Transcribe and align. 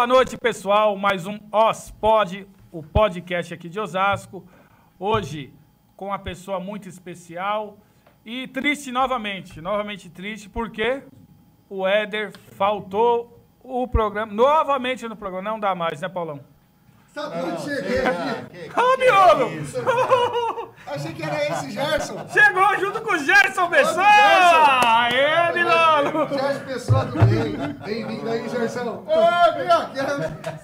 Boa 0.00 0.06
noite, 0.06 0.38
pessoal. 0.38 0.96
Mais 0.96 1.26
um 1.26 1.38
OSPOD, 1.52 2.46
o 2.72 2.82
podcast 2.82 3.52
aqui 3.52 3.68
de 3.68 3.78
Osasco. 3.78 4.42
Hoje 4.98 5.52
com 5.94 6.06
uma 6.06 6.18
pessoa 6.18 6.58
muito 6.58 6.88
especial 6.88 7.76
e 8.24 8.48
triste 8.48 8.90
novamente. 8.90 9.60
Novamente 9.60 10.08
triste 10.08 10.48
porque 10.48 11.02
o 11.68 11.86
Éder 11.86 12.32
faltou 12.56 13.44
o 13.62 13.86
programa. 13.86 14.32
Novamente 14.32 15.06
no 15.06 15.14
programa. 15.14 15.50
Não 15.50 15.60
dá 15.60 15.74
mais, 15.74 16.00
né, 16.00 16.08
Paulão? 16.08 16.40
Sabe 17.12 17.36
onde 17.42 17.62
cheguei 17.62 17.98
aqui? 18.06 18.70
Ô, 18.80 18.96
Miolo! 18.98 20.70
Achei 20.86 21.12
que 21.12 21.22
era 21.22 21.44
esse 21.48 21.70
Gerson. 21.72 22.16
Chegou 22.32 22.78
junto 22.78 23.00
com 23.02 23.12
o 23.14 23.18
Gerson 23.18 23.68
Pessoa! 23.68 24.04
Aê, 24.84 25.52
Milolo! 25.52 26.28
Gerson 26.28 26.64
Pessoa 26.66 27.04
do 27.06 27.24
bem. 27.24 27.56
Bem-vindo 27.84 28.30
aí, 28.30 28.48
Gerson. 28.48 29.04
Ô, 29.06 29.52
vem 29.56 29.68
aqui. 29.70 29.98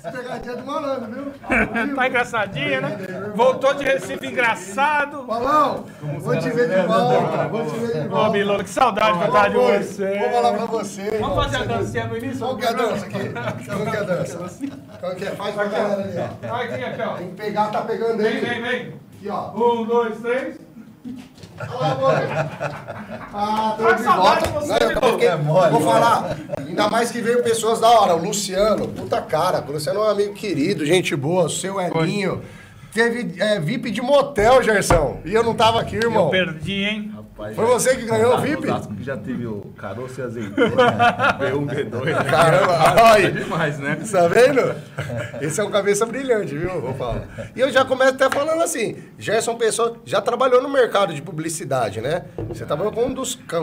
é 0.06 0.10
Pegadinha 0.12 0.56
do 0.56 0.64
malandro, 0.66 1.12
viu? 1.12 1.32
Tá 1.96 2.06
engraçadinho, 2.08 2.80
né? 2.80 2.98
Voltou 3.34 3.74
de 3.74 3.84
Recife 3.84 4.26
engraçado. 4.26 5.24
Paulão, 5.24 5.84
vou 6.20 6.38
te 6.38 6.48
ver 6.50 6.68
de 6.68 6.86
volta. 6.86 7.48
Vou 7.48 7.66
te 7.66 7.76
ver 7.78 8.02
de 8.02 8.06
Ô, 8.06 8.10
volta. 8.10 8.30
Milolo, 8.30 8.62
que 8.64 8.70
saudade 8.70 9.18
de 9.18 9.24
estar 9.24 9.48
de 9.48 9.54
Vou 9.56 9.66
você. 9.72 10.30
falar 10.32 10.52
pra 10.52 10.66
você. 10.66 11.10
Vamos 11.18 11.44
fazer 11.44 11.56
a 11.56 11.64
dancinha 11.64 12.04
no 12.06 12.16
início? 12.16 12.38
Qual 12.38 12.56
que 12.56 12.64
é 12.64 12.68
a 12.68 12.72
dança 12.72 13.06
aqui? 13.06 13.28
Qual 13.66 13.86
que 13.86 13.96
é 13.96 13.98
a 13.98 14.02
dança? 14.02 14.38
Qual 15.00 15.14
que 15.14 15.24
é? 15.24 15.30
Faz 15.32 15.54
pra 15.54 15.64
galera 15.64 16.02
ali, 16.02 16.18
ó. 16.18 16.35
Aqui, 16.42 16.84
aqui, 16.84 17.02
ó. 17.02 17.14
Tem 17.16 17.28
que 17.28 17.34
pegar, 17.34 17.66
tá 17.68 17.82
pegando 17.82 18.18
Vem, 18.18 18.26
aí. 18.26 18.40
vem, 18.40 18.62
vem. 18.62 18.94
Aqui, 19.18 19.28
ó. 19.28 19.50
Um, 19.54 19.84
dois, 19.84 20.18
três. 20.20 20.56
Ah, 23.32 23.74
tô 23.78 23.84
Tá 23.84 23.92
de 23.92 24.02
volta. 24.02 24.50
Não, 24.66 24.76
eu 24.76 25.12
fiquei- 25.12 25.28
É 25.28 25.36
mole, 25.36 25.70
Vou 25.72 25.80
falar, 25.80 26.36
ainda 26.58 26.88
mais 26.88 27.10
que 27.10 27.20
veio 27.20 27.42
pessoas 27.42 27.80
da 27.80 27.88
hora. 27.88 28.14
O 28.14 28.22
Luciano, 28.24 28.88
puta 28.88 29.20
cara. 29.22 29.64
O 29.66 29.72
Luciano 29.72 30.00
é 30.00 30.02
um 30.04 30.10
amigo 30.10 30.34
querido, 30.34 30.84
gente 30.84 31.14
boa. 31.16 31.44
O 31.44 31.50
seu 31.50 31.80
Elinho. 31.80 32.42
Teve 32.92 33.40
é, 33.42 33.60
VIP 33.60 33.90
de 33.90 34.00
motel, 34.00 34.62
Gerson. 34.62 35.20
E 35.24 35.34
eu 35.34 35.42
não 35.42 35.54
tava 35.54 35.80
aqui, 35.80 35.96
Eu 35.96 36.04
irmão. 36.04 36.30
perdi, 36.30 36.82
hein? 36.84 37.12
Rapaz, 37.36 37.54
Foi 37.54 37.66
você 37.66 37.94
que 37.96 38.06
ganhou 38.06 38.34
o 38.34 38.38
VIP? 38.40 38.64
Osasco 38.66 38.94
já 39.02 39.14
teve 39.14 39.46
o 39.46 39.60
caroço 39.76 40.18
e 40.20 40.24
azeitona, 40.24 41.36
B1, 41.38 41.66
B2. 41.66 42.04
né? 42.06 42.24
Caramba, 42.24 42.72
É 42.96 43.02
olha. 43.12 43.30
demais, 43.30 43.78
né? 43.78 43.98
Tá 44.10 44.26
vendo? 44.26 44.74
Esse 45.42 45.60
é 45.60 45.64
um 45.64 45.70
cabeça 45.70 46.06
brilhante, 46.06 46.56
viu? 46.56 46.80
Vou 46.80 46.94
falar. 46.94 47.24
E 47.54 47.60
eu 47.60 47.70
já 47.70 47.84
começo 47.84 48.14
até 48.14 48.30
falando 48.30 48.62
assim: 48.62 48.96
Gerson 49.18 49.54
Pessoa 49.56 49.98
já 50.06 50.22
trabalhou 50.22 50.62
no 50.62 50.68
mercado 50.70 51.12
de 51.12 51.20
publicidade, 51.20 52.00
né? 52.00 52.22
Você 52.48 52.64
trabalhou 52.64 52.90
com 52.90 53.04
um 53.04 53.12
dos. 53.12 53.34
com 53.34 53.58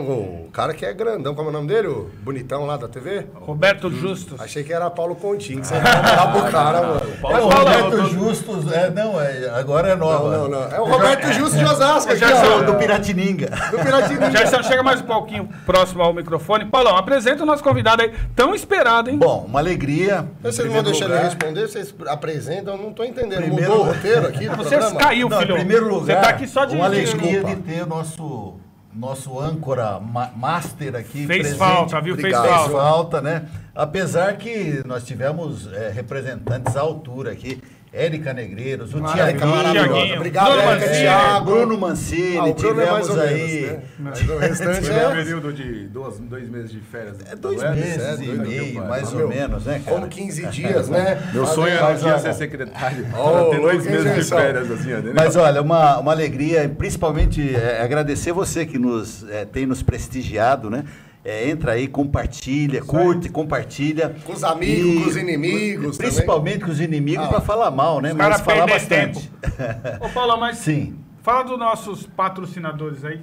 o 0.46 0.50
cara 0.52 0.72
que 0.72 0.86
é 0.86 0.92
grandão, 0.92 1.34
como 1.34 1.48
é 1.48 1.50
o 1.50 1.52
nome 1.52 1.66
dele? 1.66 1.88
O 1.88 2.10
bonitão 2.22 2.66
lá 2.66 2.76
da 2.76 2.86
TV? 2.86 3.26
Roberto 3.34 3.90
Justus. 3.90 4.40
Achei 4.40 4.62
que 4.62 4.72
era 4.72 4.88
Paulo 4.88 5.16
Continho, 5.16 5.60
que 5.60 5.66
você 5.66 5.74
ia 5.74 5.82
falar 5.82 6.32
pro 6.32 6.50
cara, 6.52 6.80
mano. 6.80 7.00
É 7.24 7.26
o 7.26 7.48
Paulo, 7.48 7.48
Roberto 7.48 7.92
eu 7.94 8.06
Justus, 8.10 8.70
é, 8.72 8.90
não, 8.90 9.20
é, 9.20 9.50
agora 9.50 9.88
é 9.88 9.96
nova. 9.96 10.30
Não, 10.36 10.48
não, 10.48 10.60
não. 10.60 10.76
É 10.76 10.80
o 10.80 10.84
Roberto 10.84 11.32
Justo 11.32 11.56
de 11.56 11.64
Osasco, 11.64 12.12
aqui, 12.12 12.20
Já 12.20 12.36
sou 12.44 12.58
ó. 12.58 12.62
do 12.62 12.74
Piratininga. 12.74 13.48
Do. 13.70 14.30
Gerson, 14.30 14.62
chega 14.62 14.82
mais 14.82 15.00
um 15.00 15.04
pouquinho 15.04 15.48
próximo 15.66 16.02
ao 16.02 16.12
microfone. 16.12 16.64
Paulão, 16.66 16.96
apresenta 16.96 17.42
o 17.42 17.46
nosso 17.46 17.62
convidado 17.62 18.02
aí. 18.02 18.12
Tão 18.34 18.54
esperado, 18.54 19.10
hein? 19.10 19.18
Bom, 19.18 19.44
uma 19.48 19.58
alegria. 19.60 20.26
em 20.40 20.42
Vocês 20.42 20.66
não 20.66 20.74
vão 20.74 20.82
deixar 20.82 21.04
ele 21.06 21.14
lugar. 21.14 21.24
responder, 21.24 21.68
vocês 21.68 21.94
apresentam, 22.06 22.74
eu 22.74 22.82
não 22.82 22.92
tô 22.92 23.04
entendendo. 23.04 23.40
Primeiro- 23.42 23.70
Mudou 23.70 23.86
o 23.86 23.88
roteiro 23.88 24.26
aqui 24.26 24.48
do 24.48 24.56
Você 24.56 24.76
programa? 24.76 25.00
caiu, 25.00 25.28
Não, 25.28 25.36
em 25.36 25.40
filho. 25.40 25.54
primeiro 25.56 25.88
lugar, 25.88 26.16
Você 26.16 26.22
tá 26.22 26.28
aqui 26.28 26.46
só 26.46 26.64
de 26.64 26.74
uma 26.76 26.84
alegria 26.86 27.14
Desculpa. 27.42 27.54
de 27.56 27.62
ter 27.62 27.82
o 27.82 27.86
nosso, 27.86 28.54
nosso 28.94 29.40
âncora 29.40 29.98
ma- 30.00 30.30
master 30.36 30.94
aqui 30.96 31.26
Fez 31.26 31.40
presente. 31.40 31.58
falta, 31.58 32.00
viu? 32.00 32.14
Fez 32.16 32.34
Obrigado. 32.34 32.42
Fez 32.42 32.54
falta. 32.72 32.72
falta, 32.72 33.20
né? 33.20 33.42
Apesar 33.74 34.36
que 34.36 34.82
nós 34.86 35.02
tivemos 35.04 35.72
é, 35.72 35.90
representantes 35.90 36.76
à 36.76 36.80
altura 36.80 37.32
aqui. 37.32 37.60
Érica 37.94 38.34
Negreiros, 38.34 38.92
o 38.92 39.00
maravilhosa. 39.00 39.72
Tiaguinho. 39.74 40.16
Obrigado, 40.16 40.46
Bruno 40.46 40.62
Érica, 40.62 40.86
Mancini. 40.86 41.00
Thiago. 41.00 41.44
Bruno 41.44 41.78
Mancini, 41.78 42.36
Ah, 42.36 42.44
o 42.44 42.54
Bruno 42.54 42.80
é 42.80 42.90
mais 42.90 43.06
tivemos 43.06 43.10
ou 43.10 43.20
aí 43.20 43.60
menos, 43.60 43.70
né? 43.70 43.82
Mas 43.98 44.28
o 44.28 44.38
restante 44.38 44.80
Tive 44.80 44.92
um 44.92 44.96
é... 44.98 45.14
período 45.14 45.52
de 45.52 45.86
dois, 45.88 46.18
dois 46.18 46.48
meses 46.48 46.72
de 46.72 46.80
férias. 46.80 47.16
É 47.30 47.36
dois 47.36 47.62
Web, 47.62 47.76
meses 47.76 48.02
é, 48.02 48.12
e 48.14 48.16
dois 48.16 48.38
meio, 48.40 48.62
meses, 48.62 48.74
mais 48.74 49.10
pai. 49.10 49.22
ou 49.22 49.28
menos, 49.28 49.64
né, 49.64 49.82
cara? 49.84 49.96
Como 49.96 50.08
15 50.08 50.46
dias, 50.46 50.88
né? 50.88 51.22
Meu 51.32 51.46
sonho 51.46 51.72
era 51.74 51.90
um 51.90 51.96
dia 51.96 52.18
ser 52.18 52.34
secretário. 52.34 53.06
Pra 53.06 53.44
ter 53.50 53.60
dois 53.60 53.86
meses 53.86 54.14
de 54.14 54.24
férias, 54.24 54.70
assim, 54.70 54.92
entendeu? 54.92 55.14
Mas 55.14 55.36
olha, 55.36 55.62
uma, 55.62 55.98
uma 55.98 56.12
alegria, 56.12 56.64
e 56.64 56.68
principalmente 56.68 57.54
é, 57.54 57.80
agradecer 57.80 58.32
você 58.32 58.66
que 58.66 58.78
nos 58.78 59.24
é, 59.30 59.44
tem 59.44 59.66
nos 59.66 59.82
prestigiado, 59.82 60.68
né? 60.68 60.84
É, 61.24 61.48
entra 61.48 61.72
aí, 61.72 61.88
compartilha, 61.88 62.82
curte, 62.82 63.30
compartilha. 63.30 64.14
Com 64.24 64.32
os 64.34 64.44
amigos, 64.44 65.04
com 65.04 65.08
os 65.10 65.16
inimigos 65.16 65.96
Principalmente 65.96 66.64
com 66.66 66.70
os 66.70 66.80
inimigos 66.80 67.24
Ah, 67.24 67.28
para 67.28 67.40
falar 67.40 67.70
mal, 67.70 68.00
né? 68.02 68.10
Os 68.10 68.16
Mas 68.16 68.40
falar 68.42 68.66
bastante. 68.66 69.32
Ô, 70.00 70.08
Paulão, 70.10 70.38
mas 70.38 70.58
Sim. 70.58 70.98
fala 71.22 71.44
dos 71.44 71.58
nossos 71.58 72.06
patrocinadores 72.06 73.04
aí. 73.06 73.20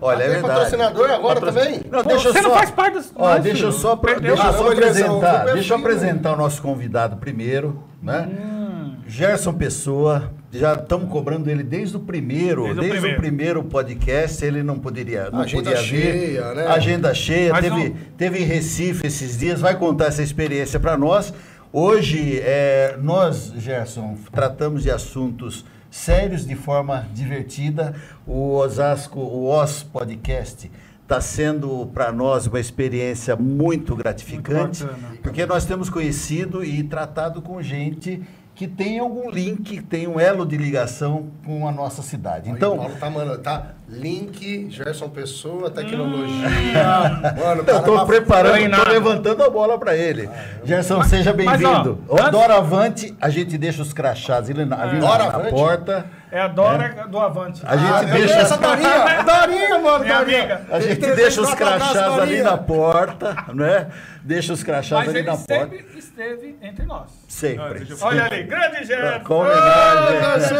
Olha, 0.00 0.22
é 0.24 0.26
tem 0.26 0.28
verdade. 0.34 0.54
patrocinador 0.54 1.10
agora 1.10 1.40
também? 1.40 1.80
Não, 1.90 2.04
Pô, 2.04 2.10
você 2.18 2.32
só, 2.34 2.42
não 2.42 2.54
faz 2.54 2.70
parte 2.70 2.92
dos- 2.94 3.12
Ó, 3.16 3.34
Não, 3.34 3.40
deixa 3.40 3.64
eu 3.64 3.72
só, 3.72 3.96
pra- 3.96 4.12
Perdeu. 4.12 4.34
deixa 4.36 4.48
eu 4.50 4.52
só 4.52 4.70
apresentar, 4.70 5.44
deixa 5.46 5.72
eu 5.74 5.78
apresentar 5.78 6.32
o 6.34 6.36
nosso 6.36 6.60
convidado 6.62 7.16
primeiro, 7.16 7.82
né? 8.02 8.28
Hum. 8.30 8.96
Gerson 9.06 9.54
Pessoa, 9.54 10.32
já 10.50 10.74
estamos 10.74 11.10
cobrando 11.10 11.50
ele 11.50 11.62
desde 11.62 11.96
o 11.96 12.00
primeiro, 12.00 12.62
Desde 12.64 12.80
desde, 12.80 12.96
o 12.96 12.98
o, 12.98 13.00
primeiro. 13.02 13.20
primeiro. 13.20 13.64
podcast, 13.64 14.44
ele 14.44 14.62
não 14.62 14.78
poderia, 14.78 15.30
não 15.30 15.40
Agenda 15.40 15.62
podia 15.70 15.82
vir. 15.82 15.86
cheia, 15.86 16.54
né? 16.54 16.66
Agenda 16.66 17.14
cheia, 17.14 17.52
Mas 17.52 17.62
teve, 17.64 17.88
não- 17.90 17.96
teve 18.16 18.38
em 18.38 18.44
Recife 18.44 19.06
esses 19.06 19.38
dias, 19.38 19.60
vai 19.60 19.76
contar 19.76 20.06
essa 20.06 20.22
experiência 20.22 20.80
para 20.80 20.96
nós. 20.96 21.32
Hoje, 21.72 22.40
é, 22.42 22.96
nós, 23.02 23.52
Gerson, 23.58 24.16
tratamos 24.32 24.82
de 24.82 24.90
assuntos 24.90 25.66
sérios 25.90 26.46
de 26.46 26.54
forma 26.54 27.06
divertida. 27.12 27.94
O 28.26 28.54
Osasco, 28.54 29.20
o 29.20 29.44
OS 29.48 29.82
Podcast, 29.82 30.70
está 31.02 31.20
sendo 31.20 31.86
para 31.92 32.10
nós 32.12 32.46
uma 32.46 32.58
experiência 32.60 33.36
muito 33.36 33.94
gratificante, 33.96 34.84
Muito 34.84 35.22
porque 35.22 35.44
nós 35.46 35.64
temos 35.66 35.88
conhecido 35.90 36.62
e 36.64 36.82
tratado 36.82 37.40
com 37.42 37.62
gente 37.62 38.22
que 38.58 38.66
tem 38.66 38.98
algum 38.98 39.30
link, 39.30 39.80
tem 39.82 40.08
um 40.08 40.18
elo 40.18 40.44
de 40.44 40.56
ligação 40.56 41.28
com 41.46 41.68
a 41.68 41.70
nossa 41.70 42.02
cidade. 42.02 42.50
Então, 42.50 42.74
Então, 42.74 42.76
Paulo 42.76 42.96
tá, 42.98 43.08
mano, 43.08 43.38
tá 43.38 43.66
link, 43.88 44.66
Gerson 44.68 45.08
Pessoa, 45.08 45.70
tecnologia. 45.70 46.48
Hum. 46.48 47.40
Mano, 47.40 47.62
Eu 47.64 47.78
estou 47.78 47.94
uma- 47.94 48.04
preparando, 48.04 48.58
estou 48.58 48.88
levantando 48.88 49.44
a 49.44 49.48
bola 49.48 49.78
para 49.78 49.96
ele. 49.96 50.28
Gerson, 50.64 51.00
seja 51.04 51.32
bem-vindo. 51.32 52.00
Doravante, 52.32 53.14
a 53.20 53.30
gente 53.30 53.56
deixa 53.56 53.80
os 53.80 53.92
crachás 53.92 54.50
ali 54.50 54.64
na, 54.64 54.82
ali 54.82 54.98
na- 54.98 55.38
porta. 55.50 56.06
É 56.30 56.40
a 56.42 56.48
Dora 56.48 57.06
do 57.08 57.18
Avante. 57.18 57.62
A 57.66 57.76
gente 57.76 57.90
Ah, 57.90 58.02
deixa 58.02 58.34
essa 58.34 58.56
Dorinha, 58.58 58.88
é 59.08 59.22
Dorinha, 59.22 59.78
mano, 59.78 60.04
Minha 60.04 60.18
Dorinha. 60.18 60.42
amiga. 60.42 60.66
A 60.70 60.80
gente 60.80 61.00
deixa 61.00 61.40
os 61.40 61.48
304 61.54 61.64
abraço, 61.74 61.92
crachás 61.94 62.18
ali 62.20 62.42
na 62.42 62.56
porta, 62.58 63.36
né? 63.54 63.88
Deixa 64.22 64.52
os 64.52 64.62
crachás 64.62 65.00
Mas 65.06 65.08
ali 65.08 65.18
ele 65.20 65.26
na 65.30 65.36
porta. 65.36 65.54
sempre 65.54 65.98
esteve 65.98 66.58
entre 66.60 66.84
nós. 66.84 67.10
Sempre. 67.28 67.78
deixa 67.78 67.92
eu- 67.94 67.98
Olha 68.06 68.24
ali, 68.26 68.42
grande 68.42 68.84
Gerson. 68.84 69.24
Com 69.24 69.34
homenagem. 69.40 70.58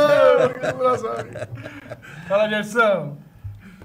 Fala, 2.28 2.48
Gerson. 2.48 3.16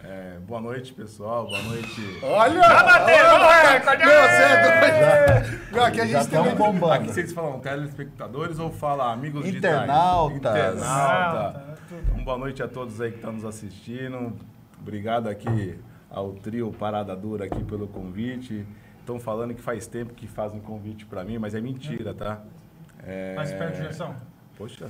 É, 0.05 0.38
boa 0.45 0.59
noite, 0.61 0.93
pessoal. 0.93 1.47
Boa 1.47 1.61
noite. 1.63 2.19
Olha! 2.23 2.59
bater, 2.59 3.23
vamos 3.23 3.41
lá, 3.41 3.72
Meu, 3.72 3.81
cadê? 3.81 4.03
você 4.03 4.43
é. 4.43 5.43
Não, 5.72 5.83
aqui 5.85 6.01
a 6.01 6.05
Já 6.05 6.19
gente 6.19 6.29
tem 6.29 6.39
muito... 6.39 6.55
bombando. 6.57 6.93
Aqui 6.93 7.07
vocês 7.07 7.31
falam 7.33 7.59
telespectadores 7.59 8.59
ou 8.59 8.69
falam 8.72 9.07
amigos 9.09 9.45
Internautas. 9.45 10.29
digitais? 10.53 10.73
Internauta. 10.75 11.49
Internauta, 11.49 11.72
Então, 12.01 12.23
boa 12.23 12.37
noite 12.37 12.63
a 12.63 12.67
todos 12.67 12.99
aí 12.99 13.11
que 13.11 13.17
estão 13.17 13.33
nos 13.33 13.45
assistindo. 13.45 14.33
Obrigado 14.81 15.28
aqui 15.28 15.78
ao 16.09 16.34
trio 16.34 16.72
Parada 16.72 17.16
Dura 17.16 17.45
aqui 17.45 17.63
pelo 17.63 17.87
convite. 17.87 18.66
Estão 18.99 19.19
falando 19.19 19.53
que 19.53 19.61
faz 19.61 19.85
tempo 19.85 20.13
que 20.13 20.28
fazem 20.28 20.59
convite 20.59 21.05
para 21.05 21.23
mim, 21.23 21.37
mas 21.37 21.53
é 21.53 21.61
mentira, 21.61 22.13
tá? 22.13 22.41
É... 23.05 23.35
Mais 23.35 23.51
perto, 23.51 23.78
Gerson. 23.78 24.16
Poxa, 24.57 24.87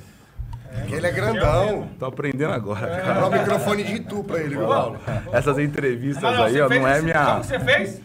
Porque 0.72 0.96
ele 0.96 1.08
é 1.08 1.12
grandão. 1.12 1.90
tô 2.00 2.06
aprendendo 2.06 2.54
agora, 2.54 2.88
Dá 2.88 3.02
cara. 3.02 3.26
o 3.28 3.32
microfone 3.32 3.84
de 3.84 4.00
tu 4.02 4.24
pra 4.24 4.40
ele, 4.40 4.56
viu, 4.56 4.68
Paulo? 4.68 5.00
Essas 5.32 5.58
entrevistas 5.60 6.24
Ah, 6.24 6.32
não, 6.32 6.44
aí, 6.44 6.62
ó, 6.62 6.70
não 6.70 6.88
é 6.88 7.02
minha... 7.02 7.26
Como 7.26 7.44
você 7.44 7.60
fez? 7.60 8.02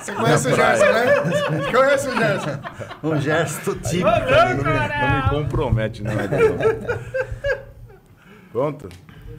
Você 0.00 0.12
conhece 0.14 0.48
o. 0.48 0.54
Gerson, 0.54 0.84
né? 0.92 1.70
Conhece 1.72 2.08
o 2.08 2.16
Gerson? 2.16 2.58
Um 3.02 3.20
gesto 3.20 3.74
típico. 3.76 4.08
Ali. 4.08 4.54
louco, 4.54 4.68
Não 4.68 5.16
me 5.16 5.30
compromete, 5.30 6.02
não 6.02 6.12
é? 6.12 6.26
Não. 6.28 7.58
Pronto? 8.50 8.88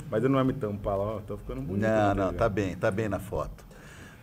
Mas 0.09 0.23
eu 0.23 0.29
não 0.29 0.37
vai 0.37 0.45
me 0.45 0.53
tampar 0.53 0.97
lá, 0.97 1.03
ó. 1.15 1.19
Tô 1.19 1.37
ficando 1.37 1.61
bonito. 1.61 1.81
Não, 1.83 2.15
né, 2.15 2.23
não, 2.23 2.33
tá 2.33 2.47
bem, 2.47 2.75
tá 2.75 2.89
bem 2.89 3.09
na 3.09 3.19
foto. 3.19 3.63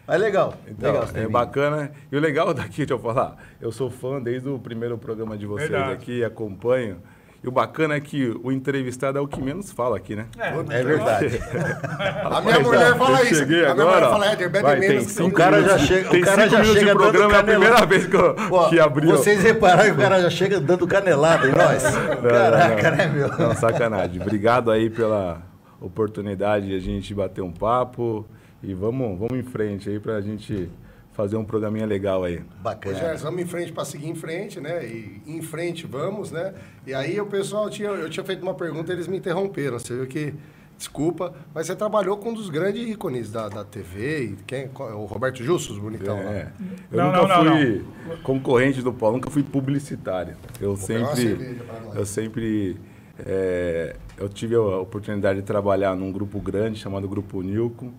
Mas 0.06 0.20
legal, 0.20 0.54
Então, 0.66 0.92
legal. 0.92 1.08
é 1.14 1.28
bacana. 1.28 1.92
E 2.10 2.16
o 2.16 2.20
legal 2.20 2.52
daqui, 2.54 2.78
deixa 2.78 2.94
eu 2.94 2.98
falar, 2.98 3.36
eu 3.60 3.70
sou 3.70 3.88
fã 3.90 4.20
desde 4.20 4.48
o 4.48 4.58
primeiro 4.58 4.98
programa 4.98 5.36
de 5.38 5.46
vocês 5.46 5.70
Verdade. 5.70 5.92
aqui, 5.92 6.24
acompanho. 6.24 7.00
E 7.42 7.48
o 7.48 7.50
bacana 7.50 7.94
é 7.94 8.00
que 8.00 8.38
o 8.44 8.52
entrevistado 8.52 9.16
é 9.16 9.20
o 9.20 9.26
que 9.26 9.40
menos 9.40 9.72
fala 9.72 9.96
aqui, 9.96 10.14
né? 10.14 10.26
É 10.38 10.82
verdade. 10.82 11.40
A 12.22 12.40
minha 12.42 12.60
mulher 12.60 12.94
fala 12.98 13.22
isso. 13.22 13.36
cheguei 13.36 13.64
a 13.64 13.74
minha 13.74 13.86
agora, 13.86 13.90
mulher 13.94 14.06
ó. 14.06 14.10
fala, 14.10 14.26
Éder, 14.32 14.50
bebe 14.50 14.62
Vai, 14.62 14.78
tem 14.80 14.88
menos. 14.90 15.06
que 15.06 15.12
cinco 15.12 15.28
O 15.28 15.32
cara 15.32 15.62
já 15.62 15.78
chega, 15.78 16.10
tem 16.10 16.20
o 16.20 16.24
cara 16.24 16.42
cinco 16.42 16.50
já 16.50 16.58
minutos 16.60 16.78
chega 16.80 16.92
de 16.92 16.98
programa, 16.98 17.28
dando 17.28 17.34
é 17.34 17.38
a 17.38 17.42
canelada. 17.42 17.52
primeira 17.52 17.86
vez 17.86 18.06
que, 18.06 18.16
eu, 18.16 18.36
Ó, 18.50 18.68
que 18.68 18.78
abriu. 18.80 19.10
Vocês 19.10 19.42
repararam 19.42 19.84
que 19.84 19.90
o 19.92 19.96
cara 20.02 20.20
já 20.20 20.30
chega 20.30 20.60
dando 20.60 20.86
canelada 20.86 21.48
em 21.48 21.52
nós? 21.52 21.82
Caraca, 21.82 22.90
não. 22.90 22.96
né, 22.98 23.06
meu? 23.08 23.28
Não, 23.38 23.54
sacanagem. 23.54 24.20
Obrigado 24.20 24.70
aí 24.70 24.90
pela 24.90 25.40
oportunidade 25.80 26.66
de 26.66 26.76
a 26.76 26.80
gente 26.80 27.14
bater 27.14 27.40
um 27.40 27.50
papo 27.52 28.26
e 28.62 28.74
vamos, 28.74 29.18
vamos 29.18 29.32
em 29.38 29.42
frente 29.42 29.88
aí 29.88 29.98
pra 29.98 30.20
gente 30.20 30.68
fazer 31.12 31.36
um 31.36 31.44
programinha 31.44 31.86
legal 31.86 32.24
aí. 32.24 32.38
Ô, 32.38 32.62
Bacana. 32.62 32.96
Gerson, 32.96 33.24
vamos 33.24 33.42
em 33.42 33.46
frente 33.46 33.72
para 33.72 33.84
seguir 33.84 34.08
em 34.08 34.14
frente, 34.14 34.60
né? 34.60 34.84
E 34.86 35.22
em 35.26 35.42
frente 35.42 35.86
vamos, 35.86 36.30
né? 36.30 36.54
E 36.86 36.94
aí 36.94 37.20
o 37.20 37.26
pessoal 37.26 37.68
tinha, 37.68 37.88
eu 37.88 38.08
tinha 38.08 38.24
feito 38.24 38.42
uma 38.42 38.54
pergunta, 38.54 38.92
eles 38.92 39.06
me 39.06 39.16
interromperam. 39.16 39.78
Você 39.78 39.94
viu 39.94 40.06
que, 40.06 40.34
desculpa, 40.78 41.34
mas 41.54 41.66
você 41.66 41.74
trabalhou 41.74 42.16
com 42.16 42.30
um 42.30 42.34
dos 42.34 42.48
grandes 42.48 42.88
ícones 42.88 43.30
da, 43.30 43.48
da 43.48 43.64
TV, 43.64 44.36
quem, 44.46 44.70
o 44.74 45.04
Roberto 45.04 45.42
Justus, 45.42 45.78
bonitão. 45.78 46.16
lá. 46.16 46.32
É. 46.32 46.52
Eu 46.90 46.98
Não, 46.98 47.06
nunca 47.12 47.26
não, 47.26 47.44
não, 47.44 47.56
fui 47.56 47.84
concorrente 48.22 48.80
do 48.80 48.92
Paulo, 48.92 49.16
nunca 49.16 49.30
fui 49.30 49.42
publicitário. 49.42 50.36
Eu 50.60 50.70
uma 50.70 50.78
sempre, 50.78 51.60
eu 51.94 52.06
sempre, 52.06 52.76
é, 53.18 53.96
eu 54.16 54.28
tive 54.28 54.54
a 54.54 54.60
oportunidade 54.60 55.40
de 55.40 55.44
trabalhar 55.44 55.96
num 55.96 56.12
grupo 56.12 56.40
grande 56.40 56.78
chamado 56.78 57.08
Grupo 57.08 57.42
Nilco. 57.42 57.92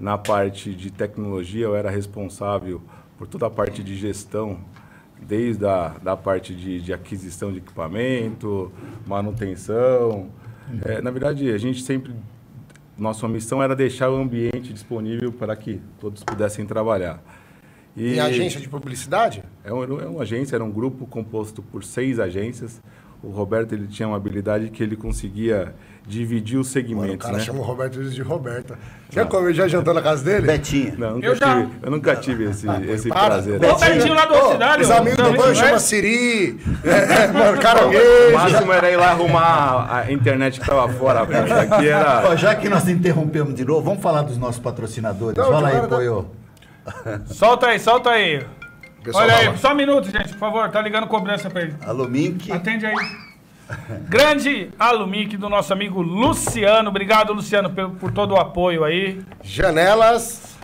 Na 0.00 0.16
parte 0.16 0.74
de 0.74 0.90
tecnologia, 0.90 1.66
eu 1.66 1.76
era 1.76 1.90
responsável 1.90 2.80
por 3.18 3.28
toda 3.28 3.46
a 3.46 3.50
parte 3.50 3.82
de 3.82 3.94
gestão, 3.94 4.58
desde 5.20 5.66
a 5.66 5.88
da 6.02 6.16
parte 6.16 6.54
de, 6.54 6.80
de 6.80 6.90
aquisição 6.94 7.52
de 7.52 7.58
equipamento, 7.58 8.72
manutenção. 9.06 10.30
É, 10.86 11.02
na 11.02 11.10
verdade, 11.10 11.52
a 11.52 11.58
gente 11.58 11.82
sempre 11.82 12.14
nossa 12.96 13.28
missão 13.28 13.62
era 13.62 13.76
deixar 13.76 14.10
o 14.10 14.16
ambiente 14.16 14.72
disponível 14.72 15.30
para 15.32 15.54
que 15.54 15.80
todos 15.98 16.24
pudessem 16.24 16.64
trabalhar. 16.64 17.22
E 17.94 18.14
Em 18.14 18.20
agência 18.20 18.58
de 18.58 18.68
publicidade? 18.68 19.42
É, 19.62 19.72
um, 19.72 19.82
é 20.00 20.06
uma 20.06 20.22
agência, 20.22 20.54
era 20.56 20.64
um 20.64 20.70
grupo 20.70 21.06
composto 21.06 21.62
por 21.62 21.84
seis 21.84 22.18
agências. 22.18 22.80
O 23.22 23.28
Roberto 23.28 23.74
ele 23.74 23.86
tinha 23.86 24.08
uma 24.08 24.16
habilidade 24.16 24.70
que 24.70 24.82
ele 24.82 24.96
conseguia 24.96 25.74
dividir 26.10 26.58
os 26.58 26.66
Mano, 26.66 26.68
o 26.68 26.72
segmentos, 26.72 27.16
cara 27.26 27.38
né? 27.38 27.44
chama 27.44 27.58
o 27.60 27.62
Roberto 27.62 28.02
de 28.02 28.22
Roberta. 28.22 28.78
Já 29.10 29.24
comeu, 29.24 29.52
já 29.52 29.66
jantou 29.66 29.92
na 29.94 30.02
casa 30.02 30.24
dele? 30.24 30.46
Betinha. 30.46 30.94
Não, 30.98 31.08
eu 31.08 31.14
nunca 31.14 31.26
Eu 31.26 31.34
já- 31.36 31.54
tive, 31.56 31.72
eu 31.82 31.90
nunca 31.90 32.16
tive 32.16 32.44
esse, 32.44 32.66
esse 32.88 33.08
para. 33.08 33.26
prazer. 33.26 33.54
Ô, 33.64 33.74
Betinho 33.78 34.14
lá 34.14 34.24
do 34.26 34.34
Ô, 34.34 34.48
Ocidade. 34.48 34.82
Os 34.82 34.90
amigos 34.90 35.16
do 35.24 35.32
banho 35.36 35.54
chamam 35.56 35.78
Siri, 35.78 36.60
é, 36.84 36.90
é, 37.24 37.26
mano, 37.28 37.56
O 37.58 37.60
caranguejo. 37.60 38.32
máximo 38.34 38.72
era 38.72 38.90
ir 38.90 38.96
lá 38.96 39.10
arrumar 39.10 39.88
a 40.06 40.12
internet 40.12 40.60
que 40.60 40.64
estava 40.70 40.88
fora. 40.92 41.22
Aqui 41.22 41.88
era. 41.88 42.28
Ó, 42.28 42.36
já 42.36 42.54
que 42.54 42.68
nós 42.68 42.88
interrompemos 42.88 43.54
de 43.54 43.64
novo, 43.64 43.82
vamos 43.82 44.02
falar 44.02 44.22
dos 44.22 44.36
nossos 44.38 44.60
patrocinadores. 44.60 45.36
Não, 45.36 45.50
Fala 45.50 45.68
aí, 45.68 45.80
tá- 45.80 45.88
Poio. 45.88 46.30
Solta 47.26 47.66
aí, 47.68 47.78
solta 47.78 48.10
aí. 48.10 48.44
Pessoal, 49.02 49.24
Olha 49.24 49.34
aí, 49.36 49.46
lá. 49.48 49.56
só 49.56 49.72
um 49.72 49.76
minuto, 49.76 50.10
gente, 50.10 50.28
por 50.34 50.38
favor. 50.38 50.68
Tá 50.70 50.80
ligando 50.82 51.06
cobrança 51.06 51.48
pra 51.48 51.62
ele. 51.62 51.74
Alô, 51.86 52.06
Mink. 52.06 52.52
Atende 52.52 52.84
aí. 52.84 52.94
Grande 54.08 54.70
Alumic 54.78 55.36
do 55.36 55.48
nosso 55.48 55.72
amigo 55.72 56.00
Luciano. 56.02 56.88
Obrigado, 56.88 57.32
Luciano, 57.32 57.70
por, 57.70 57.90
por 57.90 58.12
todo 58.12 58.32
o 58.34 58.36
apoio 58.36 58.84
aí. 58.84 59.20
Janelas, 59.42 60.56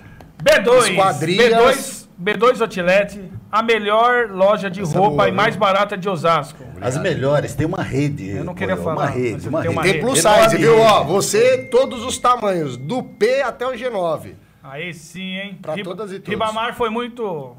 B2. 0.42 0.90
Esquadrias. 0.90 2.08
B2, 2.18 2.36
B2 2.38 2.60
Outlet, 2.62 3.20
a 3.52 3.62
melhor 3.62 4.30
loja 4.30 4.70
de 4.70 4.80
Essa 4.82 4.96
é 4.96 4.98
roupa 4.98 5.16
boa, 5.16 5.28
e 5.28 5.32
mais 5.32 5.54
barata 5.56 5.96
de 5.96 6.08
Osasco. 6.08 6.64
As 6.80 6.96
melhores, 6.98 7.54
tem 7.54 7.66
uma 7.66 7.82
rede. 7.82 8.28
Eu 8.30 8.44
não 8.44 8.54
queria 8.54 8.74
Poio, 8.76 8.84
falar, 8.88 9.02
Uma 9.04 9.10
rede, 9.10 9.48
uma 9.48 9.60
tem 9.62 9.70
uma 9.70 9.82
rede. 9.82 9.94
tem 9.94 10.02
plus 10.02 10.18
size, 10.20 10.56
viu? 10.56 10.78
Ó, 10.80 11.04
você, 11.04 11.58
todos 11.70 12.04
os 12.04 12.18
tamanhos, 12.18 12.76
do 12.76 13.02
P 13.02 13.42
até 13.42 13.66
o 13.66 13.72
G9. 13.72 14.32
Aí 14.62 14.92
sim, 14.94 15.36
hein? 15.38 15.58
Pra 15.62 15.76
todas 15.76 16.10
e 16.10 16.14
todos. 16.14 16.28
Ribamar 16.28 16.74
foi 16.74 16.90
muito. 16.90 17.54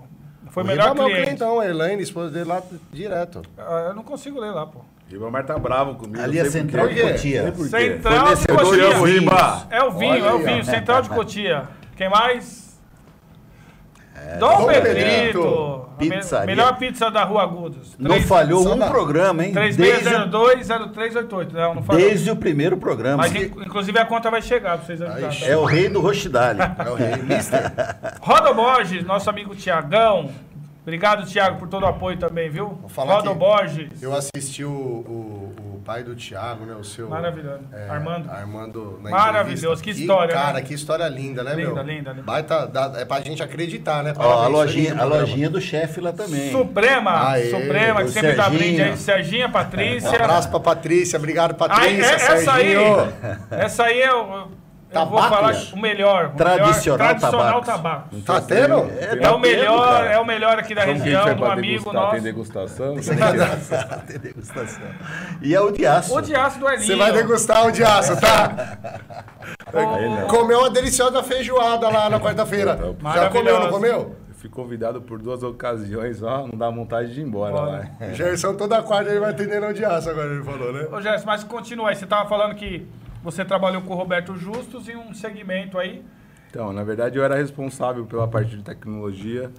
Foi 0.49 0.63
o 0.63 0.65
O 0.65 0.69
melhor 0.69 0.89
Ribamar 0.89 1.03
é 1.03 1.05
o 1.05 1.11
cliente. 1.11 1.23
clientão, 1.37 1.59
a 1.59 1.65
Elaine, 1.67 2.01
esposa 2.01 2.29
dele 2.31 2.45
lá 2.45 2.61
direto. 2.91 3.41
Ah, 3.57 3.85
Eu 3.89 3.95
não 3.95 4.03
consigo 4.03 4.39
ler 4.39 4.51
lá, 4.51 4.65
pô. 4.65 4.81
Ribamar 5.09 5.45
tá 5.45 5.57
bravo 5.57 5.95
comigo. 5.95 6.21
Ali 6.21 6.37
é 6.37 6.45
central 6.45 6.87
de 6.89 7.01
Cotia. 7.01 7.53
Central 7.53 8.35
de 8.35 8.47
Cotia. 8.47 9.67
É 9.69 9.83
o 9.83 9.91
vinho, 9.91 10.25
é 10.25 10.33
o 10.33 10.39
vinho. 10.39 10.63
Central 10.65 11.01
de 11.01 11.09
Cotia. 11.09 11.63
Quem 11.95 12.09
mais? 12.09 12.67
Dom, 14.39 14.61
Dom 14.61 14.67
Pedrito. 14.67 15.85
Pizzaria. 15.97 16.45
Melhor 16.47 16.77
pizza 16.77 17.09
da 17.09 17.23
Rua 17.23 17.43
Agudos. 17.43 17.95
Não 17.97 18.21
falhou 18.21 18.61
só 18.63 18.73
um 18.73 18.77
dá. 18.77 18.87
programa, 18.87 19.45
hein? 19.45 19.53
Desde, 19.53 19.81
3602-0388. 19.81 21.53
Não, 21.53 21.75
não 21.75 21.83
desde 21.95 22.29
o 22.31 22.35
primeiro 22.35 22.77
programa. 22.77 23.17
Mas 23.17 23.33
in- 23.33 23.45
inclusive 23.45 23.97
a 23.97 24.05
conta 24.05 24.29
vai 24.29 24.41
chegar 24.41 24.77
pra 24.77 24.85
vocês 24.85 25.01
ajudarem. 25.01 25.39
tá? 25.39 25.45
É 25.45 25.55
o 25.55 25.63
rei 25.65 25.87
do 25.89 26.01
Rochidale. 26.01 26.59
É 26.77 26.89
o 26.89 26.95
rei, 26.95 27.15
mister. 27.17 27.71
Rodo 28.19 28.53
Borges, 28.53 29.03
nosso 29.05 29.29
amigo 29.29 29.55
Tiagão. 29.55 30.29
Obrigado, 30.87 31.25
Tiago, 31.25 31.57
por 31.59 31.67
todo 31.67 31.83
o 31.83 31.85
apoio 31.85 32.15
também, 32.17 32.49
viu? 32.49 32.79
falar 32.87 33.15
Rodo 33.15 33.31
aqui. 33.31 33.39
Borges. 33.39 34.01
Eu 34.01 34.13
assisti 34.15 34.63
o, 34.63 34.69
o, 34.71 35.53
o 35.75 35.81
pai 35.83 36.01
do 36.01 36.15
Thiago, 36.15 36.63
né? 36.65 36.75
O 36.79 36.83
seu. 36.85 37.09
Maravilhoso. 37.09 37.59
é, 37.73 37.89
Armando. 37.89 38.31
Armando 38.31 38.99
na 39.03 39.09
Maravilhoso, 39.09 39.65
entrevista. 39.65 39.83
que 39.83 39.89
história, 39.91 40.33
Cara, 40.33 40.53
né? 40.53 40.61
que 40.61 40.73
história 40.73 41.05
linda, 41.09 41.43
né, 41.43 41.55
Linda, 41.55 41.73
meu? 41.73 41.83
linda, 41.83 42.11
linda. 42.11 42.23
Baita, 42.23 42.65
dá- 42.67 42.93
é 42.95 43.03
pra 43.03 43.19
gente 43.19 43.43
acreditar, 43.43 44.01
né? 44.01 44.13
Ó, 44.15 44.43
a 44.45 44.47
lojinha, 44.47 44.95
a 44.97 45.03
lojinha 45.03 45.49
do 45.49 45.59
chefe 45.59 45.99
lá 45.99 46.13
também. 46.13 46.51
Suprema, 46.53 47.31
Aê, 47.31 47.49
Suprema, 47.51 48.03
que 48.05 48.09
sempre 48.11 48.33
dá 48.35 48.43
Serginho. 48.43 48.59
brinde 48.63 48.81
aí. 48.83 48.97
Serginha, 48.97 49.47
Um 49.49 49.51
Patrícia. 49.51 50.09
abraço 50.09 50.49
pra 50.49 50.59
Patrícia, 50.61 51.19
obrigado, 51.19 51.53
Patrícia. 51.55 52.05
é- 52.05 52.15
essa 52.15 52.53
aí, 52.53 52.75
essa 53.51 53.83
aí 53.83 54.01
é 54.01 54.13
o. 54.15 54.47
Eu 54.89 55.05
vou 55.05 55.19
Tabaco? 55.19 55.35
falar 55.35 55.55
o 55.73 55.79
melhor. 55.81 56.25
o 56.33 56.37
Tradicional 56.37 56.79
melhor, 56.79 56.97
tradicional 56.97 57.61
tabaco. 57.61 58.15
Tá 58.21 58.39
tendo? 58.41 58.73
É, 58.99 59.29
o 59.31 59.37
melhor, 59.37 60.05
é 60.05 60.17
o 60.19 60.25
melhor 60.25 60.57
aqui 60.59 60.73
da 60.73 60.85
Como 60.85 60.97
região, 60.99 61.25
do 61.25 61.35
pra 61.35 61.53
amigo 61.53 61.67
degustar? 61.73 61.93
nosso. 61.93 62.11
Tem 62.13 62.21
degustação? 62.21 62.95
Tem 64.07 64.17
degustação. 64.19 64.83
E 65.41 65.53
é 65.53 65.59
o 65.59 65.71
de 65.71 65.85
aço. 65.85 66.17
O 66.17 66.21
Diácio 66.21 66.59
do 66.61 66.69
Elinho. 66.69 66.85
Você 66.87 66.95
vai 66.95 67.11
degustar 67.11 67.67
o 67.67 67.71
de 67.71 67.83
aço, 67.83 68.19
tá? 68.19 68.77
Não. 69.73 70.27
Comeu 70.27 70.59
uma 70.59 70.69
deliciosa 70.69 71.21
feijoada 71.21 71.89
lá 71.89 72.09
na 72.09 72.19
quarta-feira. 72.19 72.95
Já 73.13 73.29
comeu, 73.29 73.59
não 73.59 73.69
comeu? 73.69 74.15
Eu 74.29 74.35
fui 74.35 74.49
convidado 74.49 75.01
por 75.01 75.19
duas 75.19 75.43
ocasiões, 75.43 76.21
ó, 76.23 76.47
não 76.47 76.57
dá 76.57 76.69
vontade 76.69 77.13
de 77.13 77.19
ir 77.19 77.23
embora 77.23 77.53
Bora. 77.53 77.89
lá. 77.99 78.13
Gerson 78.13 78.53
toda 78.53 78.81
quarta 78.83 79.09
ele 79.09 79.19
vai 79.19 79.31
atender 79.31 79.59
no 79.59 79.73
de 79.73 79.83
aço 79.83 80.09
agora, 80.09 80.33
ele 80.33 80.43
falou, 80.43 80.71
né? 80.71 80.87
Ô, 80.91 81.01
Gerson, 81.01 81.25
mas 81.25 81.43
continua 81.43 81.89
aí. 81.89 81.95
Você 81.95 82.05
tava 82.05 82.29
falando 82.29 82.55
que 82.55 82.87
você 83.23 83.43
trabalhou 83.43 83.81
com 83.81 83.93
o 83.93 83.97
Roberto 83.97 84.35
Justus 84.35 84.87
em 84.87 84.95
um 84.95 85.13
segmento 85.13 85.77
aí. 85.77 86.03
Então, 86.49 86.71
na 86.71 86.83
verdade, 86.83 87.17
eu 87.17 87.23
era 87.23 87.35
responsável 87.35 88.05
pela 88.05 88.27
parte 88.27 88.55
de 88.55 88.63
tecnologia. 88.63 89.51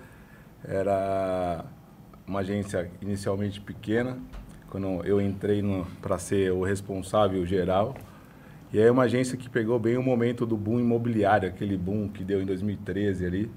Era 0.65 1.65
uma 2.27 2.41
agência 2.41 2.91
inicialmente 3.01 3.61
pequena, 3.61 4.19
quando 4.69 5.05
eu 5.05 5.21
entrei 5.21 5.63
para 6.01 6.19
ser 6.19 6.53
o 6.53 6.63
responsável 6.63 7.45
geral. 7.47 7.95
E 8.73 8.79
é 8.79 8.91
uma 8.91 9.05
agência 9.05 9.37
que 9.37 9.49
pegou 9.49 9.79
bem 9.79 9.97
o 9.97 10.03
momento 10.03 10.45
do 10.45 10.57
boom 10.57 10.79
imobiliário, 10.79 11.49
aquele 11.49 11.77
boom 11.77 12.09
que 12.09 12.23
deu 12.23 12.43
em 12.43 12.45
2013 12.45 13.25
ali. 13.25 13.51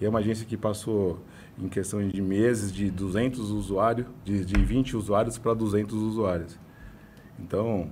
E 0.00 0.04
é 0.04 0.08
uma 0.08 0.18
agência 0.18 0.44
que 0.44 0.56
passou, 0.56 1.22
em 1.58 1.68
questão 1.68 2.06
de 2.06 2.20
meses, 2.20 2.72
de 2.72 2.90
200 2.90 3.50
usuários, 3.50 4.06
de, 4.24 4.44
de 4.44 4.62
20 4.62 4.96
usuários 4.96 5.38
para 5.38 5.54
200 5.54 5.94
usuários. 5.94 6.58
Então, 7.38 7.88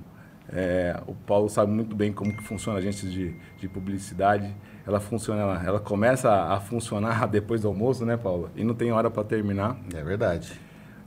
é, 0.52 1.00
o 1.06 1.14
Paulo 1.14 1.48
sabe 1.48 1.70
muito 1.70 1.94
bem 1.94 2.12
como 2.12 2.32
que 2.32 2.42
funciona 2.42 2.78
a 2.78 2.80
agência 2.80 3.08
de, 3.08 3.34
de 3.58 3.68
publicidade. 3.68 4.52
Ela 4.86 4.98
funciona, 4.98 5.40
ela, 5.40 5.64
ela 5.64 5.80
começa 5.80 6.28
a, 6.28 6.56
a 6.56 6.60
funcionar 6.60 7.26
depois 7.28 7.62
do 7.62 7.68
almoço, 7.68 8.04
né, 8.04 8.16
Paulo? 8.16 8.50
E 8.56 8.64
não 8.64 8.74
tem 8.74 8.90
hora 8.92 9.10
para 9.10 9.22
terminar. 9.22 9.76
É 9.94 10.02
verdade. 10.02 10.52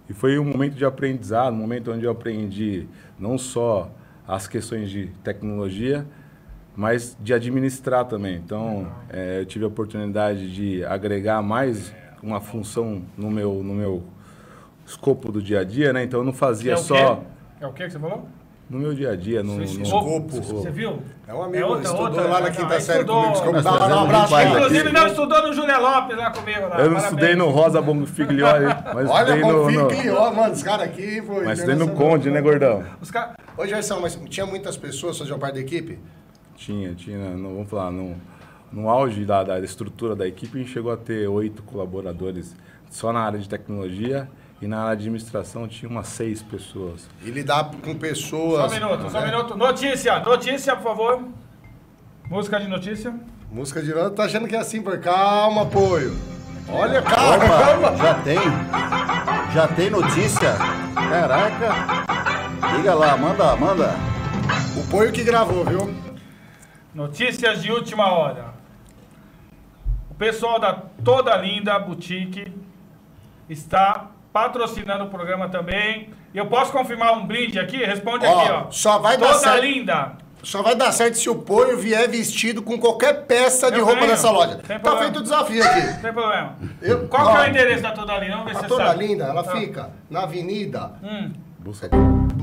E 0.09 0.13
foi 0.13 0.37
um 0.39 0.45
momento 0.45 0.75
de 0.75 0.85
aprendizado, 0.85 1.53
um 1.53 1.57
momento 1.57 1.91
onde 1.91 2.05
eu 2.05 2.11
aprendi 2.11 2.87
não 3.19 3.37
só 3.37 3.91
as 4.27 4.47
questões 4.47 4.89
de 4.89 5.07
tecnologia, 5.23 6.05
mas 6.75 7.17
de 7.19 7.33
administrar 7.33 8.05
também. 8.05 8.35
Então, 8.35 8.91
é, 9.09 9.41
eu 9.41 9.45
tive 9.45 9.65
a 9.65 9.67
oportunidade 9.67 10.53
de 10.53 10.83
agregar 10.85 11.41
mais 11.41 11.93
uma 12.21 12.39
função 12.39 13.03
no 13.17 13.29
meu, 13.29 13.61
no 13.63 13.73
meu 13.73 14.03
escopo 14.85 15.31
do 15.31 15.41
dia 15.41 15.59
a 15.59 15.63
dia, 15.63 15.91
né? 15.91 16.03
Então, 16.03 16.21
eu 16.21 16.23
não 16.23 16.33
fazia 16.33 16.71
é 16.71 16.75
o 16.75 16.77
só 16.77 17.15
quê? 17.15 17.21
É 17.61 17.67
o 17.67 17.73
quê 17.73 17.85
que 17.85 17.91
você 17.91 17.99
falou? 17.99 18.27
No 18.73 18.79
meu 18.79 18.93
dia 18.95 19.11
a 19.11 19.15
dia, 19.15 19.43
no, 19.43 19.55
no- 19.57 19.63
escopo. 19.63 20.27
escopo. 20.31 20.61
Você 20.61 20.71
viu? 20.71 20.99
É 21.27 21.33
um 21.33 21.43
amigo, 21.43 21.65
outra- 21.67 21.83
estudou 21.83 22.05
outra- 22.07 22.23
lá 22.23 22.41
na 22.41 22.49
quinta 22.51 22.79
série 22.81 22.99
estudou. 23.01 23.15
comigo. 23.17 23.33
Desculpa, 23.33 23.61
Nós 23.61 23.79
dá 23.89 23.95
um 24.01 24.03
abraço 24.05 24.29
pai 24.31 24.43
pra 24.45 24.51
ele. 24.55 24.65
Inclusive, 24.65 24.91
não 24.91 25.07
estudou 25.07 25.41
no 25.47 25.53
Júlia 25.53 25.77
Lopes 25.77 26.17
lá 26.17 26.31
comigo. 26.31 26.59
Lá. 26.61 26.65
Eu 26.65 26.69
não 26.69 26.75
Parabéns. 26.77 27.03
estudei 27.03 27.35
no 27.35 27.49
Rosa 27.49 27.81
Bonfiglioli, 27.81 28.65
mas 28.93 29.09
Olha, 29.09 29.35
estudei 29.35 30.05
no, 30.11 30.33
mano, 30.35 30.53
os 30.53 30.63
caras 30.63 30.85
aqui... 30.87 31.21
Foi, 31.21 31.45
mas 31.45 31.59
estudei 31.59 31.75
no 31.87 31.93
Conde, 31.93 32.29
né, 32.31 32.41
gordão? 32.41 32.83
Os 32.99 33.11
caras... 33.11 33.35
Ô, 33.55 33.65
Gerson, 33.67 33.99
mas 33.99 34.19
tinha 34.29 34.45
muitas 34.45 34.75
pessoas 34.75 35.17
faziam 35.17 35.37
parte 35.37 35.55
da 35.55 35.61
equipe? 35.61 35.99
Tinha, 36.55 36.93
tinha, 36.95 37.17
no, 37.31 37.53
vamos 37.53 37.69
falar, 37.69 37.91
no, 37.91 38.15
no 38.71 38.89
auge 38.89 39.23
da, 39.23 39.43
da 39.43 39.59
estrutura 39.59 40.15
da 40.15 40.27
equipe, 40.27 40.57
a 40.57 40.61
gente 40.61 40.71
chegou 40.73 40.91
a 40.91 40.97
ter 40.97 41.27
oito 41.27 41.61
colaboradores 41.63 42.55
só 42.89 43.13
na 43.13 43.19
área 43.21 43.37
de 43.39 43.47
tecnologia 43.47 44.27
e 44.63 44.67
na 44.67 44.89
administração 44.89 45.67
tinha 45.67 45.89
umas 45.89 46.07
seis 46.07 46.41
pessoas. 46.41 47.09
E 47.21 47.29
lidar 47.29 47.65
com 47.65 47.83
Só 47.83 47.91
um 47.91 47.95
pessoas. 47.97 48.71
minuto, 48.73 49.09
só 49.09 49.19
um 49.19 49.25
minuto. 49.25 49.57
Notícia, 49.57 50.19
notícia, 50.21 50.73
por 50.77 50.83
favor. 50.83 51.27
Música 52.29 52.59
de 52.61 52.69
notícia. 52.69 53.13
Música 53.51 53.81
de 53.81 53.93
novo, 53.93 54.11
tá 54.11 54.23
achando 54.23 54.47
que 54.47 54.55
é 54.55 54.59
assim, 54.59 54.81
pô. 54.81 54.97
Calma, 54.97 55.63
apoio. 55.63 56.15
Olha, 56.69 57.01
calma, 57.01 57.35
Opa, 57.45 57.47
calma. 57.65 57.97
já 57.97 58.13
tem? 58.21 58.39
Já 59.53 59.67
tem 59.67 59.89
notícia? 59.89 60.53
Caraca. 60.95 62.77
Liga 62.77 62.95
lá, 62.95 63.17
manda, 63.17 63.55
manda. 63.57 63.89
O 64.77 64.87
Poio 64.89 65.11
que 65.11 65.25
gravou, 65.25 65.65
viu? 65.65 65.93
Notícias 66.95 67.61
de 67.61 67.69
última 67.69 68.09
hora. 68.13 68.53
O 70.09 70.13
pessoal 70.15 70.57
da 70.57 70.73
Toda 71.03 71.35
Linda 71.35 71.77
Boutique 71.79 72.49
está 73.49 74.07
patrocinando 74.33 75.03
o 75.05 75.09
programa 75.09 75.47
também. 75.47 76.09
Eu 76.33 76.47
posso 76.47 76.71
confirmar 76.71 77.13
um 77.13 77.25
brinde 77.27 77.59
aqui? 77.59 77.77
Responde 77.77 78.25
Ó, 78.25 78.39
aqui, 78.41 78.51
ó. 78.51 78.71
só 78.71 78.97
vai 78.97 79.15
dar 79.15 79.27
Toda 79.27 79.39
certo. 79.39 79.61
Linda. 79.63 80.11
Só 80.41 80.61
vai 80.61 80.75
dar 80.75 80.91
certo 80.91 81.17
se 81.17 81.29
o 81.29 81.35
Poio 81.35 81.77
vier 81.77 82.09
vestido 82.09 82.61
com 82.61 82.77
qualquer 82.77 83.25
peça 83.25 83.71
de 83.71 83.79
Eu 83.79 83.85
roupa 83.85 84.05
dessa 84.05 84.29
loja. 84.29 84.59
Sem 84.67 84.77
Tá 84.77 84.79
problema. 84.79 85.03
feito 85.05 85.19
o 85.19 85.23
desafio 85.23 85.63
aqui. 85.63 85.79
Não 85.87 86.01
tem 86.01 86.11
problema. 86.13 86.55
Eu- 86.81 87.07
Qual 87.07 87.31
que 87.31 87.37
é 87.37 87.39
ó, 87.39 87.43
o 87.43 87.47
endereço 87.49 87.81
da 87.83 87.91
Toda 87.93 88.17
Linda? 88.17 88.31
Vamos 88.37 88.51
ver 88.51 88.57
A 88.57 88.61
se 88.61 88.67
Toda 88.67 88.83
você 88.83 88.89
sabe. 88.89 89.07
Linda, 89.07 89.23
ela 89.25 89.39
Ah. 89.41 89.43
fica 89.45 89.89
na 90.09 90.23
avenida. 90.23 90.91
Hum. 91.01 91.31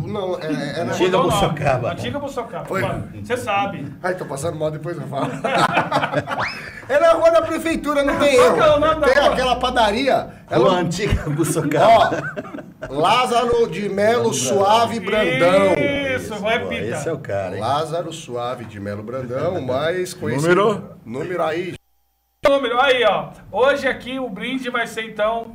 Não, 0.07 0.39
é, 0.39 0.81
é 0.81 0.85
na. 0.85 0.93
Antiga 0.93 1.19
Mudou 1.19 1.21
o 1.21 1.27
nome. 1.29 1.41
Bussocaba. 1.41 1.93
Antiga 1.93 2.19
Bussocaba. 2.19 2.65
Foi. 2.65 2.83
Você 3.23 3.37
sabe. 3.37 3.87
Ai, 4.03 4.15
tô 4.15 4.25
passando 4.25 4.59
mal, 4.59 4.71
depois 4.71 4.97
eu 4.97 5.07
falo. 5.07 5.31
é 6.89 6.99
na 6.99 7.12
rua 7.12 7.31
da 7.31 7.43
prefeitura, 7.43 8.03
não 8.03 8.19
tem 8.19 8.35
erro. 8.35 8.55
que 8.55 8.61
é 8.61 9.12
Tem 9.12 9.23
rua? 9.23 9.33
aquela 9.33 9.57
padaria. 9.57 10.17
Rua 10.17 10.33
Ela, 10.50 10.79
antiga 10.81 11.29
Bussocaba. 11.31 12.23
ó, 12.89 12.93
Lázaro 12.93 13.69
de 13.71 13.89
Melo 13.89 14.33
Suave 14.33 14.99
Brandão. 15.00 15.75
Isso, 16.17 16.35
repita. 16.43 16.75
Esse 16.97 17.09
é 17.09 17.12
o 17.12 17.19
cara, 17.19 17.55
hein? 17.57 17.61
Lázaro 17.61 18.12
Suave 18.12 18.65
de 18.65 18.81
Melo 18.81 19.03
Brandão, 19.03 19.61
mais 19.61 20.15
conhecido. 20.15 20.55
Número? 20.55 20.97
Número 21.05 21.43
aí. 21.45 21.75
número. 22.49 22.81
Aí, 22.81 23.05
ó. 23.05 23.29
Hoje 23.53 23.87
aqui 23.87 24.19
o 24.19 24.31
brinde 24.31 24.71
vai 24.71 24.87
ser 24.87 25.03
então 25.03 25.53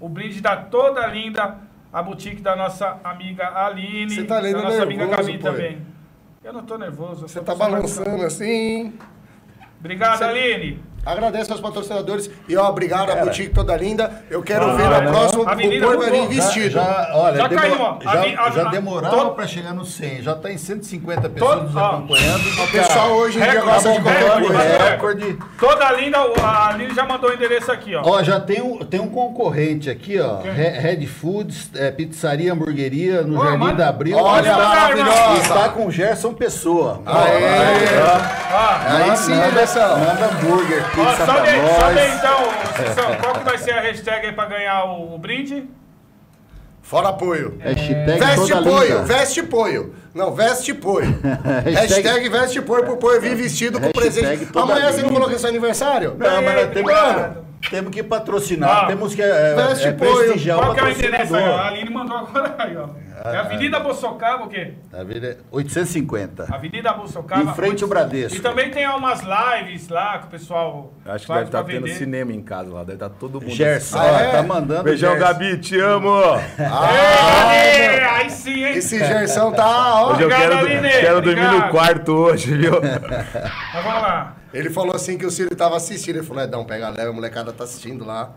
o 0.00 0.08
brinde 0.08 0.40
da 0.40 0.56
toda 0.56 1.06
linda 1.06 1.65
a 1.92 2.02
boutique 2.02 2.42
da 2.42 2.56
nossa 2.56 3.00
amiga 3.04 3.48
Aline. 3.48 4.14
Você 4.14 4.24
tá 4.24 4.38
lendo 4.38 4.58
da 4.58 4.62
nossa 4.64 4.82
amiga 4.82 5.06
nervoso, 5.06 5.26
Gabi 5.28 5.38
pô. 5.38 5.50
também. 5.50 5.86
Eu 6.44 6.52
não 6.52 6.64
tô 6.64 6.78
nervoso. 6.78 7.28
Você 7.28 7.40
tá 7.40 7.54
balançando 7.54 8.24
assim. 8.24 8.94
Obrigado, 9.80 10.22
Aline. 10.22 10.80
Agradeço 11.06 11.52
aos 11.52 11.60
patrocinadores 11.60 12.28
e 12.48 12.56
ó, 12.56 12.68
obrigado 12.68 13.10
à 13.12 13.16
boutique 13.16 13.54
toda 13.54 13.76
linda. 13.76 14.24
Eu 14.28 14.42
quero 14.42 14.76
ver 14.76 14.82
Ah, 14.86 15.00
no 15.00 15.04
né? 15.04 15.10
próximo 15.12 15.44
o 15.44 15.48
Avenida 15.48 15.86
Poio 15.86 15.98
vai 16.00 16.10
vir 16.10 16.20
mudou. 16.22 16.34
vestido. 16.34 16.70
Já, 16.70 17.10
olha, 17.14 17.36
Já 17.36 17.46
demo- 17.46 17.60
caiu, 17.62 17.80
ó. 17.80 17.98
já, 18.02 18.10
A 18.10 18.46
a- 18.46 18.50
já 18.50 18.62
a- 18.66 18.70
demorava 18.70 19.16
todo- 19.16 19.30
para 19.36 19.46
chegar 19.46 19.72
no 19.72 19.84
100. 19.84 20.20
Já 20.22 20.32
está 20.32 20.50
em 20.50 20.58
150 20.58 21.28
pessoas 21.28 21.54
Todo- 21.58 21.66
nos 21.66 21.76
ó. 21.76 21.86
acompanhando. 21.86 22.62
O 22.62 22.66
pessoal 22.72 23.10
hoje 23.12 23.38
em 23.38 23.42
dia 23.42 23.60
gosta 23.60 23.92
de 23.92 24.00
qualquer 24.00 24.22
recorde, 24.24 24.46
coisa. 24.48 24.62
recorde. 24.62 25.24
recorde. 25.24 25.38
Toda 25.60 25.92
linda, 25.92 26.18
a 26.42 26.68
Aline 26.70 26.92
já 26.94 27.06
mandou 27.06 27.30
o 27.30 27.32
endereço 27.34 27.70
aqui, 27.70 27.94
ó. 27.94 28.02
Ó, 28.04 28.22
já 28.24 28.40
tem 28.40 28.60
um, 28.60 28.78
tem 28.78 28.98
um 29.00 29.08
concorrente 29.08 29.88
aqui, 29.88 30.18
ó. 30.18 30.40
Re- 30.42 30.70
Red 30.80 31.06
Foods, 31.06 31.70
é, 31.76 31.90
Pizzaria 31.92 32.52
Hamburgueria, 32.52 33.22
no 33.22 33.38
Ó, 33.40 33.44
Jardim 33.44 33.58
manda- 33.58 33.74
da 33.84 33.88
Abril. 33.90 34.18
Olha 34.18 34.56
lá, 34.56 34.68
maravilhosa. 34.68 35.40
Está 35.40 35.68
com 35.68 35.88
Gerson 35.88 36.34
Pessoa. 36.34 37.00
Aê! 37.06 37.44
Aí 38.86 39.16
sim, 39.16 39.34
manda 39.34 40.26
hambúrguer, 40.26 40.84
ó, 41.00 41.04
pizza 41.10 41.24
pra 41.24 41.34
sobe 41.34 41.48
aí, 41.48 41.60
sobe 41.80 41.98
aí 41.98 42.12
então, 42.16 42.86
Cissão. 42.86 43.14
Qual 43.22 43.34
que 43.34 43.44
vai 43.44 43.58
ser 43.58 43.70
a 43.72 43.80
hashtag 43.80 44.26
aí 44.26 44.32
pra 44.32 44.46
ganhar 44.46 44.84
o, 44.84 45.14
o 45.14 45.18
brinde? 45.18 45.64
Fora 46.82 47.08
apoio. 47.08 47.58
Hashtag 47.58 48.18
Veste 48.20 48.48
toda 48.52 48.62
poio, 48.62 48.88
linda. 48.94 49.02
veste 49.04 49.42
poio. 49.42 49.94
Não, 50.14 50.32
veste 50.34 50.72
poio. 50.72 51.18
Hashtag- 51.64 51.74
Hashtag 51.74 52.28
veste 52.28 52.62
poio 52.62 52.84
pro 52.84 52.96
poio 52.96 53.20
vir 53.20 53.34
vestido 53.34 53.80
com 53.80 53.86
Hashtag 53.86 54.00
presente. 54.22 54.46
toda 54.52 54.72
Amanhã 54.72 54.86
você 54.92 54.98
não 54.98 55.08
linda. 55.08 55.12
falou 55.14 55.28
que 55.28 55.34
é 55.34 55.38
seu 55.38 55.48
aniversário? 55.48 56.14
Não, 56.16 56.42
mas 56.42 56.54
nós 56.54 56.70
temos, 56.72 56.92
Mano. 56.92 57.45
Temos 57.70 57.90
que 57.92 58.02
patrocinar, 58.02 58.84
Ó, 58.84 58.86
temos 58.86 59.14
que 59.14 59.22
é, 59.22 59.54
veste 59.54 59.88
é, 59.88 59.92
prestigiar 59.92 60.58
Qual 60.58 60.70
o 60.70 60.74
que 60.74 60.80
é 60.80 60.84
o 60.84 60.90
endereço 60.90 61.34
aí? 61.36 61.48
ó? 61.48 61.56
A. 61.56 61.66
Aline 61.68 61.90
mandou 61.90 62.16
agora 62.16 62.54
aí, 62.58 62.76
ó. 62.76 62.88
É 63.24 63.38
Avenida 63.38 63.80
Bossocaba, 63.80 64.44
o 64.44 64.48
quê? 64.48 64.74
Avenida 64.92 65.38
850. 65.50 66.54
Avenida 66.54 66.92
Bossocaba. 66.92 67.42
Em 67.42 67.54
frente 67.54 67.82
ao 67.82 67.88
Bradesco. 67.88 68.36
E 68.38 68.40
também 68.40 68.70
tem 68.70 68.86
umas 68.88 69.20
lives 69.22 69.88
lá 69.88 70.18
que 70.18 70.26
o 70.26 70.30
pessoal 70.30 70.92
Acho 71.04 71.26
que 71.26 71.32
deve 71.32 71.44
estar 71.46 71.64
pra 71.64 71.72
tendo 71.72 71.84
vender. 71.86 71.96
cinema 71.98 72.32
em 72.32 72.42
casa 72.42 72.72
lá, 72.72 72.80
deve 72.80 72.92
estar 72.92 73.08
todo 73.08 73.40
mundo. 73.40 73.50
Gerson, 73.50 73.98
Ah, 73.98 74.02
ó, 74.04 74.18
é? 74.20 74.30
tá 74.30 74.42
mandando. 74.42 74.84
Beijão, 74.84 75.12
Gerson. 75.14 75.26
Gabi, 75.26 75.58
te 75.58 75.80
amo! 75.80 76.12
Aê, 76.58 78.00
aí 78.04 78.30
sim, 78.30 78.64
hein? 78.64 78.76
Esse 78.76 78.98
Gersão 78.98 79.50
tá, 79.52 79.66
ó. 79.66 80.12
Hoje 80.12 80.22
eu 80.22 80.26
Obrigado, 80.28 80.40
quero, 80.50 80.58
Aline, 80.58 80.88
quero 80.90 81.20
dormir 81.22 81.50
no 81.50 81.68
quarto 81.70 82.12
hoje, 82.12 82.54
viu? 82.56 82.72
Mas 82.80 83.84
vamos 83.84 84.02
lá. 84.02 84.36
Ele 84.56 84.70
falou 84.70 84.94
assim 84.94 85.18
que 85.18 85.26
o 85.26 85.30
Ciro 85.30 85.54
tava 85.54 85.76
assistindo. 85.76 86.16
Ele 86.16 86.26
falou, 86.26 86.42
Edão, 86.42 86.64
pega 86.64 86.88
leve, 86.88 87.08
a 87.08 87.12
molecada 87.12 87.52
tá 87.52 87.64
assistindo 87.64 88.04
lá. 88.04 88.34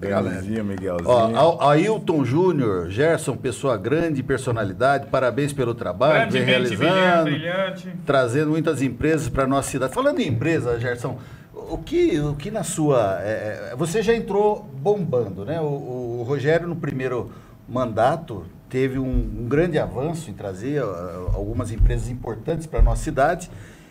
Pega 0.00 0.20
leve. 0.20 0.62
Miguelzinho. 0.62 1.08
Ó, 1.08 1.70
Ailton 1.70 2.24
Júnior, 2.24 2.88
Gerson, 2.88 3.36
pessoa 3.36 3.76
grande, 3.76 4.22
personalidade, 4.22 5.06
parabéns 5.06 5.52
pelo 5.52 5.74
trabalho, 5.74 6.30
vem 6.30 6.42
realizando, 6.42 7.24
brilhante. 7.24 7.92
trazendo 8.06 8.50
muitas 8.50 8.80
empresas 8.80 9.28
para 9.28 9.46
nossa 9.46 9.70
cidade. 9.70 9.92
Falando 9.92 10.20
em 10.20 10.28
empresa, 10.28 10.78
Gerson, 10.78 11.18
o 11.52 11.78
que, 11.78 12.18
o 12.20 12.34
que 12.34 12.50
na 12.50 12.62
sua. 12.62 13.18
é, 13.22 13.70
é, 13.72 13.76
você 13.76 14.02
já 14.02 14.14
entrou 14.14 14.68
bombando, 14.74 15.44
né? 15.44 15.60
O, 15.60 16.20
o 16.20 16.24
Rogério, 16.26 16.68
no 16.68 16.76
primeiro 16.76 17.30
mandato, 17.68 18.46
teve 18.68 18.98
um, 18.98 19.04
um 19.04 19.48
grande 19.48 19.78
avanço 19.78 20.30
em 20.30 20.34
trazer 20.34 20.82
ah, 20.82 21.30
algumas 21.34 21.72
empresas 21.72 22.08
importantes 22.08 22.66
para 22.66 22.78
a 22.78 22.82
nossa 22.82 23.02
cidade. 23.02 23.50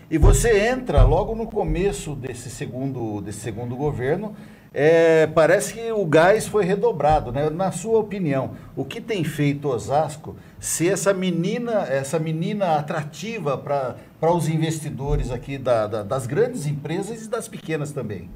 E 0.09 0.17
você 0.17 0.67
entra 0.69 1.03
logo 1.03 1.35
no 1.35 1.45
começo 1.47 2.15
desse 2.15 2.49
segundo, 2.49 3.21
desse 3.21 3.39
segundo 3.39 3.75
governo. 3.75 4.35
é, 4.79 5.25
parece 5.27 5.73
que 5.73 5.91
o 5.91 6.05
gás 6.05 6.45
foi 6.47 6.63
redobrado, 6.63 7.31
né? 7.31 7.49
Na 7.49 7.71
sua 7.71 7.97
opinião, 7.99 8.51
o 8.75 8.85
que 8.85 9.01
tem 9.01 9.23
feito 9.23 9.67
Osasco 9.69 10.35
ser 10.59 10.89
essa 10.93 11.13
menina, 11.15 11.87
essa 11.89 12.19
menina 12.19 12.75
atrativa 12.77 13.57
para 13.57 13.95
os 14.31 14.47
investidores 14.47 15.31
aqui 15.31 15.57
da- 15.57 15.87
da- 15.87 16.03
das 16.03 16.27
grandes 16.27 16.67
empresas 16.67 17.25
e 17.25 17.29
das 17.29 17.47
pequenas 17.47 17.91
também? 17.91 18.29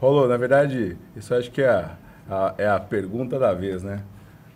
Paulo, 0.00 0.26
na 0.26 0.36
verdade, 0.36 0.96
isso 1.14 1.32
acho 1.32 1.48
que 1.52 1.62
é 1.62 1.68
a, 1.68 1.96
a- 2.28 2.54
é 2.58 2.68
a 2.68 2.80
pergunta 2.80 3.38
da 3.38 3.54
vez, 3.54 3.82
né? 3.84 4.00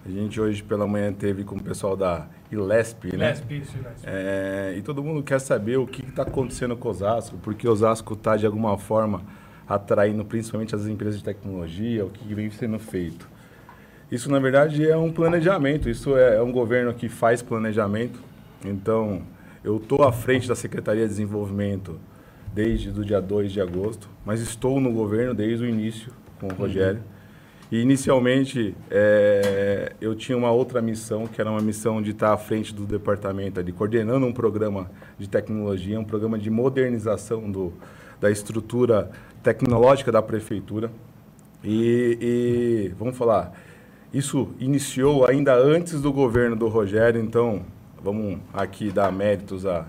A 0.04 0.10
gente 0.10 0.40
hoje 0.40 0.60
pela 0.62 0.88
manhã 0.88 1.12
teve 1.12 1.44
com 1.44 1.54
o 1.54 1.62
pessoal 1.62 1.94
da 1.94 2.26
Ilesp, 2.52 3.04
né? 3.16 3.28
Lespe, 3.28 3.58
isso, 3.58 3.76
Lespe. 3.82 4.04
É, 4.04 4.74
e 4.76 4.82
todo 4.82 5.02
mundo 5.02 5.22
quer 5.22 5.40
saber 5.40 5.78
o 5.78 5.86
que 5.86 6.02
está 6.02 6.22
acontecendo 6.22 6.76
com 6.76 6.88
Osasco, 6.88 7.36
porque 7.42 7.66
Osasco 7.66 8.14
está, 8.14 8.36
de 8.36 8.44
alguma 8.44 8.76
forma, 8.76 9.22
atraindo 9.68 10.24
principalmente 10.24 10.74
as 10.74 10.86
empresas 10.86 11.18
de 11.18 11.24
tecnologia, 11.24 12.04
o 12.04 12.10
que 12.10 12.34
vem 12.34 12.50
sendo 12.50 12.78
feito. 12.78 13.28
Isso, 14.10 14.30
na 14.30 14.38
verdade, 14.38 14.86
é 14.86 14.96
um 14.96 15.10
planejamento, 15.10 15.88
isso 15.88 16.16
é, 16.16 16.36
é 16.36 16.42
um 16.42 16.52
governo 16.52 16.92
que 16.92 17.08
faz 17.08 17.40
planejamento. 17.40 18.20
Então, 18.62 19.22
eu 19.64 19.78
estou 19.78 20.02
à 20.02 20.12
frente 20.12 20.46
da 20.46 20.54
Secretaria 20.54 21.04
de 21.04 21.08
Desenvolvimento 21.08 21.98
desde 22.52 22.90
o 22.90 23.04
dia 23.04 23.20
2 23.20 23.50
de 23.50 23.60
agosto, 23.60 24.08
mas 24.24 24.40
estou 24.40 24.78
no 24.78 24.92
governo 24.92 25.32
desde 25.32 25.64
o 25.64 25.68
início 25.68 26.12
com 26.38 26.48
o 26.48 26.54
Rogério. 26.54 27.02
E 27.72 27.80
inicialmente 27.80 28.76
é, 28.90 29.94
eu 29.98 30.14
tinha 30.14 30.36
uma 30.36 30.50
outra 30.50 30.82
missão, 30.82 31.26
que 31.26 31.40
era 31.40 31.50
uma 31.50 31.62
missão 31.62 32.02
de 32.02 32.10
estar 32.10 32.34
à 32.34 32.36
frente 32.36 32.74
do 32.74 32.84
departamento, 32.84 33.58
ali, 33.58 33.72
coordenando 33.72 34.26
um 34.26 34.32
programa 34.32 34.90
de 35.18 35.26
tecnologia, 35.26 35.98
um 35.98 36.04
programa 36.04 36.38
de 36.38 36.50
modernização 36.50 37.50
do, 37.50 37.72
da 38.20 38.30
estrutura 38.30 39.10
tecnológica 39.42 40.12
da 40.12 40.20
prefeitura. 40.20 40.90
E, 41.64 42.18
e, 42.20 42.94
vamos 42.98 43.16
falar, 43.16 43.58
isso 44.12 44.50
iniciou 44.60 45.26
ainda 45.26 45.54
antes 45.54 45.98
do 45.98 46.12
governo 46.12 46.54
do 46.54 46.68
Rogério, 46.68 47.22
então 47.22 47.62
vamos 48.04 48.38
aqui 48.52 48.90
dar 48.90 49.10
méritos 49.10 49.64
a, 49.64 49.86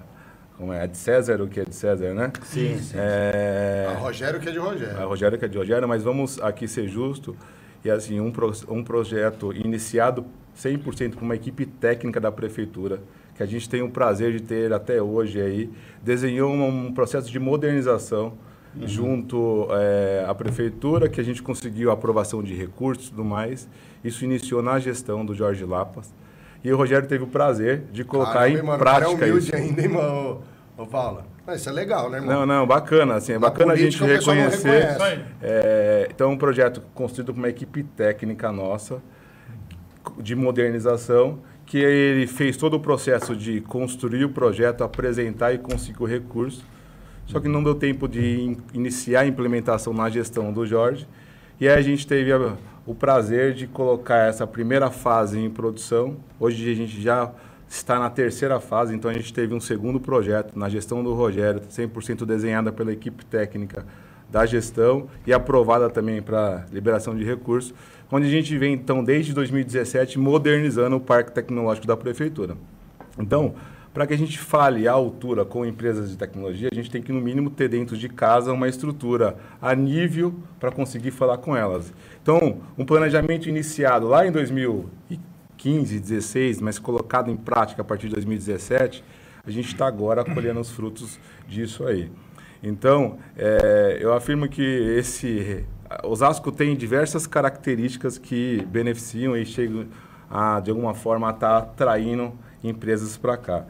como 0.57 0.71
é, 0.71 0.83
a 0.83 0.85
de 0.85 0.97
César, 0.97 1.41
o 1.41 1.49
que 1.49 1.59
é 1.59 1.65
de 1.65 1.75
César, 1.75 2.13
né? 2.13 2.31
Sim, 2.43 2.79
sim. 2.79 2.95
É, 2.97 3.89
A 3.93 3.99
Rogério 3.99 4.39
que 4.39 4.47
é 4.47 4.53
de 4.53 4.57
a 4.57 4.61
Rogério. 4.61 5.07
Rogério 5.09 5.37
que 5.37 5.43
é 5.43 5.47
de 5.49 5.57
Rogério, 5.57 5.85
mas 5.85 6.01
vamos 6.01 6.41
aqui 6.41 6.65
ser 6.65 6.87
justo 6.87 7.35
e 7.83 7.89
assim 7.89 8.19
um, 8.19 8.31
pro, 8.31 8.51
um 8.69 8.83
projeto 8.83 9.53
iniciado 9.53 10.25
100% 10.57 11.13
por 11.13 11.23
uma 11.23 11.35
equipe 11.35 11.65
técnica 11.65 12.19
da 12.19 12.31
prefeitura 12.31 13.01
que 13.35 13.41
a 13.41 13.45
gente 13.45 13.67
tem 13.67 13.81
o 13.81 13.89
prazer 13.89 14.31
de 14.31 14.41
ter 14.41 14.71
até 14.71 15.01
hoje 15.01 15.41
aí 15.41 15.69
desenhou 16.01 16.51
um, 16.51 16.87
um 16.87 16.93
processo 16.93 17.31
de 17.31 17.39
modernização 17.39 18.33
junto 18.81 19.67
eh, 19.71 20.25
à 20.27 20.33
prefeitura 20.33 21.07
que 21.07 21.21
a 21.21 21.23
gente 21.23 21.43
conseguiu 21.43 21.91
a 21.91 21.93
aprovação 21.93 22.41
de 22.41 22.53
recursos 22.55 23.07
e 23.07 23.09
tudo 23.11 23.23
mais. 23.23 23.69
Isso 24.03 24.23
iniciou 24.25 24.61
na 24.61 24.79
gestão 24.79 25.25
do 25.25 25.33
Jorge 25.33 25.63
Lapas. 25.63 26.13
E 26.63 26.71
o 26.71 26.77
Rogério 26.77 27.07
teve 27.07 27.23
o 27.23 27.27
prazer 27.27 27.83
de 27.91 28.03
colocar 28.03 28.33
Caramba, 28.33 28.49
em 28.49 28.57
hein, 28.57 28.63
mano, 28.63 28.83
cara 28.83 29.05
prática 29.05 29.25
é 29.25 29.29
humilde 29.29 29.47
isso. 29.47 29.55
ainda? 29.55 29.81
Ô, 30.77 30.87
Paula. 30.87 31.25
Mas 31.45 31.61
Isso 31.61 31.69
é 31.69 31.71
legal, 31.71 32.09
né, 32.09 32.17
irmão? 32.17 32.39
não, 32.39 32.45
não, 32.45 32.67
bacana, 32.67 33.15
assim, 33.15 33.33
é 33.33 33.35
Na 33.35 33.41
bacana 33.41 33.73
a 33.73 33.75
gente 33.75 34.01
reconhecer. 34.03 34.87
É, 35.41 36.07
então, 36.09 36.31
é 36.31 36.33
um 36.33 36.37
projeto 36.37 36.81
construído 36.93 37.33
por 37.33 37.39
uma 37.39 37.49
equipe 37.49 37.83
técnica 37.83 38.51
nossa. 38.51 39.01
de 40.17 40.35
modernização, 40.35 41.39
que 41.65 41.77
ele 41.77 42.27
fez 42.27 42.57
todo 42.57 42.75
o 42.75 42.79
processo 42.79 43.35
de 43.35 43.61
construir 43.61 44.25
o 44.25 44.29
projeto, 44.29 44.83
apresentar 44.83 45.53
e 45.53 45.57
conseguir 45.57 46.01
o 46.01 46.05
recurso. 46.05 46.65
Só 47.25 47.39
que 47.39 47.47
não 47.47 47.63
deu 47.63 47.75
tempo 47.75 48.07
de 48.07 48.41
in 48.41 48.57
iniciar 48.73 49.21
a 49.21 49.27
implementação 49.27 49.93
na 49.93 50.09
gestão 50.09 50.51
do 50.51 50.65
Jorge. 50.65 51.07
E 51.59 51.67
aí 51.67 51.77
a 51.77 51.81
gente 51.81 52.05
teve 52.05 52.31
a, 52.33 52.57
o 52.85 52.93
prazer 52.93 53.53
de 53.53 53.67
colocar 53.67 54.27
essa 54.27 54.45
primeira 54.45 54.89
fase 54.89 55.39
em 55.39 55.49
produção. 55.49 56.17
Hoje 56.39 56.69
a 56.69 56.75
gente 56.75 57.01
já 57.01 57.31
está 57.67 57.99
na 57.99 58.09
terceira 58.09 58.59
fase, 58.59 58.95
então 58.95 59.09
a 59.09 59.13
gente 59.13 59.33
teve 59.33 59.53
um 59.53 59.59
segundo 59.59 59.99
projeto 59.99 60.57
na 60.57 60.69
gestão 60.69 61.03
do 61.03 61.13
Rogério, 61.13 61.61
100% 61.61 62.25
desenhada 62.25 62.71
pela 62.71 62.91
equipe 62.91 63.25
técnica 63.25 63.85
da 64.29 64.45
gestão 64.45 65.07
e 65.27 65.33
aprovada 65.33 65.89
também 65.89 66.21
para 66.21 66.65
liberação 66.71 67.15
de 67.15 67.23
recursos, 67.23 67.73
onde 68.11 68.27
a 68.27 68.29
gente 68.29 68.57
vem, 68.57 68.73
então, 68.73 69.03
desde 69.03 69.33
2017, 69.33 70.19
modernizando 70.19 70.95
o 70.95 70.99
parque 70.99 71.31
tecnológico 71.31 71.87
da 71.87 71.97
prefeitura. 71.97 72.57
Então, 73.17 73.55
para 73.93 74.07
que 74.07 74.13
a 74.13 74.17
gente 74.17 74.39
fale 74.39 74.87
à 74.87 74.91
altura 74.91 75.45
com 75.45 75.63
empresas 75.63 76.09
de 76.09 76.17
tecnologia, 76.17 76.69
a 76.71 76.75
gente 76.75 76.89
tem 76.89 77.01
que, 77.01 77.11
no 77.11 77.21
mínimo, 77.21 77.51
ter 77.51 77.67
dentro 77.67 77.95
de 77.95 78.09
casa 78.09 78.51
uma 78.51 78.67
estrutura 78.67 79.35
a 79.61 79.75
nível 79.75 80.33
para 80.59 80.71
conseguir 80.71 81.11
falar 81.11 81.37
com 81.37 81.55
elas. 81.55 81.93
Então, 82.21 82.57
um 82.75 82.83
planejamento 82.83 83.47
iniciado 83.47 84.07
lá 84.07 84.25
em 84.25 84.31
2015, 84.31 85.32
2016, 85.63 86.59
mas 86.59 86.77
colocado 86.77 87.31
em 87.31 87.37
prática 87.37 87.81
a 87.81 87.85
partir 87.85 88.07
de 88.07 88.15
2017, 88.15 89.03
a 89.45 89.51
gente 89.51 89.67
está 89.67 89.87
agora 89.87 90.23
colhendo 90.23 90.59
os 90.59 90.71
frutos 90.71 91.19
disso 91.47 91.85
aí. 91.85 92.11
Então, 92.61 93.17
é, 93.37 93.97
eu 93.99 94.13
afirmo 94.13 94.47
que 94.47 94.61
esse 94.61 95.65
Osasco 96.03 96.51
tem 96.51 96.75
diversas 96.75 97.27
características 97.27 98.17
que 98.17 98.65
beneficiam 98.69 99.35
e 99.35 99.45
chegam, 99.45 99.87
a, 100.29 100.59
de 100.59 100.69
alguma 100.69 100.93
forma, 100.93 101.29
estar 101.29 101.47
tá 101.49 101.57
atraindo 101.57 102.33
empresas 102.63 103.17
para 103.17 103.37
cá. 103.37 103.65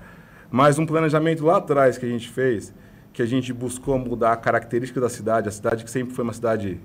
Mas 0.52 0.78
um 0.78 0.86
planejamento 0.86 1.44
lá 1.44 1.58
atrás 1.58 1.98
que 1.98 2.06
a 2.06 2.10
gente 2.10 2.30
fez, 2.30 2.74
que 3.12 3.22
a 3.22 3.26
gente 3.26 3.52
buscou 3.52 3.98
mudar 3.98 4.34
a 4.34 4.38
característica 4.38 5.02
da 5.02 5.10
cidade, 5.10 5.50
a 5.50 5.52
cidade 5.52 5.84
que 5.84 5.90
sempre 5.90 6.14
foi 6.14 6.24
uma 6.24 6.34
cidade 6.34 6.80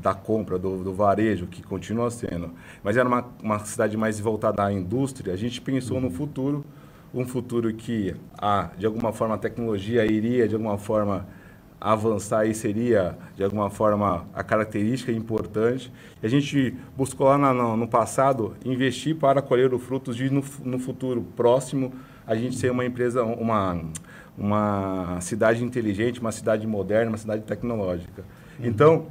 da 0.00 0.14
compra, 0.14 0.58
do, 0.58 0.82
do 0.82 0.92
varejo, 0.92 1.46
que 1.46 1.62
continua 1.62 2.10
sendo, 2.10 2.50
mas 2.82 2.96
era 2.96 3.08
uma, 3.08 3.24
uma 3.42 3.58
cidade 3.60 3.96
mais 3.96 4.18
voltada 4.20 4.64
à 4.64 4.72
indústria, 4.72 5.34
a 5.34 5.36
gente 5.36 5.60
pensou 5.60 6.00
no 6.00 6.10
futuro, 6.10 6.64
um 7.12 7.26
futuro 7.26 7.72
que, 7.72 8.14
a, 8.36 8.70
de 8.76 8.86
alguma 8.86 9.12
forma, 9.12 9.34
a 9.34 9.38
tecnologia 9.38 10.04
iria, 10.04 10.46
de 10.46 10.54
alguma 10.54 10.78
forma, 10.78 11.26
avançar 11.80 12.46
e 12.46 12.54
seria, 12.54 13.16
de 13.36 13.44
alguma 13.44 13.70
forma, 13.70 14.26
a 14.34 14.42
característica 14.42 15.12
importante. 15.12 15.92
E 16.22 16.26
a 16.26 16.28
gente 16.28 16.76
buscou 16.96 17.28
lá 17.28 17.38
no, 17.38 17.76
no 17.76 17.88
passado 17.88 18.56
investir 18.64 19.16
para 19.16 19.40
colher 19.40 19.72
os 19.72 19.82
frutos 19.82 20.16
de, 20.16 20.28
no, 20.28 20.44
no 20.64 20.78
futuro 20.78 21.22
próximo, 21.36 21.92
a 22.26 22.34
gente 22.34 22.56
ser 22.56 22.70
uma 22.70 22.84
empresa, 22.84 23.22
uma, 23.22 23.80
uma 24.36 25.20
cidade 25.20 25.64
inteligente, 25.64 26.20
uma 26.20 26.32
cidade 26.32 26.66
moderna, 26.66 27.10
uma 27.10 27.18
cidade 27.18 27.42
tecnológica. 27.42 28.22
Uhum. 28.58 28.66
Então, 28.66 29.06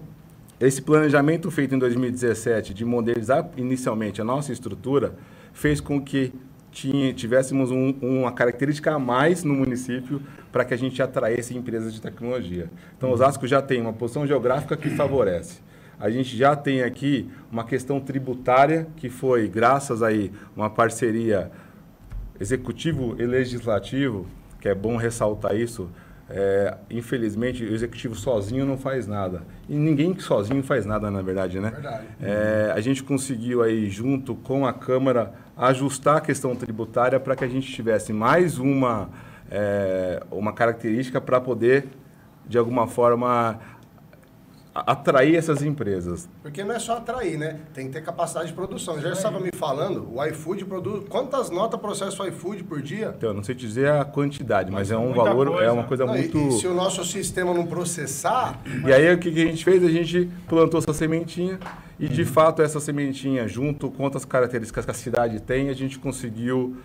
esse 0.59 0.81
planejamento 0.81 1.51
feito 1.51 1.75
em 1.75 1.79
2017 1.79 2.73
de 2.73 2.83
modernizar 2.83 3.47
inicialmente 3.55 4.19
a 4.19 4.23
nossa 4.23 4.51
estrutura 4.51 5.13
fez 5.53 5.79
com 5.79 6.01
que 6.01 6.33
tinha, 6.71 7.13
tivéssemos 7.13 7.71
um, 7.71 7.91
uma 8.01 8.31
característica 8.31 8.93
a 8.93 8.99
mais 8.99 9.43
no 9.43 9.53
município 9.53 10.21
para 10.51 10.65
que 10.65 10.73
a 10.73 10.77
gente 10.77 11.01
atraísse 11.01 11.55
empresas 11.55 11.93
de 11.93 12.01
tecnologia. 12.01 12.69
Então, 12.97 13.11
Osasco 13.11 13.47
já 13.47 13.61
tem 13.61 13.81
uma 13.81 13.93
posição 13.93 14.25
geográfica 14.25 14.75
que 14.75 14.89
favorece. 14.89 15.59
A 15.99 16.09
gente 16.09 16.37
já 16.37 16.55
tem 16.55 16.83
aqui 16.83 17.27
uma 17.51 17.63
questão 17.63 17.99
tributária 17.99 18.87
que 18.97 19.09
foi, 19.09 19.47
graças 19.47 20.03
aí, 20.03 20.31
uma 20.55 20.69
parceria 20.69 21.51
executivo 22.39 23.15
e 23.17 23.25
legislativo, 23.25 24.27
que 24.61 24.69
é 24.69 24.75
bom 24.75 24.95
ressaltar 24.95 25.55
isso, 25.55 25.89
é, 26.29 26.75
infelizmente 26.89 27.63
o 27.63 27.73
executivo 27.73 28.15
sozinho 28.15 28.65
não 28.65 28.77
faz 28.77 29.07
nada. 29.07 29.43
E 29.69 29.75
ninguém 29.75 30.17
sozinho 30.19 30.61
faz 30.61 30.85
nada, 30.85 31.09
na 31.09 31.21
verdade, 31.21 31.59
né? 31.59 31.71
Verdade. 31.71 32.05
É, 32.21 32.71
a 32.75 32.79
gente 32.81 33.03
conseguiu 33.03 33.63
aí, 33.63 33.89
junto 33.89 34.35
com 34.35 34.65
a 34.65 34.73
Câmara, 34.73 35.33
ajustar 35.55 36.17
a 36.17 36.21
questão 36.21 36.55
tributária 36.55 37.19
para 37.19 37.35
que 37.35 37.43
a 37.43 37.47
gente 37.47 37.71
tivesse 37.71 38.11
mais 38.11 38.57
uma, 38.57 39.09
é, 39.49 40.21
uma 40.29 40.51
característica 40.51 41.21
para 41.21 41.39
poder, 41.39 41.87
de 42.45 42.57
alguma 42.57 42.87
forma, 42.87 43.59
atrair 44.85 45.35
essas 45.35 45.61
empresas. 45.61 46.29
Porque 46.41 46.63
não 46.63 46.75
é 46.75 46.79
só 46.79 46.97
atrair, 46.97 47.37
né? 47.37 47.59
Tem 47.73 47.87
que 47.87 47.93
ter 47.93 48.01
capacidade 48.01 48.47
de 48.47 48.53
produção. 48.53 48.99
Já 48.99 49.11
estava 49.11 49.39
me 49.39 49.49
falando, 49.53 50.07
o 50.13 50.23
iFood 50.25 50.65
produz. 50.65 51.07
Quantas 51.09 51.49
notas 51.49 51.79
processa 51.79 52.21
o 52.21 52.27
iFood 52.27 52.63
por 52.63 52.81
dia? 52.81 53.13
Então, 53.17 53.33
não 53.33 53.43
sei 53.43 53.55
te 53.55 53.65
dizer 53.65 53.89
a 53.89 54.05
quantidade, 54.05 54.71
mas, 54.71 54.89
mas 54.89 54.91
é 54.91 54.97
um 54.97 55.13
valor, 55.13 55.47
coisa. 55.47 55.63
é 55.63 55.71
uma 55.71 55.83
coisa 55.83 56.05
não, 56.05 56.13
muito. 56.13 56.37
E, 56.37 56.47
e, 56.49 56.51
se 56.59 56.67
o 56.67 56.73
nosso 56.73 57.03
sistema 57.03 57.53
não 57.53 57.65
processar. 57.65 58.59
E 58.85 58.93
aí 58.93 59.13
o 59.13 59.17
que, 59.17 59.31
que 59.31 59.41
a 59.41 59.45
gente 59.45 59.63
fez? 59.63 59.83
A 59.83 59.89
gente 59.89 60.29
plantou 60.47 60.79
essa 60.79 60.93
sementinha 60.93 61.59
e 61.99 62.07
de 62.07 62.21
uhum. 62.21 62.27
fato 62.27 62.61
essa 62.61 62.79
sementinha, 62.79 63.47
junto 63.47 63.89
com 63.89 64.05
as 64.05 64.25
características 64.25 64.85
que 64.85 64.91
a 64.91 64.93
cidade 64.93 65.39
tem, 65.41 65.69
a 65.69 65.73
gente 65.73 65.97
conseguiu 65.97 66.77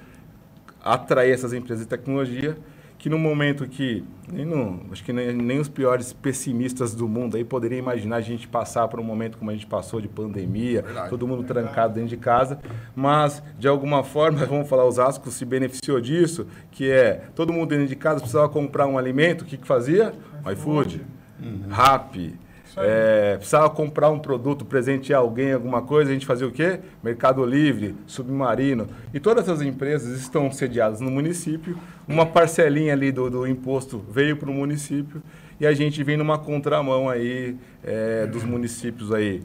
atrair 0.82 1.32
essas 1.32 1.52
empresas 1.52 1.84
de 1.84 1.88
tecnologia 1.88 2.56
que 3.02 3.10
no 3.10 3.18
momento 3.18 3.66
que 3.66 4.04
nem 4.32 4.44
no, 4.44 4.80
acho 4.92 5.02
que 5.02 5.12
nem, 5.12 5.32
nem, 5.32 5.58
os 5.58 5.68
piores 5.68 6.12
pessimistas 6.12 6.94
do 6.94 7.08
mundo 7.08 7.36
aí 7.36 7.42
poderiam 7.42 7.80
imaginar 7.80 8.18
a 8.18 8.20
gente 8.20 8.46
passar 8.46 8.86
por 8.86 9.00
um 9.00 9.02
momento 9.02 9.38
como 9.38 9.50
a 9.50 9.54
gente 9.54 9.66
passou 9.66 10.00
de 10.00 10.06
pandemia, 10.06 10.82
verdade, 10.82 11.10
todo 11.10 11.26
mundo 11.26 11.42
verdade. 11.42 11.66
trancado 11.66 11.94
dentro 11.94 12.10
de 12.10 12.16
casa, 12.16 12.60
mas 12.94 13.42
de 13.58 13.66
alguma 13.66 14.04
forma, 14.04 14.46
vamos 14.46 14.68
falar, 14.68 14.86
os 14.86 15.00
Ascos 15.00 15.34
se 15.34 15.44
beneficiou 15.44 16.00
disso, 16.00 16.46
que 16.70 16.92
é 16.92 17.24
todo 17.34 17.52
mundo 17.52 17.70
dentro 17.70 17.88
de 17.88 17.96
casa 17.96 18.20
precisava 18.20 18.48
comprar 18.48 18.86
um 18.86 18.96
alimento, 18.96 19.42
o 19.42 19.44
que 19.46 19.56
que 19.56 19.66
fazia? 19.66 20.14
iFood, 20.52 21.04
uhum. 21.42 21.62
Rappi, 21.70 22.38
é, 22.76 23.36
precisava 23.36 23.68
comprar 23.68 24.10
um 24.10 24.18
produto, 24.18 24.64
presentear 24.64 25.20
alguém, 25.20 25.52
alguma 25.52 25.82
coisa, 25.82 26.10
a 26.10 26.14
gente 26.14 26.26
fazia 26.26 26.46
o 26.46 26.52
quê? 26.52 26.80
Mercado 27.02 27.44
Livre, 27.44 27.94
Submarino. 28.06 28.86
E 29.12 29.20
todas 29.20 29.44
essas 29.44 29.62
empresas 29.62 30.18
estão 30.18 30.50
sediadas 30.50 31.00
no 31.00 31.10
município. 31.10 31.76
Uma 32.08 32.24
parcelinha 32.24 32.92
ali 32.92 33.12
do, 33.12 33.28
do 33.28 33.46
imposto 33.46 34.02
veio 34.10 34.36
para 34.36 34.50
o 34.50 34.54
município 34.54 35.22
e 35.60 35.66
a 35.66 35.72
gente 35.72 36.02
vem 36.02 36.16
numa 36.16 36.38
contramão 36.38 37.08
aí 37.08 37.56
é, 37.84 38.26
dos 38.26 38.42
municípios 38.42 39.12
aí. 39.12 39.42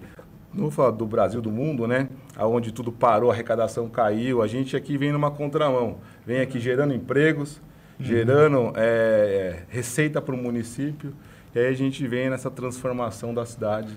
Não 0.53 0.63
vou 0.63 0.71
falar 0.71 0.91
do 0.91 1.05
Brasil, 1.05 1.41
do 1.41 1.51
mundo, 1.51 1.85
né? 1.85 2.09
Onde 2.39 2.71
tudo 2.71 2.91
parou, 2.91 3.29
a 3.29 3.33
arrecadação 3.33 3.87
caiu. 3.89 4.41
A 4.41 4.47
gente 4.47 4.75
aqui 4.75 4.97
vem 4.97 5.11
numa 5.11 5.29
contramão. 5.29 5.97
Vem 6.25 6.39
aqui 6.39 6.59
gerando 6.59 6.93
empregos, 6.93 7.61
gerando 7.99 8.73
é, 8.75 9.63
receita 9.69 10.19
para 10.21 10.33
o 10.33 10.37
município. 10.37 11.13
E 11.57 11.59
aí 11.59 11.67
a 11.69 11.73
gente 11.73 12.07
vem 12.07 12.29
nessa 12.29 12.51
transformação 12.51 13.33
da 13.33 13.43
cidade. 13.43 13.89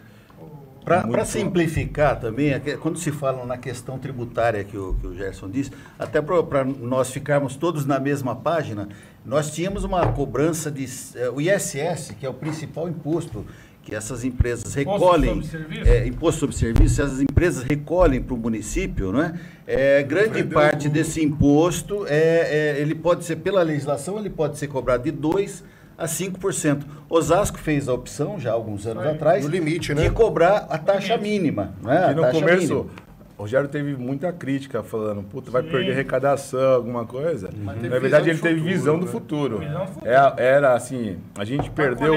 Para 0.82 1.26
simplificar 1.26 2.18
também, 2.18 2.54
é 2.54 2.58
quando 2.80 2.98
se 2.98 3.12
fala 3.12 3.44
na 3.44 3.58
questão 3.58 3.98
tributária 3.98 4.64
que 4.64 4.78
o, 4.78 4.94
que 4.94 5.06
o 5.06 5.14
Gerson 5.14 5.50
disse, 5.50 5.70
até 5.98 6.22
para 6.22 6.64
nós 6.64 7.10
ficarmos 7.10 7.56
todos 7.56 7.84
na 7.84 8.00
mesma 8.00 8.34
página, 8.34 8.88
nós 9.26 9.50
tínhamos 9.54 9.84
uma 9.84 10.10
cobrança 10.10 10.70
de. 10.70 10.86
É, 11.14 11.28
o 11.28 11.38
ISS, 11.38 12.14
que 12.18 12.24
é 12.24 12.30
o 12.30 12.32
principal 12.32 12.88
imposto 12.88 13.44
que 13.82 13.94
essas 13.94 14.24
empresas 14.24 14.72
recolhem. 14.72 15.32
Imposto 15.32 15.50
sobre 15.50 15.64
serviço? 15.64 15.90
É, 15.90 16.06
imposto 16.06 16.40
sobre 16.40 16.56
serviço, 16.56 17.02
essas 17.02 17.20
empresas 17.20 17.62
recolhem 17.62 18.22
para 18.22 18.34
o 18.34 18.38
município, 18.38 19.12
não 19.12 19.22
é? 19.22 19.34
é 19.66 20.02
grande 20.02 20.42
parte 20.44 20.88
desse 20.88 21.22
imposto, 21.22 22.06
é, 22.06 22.76
é, 22.78 22.80
ele 22.80 22.94
pode 22.94 23.24
ser, 23.26 23.36
pela 23.36 23.62
legislação, 23.62 24.18
ele 24.18 24.30
pode 24.30 24.56
ser 24.56 24.66
cobrado 24.68 25.04
de 25.04 25.12
2% 25.12 25.62
a 26.00 26.06
5%. 26.06 26.82
Osasco 27.08 27.58
fez 27.58 27.88
a 27.88 27.92
opção, 27.92 28.40
já 28.40 28.50
há 28.50 28.54
alguns 28.54 28.86
anos 28.86 29.06
atrás, 29.06 29.44
no 29.44 29.50
limite, 29.50 29.94
né? 29.94 30.04
de 30.04 30.10
cobrar 30.10 30.66
a 30.70 30.78
taxa 30.78 31.16
mínima. 31.18 31.74
Né? 31.82 32.12
E 32.12 32.14
no 32.14 32.30
começo, 32.30 32.74
mínima. 32.74 32.90
o 33.36 33.42
Rogério 33.42 33.68
teve 33.68 33.94
muita 33.96 34.32
crítica, 34.32 34.82
falando, 34.82 35.22
puta, 35.22 35.50
vai 35.50 35.62
perder 35.62 35.92
arrecadação, 35.92 36.74
alguma 36.74 37.04
coisa. 37.04 37.50
Na 37.54 37.98
verdade, 37.98 38.30
ele 38.30 38.38
teve 38.38 38.60
futuro, 38.60 38.74
visão 38.74 38.98
do 38.98 39.06
né? 39.06 39.12
futuro. 39.12 39.58
Visão 39.58 39.84
do 39.84 39.92
futuro. 39.92 40.10
Era, 40.10 40.34
era, 40.38 40.74
assim, 40.74 41.18
a 41.36 41.44
gente 41.44 41.68
tá 41.68 41.74
perdeu 41.74 42.14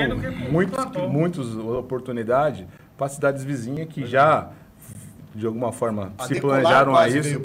muitos, 0.49 0.85
muitas 1.09 1.55
oportunidades 1.55 2.65
para 2.97 3.09
cidades 3.09 3.43
vizinhas 3.43 3.87
que 3.89 4.05
já, 4.05 4.49
de 5.35 5.45
alguma 5.45 5.73
forma, 5.73 6.13
a 6.17 6.25
se 6.25 6.39
planejaram 6.39 6.95
a 6.95 7.09
isso. 7.09 7.41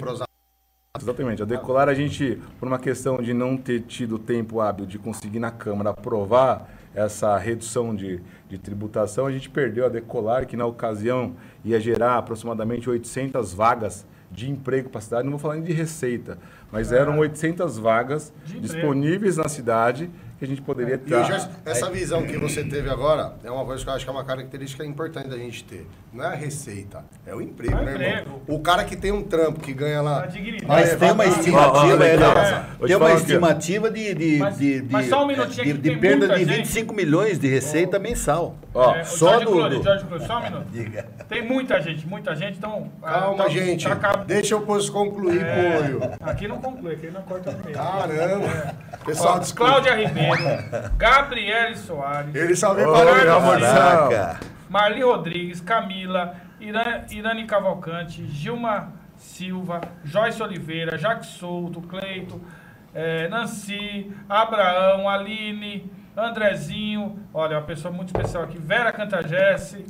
Exatamente. 0.97 1.43
A 1.43 1.45
decolar 1.45 1.87
a 1.87 1.93
gente, 1.93 2.41
por 2.59 2.67
uma 2.67 2.79
questão 2.79 3.17
de 3.17 3.31
não 3.31 3.55
ter 3.55 3.81
tido 3.81 4.17
tempo 4.17 4.59
hábil 4.59 4.87
de 4.87 4.97
conseguir 4.97 5.37
na 5.37 5.51
Câmara 5.51 5.91
aprovar 5.91 6.67
essa 6.95 7.37
redução 7.37 7.95
de, 7.95 8.19
de 8.49 8.57
tributação, 8.57 9.27
a 9.27 9.31
gente 9.31 9.51
perdeu 9.51 9.85
a 9.85 9.89
decolar, 9.89 10.47
que 10.47 10.57
na 10.57 10.65
ocasião 10.65 11.35
ia 11.63 11.79
gerar 11.79 12.17
aproximadamente 12.17 12.89
800 12.89 13.53
vagas 13.53 14.03
de 14.31 14.49
emprego 14.49 14.89
para 14.89 14.97
a 14.97 15.01
cidade. 15.01 15.25
Não 15.25 15.31
vou 15.31 15.39
falar 15.39 15.55
nem 15.55 15.63
de 15.63 15.73
receita, 15.73 16.39
mas 16.71 16.91
eram 16.91 17.19
800 17.19 17.77
vagas 17.77 18.33
disponíveis 18.59 19.37
na 19.37 19.47
cidade 19.47 20.09
que 20.39 20.45
a 20.45 20.47
gente 20.47 20.61
poderia 20.61 20.95
E 20.95 20.97
ter. 20.97 21.15
o 21.15 21.23
Gerson, 21.25 21.49
essa 21.65 21.89
visão 21.91 22.23
que 22.23 22.37
você 22.37 22.63
teve 22.63 22.89
agora 22.89 23.33
é 23.43 23.51
uma 23.51 23.65
coisa 23.65 23.83
que 23.83 23.89
eu 23.89 23.93
acho 23.93 24.05
que 24.05 24.09
é 24.09 24.13
uma 24.13 24.23
característica 24.23 24.85
importante 24.85 25.27
da 25.27 25.37
gente 25.37 25.63
ter. 25.65 25.85
Não 26.13 26.23
é 26.23 26.27
a 26.27 26.35
receita, 26.35 27.03
é 27.27 27.35
o 27.35 27.41
emprego, 27.41 27.77
É 27.77 27.81
o 27.81 27.83
né, 27.85 27.91
irmão? 27.91 28.09
emprego. 28.21 28.41
O 28.47 28.59
cara 28.61 28.83
que 28.85 28.95
tem 28.95 29.11
um 29.11 29.21
trampo, 29.21 29.59
que 29.59 29.73
ganha 29.73 30.01
lá. 30.01 30.23
A 30.23 30.27
dignidade. 30.27 30.65
Mas 30.65 30.95
tem 30.95 31.11
uma 31.11 31.25
estimativa, 31.25 32.05
é, 32.07 32.17
te 32.17 32.87
tem 32.87 32.95
uma 32.95 33.11
estimativa 33.13 33.91
de, 33.91 34.13
de, 34.15 34.37
Mas- 34.39 34.57
de, 34.57 34.85
mas 34.89 35.03
de- 35.03 35.09
só 35.09 35.23
um 35.23 35.27
minutinho 35.27 35.65
de, 35.65 35.71
aqui, 35.71 35.79
de 35.79 35.95
perda 35.97 36.27
de 36.29 36.45
gente. 36.45 36.55
25 36.57 36.93
milhões 36.93 37.37
de 37.37 37.47
receita 37.47 37.99
mensal. 37.99 38.55
Ó, 38.73 38.95
É, 38.95 39.01
o 39.01 39.05
só 39.05 39.39
do- 39.39 39.45
do- 39.69 39.83
George 39.83 40.05
Clooney, 40.05 40.25
só 40.27 40.37
um 40.39 40.43
minuto. 40.43 40.65
Diga. 40.71 41.05
Tem 41.27 41.45
muita 41.45 41.81
gente, 41.81 42.07
muita 42.07 42.35
gente, 42.35 42.57
então... 42.57 42.89
Calma, 43.03 43.43
tá- 43.43 43.49
gente. 43.49 43.87
tá 43.87 44.15
Deixa 44.25 44.55
eu 44.55 44.61
posso 44.61 44.91
concluir, 44.91 45.41
É, 45.43 45.99
aqui 46.21 46.47
não 46.47 46.57
conclui, 46.59 46.93
aqui 46.93 47.07
não 47.11 47.21
corta 47.23 47.51
no 47.51 47.61
meio. 47.65 47.75
Caramba. 47.75 48.73
Pessoal, 49.05 49.35
Ó, 49.35 49.39
desculpa. 49.39 49.71
Cláudia 49.71 49.95
Ribeiro, 49.95 50.28
Gabriele 50.97 51.75
Soares, 51.77 52.33
Ele 52.35 52.55
só 52.55 52.71
Ô, 52.73 52.75
para. 52.75 53.59
Caraca. 53.59 54.39
Marli 54.69 55.01
Rodrigues, 55.01 55.61
Camila, 55.61 56.35
Irã- 56.59 57.01
Irane 57.09 57.45
Cavalcante, 57.45 58.25
Gilma 58.27 58.93
Silva, 59.17 59.81
Joyce 60.05 60.41
Oliveira, 60.43 60.97
Jaque 60.97 61.25
Souto, 61.25 61.81
Cleito, 61.81 62.39
eh, 62.93 63.27
Nancy, 63.29 64.11
Abraão, 64.29 65.09
Aline, 65.09 65.91
Andrezinho, 66.15 67.17
olha, 67.33 67.57
uma 67.57 67.63
pessoa 67.63 67.93
muito 67.93 68.07
especial 68.09 68.43
aqui, 68.43 68.57
Vera 68.59 68.91
Cantagesse. 68.91 69.85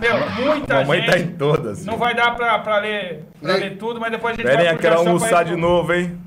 Meu, 0.00 0.30
muita 0.46 0.74
mamãe 0.80 1.00
gente. 1.00 1.10
tá 1.10 1.18
em 1.18 1.28
todas. 1.36 1.84
Não 1.84 1.96
vai 1.96 2.14
dar 2.14 2.34
pra, 2.36 2.58
pra, 2.60 2.78
ler, 2.78 3.24
pra 3.40 3.54
ler 3.56 3.76
tudo, 3.76 4.00
mas 4.00 4.10
depois 4.10 4.34
a 4.34 4.36
gente 4.36 4.46
Esperem 4.46 4.66
vai 4.66 4.74
pro 4.76 4.78
aquela 4.78 4.96
Gerson 4.96 5.04
pra 5.18 5.26
almoçar 5.26 5.46
ir- 5.46 5.48
de 5.50 5.56
novo, 5.56 5.92
hein? 5.92 6.18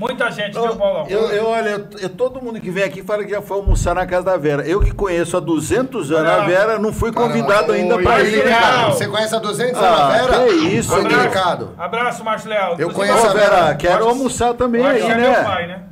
Muita 0.00 0.30
gente, 0.30 0.52
viu, 0.58 0.76
Paulão? 0.76 1.06
Eu, 1.10 1.28
eu, 1.28 1.46
olha, 1.46 1.68
eu, 1.68 1.86
eu- 2.00 2.08
todo 2.08 2.40
mundo 2.42 2.58
que 2.58 2.70
vem 2.70 2.82
aqui 2.82 3.02
fala 3.02 3.22
que 3.22 3.30
já 3.32 3.42
foi 3.42 3.58
almoçar 3.58 3.94
na 3.94 4.06
casa 4.06 4.24
da 4.24 4.36
Vera. 4.38 4.62
Eu 4.66 4.80
que 4.80 4.92
conheço 4.92 5.36
há 5.36 5.40
200 5.40 6.10
anos 6.10 6.30
a 6.30 6.40
Vera, 6.46 6.78
não 6.78 6.90
fui 6.90 7.12
convidado 7.12 7.72
ainda 7.72 7.98
para 7.98 8.22
ir. 8.22 8.42
Ricardo, 8.46 8.94
Você 8.94 9.06
conhece 9.06 9.36
a 9.36 9.38
200 9.38 9.76
anos, 9.82 10.00
Ah, 10.00 10.08
Vera? 10.08 10.44
que 10.46 10.54
isso, 10.68 10.96
hein? 10.98 11.04
delicado. 11.06 11.74
Abraço, 11.76 12.24
Márcio 12.24 12.48
Leal. 12.48 12.76
Eu 12.78 12.90
conheço 12.90 13.26
Ô, 13.26 13.30
a 13.30 13.32
Vera, 13.34 13.56
Vera. 13.62 13.74
quero 13.74 13.96
Acho- 13.98 14.08
almoçar 14.08 14.54
também 14.54 14.80
acho 14.86 15.04
aí, 15.04 15.10
é 15.12 15.14
meu 15.16 15.30
né? 15.32 15.44
pai, 15.44 15.66
né? 15.66 15.82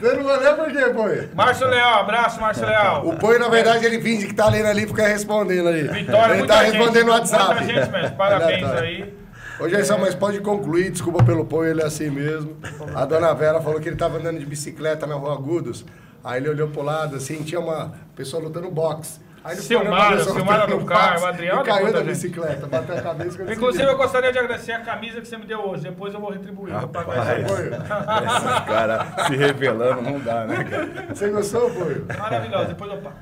Você 0.00 0.16
não 0.16 0.24
vai 0.24 0.38
ler 0.38 0.54
por 0.54 0.70
quê, 0.70 0.84
Poio? 0.94 1.30
Márcio 1.34 1.66
Leal, 1.68 2.00
abraço, 2.00 2.40
Márcio 2.40 2.64
Leal. 2.64 3.08
O 3.08 3.16
Poio, 3.16 3.40
na 3.40 3.48
verdade, 3.48 3.84
ele 3.84 4.00
finge 4.00 4.26
que 4.28 4.34
tá 4.34 4.48
lendo 4.48 4.66
ali 4.66 4.84
e 4.84 4.86
fica 4.86 5.06
respondendo 5.08 5.68
ali. 5.68 5.82
Vitória, 5.88 6.30
ele 6.34 6.38
muita 6.38 6.54
tá 6.54 6.64
gente, 6.64 6.76
respondendo 6.76 7.06
no 7.06 7.12
WhatsApp. 7.12 7.54
Muita 7.56 7.64
gente 7.64 7.90
mesmo, 7.90 8.16
parabéns 8.16 8.70
aí. 8.70 9.21
Ô, 9.60 9.68
Gerson, 9.68 9.98
mas 9.98 10.14
pode 10.14 10.40
concluir, 10.40 10.90
desculpa 10.90 11.22
pelo 11.22 11.44
Poio, 11.44 11.70
ele 11.70 11.82
é 11.82 11.86
assim 11.86 12.10
mesmo. 12.10 12.56
A 12.94 13.04
dona 13.04 13.32
Vera 13.34 13.60
falou 13.60 13.80
que 13.80 13.88
ele 13.88 13.96
tava 13.96 14.18
andando 14.18 14.38
de 14.38 14.46
bicicleta 14.46 15.06
na 15.06 15.14
rua 15.14 15.34
Agudos. 15.34 15.84
Aí 16.24 16.40
ele 16.40 16.48
olhou 16.48 16.68
pro 16.68 16.82
lado, 16.82 17.16
assim, 17.16 17.42
tinha 17.42 17.60
uma 17.60 17.92
pessoa 18.14 18.42
lutando 18.42 18.70
boxe. 18.70 19.20
Aí 19.44 19.56
ele 19.56 19.62
filmaram 19.62 20.16
lutando 20.18 20.78
no 20.78 20.86
carro, 20.86 21.22
o 21.22 21.26
Adriano 21.26 21.62
E 21.62 21.64
caiu 21.64 21.92
da 21.92 21.98
gente. 21.98 22.08
bicicleta, 22.10 22.66
bateu 22.68 22.96
a 22.96 23.02
cabeça. 23.02 23.36
quando 23.38 23.52
Inclusive, 23.52 23.84
eu 23.84 23.96
gostaria 23.96 24.32
de 24.32 24.38
agradecer 24.38 24.72
a 24.72 24.80
camisa 24.80 25.20
que 25.20 25.26
você 25.26 25.36
me 25.36 25.46
deu 25.46 25.58
hoje. 25.60 25.82
Depois 25.82 26.14
eu 26.14 26.20
vou 26.20 26.30
retribuir. 26.30 26.72
Vou 26.74 26.88
viu. 26.88 27.46
Poio, 27.48 27.74
Esse 27.74 28.62
cara 28.66 29.06
se 29.26 29.36
revelando 29.36 30.00
não 30.00 30.20
dá, 30.20 30.46
né, 30.46 30.62
cara? 30.62 31.06
Você 31.12 31.28
gostou, 31.28 31.68
Poio? 31.70 32.06
Maravilhoso, 32.16 32.66
depois 32.66 32.92
eu 32.92 32.98
pago. 32.98 33.16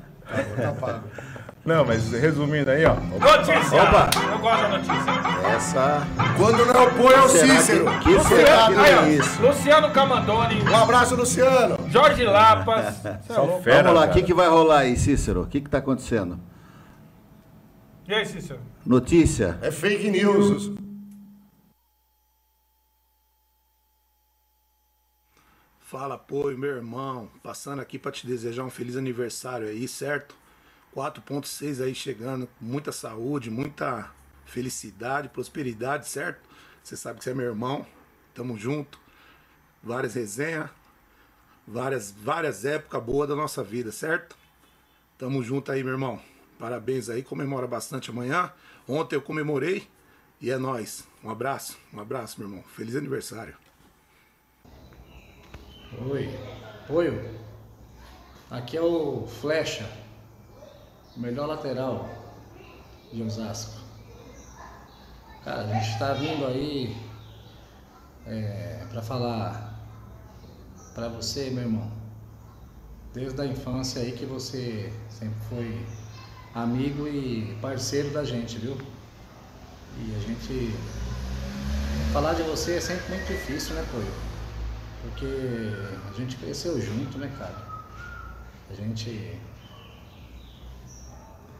Tá 0.61 0.71
pago. 0.73 1.03
Não, 1.63 1.85
mas 1.85 2.11
resumindo 2.11 2.71
aí, 2.71 2.83
ó. 2.85 2.95
Notícia! 2.95 3.83
Opa. 3.83 4.09
Eu 4.31 4.39
gosto 4.39 4.61
da 4.61 4.69
notícia. 4.69 5.47
Essa. 5.55 6.07
Quando 6.35 6.65
não 6.65 6.73
é 6.73 6.87
o 6.87 6.95
Poio, 6.95 7.15
é 7.23 7.27
Será 7.29 7.59
Cícero. 7.59 7.85
que- 7.85 7.99
que 7.99 8.13
Você 8.15 8.35
será 8.35 8.57
tá- 8.57 8.67
que- 8.67 8.75
ó, 8.79 8.85
é 8.85 9.09
isso? 9.11 9.41
Luciano 9.43 9.91
Camandoni, 9.91 10.63
Um 10.63 10.75
abraço, 10.75 11.15
Luciano. 11.15 11.77
Jorge 11.89 12.23
Lapas. 12.23 13.05
É 13.05 13.19
Só 13.27 13.43
louco. 13.43 13.63
fera, 13.63 13.83
Vamos 13.83 13.99
lá, 13.99 14.07
o 14.07 14.11
que, 14.11 14.23
que 14.23 14.33
vai 14.33 14.49
rolar 14.49 14.79
aí, 14.79 14.97
Cícero? 14.97 15.41
O 15.43 15.47
que 15.47 15.59
está 15.59 15.77
acontecendo? 15.77 16.39
E 18.07 18.13
aí, 18.13 18.25
Cícero? 18.25 18.59
Notícia? 18.83 19.59
É 19.61 19.69
fake 19.69 20.09
news. 20.09 20.71
Fala, 25.79 26.15
apoio, 26.15 26.57
meu 26.57 26.75
irmão. 26.77 27.29
Passando 27.43 27.81
aqui 27.81 27.99
para 27.99 28.11
te 28.11 28.25
desejar 28.25 28.63
um 28.63 28.69
feliz 28.69 28.95
aniversário 28.95 29.67
aí, 29.67 29.87
certo? 29.87 30.35
4.6 30.95 31.83
aí 31.83 31.95
chegando, 31.95 32.47
muita 32.59 32.91
saúde, 32.91 33.49
muita 33.49 34.11
felicidade, 34.45 35.29
prosperidade, 35.29 36.07
certo? 36.07 36.41
Você 36.83 36.97
sabe 36.97 37.19
que 37.19 37.23
você 37.23 37.31
é 37.31 37.33
meu 37.33 37.45
irmão. 37.45 37.85
Tamo 38.33 38.57
junto. 38.57 38.99
Várias 39.83 40.13
resenhas, 40.13 40.69
várias 41.67 42.11
várias 42.11 42.65
épocas 42.65 43.03
boas 43.03 43.29
da 43.29 43.35
nossa 43.35 43.63
vida, 43.63 43.91
certo? 43.91 44.35
Tamo 45.17 45.41
junto 45.43 45.71
aí, 45.71 45.83
meu 45.83 45.93
irmão. 45.93 46.21
Parabéns 46.59 47.09
aí, 47.09 47.23
comemora 47.23 47.65
bastante 47.65 48.09
amanhã. 48.11 48.51
Ontem 48.87 49.15
eu 49.15 49.21
comemorei 49.21 49.87
e 50.39 50.51
é 50.51 50.57
nóis. 50.57 51.07
Um 51.23 51.29
abraço, 51.29 51.77
um 51.93 51.99
abraço, 51.99 52.39
meu 52.39 52.49
irmão. 52.49 52.63
Feliz 52.75 52.95
aniversário. 52.95 53.55
Oi, 56.09 56.29
Oi. 56.89 57.39
Aqui 58.49 58.75
é 58.75 58.81
o 58.81 59.27
Flecha, 59.27 59.89
o 61.15 61.19
melhor 61.19 61.47
lateral 61.47 62.09
de 63.11 63.21
Osasco. 63.23 63.81
Cara, 65.43 65.61
a 65.61 65.67
gente 65.73 65.89
está 65.89 66.13
vindo 66.13 66.45
aí 66.45 66.95
é, 68.25 68.85
para 68.89 69.01
falar 69.01 69.79
para 70.93 71.07
você, 71.09 71.49
meu 71.49 71.63
irmão, 71.63 71.91
desde 73.13 73.41
a 73.41 73.45
infância 73.45 74.01
aí 74.01 74.11
que 74.11 74.25
você 74.25 74.91
sempre 75.09 75.39
foi 75.49 75.85
amigo 76.53 77.07
e 77.07 77.57
parceiro 77.61 78.09
da 78.11 78.23
gente, 78.23 78.57
viu? 78.57 78.77
E 79.97 80.15
a 80.15 80.19
gente 80.19 80.73
falar 82.13 82.33
de 82.33 82.43
você 82.43 82.75
é 82.75 82.81
sempre 82.81 83.09
muito 83.09 83.27
difícil, 83.27 83.75
né, 83.75 83.85
Coio? 83.91 84.13
Porque 85.01 85.25
a 86.09 86.17
gente 86.17 86.37
cresceu 86.37 86.79
junto, 86.79 87.17
né, 87.17 87.33
cara? 87.37 87.67
A 88.69 88.73
gente 88.73 89.39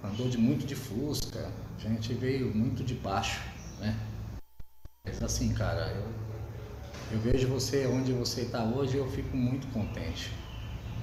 andou 0.04 0.28
de 0.28 0.38
muito 0.38 0.66
de 0.66 0.76
Fusca, 0.76 1.52
a 1.78 1.80
gente 1.80 2.14
veio 2.14 2.54
muito 2.56 2.84
de 2.84 2.96
baixo, 2.96 3.40
né? 3.80 3.96
Mas 5.06 5.22
assim, 5.22 5.54
cara, 5.54 5.88
eu, 5.90 6.08
eu 7.12 7.20
vejo 7.20 7.48
você 7.48 7.88
onde 7.88 8.12
você 8.12 8.42
está 8.42 8.64
hoje 8.64 8.98
e 8.98 9.00
eu 9.00 9.10
fico 9.10 9.36
muito 9.36 9.68
contente. 9.74 10.32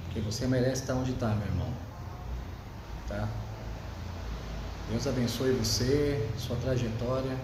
Porque 0.05 0.21
você 0.21 0.47
merece 0.47 0.81
estar 0.81 0.95
onde 0.95 1.11
está, 1.11 1.33
meu 1.35 1.47
irmão. 1.47 1.73
Tá? 3.07 3.27
Deus 4.89 5.05
abençoe 5.05 5.51
você, 5.53 6.29
sua 6.37 6.55
trajetória, 6.57 7.37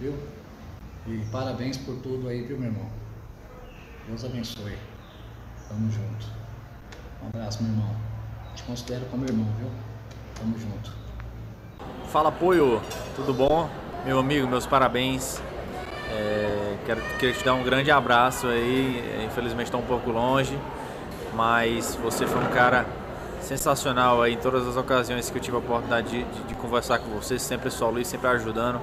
viu? 0.00 0.14
E 1.06 1.24
parabéns 1.32 1.76
por 1.76 1.96
tudo 1.96 2.28
aí, 2.28 2.42
viu, 2.42 2.58
meu 2.58 2.70
irmão? 2.70 2.88
Deus 4.06 4.24
abençoe. 4.24 4.78
Tamo 5.68 5.90
junto. 5.90 6.26
Um 7.22 7.28
abraço, 7.28 7.62
meu 7.62 7.72
irmão. 7.72 7.96
Te 8.54 8.62
considero 8.62 9.04
como 9.06 9.24
irmão, 9.24 9.48
viu? 9.58 9.68
Tamo 10.36 10.56
junto. 10.58 11.01
Fala 12.08 12.28
apoio, 12.28 12.80
tudo 13.16 13.32
bom? 13.32 13.68
Meu 14.04 14.18
amigo, 14.18 14.46
meus 14.46 14.66
parabéns. 14.66 15.40
É, 16.10 16.76
quero, 16.84 17.00
quero 17.18 17.32
te 17.32 17.44
dar 17.44 17.54
um 17.54 17.62
grande 17.62 17.90
abraço 17.90 18.46
aí. 18.46 19.02
É, 19.20 19.24
Infelizmente 19.24 19.66
estou 19.66 19.80
um 19.80 19.84
pouco 19.84 20.10
longe, 20.10 20.58
mas 21.34 21.94
você 22.02 22.26
foi 22.26 22.42
um 22.42 22.48
cara 22.48 22.84
sensacional 23.40 24.22
aí 24.22 24.34
em 24.34 24.36
todas 24.36 24.66
as 24.68 24.76
ocasiões 24.76 25.28
que 25.30 25.38
eu 25.38 25.42
tive 25.42 25.56
a 25.56 25.58
oportunidade 25.60 26.08
de, 26.10 26.22
de- 26.22 26.42
de 26.44 26.54
conversar 26.54 26.98
com 26.98 27.08
você, 27.10 27.38
sempre 27.38 27.70
solo 27.70 28.04
sempre 28.04 28.28
ajudando. 28.28 28.80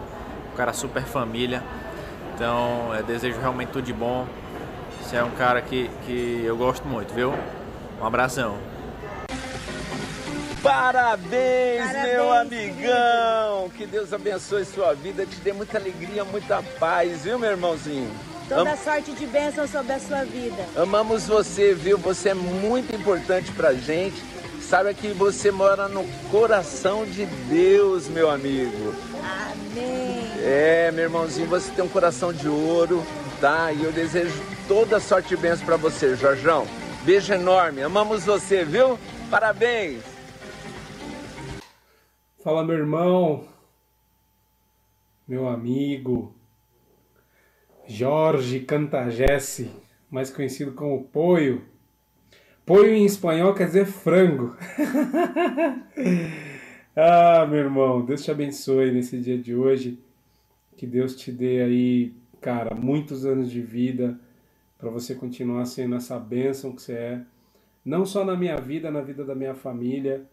Um 0.54 0.58
cara 0.58 0.74
super 0.74 1.04
família. 1.04 1.64
Então, 2.36 2.94
é, 2.98 3.04
desejo 3.04 3.40
realmente 3.40 3.70
tudo 3.70 3.86
de 3.86 3.94
bom. 3.94 4.26
Você 5.02 5.16
é 5.18 5.24
um 5.24 5.32
cara 5.32 5.62
que, 5.62 5.90
que 6.06 6.42
eu 6.46 6.56
gosto 6.58 6.88
muito, 6.88 7.14
viu? 7.14 7.34
Um 8.02 8.06
abração. 8.06 8.58
Parabéns, 10.62 11.86
Parabéns, 11.88 12.14
meu 12.14 12.34
amigão! 12.34 13.70
Que 13.78 13.86
Deus 13.86 14.12
abençoe 14.14 14.66
sua 14.66 14.94
vida, 14.94 15.26
te 15.26 15.36
dê 15.38 15.54
muita 15.54 15.78
alegria, 15.78 16.24
muita 16.26 16.62
paz, 16.80 17.24
viu, 17.24 17.40
meu 17.40 17.52
irmãozinho? 17.52 18.12
Toda 18.50 18.72
Am- 18.72 18.78
sorte 18.78 19.12
de 19.14 19.26
bênção 19.28 19.68
sobre 19.68 19.94
a 19.94 20.00
sua 20.00 20.24
vida. 20.26 20.66
amamos 20.76 21.28
você, 21.28 21.74
viu? 21.74 21.98
Você 22.00 22.30
é 22.30 22.34
muito 22.34 22.94
importante 22.96 23.52
pra 23.52 23.74
gente. 23.74 24.22
Sabe 24.62 24.94
que 24.94 25.08
você 25.10 25.50
mora 25.50 25.88
no 25.88 26.04
coração 26.30 27.06
de 27.06 27.26
Deus, 27.26 28.08
meu 28.08 28.30
amigo. 28.30 28.94
Amém. 29.24 30.30
É, 30.44 30.92
meu 30.94 31.06
irmãozinho, 31.06 31.48
você 31.48 31.72
tem 31.72 31.84
um 31.84 31.90
coração 31.90 32.32
de 32.34 32.48
ouro, 32.48 33.04
tá? 33.40 33.72
E 33.72 33.84
eu 33.84 33.92
desejo 33.92 34.34
toda 34.68 35.00
sorte 35.00 35.34
e 35.34 35.38
bênção 35.38 35.66
pra 35.66 35.76
você, 35.78 36.16
Jorjão. 36.16 36.68
Beijo 37.04 37.34
enorme, 37.34 37.82
amamos 37.82 38.26
você, 38.26 38.64
viu? 38.64 39.00
Parabéns! 39.32 40.02
Fala, 42.50 42.66
meu 42.66 42.78
irmão, 42.78 43.46
meu 45.28 45.48
amigo. 45.48 46.34
Jorge 47.86 48.62
Cantagesse, 48.62 49.70
mais 50.10 50.32
conhecido 50.32 50.72
como 50.72 51.04
Poio. 51.04 51.62
Poio 52.66 52.92
em 52.92 53.06
espanhol 53.06 53.54
quer 53.54 53.68
dizer 53.68 53.86
frango. 53.86 54.58
ah, 56.98 57.46
meu 57.46 57.60
irmão, 57.60 58.04
Deus 58.04 58.24
te 58.24 58.32
abençoe 58.32 58.92
nesse 58.92 59.20
dia 59.20 59.38
de 59.38 59.54
hoje. 59.54 60.00
Que 60.76 60.88
Deus 60.88 61.16
te 61.16 61.32
dê 61.32 61.62
aí, 61.62 62.16
cara, 62.42 62.74
muitos 62.74 63.28
anos 63.28 63.52
de 63.52 63.62
vida 63.62 64.20
para 64.76 64.90
você 64.90 65.14
continuar 65.14 65.66
sendo 65.66 65.94
essa 65.94 66.18
bênção 66.18 66.76
que 66.76 66.82
você 66.82 66.94
é. 66.94 67.22
Não 67.86 68.08
só 68.08 68.26
na 68.26 68.36
minha 68.36 68.58
vida, 68.58 68.90
na 68.90 69.02
vida 69.02 69.24
da 69.24 69.36
minha 69.36 69.54
família, 69.54 70.26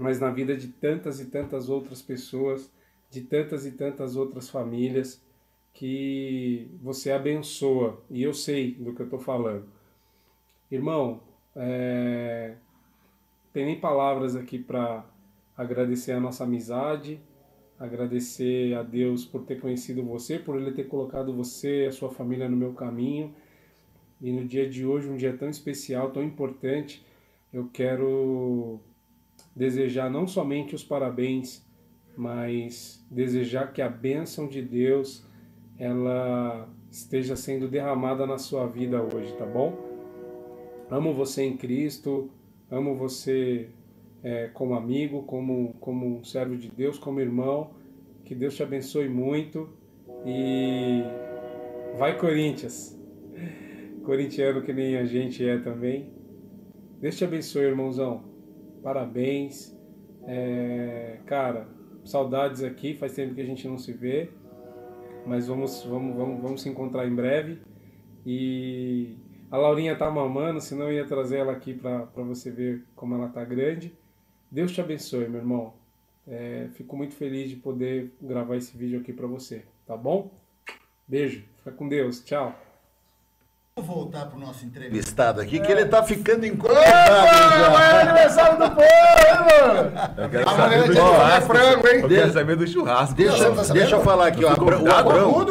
mas 0.00 0.18
na 0.18 0.30
vida 0.30 0.56
de 0.56 0.68
tantas 0.68 1.20
e 1.20 1.26
tantas 1.26 1.68
outras 1.68 2.00
pessoas, 2.00 2.72
de 3.10 3.20
tantas 3.20 3.66
e 3.66 3.72
tantas 3.72 4.16
outras 4.16 4.48
famílias 4.48 5.22
que 5.74 6.70
você 6.82 7.12
abençoa. 7.12 8.02
E 8.10 8.22
eu 8.22 8.32
sei 8.32 8.72
do 8.74 8.94
que 8.94 9.02
eu 9.02 9.04
estou 9.04 9.18
falando. 9.18 9.66
Irmão, 10.70 11.20
é... 11.54 12.54
tem 13.52 13.66
nem 13.66 13.78
palavras 13.78 14.34
aqui 14.34 14.58
para 14.58 15.04
agradecer 15.56 16.12
a 16.12 16.20
nossa 16.20 16.44
amizade, 16.44 17.20
agradecer 17.78 18.74
a 18.74 18.82
Deus 18.82 19.24
por 19.26 19.42
ter 19.42 19.60
conhecido 19.60 20.02
você, 20.02 20.38
por 20.38 20.56
Ele 20.56 20.72
ter 20.72 20.84
colocado 20.84 21.34
você 21.34 21.84
e 21.84 21.86
a 21.88 21.92
sua 21.92 22.10
família 22.10 22.48
no 22.48 22.56
meu 22.56 22.72
caminho. 22.72 23.34
E 24.18 24.32
no 24.32 24.46
dia 24.46 24.68
de 24.68 24.86
hoje, 24.86 25.08
um 25.08 25.16
dia 25.16 25.36
tão 25.36 25.48
especial, 25.48 26.10
tão 26.10 26.22
importante, 26.22 27.04
eu 27.52 27.68
quero 27.72 28.80
desejar 29.60 30.08
não 30.08 30.26
somente 30.26 30.74
os 30.74 30.82
parabéns, 30.82 31.62
mas 32.16 33.06
desejar 33.10 33.74
que 33.74 33.82
a 33.82 33.90
bênção 33.90 34.48
de 34.48 34.62
Deus 34.62 35.22
ela 35.78 36.66
esteja 36.90 37.36
sendo 37.36 37.68
derramada 37.68 38.26
na 38.26 38.38
sua 38.38 38.66
vida 38.66 39.02
hoje, 39.02 39.30
tá 39.36 39.44
bom? 39.44 39.78
Amo 40.90 41.12
você 41.12 41.42
em 41.42 41.58
Cristo, 41.58 42.30
amo 42.70 42.96
você 42.96 43.68
é, 44.22 44.48
como 44.48 44.74
amigo, 44.74 45.24
como, 45.24 45.74
como 45.78 46.24
servo 46.24 46.56
de 46.56 46.70
Deus, 46.70 46.98
como 46.98 47.20
irmão. 47.20 47.72
Que 48.24 48.34
Deus 48.34 48.56
te 48.56 48.62
abençoe 48.62 49.10
muito 49.10 49.68
e 50.24 51.02
vai 51.98 52.16
Corinthians! 52.16 52.98
Corintiano 54.04 54.62
que 54.62 54.72
nem 54.72 54.96
a 54.96 55.04
gente 55.04 55.46
é 55.46 55.58
também. 55.58 56.10
Deus 56.98 57.18
te 57.18 57.24
abençoe, 57.24 57.64
irmãozão. 57.64 58.29
Parabéns. 58.82 59.76
É, 60.26 61.18
cara, 61.26 61.68
saudades 62.04 62.62
aqui, 62.62 62.94
faz 62.94 63.14
tempo 63.14 63.34
que 63.34 63.40
a 63.40 63.46
gente 63.46 63.66
não 63.66 63.78
se 63.78 63.92
vê. 63.92 64.30
Mas 65.26 65.48
vamos, 65.48 65.82
vamos, 65.84 66.16
vamos, 66.16 66.42
vamos 66.42 66.62
se 66.62 66.68
encontrar 66.68 67.06
em 67.06 67.14
breve. 67.14 67.58
E 68.24 69.16
a 69.50 69.56
Laurinha 69.56 69.96
tá 69.96 70.10
mamando, 70.10 70.60
senão 70.60 70.86
eu 70.86 70.92
ia 70.94 71.06
trazer 71.06 71.38
ela 71.38 71.52
aqui 71.52 71.74
para 71.74 72.04
você 72.16 72.50
ver 72.50 72.84
como 72.94 73.14
ela 73.14 73.28
tá 73.28 73.44
grande. 73.44 73.92
Deus 74.50 74.72
te 74.72 74.80
abençoe, 74.80 75.28
meu 75.28 75.40
irmão. 75.40 75.74
É, 76.26 76.68
fico 76.74 76.96
muito 76.96 77.14
feliz 77.14 77.50
de 77.50 77.56
poder 77.56 78.12
gravar 78.20 78.56
esse 78.56 78.76
vídeo 78.76 79.00
aqui 79.00 79.12
para 79.12 79.26
você, 79.26 79.64
tá 79.86 79.96
bom? 79.96 80.30
Beijo, 81.06 81.44
fica 81.56 81.72
com 81.72 81.88
Deus, 81.88 82.22
tchau. 82.22 82.69
Voltar 83.82 84.26
pro 84.26 84.38
nosso 84.38 84.64
entrevistado 84.64 85.40
aqui, 85.40 85.58
que 85.58 85.70
ele 85.72 85.84
tá 85.86 86.02
ficando 86.02 86.38
Opa, 86.44 86.46
incomodável 86.46 87.66
amanhã 87.66 87.90
é 87.90 88.02
aniversário 88.02 88.58
do 88.58 88.70
povo, 88.70 88.84
mano! 89.50 89.92
Eu 90.16 90.28
quero 90.28 90.48
Amanhã 90.48 90.68
saber 90.68 90.74
é 90.74 90.86
do 90.86 90.92
dia 90.92 90.94
de 90.94 91.00
comer 91.00 91.16
churrasco. 91.16 91.54
frango, 91.54 91.88
hein? 91.88 92.00
Eu 92.02 92.08
quero 92.08 92.32
saber 92.32 92.56
do 92.56 92.66
churrasco. 92.66 93.14
Deixa, 93.14 93.36
tá 93.50 93.64
sabendo? 93.64 93.72
deixa 93.74 93.96
eu 93.96 94.00
falar 94.02 94.26
aqui, 94.28 94.44
ó, 94.44 94.50
Abra- 94.52 94.78
o 94.78 94.90
Abrão? 94.92 95.46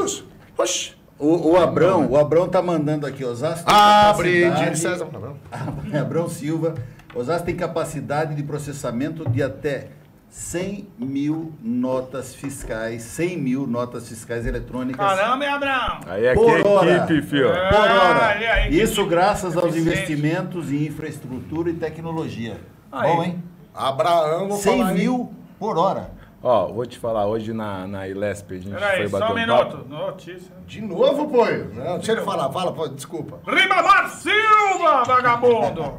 Oxi! 0.58 0.94
o, 1.18 1.52
o 1.52 1.58
Abrão, 1.58 2.08
o 2.08 2.18
Abrão 2.18 2.48
tá 2.48 2.62
mandando 2.62 3.06
aqui, 3.06 3.26
Osasco 3.26 3.66
tem 3.66 3.76
Abre, 3.76 4.76
César. 4.76 5.08
Não. 5.12 5.38
Abrão 6.00 6.30
Silva, 6.30 6.76
Osasco 7.14 7.46
tem 7.46 7.56
capacidade 7.56 8.36
de 8.36 8.44
processamento 8.44 9.28
de 9.30 9.44
até 9.44 9.88
100 10.30 10.88
mil 10.98 11.54
notas 11.62 12.36
fiscais, 12.36 13.02
100 13.02 13.38
mil 13.38 13.66
notas 13.68 14.08
fiscais 14.08 14.46
eletrônicas 14.46 15.04
Caramba, 15.06 15.44
hein, 15.44 15.52
Abraão? 15.52 16.00
Aí 16.08 16.26
é 16.26 16.34
Por 16.36 16.56
que 16.62 16.68
hora. 16.68 16.98
equipe, 16.98 17.22
fio. 17.24 17.50
É. 17.52 17.70
por 17.70 17.80
hora. 17.80 18.28
Aí, 18.28 18.70
que 18.70 18.82
Isso 18.82 19.06
graças 19.08 19.58
aos 19.58 19.66
eficiente. 19.76 19.90
investimentos 19.90 20.72
em 20.72 20.86
infraestrutura 20.86 21.70
e 21.72 21.74
tecnologia. 21.74 22.58
Aí. 22.92 23.12
Bom, 23.16 23.24
hein? 23.24 23.44
Abraão, 23.74 24.50
vou 24.50 24.58
100 24.58 24.78
falar, 24.78 24.92
hein? 24.92 24.98
mil 25.00 25.34
por 25.58 25.78
hora. 25.78 26.12
Ó, 26.42 26.68
vou 26.68 26.86
te 26.86 26.98
falar, 26.98 27.26
hoje 27.26 27.52
na, 27.52 27.86
na 27.86 28.08
Ilesp 28.08 28.52
a 28.52 28.56
gente 28.56 28.70
foi 28.70 28.80
Peraí, 28.80 29.10
bater 29.10 29.26
só 29.28 29.32
um 29.34 29.36
minuto. 29.36 29.58
papo. 29.78 29.90
Notícia. 29.90 30.52
De 30.66 30.82
novo, 30.82 31.28
poio? 31.28 31.70
Não, 31.74 31.96
deixa 31.98 32.14
ele 32.14 32.22
falar. 32.22 32.50
Fala, 32.50 32.72
pô, 32.72 32.88
desculpa. 32.88 33.40
Ribamar 33.46 34.10
Silva, 34.10 35.04
vagabundo! 35.06 35.98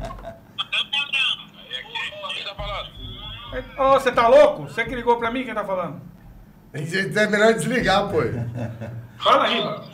Ô, 3.79 3.91
você 3.99 4.13
tá 4.13 4.29
louco? 4.29 4.63
Você 4.65 4.85
que 4.85 4.95
ligou 4.95 5.17
pra 5.17 5.31
mim, 5.31 5.45
quem 5.45 5.55
tá 5.55 5.65
falando? 5.65 6.01
É 6.73 7.27
melhor 7.27 7.53
desligar, 7.55 8.09
poio. 8.09 8.49
Fala, 9.19 9.47
Riba. 9.47 9.85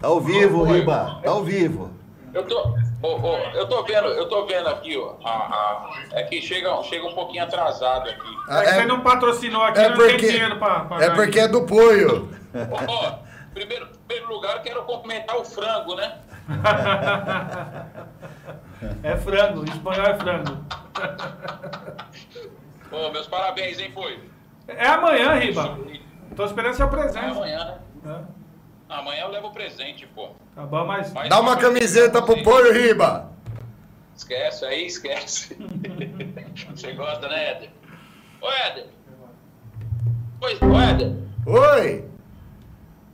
Tá 0.00 0.08
ao 0.08 0.20
vivo, 0.20 0.64
Riba. 0.64 1.20
Tá 1.22 1.30
ao 1.30 1.44
vivo. 1.44 1.90
Eu 2.32 2.42
tô, 2.46 2.74
ô, 3.02 3.08
ô, 3.20 3.36
eu 3.54 3.68
tô 3.68 3.82
vendo, 3.84 4.06
eu 4.08 4.28
tô 4.28 4.44
vendo 4.46 4.68
aqui, 4.68 4.96
ó. 4.98 5.14
a- 5.24 5.30
a- 5.30 5.90
é 6.14 6.24
que 6.24 6.42
chega, 6.42 6.82
chega 6.82 7.06
um 7.06 7.14
pouquinho 7.14 7.44
atrasado 7.44 8.08
aqui. 8.10 8.36
É 8.48 8.62
que 8.64 8.72
você 8.74 8.84
não 8.86 9.00
patrocinou 9.02 9.62
aqui, 9.62 9.78
é 9.80 9.88
não 9.90 9.96
tem 9.98 10.10
porque- 10.10 10.28
dinheiro 10.32 10.58
pra 10.58 10.80
pagar. 10.80 11.04
É 11.04 11.10
porque 11.10 11.38
é 11.38 11.46
do 11.46 11.62
poio. 11.64 12.28
Ó, 12.88 13.18
primeiro, 13.52 13.86
primeiro 14.08 14.32
lugar, 14.34 14.56
eu 14.56 14.62
quero 14.62 14.82
cumprimentar 14.82 15.36
o 15.36 15.44
frango, 15.44 15.94
né? 15.94 16.16
É 19.02 19.16
frango, 19.16 19.62
em 19.64 19.70
espanhol 19.70 20.04
é 20.06 20.18
frango. 20.18 20.58
Ô, 22.94 23.10
meus 23.10 23.26
parabéns, 23.26 23.78
hein, 23.78 23.90
foi? 23.92 24.18
É 24.68 24.86
amanhã, 24.86 25.34
Riba. 25.34 25.78
Tô 26.36 26.44
esperando 26.44 26.74
seu 26.74 26.86
É 26.86 26.90
presente. 26.90 27.24
amanhã, 27.24 27.78
né? 28.04 28.24
É. 28.90 28.94
Amanhã 28.94 29.22
eu 29.22 29.30
levo 29.30 29.48
o 29.48 29.52
presente, 29.52 30.06
pô. 30.14 30.28
Tá 30.54 30.62
bom, 30.62 30.86
mas. 30.86 31.12
Mas- 31.12 31.28
Dá 31.28 31.40
uma 31.40 31.56
camiseta 31.56 32.22
pro 32.22 32.42
poio, 32.42 32.72
Riba. 32.72 33.30
Esquece 34.16 34.64
aí, 34.64 34.86
esquece. 34.86 35.56
Você 36.74 36.92
gosta, 36.92 37.28
né, 37.28 37.50
Éder? 37.50 37.70
Ô, 38.40 38.50
Éder. 38.50 38.86
Pois, 40.40 40.60
ô, 40.62 40.80
Éder. 40.80 41.12
Oi. 41.46 42.04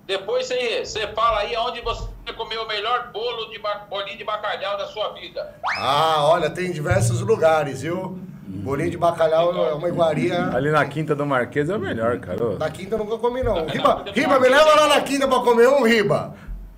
Depois 0.06 0.46
você, 0.46 0.84
você 0.84 1.06
fala 1.14 1.40
aí 1.40 1.56
onde 1.56 1.80
você 1.82 2.08
comeu 2.36 2.62
o 2.64 2.68
melhor 2.68 3.10
bolo 3.12 3.48
de 3.50 3.60
bolinho 3.88 4.18
de 4.18 4.24
bacalhau 4.24 4.76
da 4.76 4.86
sua 4.88 5.12
vida. 5.12 5.54
Ah, 5.78 6.24
olha, 6.26 6.50
tem 6.50 6.72
diversos 6.72 7.20
lugares, 7.20 7.82
viu? 7.82 8.18
Bolinho 8.50 8.90
de 8.90 8.98
bacalhau 8.98 9.54
é 9.68 9.74
uma 9.74 9.88
iguaria. 9.88 10.50
Ali 10.54 10.70
na 10.70 10.84
Quinta 10.84 11.14
do 11.14 11.24
Marquês 11.24 11.70
é 11.70 11.76
o 11.76 11.78
melhor, 11.78 12.18
cara. 12.18 12.58
Na 12.58 12.68
quinta 12.68 12.96
eu 12.96 12.98
nunca 12.98 13.16
comi, 13.18 13.42
não. 13.42 13.66
Riba, 13.66 14.04
Riba, 14.12 14.40
me 14.40 14.48
leva 14.48 14.74
lá 14.80 14.88
na 14.88 15.00
quinta 15.02 15.28
pra 15.28 15.38
comer 15.40 15.68
um, 15.68 15.84
Riba. 15.84 16.34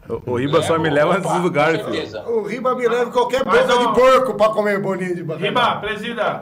O, 0.08 0.32
o 0.32 0.36
Riba 0.36 0.62
só 0.62 0.78
me 0.78 0.90
leva 0.90 1.18
nesses 1.18 1.40
lugares, 1.40 1.80
Com 1.80 1.90
filho. 1.90 2.20
O 2.28 2.42
Riba 2.42 2.74
me 2.74 2.86
leva 2.86 3.04
em 3.08 3.12
qualquer 3.12 3.44
boca 3.44 3.64
ó, 3.68 3.86
de 3.86 3.94
porco 3.94 4.34
pra 4.34 4.48
comer 4.50 4.80
bolinho 4.80 5.14
de 5.16 5.22
bacalhau. 5.22 5.48
Riba, 5.48 5.76
presida. 5.76 6.40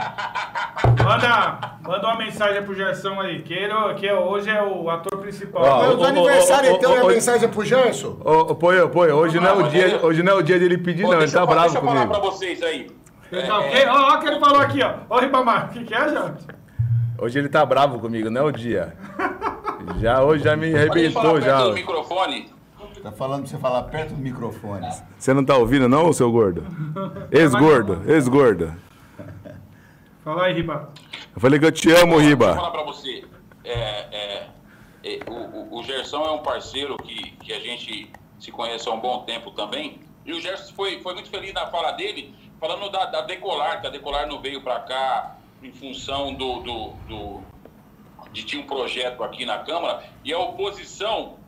Manda, 1.04 1.76
manda 1.82 2.06
uma 2.06 2.16
mensagem 2.16 2.62
pro 2.62 2.74
Gerson 2.74 3.20
aí, 3.20 3.42
que, 3.42 3.54
ele, 3.54 3.72
que 3.96 4.10
hoje 4.12 4.50
é 4.50 4.62
o 4.62 4.90
ator 4.90 5.18
principal. 5.18 5.62
Ó, 5.62 5.94
os 5.94 6.00
ô, 6.00 6.04
aniversários 6.04 6.72
ô, 6.72 6.76
então 6.76 6.94
é 6.94 7.00
a 7.00 7.04
mensagem 7.04 7.48
pro 7.48 7.64
Gerson? 7.64 8.16
Ô, 8.24 8.32
ô, 8.32 8.54
Poio, 8.54 8.88
Poio, 8.88 9.14
hoje 9.14 9.38
não, 9.38 9.46
é 9.48 9.52
o 9.52 9.68
dia, 9.68 10.00
hoje 10.02 10.22
não 10.22 10.32
é 10.32 10.34
o 10.36 10.42
dia 10.42 10.58
dele 10.58 10.78
pedir, 10.78 11.02
não. 11.02 11.20
Ele 11.20 11.30
tá 11.30 11.40
eu, 11.40 11.46
bravo 11.46 11.62
deixa 11.62 11.78
eu 11.78 11.82
falar 11.82 12.06
pra 12.06 12.16
comigo. 12.18 12.32
vocês 12.32 12.62
aí. 12.62 12.99
Ele 13.32 13.42
tá 13.46 13.58
o 13.58 13.62
quê? 13.70 13.84
Ó, 13.88 13.92
ó, 13.92 14.16
o 14.16 14.20
que 14.20 14.26
ele 14.26 14.40
falou 14.40 14.60
aqui, 14.60 14.80
ó. 14.82 14.94
Ô, 15.08 15.18
Ribamar, 15.20 15.66
o 15.66 15.68
que, 15.72 15.84
que 15.84 15.94
é, 15.94 16.08
gente? 16.08 16.46
Hoje 17.18 17.38
ele 17.38 17.48
tá 17.48 17.64
bravo 17.66 17.98
comigo, 18.00 18.30
não 18.30 18.40
é 18.42 18.44
o 18.44 18.50
dia. 18.52 18.96
Já 20.00 20.22
hoje 20.22 20.44
já 20.44 20.56
me 20.56 20.74
arrebentou 20.74 21.34
perto 21.34 21.44
já. 21.44 21.62
do 21.64 21.72
microfone. 21.74 22.50
Tá 23.02 23.12
falando 23.12 23.42
pra 23.42 23.50
você 23.50 23.58
falar 23.58 23.82
perto 23.84 24.10
do 24.14 24.20
microfone. 24.20 24.86
Você 25.18 25.32
não 25.32 25.44
tá 25.44 25.56
ouvindo 25.56 25.88
não, 25.88 26.12
seu 26.12 26.30
gordo? 26.30 26.64
Ex-gordo, 27.30 28.02
ex-gordo. 28.10 28.74
Fala 30.24 30.44
aí, 30.44 30.52
Riba. 30.54 30.90
Eu 31.34 31.40
falei 31.40 31.58
que 31.58 31.64
eu 31.66 31.72
te 31.72 31.90
amo, 31.92 32.16
Deixa 32.16 32.24
eu 32.24 32.28
Riba. 32.28 32.54
falar 32.54 32.70
pra 32.70 32.82
você. 32.82 33.24
É, 33.64 33.72
é, 33.72 34.46
é, 35.04 35.20
o, 35.26 35.32
o- 35.32 35.78
o 35.78 35.82
Gerson 35.82 36.22
é 36.24 36.30
um 36.32 36.38
parceiro 36.42 36.96
que, 36.98 37.30
que 37.42 37.52
a 37.52 37.60
gente 37.60 38.10
se 38.38 38.50
conhece 38.50 38.88
há 38.88 38.92
um 38.92 39.00
bom 39.00 39.22
tempo 39.24 39.50
também. 39.52 40.00
E 40.24 40.32
o 40.32 40.40
Gerson 40.40 40.72
foi, 40.74 41.00
foi 41.00 41.14
muito 41.14 41.30
feliz 41.30 41.52
na 41.54 41.66
fala 41.68 41.92
dele, 41.92 42.34
falando 42.60 42.90
da, 42.90 43.06
da 43.06 43.22
Decolar, 43.22 43.80
que 43.80 43.86
a 43.86 43.90
Decolar 43.90 44.26
não 44.26 44.40
veio 44.40 44.62
pra 44.62 44.80
cá 44.80 45.36
em 45.62 45.72
função 45.72 46.34
do, 46.34 46.60
do, 46.60 46.88
do- 47.08 47.40
de 48.32 48.44
tinha 48.44 48.62
um 48.62 48.66
projeto 48.66 49.24
aqui 49.24 49.44
na 49.44 49.58
Câmara 49.58 50.04
e 50.24 50.32
a 50.32 50.38
oposição, 50.38 51.38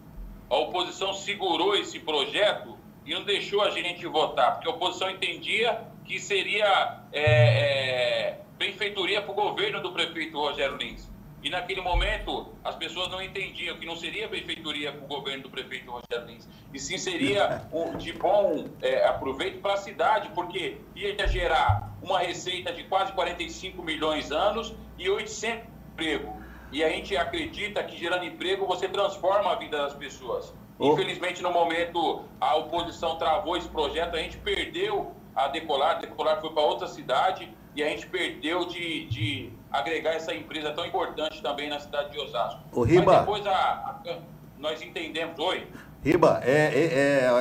a 0.51 0.57
oposição 0.57 1.12
segurou 1.12 1.77
esse 1.77 2.01
projeto 2.01 2.77
e 3.05 3.12
não 3.14 3.22
deixou 3.25 3.62
a 3.62 3.70
gente 3.70 4.05
votar, 4.07 4.55
porque 4.55 4.68
a 4.68 4.72
oposição 4.72 5.11
entendia 5.11 5.81
que 6.05 6.18
seria 6.18 7.01
é, 7.12 7.22
é, 7.22 8.40
benfeitoria 8.59 9.20
para 9.22 9.31
o 9.33 9.35
governo 9.35 9.81
do 9.81 9.92
prefeito 9.92 10.38
Rogério 10.38 10.77
Lins. 10.77 11.09
E 11.42 11.50
naquele 11.50 11.81
momento, 11.81 12.52
as 12.62 12.76
pessoas 12.76 13.11
não 13.11 13.20
entendiam 13.20 13.76
que 13.76 13.85
não 13.85 13.96
seria 13.96 14.26
a 14.26 14.28
benfeitoria 14.28 14.92
com 14.92 15.05
o 15.05 15.09
governo 15.09 15.42
do 15.44 15.50
prefeito 15.50 15.90
Rogério 15.90 16.26
Lins, 16.26 16.48
e 16.72 16.78
sim 16.78 16.96
seria 16.96 17.66
um, 17.72 17.96
de 17.96 18.12
bom 18.12 18.68
é, 18.81 19.05
aproveito 19.05 19.61
para 19.61 19.74
a 19.74 19.76
cidade, 19.76 20.31
porque 20.35 20.78
ia 20.94 21.26
gerar 21.26 21.92
uma 22.00 22.20
receita 22.20 22.72
de 22.72 22.85
quase 22.85 23.12
45 23.12 23.83
milhões 23.83 24.31
anos 24.31 24.72
e 24.96 25.09
800 25.09 25.72
emprego. 25.92 26.42
E 26.72 26.83
a 26.83 26.88
gente 26.88 27.16
acredita 27.16 27.85
que 27.85 27.96
gerando 27.96 28.24
emprego 28.24 28.66
você 28.66 28.88
transforma 28.88 29.52
a 29.52 29.55
vida 29.55 29.76
das 29.76 29.94
pessoas. 29.94 30.55
Oh. 30.78 30.92
Infelizmente, 30.92 31.42
no 31.42 31.50
momento, 31.50 32.24
a 32.40 32.57
oposição 32.57 33.16
travou 33.16 33.57
esse 33.57 33.68
projeto, 33.68 34.16
a 34.16 34.18
gente 34.18 34.38
perdeu 34.38 35.12
a 35.35 35.48
Decolar, 35.48 35.96
a 35.96 36.00
Decolar 36.00 36.40
foi 36.40 36.50
para 36.50 36.62
outra 36.62 36.88
cidade 36.88 37.48
e 37.74 37.83
a 37.83 37.88
gente 37.88 38.07
perdeu 38.07 38.66
de, 38.66 39.07
de 39.07 39.52
agregar 39.72 40.11
essa 40.12 40.35
empresa 40.35 40.72
tão 40.72 40.85
importante 40.85 41.40
também 41.42 41.68
na 41.68 41.78
cidade 41.80 42.11
de 42.11 42.18
Osasco. 42.20 42.61
Ô, 42.72 42.82
Riba. 42.82 43.04
Mas 43.12 43.20
depois 43.20 43.46
a, 43.46 43.50
a- 43.52 44.18
nós 44.58 44.82
entendemos, 44.82 45.38
oi? 45.38 45.66
Riba, 46.04 46.40
é, 46.44 46.50
é- 46.66 46.94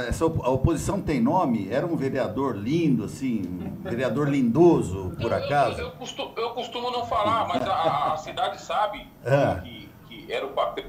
é- 0.04 0.08
essa 0.08 0.26
op- 0.26 0.44
a 0.46 0.50
oposição 0.50 1.02
tem 1.02 1.20
nome? 1.20 1.68
Era 1.72 1.86
um 1.86 1.96
vereador 1.96 2.56
lindo, 2.56 3.04
assim, 3.06 3.42
um 3.82 3.82
vereador 3.90 4.30
lindoso, 4.30 5.16
por 5.20 5.32
Eu, 5.32 5.38
acaso? 5.38 5.92
costumo, 5.98 6.32
eu 6.38 6.52
costumo 6.52 6.92
não 6.92 7.06
falar, 7.06 7.48
mas 7.48 7.68
a, 7.68 8.14
a 8.14 8.18
cidade 8.18 8.62
sabe 8.62 9.08
Ah. 9.26 9.60
que, 9.64 9.90
que 10.08 10.32
era 10.32 10.46
o 10.46 10.52
papel 10.52 10.86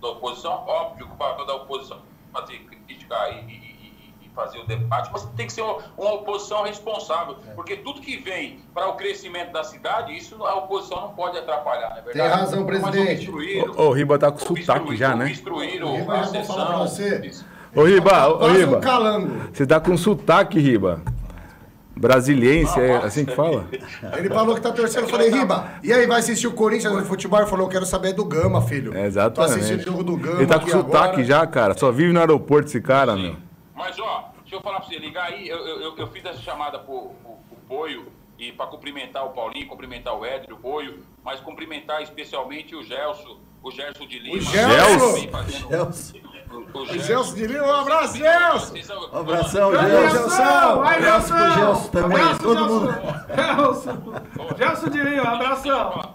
da 0.00 0.08
oposição. 0.08 0.52
Óbvio 0.66 1.06
que 1.08 1.12
o 1.12 1.16
papel 1.16 1.46
da 1.46 1.54
oposição 1.56 1.98
fazer 2.32 2.58
crítica 2.60 3.16
e- 3.30 3.56
e 3.56 3.59
fazer 4.34 4.58
o 4.58 4.66
debate, 4.66 5.10
mas 5.12 5.24
tem 5.36 5.46
que 5.46 5.52
ser 5.52 5.62
uma, 5.62 5.78
uma 5.98 6.14
oposição 6.14 6.62
responsável, 6.64 7.36
É. 7.48 7.52
porque 7.52 7.76
tudo 7.76 8.00
que 8.00 8.16
vem 8.16 8.58
para 8.74 8.88
o 8.88 8.94
crescimento 8.94 9.52
da 9.52 9.62
cidade, 9.64 10.16
isso 10.16 10.42
a 10.44 10.54
oposição 10.56 11.00
não 11.02 11.08
pode 11.10 11.36
atrapalhar, 11.38 11.90
não 11.90 11.96
é 11.98 12.02
verdade? 12.02 12.18
Tem 12.18 12.40
razão, 12.40 12.66
presidente. 12.66 13.30
Ô, 13.76 13.82
o 13.88 13.92
Riba 13.92 14.18
tá 14.18 14.30
com 14.30 14.38
sotaque 14.38 14.96
já, 14.96 15.14
né? 15.14 15.26
obstruíram 15.26 15.96
Riba, 15.96 16.14
a 16.20 16.24
sessão. 16.24 16.86
Ô, 17.74 17.82
Riba, 17.84 18.28
ô, 18.28 18.48
Riba. 18.48 18.76
um 18.78 18.80
calango. 18.80 19.36
Você 19.52 19.66
tá 19.66 19.78
com 19.80 19.96
sotaque, 19.96 20.58
Riba. 20.58 21.00
Brasiliense, 21.96 22.80
é 22.80 22.96
assim 22.96 23.24
que 23.26 23.34
fala? 23.34 23.66
Ele 24.16 24.28
falou 24.30 24.54
que 24.54 24.60
tá 24.62 24.72
torcendo. 24.72 25.02
Eu 25.04 25.08
falei, 25.08 25.28
Riba, 25.30 25.66
e 25.82 25.92
aí 25.92 26.06
vai 26.06 26.20
assistir 26.20 26.46
o 26.46 26.52
Corinthians 26.52 26.94
no 26.94 27.04
futebol? 27.04 27.38
Ele 27.40 27.48
falou, 27.48 27.66
eu 27.66 27.70
quero 27.70 27.84
saber 27.84 28.14
do 28.14 28.24
Gama, 28.24 28.62
filho. 28.62 28.96
É, 28.96 29.10
Tô 29.28 29.42
assistindo 29.42 29.80
exatamente. 29.80 29.88
o 29.88 29.92
jogo 29.92 30.04
do 30.04 30.16
Gama 30.16 30.36
Ele 30.38 30.46
tá 30.46 30.58
com 30.58 30.68
sotaque 30.68 31.06
agora. 31.08 31.24
já, 31.24 31.46
cara. 31.46 31.76
Só 31.76 31.90
vive 31.92 32.12
no 32.12 32.20
aeroporto 32.20 32.68
esse 32.68 32.80
cara, 32.80 33.14
meu. 33.16 33.36
Mas, 33.76 33.98
ó, 33.98 34.09
eu 34.60 34.62
falar 34.62 34.80
pra 34.80 34.88
você, 34.88 34.98
ligar 34.98 35.24
aí, 35.26 35.48
eu, 35.48 35.58
eu, 35.58 35.96
eu- 35.96 36.06
fiz 36.08 36.24
essa 36.24 36.40
chamada 36.40 36.78
pro, 36.78 37.10
pro, 37.22 37.32
pro 37.48 37.56
Poio, 37.68 38.12
e 38.38 38.52
para 38.52 38.66
cumprimentar 38.66 39.26
o 39.26 39.30
Paulinho, 39.30 39.66
cumprimentar 39.66 40.14
o 40.14 40.24
Édrio, 40.24 40.56
o 40.56 40.58
Poio, 40.58 41.04
mas 41.22 41.40
cumprimentar 41.40 42.02
especialmente 42.02 42.74
o 42.74 42.82
Gelson, 42.82 43.38
o 43.62 43.70
Gerson 43.70 44.06
de 44.06 44.18
Lima. 44.18 44.40
Gelson? 44.40 45.14
que 45.14 45.20
vem 45.20 45.28
fazendo- 45.30 45.68
Gelson. 45.68 46.18
O, 46.50 46.56
o 46.78 46.82
O 46.82 46.86
Gelson 46.98 47.34
de 47.34 47.46
Lima, 47.46 47.64
um 47.66 47.72
abraço, 47.80 48.16
Gelson! 48.16 48.74
Um 49.12 49.18
abração, 49.18 49.70
Gelson. 49.72 50.10
Gelson! 50.10 50.80
Vai, 50.80 50.96
Abraço 50.98 51.28
pro 51.28 51.38
Gelson! 51.38 51.60
Gelson 51.60 51.88
também, 51.90 52.18
Abraço, 52.20 52.40
todo 52.42 52.58
Gelson! 52.58 52.74
mundo. 52.80 52.94
Gelson! 53.36 54.56
Gelson 54.56 54.88
de 54.88 55.02
Lima, 55.02 55.28
abração! 55.34 56.14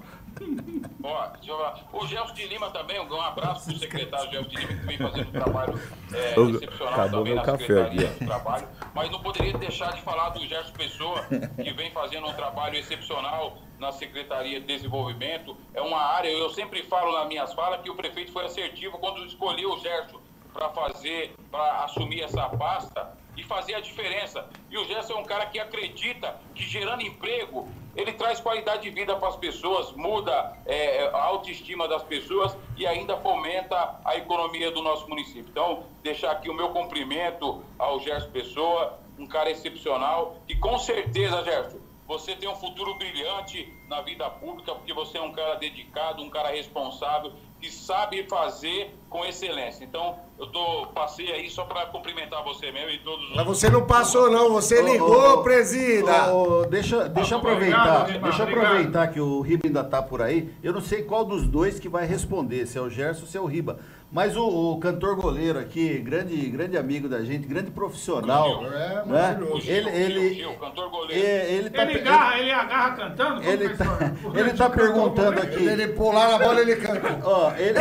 Ó. 1.05 1.73
O 1.93 2.07
Gelson 2.07 2.33
de 2.33 2.47
Lima 2.47 2.69
também, 2.71 2.99
um 2.99 3.21
abraço 3.21 3.65
pro 3.65 3.77
secretário 3.77 4.31
Gelson 4.31 4.49
de 4.49 4.55
Lima, 4.57 4.79
que 4.79 4.85
vem 4.85 4.97
fazendo 4.97 5.27
um 5.27 5.31
trabalho 5.31 5.79
é, 6.13 6.39
excepcional 6.39 6.93
acabou 6.93 7.19
também 7.19 7.33
meu 7.33 7.35
na 7.35 7.43
café 7.43 7.65
Secretaria 7.65 8.07
aqui. 8.09 8.19
do 8.19 8.25
Trabalho. 8.25 8.67
Mas 8.93 9.11
não 9.11 9.21
poderia 9.21 9.57
deixar 9.57 9.93
de 9.93 10.01
falar 10.01 10.29
do 10.29 10.45
Gerson 10.47 10.73
Pessoa, 10.73 11.25
que 11.55 11.71
vem 11.73 11.91
fazendo 11.91 12.27
um 12.27 12.33
trabalho 12.33 12.75
excepcional 12.75 13.57
na 13.79 13.91
Secretaria 13.91 14.59
de 14.59 14.65
Desenvolvimento. 14.65 15.55
É 15.73 15.81
uma 15.81 15.99
área, 15.99 16.29
eu 16.29 16.49
sempre 16.49 16.83
falo 16.83 17.17
nas 17.17 17.27
minhas 17.27 17.53
falas, 17.53 17.81
que 17.81 17.89
o 17.89 17.95
prefeito 17.95 18.31
foi 18.31 18.45
assertivo 18.45 18.97
quando 18.97 19.25
escolheu 19.25 19.73
o 19.73 19.79
Gerson 19.79 20.19
para 20.53 20.69
fazer, 20.69 21.35
para 21.51 21.83
assumir 21.83 22.21
essa 22.21 22.47
pasta 22.49 23.15
e 23.37 23.43
fazer 23.43 23.75
a 23.75 23.79
diferença. 23.79 24.47
E 24.69 24.77
o 24.77 24.85
Gerson 24.85 25.13
é 25.13 25.17
um 25.17 25.23
cara 25.23 25.45
que 25.45 25.59
acredita 25.59 26.39
que 26.53 26.63
gerando 26.63 27.01
emprego, 27.01 27.67
ele 27.95 28.13
traz 28.13 28.39
qualidade 28.39 28.83
de 28.83 28.89
vida 28.89 29.15
para 29.15 29.29
as 29.29 29.35
pessoas, 29.37 29.91
muda 29.93 30.57
é, 30.65 31.07
a 31.07 31.23
autoestima 31.23 31.87
das 31.87 32.03
pessoas 32.03 32.55
e 32.77 32.85
ainda 32.85 33.17
fomenta 33.17 33.99
a 34.03 34.15
economia 34.17 34.71
do 34.71 34.81
nosso 34.81 35.07
município. 35.07 35.49
Então, 35.49 35.85
deixar 36.03 36.31
aqui 36.31 36.49
o 36.49 36.53
meu 36.53 36.69
cumprimento 36.69 37.63
ao 37.79 37.99
Gerson 37.99 38.29
Pessoa, 38.31 38.99
um 39.17 39.25
cara 39.25 39.49
excepcional, 39.49 40.37
e 40.47 40.55
com 40.55 40.77
certeza, 40.77 41.43
Gerson, 41.43 41.79
você 42.07 42.35
tem 42.35 42.47
um 42.47 42.55
futuro 42.55 42.95
brilhante 42.95 43.73
na 43.87 44.01
vida 44.01 44.29
pública, 44.29 44.75
porque 44.75 44.93
você 44.93 45.17
é 45.17 45.21
um 45.21 45.31
cara 45.31 45.55
dedicado, 45.55 46.21
um 46.21 46.29
cara 46.29 46.49
responsável, 46.49 47.33
que 47.65 47.71
sabe 47.71 48.23
fazer 48.29 48.93
com 49.09 49.25
excelência. 49.25 49.83
Então, 49.83 50.17
eu 50.37 50.45
tô, 50.47 50.87
passei 50.93 51.31
aí 51.31 51.49
só 51.49 51.65
para 51.65 51.87
cumprimentar 51.87 52.43
você 52.43 52.71
mesmo 52.71 52.91
e 52.91 52.99
todos 52.99 53.29
os 53.29 53.35
Mas 53.35 53.45
você 53.45 53.69
não 53.69 53.87
passou, 53.87 54.29
não. 54.29 54.51
Você 54.51 54.83
ligou, 54.83 55.41
presida. 55.41 56.31
Ô, 56.31 56.61
ô, 56.61 56.65
deixa, 56.65 57.09
deixa 57.09 57.33
eu 57.33 57.39
aproveitar, 57.39 58.01
Obrigado, 58.01 58.23
deixa 58.23 58.43
aproveitar 58.43 59.07
que 59.07 59.19
o 59.19 59.41
Riba 59.41 59.65
ainda 59.65 59.83
tá 59.83 60.01
por 60.01 60.21
aí. 60.21 60.53
Eu 60.61 60.73
não 60.73 60.81
sei 60.81 61.01
qual 61.01 61.25
dos 61.25 61.47
dois 61.47 61.79
que 61.79 61.89
vai 61.89 62.05
responder, 62.05 62.67
se 62.67 62.77
é 62.77 62.81
o 62.81 62.89
Gerson 62.89 63.21
ou 63.21 63.27
se 63.27 63.37
é 63.37 63.41
o 63.41 63.45
Riba. 63.45 63.79
Mas 64.11 64.37
o, 64.37 64.47
o 64.47 64.79
cantor 64.79 65.15
goleiro 65.17 65.59
aqui, 65.59 65.97
grande, 65.97 66.35
grande 66.49 66.77
amigo 66.77 67.09
da 67.09 67.21
gente, 67.25 67.45
grande 67.47 67.69
profissional, 67.71 68.63
É, 68.65 68.69
né? 68.69 69.03
maravilhoso. 69.05 69.69
Ele, 69.69 69.89
ele, 69.89 70.33
Gil, 70.35 70.53
cantor 70.53 70.89
goleiro. 70.89 71.25
é, 71.25 71.51
ele 71.51 71.69
tá, 71.69 71.81
Ele 71.83 71.91
ele, 71.91 71.99
agarra, 72.07 72.39
ele 72.39 72.51
agarra 72.51 72.95
cantando? 72.95 73.35
Como 73.41 73.49
ele 73.49 73.69
tá, 73.69 73.85
ele 74.39 74.53
tá 74.53 74.69
perguntando 74.69 75.41
aqui, 75.41 75.65
Ele 75.65 75.87
pular 75.89 76.29
na 76.29 76.37
bola, 76.37 76.61
ele 76.61 76.75
canta. 76.77 77.19
ó, 77.23 77.51
ele, 77.57 77.77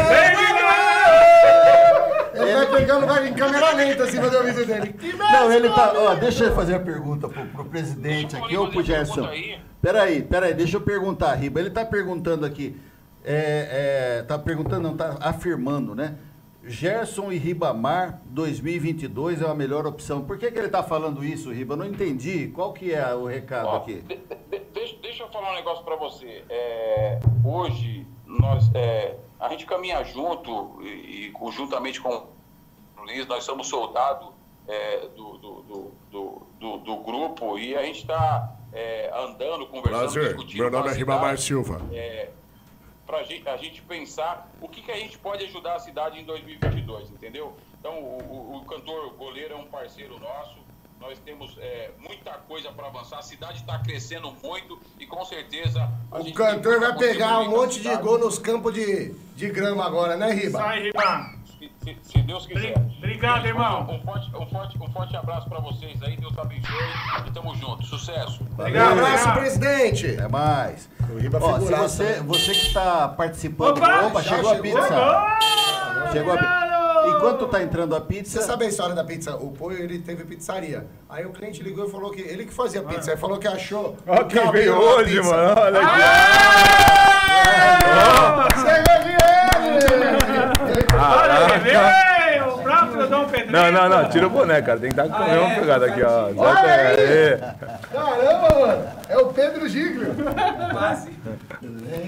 Ele 2.35 2.53
vai 2.53 2.67
pegando, 2.81 3.07
vai 3.07 3.29
em 3.29 3.35
câmera 3.35 3.73
lenta 3.75 4.03
assim, 4.05 4.17
fazer 4.21 4.37
o 4.39 4.43
vídeo 4.45 4.67
dele. 4.67 4.93
Que 4.93 5.13
Não, 5.13 5.53
ele 5.53 5.69
tá. 5.69 5.93
Ó, 5.97 6.15
deixa 6.17 6.45
eu 6.45 6.55
fazer 6.55 6.75
a 6.75 6.81
pergunta 6.81 7.29
pro, 7.29 7.47
pro 7.47 7.65
presidente 7.67 8.35
aqui 8.37 8.57
ou 8.57 8.69
pro 8.71 8.83
Gerson. 8.83 9.29
Peraí, 9.81 10.23
peraí, 10.23 10.53
deixa 10.55 10.79
eu 10.79 10.81
perguntar, 10.81 11.33
Riba. 11.35 11.61
Ele 11.61 11.71
tá 11.71 11.85
perguntando 11.85 12.45
aqui. 12.45 12.77
É, 13.25 14.19
é, 14.19 14.23
tá 14.23 14.39
perguntando, 14.39 14.83
não, 14.89 14.97
tá 14.97 15.17
afirmando, 15.21 15.95
né? 15.95 16.17
Gerson 16.67 17.31
e 17.33 17.37
Ribamar 17.39 18.21
2022 18.27 19.43
é 19.43 19.47
a 19.47 19.55
melhor 19.55 19.87
opção. 19.87 20.23
Por 20.25 20.39
que, 20.39 20.51
que 20.51 20.59
ele 20.59 20.69
tá 20.69 20.83
falando 20.83 21.23
isso, 21.25 21.51
Riba? 21.53 21.75
Eu 21.75 21.79
não 21.79 21.87
entendi. 21.87 22.49
Qual 22.49 22.73
que 22.73 22.93
é 22.93 23.15
o 23.15 23.27
recado 23.27 23.67
Ó, 23.69 23.77
aqui? 23.77 23.97
de- 24.01 24.17
de- 24.17 24.59
deixa, 24.73 24.97
deixa 25.03 25.23
eu 25.25 25.29
falar 25.31 25.53
um 25.53 25.55
negócio 25.55 25.85
para 25.85 25.97
você. 25.97 26.43
É, 26.49 27.19
hoje, 27.45 28.07
nós, 28.27 28.71
é, 28.75 29.15
a 29.39 29.49
gente 29.51 29.67
caminha 29.67 30.03
junto 30.05 30.79
e, 30.83 31.27
e 31.27 31.31
conjuntamente 31.33 32.01
com 32.01 32.09
o 32.99 33.03
Luiz, 33.05 33.27
nós 33.27 33.45
somos 33.45 33.69
soldados 33.69 34.29
é, 34.67 35.09
do, 35.15 35.37
do, 35.39 35.63
do, 35.63 35.93
do, 36.11 36.43
do- 36.59 36.79
do 36.79 36.97
grupo 36.99 37.59
e 37.59 37.75
a 37.77 37.83
gente 37.83 38.01
está 38.01 38.51
andando, 39.17 39.67
conversando, 39.67 40.01
Prazer, 40.13 40.29
discutindo. 40.35 40.61
meu 40.63 40.71
nome 40.71 40.89
é 40.89 40.93
Ribamar 40.95 41.39
cidade, 41.39 41.43
Silva. 41.43 41.81
É, 41.93 42.31
para 43.07 43.19
a 43.19 43.57
gente 43.57 43.83
pensar 43.83 44.51
o 44.61 44.69
que, 44.69 44.81
que 44.83 44.91
a 44.91 44.97
gente 44.97 45.19
pode 45.19 45.45
ajudar 45.45 45.77
a 45.77 45.79
cidade 45.79 46.19
em 46.21 46.25
2022, 46.25 47.11
entendeu? 47.11 47.57
Então, 47.79 47.99
o, 47.99 48.19
o- 48.23 48.57
o 48.59 48.65
cantor 48.65 49.13
goleiro 49.15 49.55
é 49.55 49.57
um 49.57 49.67
parceiro 49.67 50.19
nosso, 50.19 50.57
nós 51.01 51.19
temos 51.19 51.55
é, 51.59 51.91
muita 51.99 52.33
coisa 52.33 52.73
para 52.73 52.87
avançar, 52.87 53.19
a 53.19 53.23
cidade 53.23 53.59
está 53.59 53.79
crescendo 53.79 54.33
muito 54.43 54.81
e 54.99 55.07
com 55.07 55.23
certeza. 55.25 55.87
a 56.11 56.19
O 56.21 56.33
cantor 56.33 56.81
vai 56.81 56.93
que 56.93 56.99
pegar 56.99 57.41
um 57.41 57.51
monte 57.51 57.81
de 57.81 57.95
gol 57.97 58.19
nos 58.19 58.39
campos 58.39 58.73
de, 58.73 59.13
de 59.37 59.51
grama 59.51 59.85
agora, 59.85 60.17
né, 60.17 60.33
Riba? 60.33 60.59
Sai, 60.59 60.83
Riba. 60.85 61.35
Se, 61.65 61.71
se- 61.85 61.99
se 62.03 62.19
Deus 62.23 62.47
quiser. 62.47 62.75
Obrigado, 62.99 63.47
irmão. 63.47 63.83
Um 63.91 64.01
forte, 64.03 64.31
um 64.37 64.47
forte, 64.47 64.79
um 64.81 64.91
forte 64.91 65.17
abraço 65.17 65.49
para 65.49 65.61
vocês 65.61 66.03
aí, 66.03 66.17
Deus 66.17 66.37
abençoe 66.39 66.73
e 67.27 67.31
tamo 67.31 67.55
junto. 67.57 67.83
Sucesso. 67.85 68.43
Um 68.43 68.61
Obrigado, 68.61 68.93
abraço, 68.93 69.13
obrigado. 69.29 69.39
presidente. 69.39 70.17
É 70.21 70.29
mais. 70.29 70.89
Ó, 71.41 71.61
se 71.61 71.73
você, 71.75 72.03
né? 72.05 72.23
você 72.25 72.53
que 72.53 72.67
está 72.69 73.09
participando. 73.09 73.79
Opa, 73.79 74.07
Opa, 74.07 74.23
chegou 74.23 74.51
a 74.51 74.55
chegou. 74.57 74.63
pizza. 74.63 74.89
Chegou 76.13 76.33
a 76.33 76.37
pizza. 76.39 76.65
Enquanto 77.07 77.47
tá 77.49 77.63
entrando 77.63 77.95
a 77.95 78.01
pizza. 78.01 78.41
Você 78.41 78.47
sabe 78.47 78.65
a 78.65 78.69
história 78.69 78.95
da 78.95 79.05
pizza? 79.05 79.37
O 79.37 79.51
Poio, 79.53 79.79
ele 79.79 79.99
teve 79.99 80.25
pizzaria. 80.25 80.87
Aí 81.09 81.25
o 81.27 81.31
cliente 81.33 81.63
ligou 81.63 81.87
e 81.87 81.91
falou 81.91 82.11
que 82.11 82.21
ele 82.23 82.47
que 82.47 82.53
fazia 82.55 82.83
pizza. 82.83 83.11
Aí 83.11 83.17
falou 83.19 83.39
que 83.39 83.47
achou. 83.47 83.97
Ó, 84.07 84.23
o 84.23 84.25
quem 84.25 84.51
veio 84.51 84.75
hoje, 84.75 85.21
mano. 85.23 85.61
Olha 85.61 85.81
aqui. 85.81 86.01
Chegou 88.61 89.03
de 89.05 89.11
ele! 89.11 90.24
Olha, 90.99 91.59
veio! 91.59 92.49
O 92.55 92.63
próprio 92.63 93.07
Dom 93.09 93.25
Pedro. 93.27 93.53
Não, 93.53 93.71
não, 93.73 93.89
não. 93.89 94.09
Tira 94.09 94.27
o 94.27 94.31
boné, 94.31 94.61
cara. 94.63 94.79
Tem 94.81 94.91
que 94.91 95.01
estar 95.01 95.15
com 95.17 95.23
a 95.23 95.27
mesma 95.29 95.51
pegada 95.61 95.87
aqui, 95.87 96.03
ó. 96.03 96.29
Exato, 96.31 96.67
é. 96.67 97.55
Caramba, 97.93 98.59
mano! 98.61 98.89
É 99.09 99.19
o 99.19 99.27
Pedro 99.27 99.69
Giglio! 99.69 100.15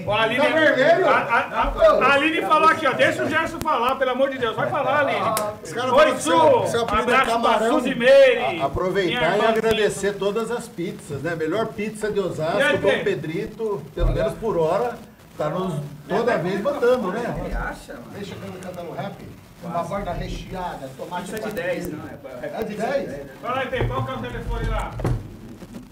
O 0.05 0.11
Aline, 0.11 0.41
Tá 0.41 0.47
vermelho? 0.49 1.07
A, 1.07 1.11
a, 1.11 1.39
a, 1.63 2.05
a 2.05 2.13
Aline 2.13 2.41
falou 2.41 2.69
aqui, 2.69 2.87
ó. 2.87 2.91
Deixa 2.93 3.23
o 3.23 3.29
Gerson 3.29 3.59
falar, 3.59 3.95
pelo 3.95 4.11
amor 4.11 4.29
de 4.29 4.37
Deus. 4.37 4.55
Vai 4.55 4.69
falar, 4.69 4.99
Aline. 5.01 5.73
Caras 5.73 5.91
Oi, 5.93 6.15
Su! 6.19 6.67
seu- 6.67 6.81
apelido 6.83 7.13
é 7.13 7.25
camarão. 7.25 7.79
Suzy 7.79 7.95
Meire. 7.95 8.61
Aproveitar 8.61 9.37
e 9.37 9.45
agradecer 9.45 10.13
todas 10.13 10.51
as 10.51 10.67
pizzas, 10.67 11.21
né? 11.21 11.35
Melhor 11.35 11.67
pizza 11.67 12.11
de 12.11 12.19
aí, 12.19 12.25
Osasco, 12.25 12.77
Dom? 12.79 13.03
Pedrito, 13.03 13.81
pelo 13.95 14.11
menos 14.11 14.33
por 14.33 14.57
hora. 14.57 14.95
Tá 15.37 15.49
nos, 15.49 15.73
toda 16.07 16.37
vez 16.37 16.61
mandando, 16.61 17.11
né? 17.11 17.23
acha, 17.55 17.93
mano? 17.93 18.05
Deixa 18.13 18.35
eu 18.35 18.61
cantar 18.61 18.83
um 18.83 18.91
rap. 18.93 19.15
Uma 19.63 19.83
borda 19.83 20.13
recheada, 20.13 20.87
tomate 20.97 21.31
Pizza 21.31 21.49
de 21.49 21.55
10, 21.55 21.91
não. 21.91 22.05
É 22.41 22.63
de 22.63 22.75
10? 22.75 23.25
Fala 23.41 23.59
aí, 23.59 23.67
Tem, 23.67 23.87
qual 23.87 24.05
que 24.05 24.11
é 24.11 24.13
o 24.13 24.17
telefone 24.19 24.69
lá? 24.69 24.91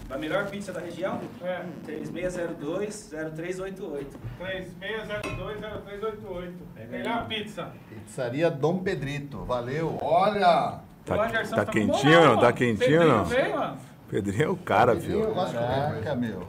A 0.08 0.16
melhor 0.18 0.46
pizza 0.46 0.72
da 0.72 0.78
região? 0.80 1.20
É. 1.42 1.62
3602-0388. 1.86 4.06
36020388. 4.40 6.52
Melhor 6.88 7.26
pizza. 7.26 7.72
Pizzaria 7.88 8.48
Dom 8.48 8.78
Pedrito, 8.78 9.44
valeu. 9.44 9.98
Olha! 10.00 10.78
O 10.78 10.80
Tá, 11.06 11.16
tá 11.28 11.44
tá 11.44 11.66
quentinho 11.66 12.20
ou 12.20 12.26
não? 12.26 12.38
Tá 12.38 12.52
quentinho 12.52 12.78
Pedrinho 12.78 13.26
não? 13.56 13.76
Pedrinho 14.08 14.42
é 14.42 14.48
o 14.48 14.56
cara, 14.56 14.96
filho. 14.96 15.34
Caraca, 15.34 16.14
meu. 16.14 16.46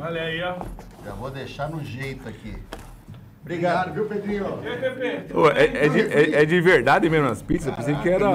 Olha 0.00 0.22
aí, 0.22 0.42
ó. 0.42 0.56
Já 1.04 1.12
vou 1.12 1.30
deixar 1.30 1.68
no 1.70 1.82
jeito 1.82 2.28
aqui. 2.28 2.56
Obrigado, 3.42 3.92
viu, 3.94 4.06
Pedrinho? 4.06 4.58
E 4.64 4.66
aí, 4.68 4.76
Pepe? 4.78 5.32
Ô, 5.36 5.48
é, 5.48 5.84
é 5.84 5.88
de, 5.88 6.00
é- 6.00 6.42
é 6.42 6.44
de 6.44 6.60
verdade 6.60 7.08
mesmo 7.08 7.28
as 7.28 7.40
pizzas? 7.42 7.74
Pensei 7.76 7.94
que 7.96 8.08
era. 8.08 8.28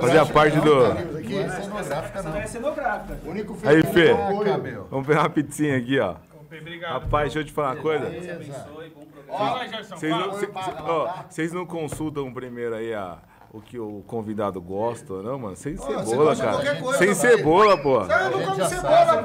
Fazia 0.00 0.26
parte 0.26 0.58
do. 0.58 0.74
Não 0.88 0.96
é 0.96 1.48
cenográfica, 1.60 2.18
Essa 2.18 2.28
não 2.28 2.36
é 2.36 2.40
não. 2.40 2.46
cenográfica. 2.48 3.18
O 3.24 3.30
único 3.30 3.56
Aí, 3.64 3.82
Fê. 3.84 4.10
é. 4.10 4.14
Vamos 4.90 5.06
pegar 5.06 5.20
uma 5.20 5.30
pizzinha 5.30 5.76
aqui, 5.76 5.98
ó. 6.00 6.16
Obrigado. 6.60 6.92
Rapaz, 7.02 7.24
deixa 7.32 7.38
eu 7.40 7.44
te 7.44 7.52
falar 7.52 7.74
uma 7.74 7.82
coisa. 7.82 8.06
Abençoe, 8.06 8.90
bom 8.96 9.04
programa. 9.06 9.38
Fala 9.38 9.60
aí, 9.60 9.68
Gerson. 9.68 9.96
Vocês 9.96 10.12
não, 10.12 10.20
Fala. 10.20 10.40
cê- 10.40 10.46
paga 10.48 10.66
cê- 10.66 10.72
lá, 10.82 10.88
ó, 10.92 11.12
vocês 11.28 11.52
não 11.52 11.66
consultam 11.66 12.32
primeiro 12.34 12.74
aí 12.74 12.92
a, 12.94 13.18
o 13.50 13.60
que 13.62 13.78
o 13.78 14.02
convidado 14.06 14.60
gosta, 14.60 15.22
não, 15.22 15.38
mano? 15.38 15.56
Sem 15.56 15.74
você 15.76 16.04
cebola, 16.04 16.36
qualquer 16.36 16.66
cara. 16.66 16.80
coisa, 16.82 16.98
Sem 16.98 17.14
cebola, 17.14 17.78
pô. 17.78 18.00
Você 18.00 18.12
não 18.28 18.44
come 18.44 18.64
cebola, 18.66 19.22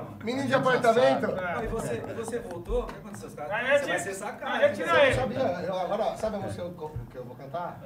pô. 0.00 0.24
Menino 0.24 0.46
de 0.46 0.54
apartamento. 0.54 1.26
Não, 1.28 1.64
e 1.64 1.66
você, 1.68 2.02
e 2.06 2.12
você 2.12 2.38
voltou? 2.40 2.82
O 2.82 2.86
que 2.86 2.94
aconteceu? 2.96 3.30
Você 3.30 3.36
vai 3.36 3.98
ser 3.98 4.14
sacado. 4.14 4.58
retira 4.58 4.92
né? 4.92 5.10
ele. 5.10 5.66
Eu, 5.66 5.78
agora, 5.78 6.16
sabe 6.16 6.36
a 6.36 6.38
música 6.40 6.62
que 6.62 6.82
eu, 6.82 6.92
eu 7.14 7.24
vou 7.24 7.34
cantar? 7.36 7.80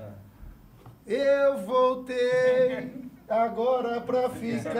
Eu 1.06 1.58
voltei 1.58 3.10
agora 3.28 4.00
pra 4.00 4.28
ficar. 4.30 4.72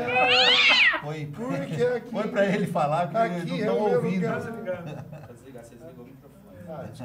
Põe, 1.03 1.27
Porque 1.27 1.83
aqui. 1.97 2.11
põe 2.11 2.29
pra 2.29 2.47
ele 2.47 2.67
falar 2.67 3.09
que 3.09 3.17
Aqui 3.17 3.47
não 3.47 3.55
é 3.55 3.59
estão 3.59 3.79
o 3.79 3.85
meu 3.89 3.95
ouvindo. 3.97 4.27
lugar. 4.27 4.41
Tá 4.43 5.33
desligado, 5.33 5.67
você 5.67 5.75
desligou 5.77 6.07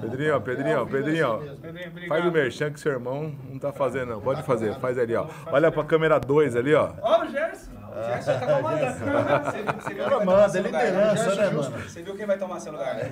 Pedrinho, 0.02 0.42
Pedrinho, 0.42 0.82
ó, 0.82 0.86
Pedrinho, 0.86 1.30
ó. 1.30 1.38
Pedrinho. 1.38 2.08
Faz 2.08 2.26
o 2.26 2.32
merchan 2.32 2.72
que 2.72 2.80
seu 2.80 2.92
irmão 2.92 3.34
não 3.50 3.60
tá 3.60 3.72
fazendo, 3.72 4.10
não. 4.14 4.22
Pode 4.22 4.44
fazer, 4.44 4.76
faz 4.76 4.98
ali, 4.98 5.16
ó. 5.16 5.28
Olha 5.48 5.72
pra 5.72 5.84
câmera 5.84 6.20
2 6.20 6.56
ali, 6.56 6.74
ó. 6.74 6.92
Ó, 7.02 7.22
o 7.24 7.30
Gerson. 7.30 7.72
O 7.72 8.04
Gerson 8.04 8.40
tá 8.40 8.46
comandando. 8.58 8.96
Você 9.82 9.94
viu, 9.94 10.04
é 10.04 10.82
né? 10.82 10.82
liderança, 10.82 11.36
né, 11.36 11.50
mano? 11.50 11.80
Você 11.80 12.04
viu 12.04 12.16
quem 12.16 12.26
vai 12.26 12.38
tomar 12.38 12.60
seu 12.60 12.72
lugar, 12.74 12.96
né? 12.96 13.12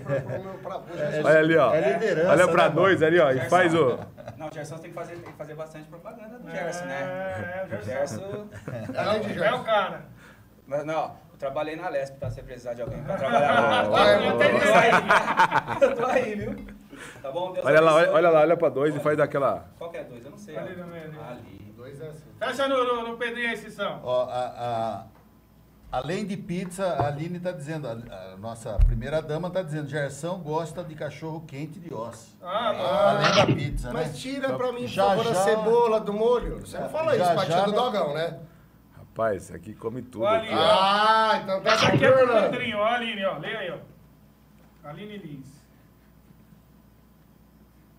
Olha 1.24 1.39
ali, 1.39 1.58
ó. 1.58 1.74
É 1.74 1.93
liderança. 1.93 2.30
Olha 2.32 2.47
pra 2.47 2.64
né, 2.70 2.76
dois 2.76 3.01
ali, 3.04 3.20
ó. 3.20 3.32
E 3.32 3.39
faz 3.49 3.74
o. 3.74 3.97
Não, 4.38 4.47
o 4.47 4.54
Gerson 4.54 4.78
tem 4.78 4.89
que 4.91 4.95
fazer, 4.95 5.14
tem 5.16 5.32
que 5.32 5.38
fazer 5.38 5.56
bastante 5.56 5.86
propaganda 5.88 6.38
do 6.38 6.51
Gerson, 6.51 6.86
né? 6.86 7.01
É, 7.01 7.76
o 7.76 7.80
O 7.80 7.82
Gerson. 7.82 8.20
Gerson... 8.20 8.47
Além 8.97 9.22
de 9.24 9.28
É 9.30 9.32
o 9.32 9.36
Gerson. 9.36 9.64
cara. 9.64 10.01
Mas 10.68 10.86
não, 10.86 11.04
eu 11.32 11.38
trabalhei 11.39 11.76
na 11.76 11.88
Lesp, 11.89 12.18
tá? 12.20 12.30
Se 12.30 12.36
você 12.36 12.43
precisar 12.43 12.74
de 12.74 12.82
alguém 12.82 13.01
pra 13.04 13.16
trabalhar 13.18 13.88
lá. 13.89 14.12
Tô 14.74 14.80
aí, 14.80 15.82
eu 15.90 15.96
tô 15.96 16.06
aí, 16.06 16.36
viu? 16.36 16.66
Tá 17.22 17.32
bom? 17.32 17.52
Deus 17.54 17.66
Olha 17.66 17.82
lá, 17.82 17.94
olha, 17.96 18.12
olha 18.12 18.30
lá, 18.30 18.40
olha 18.42 18.58
pra 18.58 18.70
dois 18.70 18.96
e 18.96 19.00
faz 19.00 19.18
daquela. 19.18 19.66
Qual 19.78 19.90
que 19.90 19.98
é 19.98 20.04
dois? 20.04 20.24
Eu 20.24 20.32
não 20.32 20.38
sei. 20.38 20.58
Ali 20.58 20.76
ó. 20.82 20.86
meio, 20.86 21.04
ali. 21.06 21.18
Ali. 21.20 21.74
Dois 21.76 22.00
é 22.02 22.08
assim. 22.08 22.26
Fecha 22.40 22.68
no, 22.68 22.84
no, 22.84 23.08
no 23.10 23.18
Pedrinho 23.18 23.50
aí, 23.50 23.58
Cissão. 23.58 24.00
Ó, 24.04 24.24
a- 24.30 24.54
a- 24.58 25.04
além 25.92 26.26
de 26.26 26.38
pizza, 26.38 26.86
a 26.86 27.08
Aline 27.08 27.38
está 27.38 27.52
dizendo, 27.52 27.88
a, 27.88 27.92
a 28.34 28.38
nossa 28.38 28.78
primeira 28.86 29.22
dama 29.22 29.48
está 29.50 29.62
dizendo, 29.62 29.90
Gerson 29.90 30.38
gosta 30.40 30.84
de 30.84 30.96
cachorro 30.96 31.44
quente 31.46 31.80
de 31.80 31.94
osso. 31.94 32.38
Ah, 32.42 33.10
Além 33.20 33.36
da 33.36 33.46
pizza, 33.46 33.88
né? 33.88 33.94
Mas 34.02 34.18
tira 34.18 34.54
pra 34.54 34.72
mim, 34.72 34.82
por 34.82 34.88
Já, 34.88 35.06
favor, 35.10 35.28
a 35.28 35.34
já. 35.34 35.42
cebola 35.44 36.00
do 36.00 36.14
molho. 36.14 36.60
Você 36.62 36.78
não 36.80 36.90
fala 36.90 37.18
Já, 37.18 37.36
isso, 37.36 37.46
tia 37.48 37.62
do 37.64 37.72
não- 37.72 37.84
dogão, 37.84 38.14
né? 38.14 38.40
Rapaz, 38.98 39.52
aqui 39.52 39.74
come 39.76 40.02
tudo. 40.02 40.26
Aqui. 40.26 40.48
Ah, 40.52 41.40
então 41.44 41.62
tá 41.62 41.72
Essa 41.74 41.88
aqui 41.88 42.06
é 42.06 42.12
pro 42.12 42.18
Fernando. 42.28 42.50
Pedrinho, 42.52 42.78
ó, 42.78 42.86
Aline, 42.86 43.26
ó. 43.26 43.38
Leia 43.40 43.60
aí, 43.60 43.72
ó. 43.72 43.93
Aline 44.84 45.18
Lins. 45.18 45.64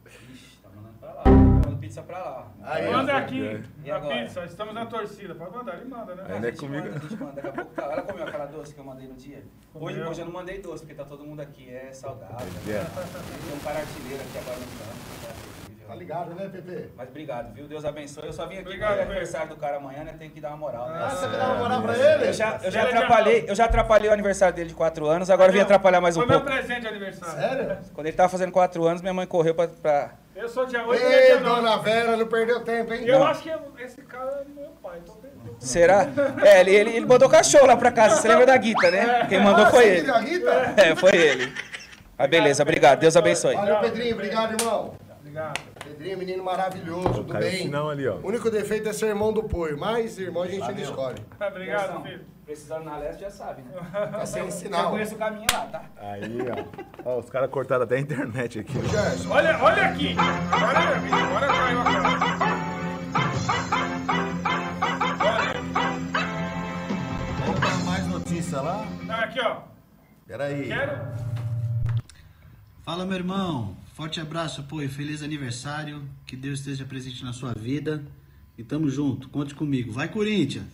Ixi, 0.06 0.58
tá 0.62 0.68
mandando 0.74 0.98
pra 0.98 1.12
lá. 1.12 1.22
Tá 1.22 1.30
mandando 1.30 1.76
pizza 1.78 2.02
pra 2.02 2.18
lá. 2.18 2.52
Aí, 2.62 2.90
Manda 2.90 3.16
aqui 3.16 3.62
E 3.84 3.90
a 3.90 3.96
agora? 3.96 4.14
pizza. 4.22 4.44
Estamos 4.44 4.74
na 4.74 4.86
torcida. 4.86 5.34
Pode 5.34 5.56
mandar, 5.56 5.76
ele 5.76 5.86
manda, 5.88 6.14
né? 6.14 6.24
Aí, 6.26 6.36
A 6.36 6.40
né, 6.40 6.48
gente 6.50 6.60
comigo? 6.60 6.84
manda, 6.84 6.96
a 6.96 7.00
gente 7.00 7.16
manda. 7.16 7.32
Daqui 7.32 7.48
a 7.48 7.52
pouco 7.52 7.74
tá. 7.74 7.82
Ela 7.84 8.02
comeu 8.02 8.24
aquela 8.26 8.46
doce 8.46 8.74
que 8.74 8.80
eu 8.80 8.84
mandei 8.84 9.08
no 9.08 9.14
dia? 9.14 9.42
Hoje, 9.74 9.96
Comeu. 9.96 10.10
hoje 10.10 10.20
eu 10.20 10.24
não 10.26 10.32
mandei 10.32 10.60
doce, 10.60 10.82
porque 10.84 10.94
tá 10.94 11.04
todo 11.04 11.24
mundo 11.24 11.40
aqui. 11.40 11.68
É 11.70 11.92
saudável. 11.92 12.36
É. 12.36 12.84
Tem 12.84 13.56
um 13.56 13.60
cara 13.60 13.78
artilheiro 13.80 14.22
aqui 14.22 14.38
agora 14.38 14.56
no 14.58 14.66
campo. 14.66 15.53
Tá 15.86 15.94
ligado, 15.94 16.34
né, 16.34 16.48
Pepe? 16.50 16.90
Mas 16.96 17.08
obrigado, 17.08 17.52
viu? 17.54 17.66
Deus 17.66 17.84
abençoe. 17.84 18.26
Eu 18.26 18.32
só 18.32 18.46
vim 18.46 18.54
aqui 18.56 18.62
Obrigado, 18.66 18.88
pro 18.90 18.98
Pedro. 18.98 19.10
aniversário 19.12 19.48
do 19.48 19.56
cara 19.56 19.76
amanhã, 19.76 20.04
né? 20.04 20.14
Tem 20.18 20.30
que 20.30 20.40
dar 20.40 20.48
uma 20.48 20.56
moral, 20.56 20.88
né? 20.88 20.98
Ah, 21.02 21.10
você 21.10 21.26
vai 21.26 21.38
dar 21.38 21.46
uma 21.46 21.54
moral 21.56 21.82
pra 21.82 21.96
ele? 21.96 22.28
Eu 22.28 22.32
já, 22.32 22.60
eu, 22.62 22.70
já 22.70 22.80
é 22.80 22.82
atrapalhei, 22.84 23.44
eu 23.48 23.54
já 23.54 23.64
atrapalhei 23.64 24.10
o 24.10 24.12
aniversário 24.12 24.54
dele 24.54 24.68
de 24.70 24.74
4 24.74 25.06
anos, 25.06 25.30
agora 25.30 25.48
eu 25.50 25.52
vim 25.54 25.60
atrapalhar 25.60 26.00
mais 26.00 26.16
um 26.16 26.20
Foi 26.20 26.28
meu 26.28 26.40
pouco. 26.40 26.54
presente 26.56 26.80
de 26.82 26.88
aniversário. 26.88 27.34
Sério? 27.40 27.78
Quando 27.92 28.06
ele 28.06 28.16
tava 28.16 28.28
fazendo 28.28 28.52
4 28.52 28.84
anos, 28.84 29.02
minha 29.02 29.14
mãe 29.14 29.26
correu 29.26 29.54
pra. 29.54 29.68
pra... 29.68 30.10
Eu 30.34 30.48
sou 30.48 30.66
dia 30.66 30.84
8 30.84 31.00
e 31.00 31.04
ele 31.04 31.14
é 31.14 31.18
Ei, 31.18 31.26
dia 31.38 31.40
9. 31.40 31.60
dona 31.62 31.76
Vera, 31.78 32.16
não 32.16 32.26
perdeu 32.26 32.60
tempo, 32.64 32.92
hein? 32.92 33.04
Eu 33.06 33.22
acho 33.24 33.42
que 33.42 33.52
esse 33.82 34.02
cara 34.02 34.42
é 34.42 34.60
meu 34.60 34.70
pai. 34.82 34.98
Então 35.02 35.14
tem... 35.16 35.30
Será? 35.60 36.06
É, 36.42 36.60
ele, 36.60 36.74
ele, 36.74 36.90
ele 36.96 37.06
botou 37.06 37.28
cachorro 37.28 37.66
lá 37.66 37.76
pra 37.76 37.92
casa. 37.92 38.16
Você 38.16 38.26
lembra 38.28 38.44
da 38.46 38.56
Guita, 38.56 38.90
né? 38.90 39.26
Quem 39.28 39.40
mandou 39.40 39.64
Ah, 39.66 39.70
foi 39.70 39.84
ele. 39.86 40.00
que 40.00 40.06
deu 40.06 40.14
a 40.14 40.18
Rita? 40.18 40.74
É, 40.76 40.96
foi 40.96 41.12
ele. 41.14 41.52
Mas 42.18 42.30
beleza, 42.30 42.62
obrigado. 42.62 42.98
Deus 43.00 43.16
abençoe. 43.16 43.54
Valeu, 43.54 43.78
Pedrinho. 43.78 44.14
Obrigado, 44.14 44.60
irmão. 44.60 44.94
Obrigado. 45.34 45.60
Pedrinho, 45.84 46.16
menino 46.18 46.44
maravilhoso, 46.44 47.24
do 47.24 47.32
Caiu 47.32 47.48
o 47.48 47.50
bem. 47.50 47.62
sinal 47.62 47.90
ali, 47.90 48.06
ó. 48.06 48.14
O 48.18 48.28
único 48.28 48.48
defeito 48.48 48.88
é 48.88 48.92
ser 48.92 49.06
irmão 49.06 49.32
do 49.32 49.42
Poio, 49.42 49.76
mas 49.76 50.16
irmão 50.16 50.44
a 50.44 50.46
gente 50.46 50.60
não 50.60 50.78
escolhe. 50.78 51.18
Obrigado, 51.44 51.86
Gerson, 51.88 52.02
filho. 52.04 52.24
Precisando 52.44 52.84
na 52.84 52.98
leste 52.98 53.20
já 53.22 53.30
sabe, 53.30 53.62
né? 53.62 53.72
Tá 54.12 54.24
sem 54.26 54.44
Já 54.44 54.50
sinal. 54.52 54.90
conheço 54.92 55.16
o 55.16 55.18
caminho 55.18 55.46
lá, 55.52 55.66
tá? 55.66 55.82
Aí, 55.96 56.38
ó. 57.04 57.10
Ó, 57.16 57.18
os 57.18 57.28
caras 57.30 57.50
cortaram 57.50 57.82
até 57.82 57.96
a 57.96 58.00
internet 58.00 58.60
aqui. 58.60 58.74
Gerson, 58.88 59.28
Olha, 59.30 59.58
olha 59.60 59.86
aqui. 59.86 60.14
Agora, 60.52 60.80
meu 60.86 60.94
amigo, 60.98 61.16
agora 61.16 61.46
caiu 61.48 61.78
a. 61.80 61.84
Olha. 67.50 67.84
Mais 67.84 68.06
notícia 68.06 68.60
lá? 68.60 68.86
Tá, 69.06 69.16
aqui, 69.24 69.40
ó. 69.40 69.56
Peraí. 70.28 70.68
Quero. 70.68 70.96
Fala, 72.84 73.04
meu 73.04 73.16
irmão. 73.16 73.76
Forte 73.94 74.20
abraço, 74.20 74.60
apoio. 74.60 74.90
Feliz 74.90 75.22
aniversário. 75.22 76.02
Que 76.26 76.34
Deus 76.34 76.58
esteja 76.58 76.84
presente 76.84 77.22
na 77.22 77.32
sua 77.32 77.54
vida. 77.54 78.04
E 78.58 78.64
tamo 78.64 78.90
junto. 78.90 79.28
Conte 79.28 79.54
comigo. 79.54 79.92
Vai, 79.92 80.08
Corinthians! 80.08 80.66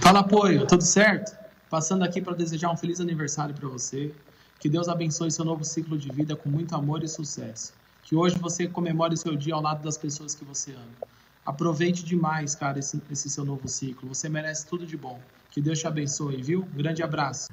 Fala, 0.00 0.20
apoio, 0.20 0.64
tudo 0.68 0.84
certo? 0.84 1.36
Passando 1.68 2.04
aqui 2.04 2.22
para 2.22 2.36
desejar 2.36 2.70
um 2.70 2.76
feliz 2.76 3.00
aniversário 3.00 3.56
para 3.56 3.68
você. 3.68 4.14
Que 4.60 4.68
Deus 4.68 4.88
abençoe 4.88 5.32
seu 5.32 5.44
novo 5.44 5.64
ciclo 5.64 5.98
de 5.98 6.08
vida 6.12 6.36
com 6.36 6.48
muito 6.48 6.76
amor 6.76 7.02
e 7.02 7.08
sucesso. 7.08 7.72
Que 8.04 8.14
hoje 8.14 8.38
você 8.38 8.68
comemore 8.68 9.16
seu 9.16 9.34
dia 9.34 9.54
ao 9.56 9.60
lado 9.60 9.82
das 9.82 9.98
pessoas 9.98 10.32
que 10.32 10.44
você 10.44 10.70
ama. 10.70 11.10
Aproveite 11.44 12.04
demais, 12.04 12.54
cara, 12.54 12.78
esse, 12.78 13.02
esse 13.10 13.28
seu 13.28 13.44
novo 13.44 13.66
ciclo. 13.66 14.08
Você 14.08 14.28
merece 14.28 14.64
tudo 14.64 14.86
de 14.86 14.96
bom. 14.96 15.20
Que 15.50 15.60
Deus 15.60 15.80
te 15.80 15.88
abençoe, 15.88 16.40
viu? 16.40 16.62
Grande 16.72 17.02
abraço. 17.02 17.48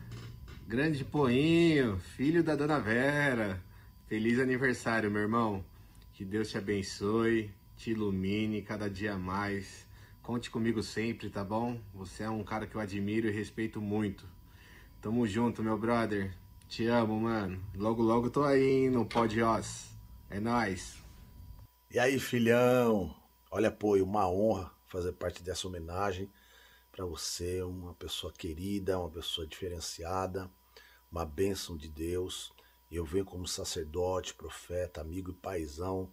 Grande 0.67 1.03
Poinho, 1.03 1.97
filho 2.15 2.43
da 2.43 2.55
Dona 2.55 2.79
Vera. 2.79 3.65
Feliz 4.07 4.39
aniversário, 4.39 5.11
meu 5.11 5.23
irmão. 5.23 5.65
Que 6.13 6.23
Deus 6.23 6.49
te 6.49 6.57
abençoe, 6.57 7.53
te 7.75 7.91
ilumine 7.91 8.61
cada 8.61 8.89
dia 8.89 9.17
mais. 9.17 9.85
Conte 10.23 10.49
comigo 10.49 10.81
sempre, 10.81 11.29
tá 11.29 11.43
bom? 11.43 11.77
Você 11.93 12.23
é 12.23 12.29
um 12.29 12.41
cara 12.41 12.65
que 12.65 12.75
eu 12.75 12.79
admiro 12.79 13.27
e 13.27 13.31
respeito 13.31 13.81
muito. 13.81 14.25
Tamo 15.01 15.27
junto, 15.27 15.61
meu 15.61 15.77
brother. 15.77 16.33
Te 16.69 16.87
amo, 16.87 17.19
mano. 17.19 17.61
Logo, 17.75 18.01
logo 18.01 18.29
tô 18.29 18.45
aí, 18.45 18.85
hein, 18.85 18.89
no 18.89 19.05
Pod. 19.05 19.37
É 20.29 20.39
nóis. 20.39 21.03
E 21.91 21.99
aí, 21.99 22.17
filhão? 22.17 23.13
Olha, 23.51 23.67
apoio, 23.67 24.05
uma 24.05 24.25
honra 24.29 24.71
fazer 24.85 25.11
parte 25.11 25.43
dessa 25.43 25.67
homenagem 25.67 26.31
para 26.93 27.03
você, 27.03 27.61
uma 27.61 27.93
pessoa 27.93 28.31
querida, 28.31 28.97
uma 28.97 29.09
pessoa 29.09 29.45
diferenciada, 29.45 30.49
uma 31.11 31.25
bênção 31.25 31.75
de 31.75 31.89
Deus. 31.89 32.53
Eu 32.91 33.03
venho 33.03 33.25
como 33.25 33.47
sacerdote, 33.47 34.33
profeta, 34.33 35.01
amigo 35.01 35.31
e 35.31 35.33
paizão 35.33 36.09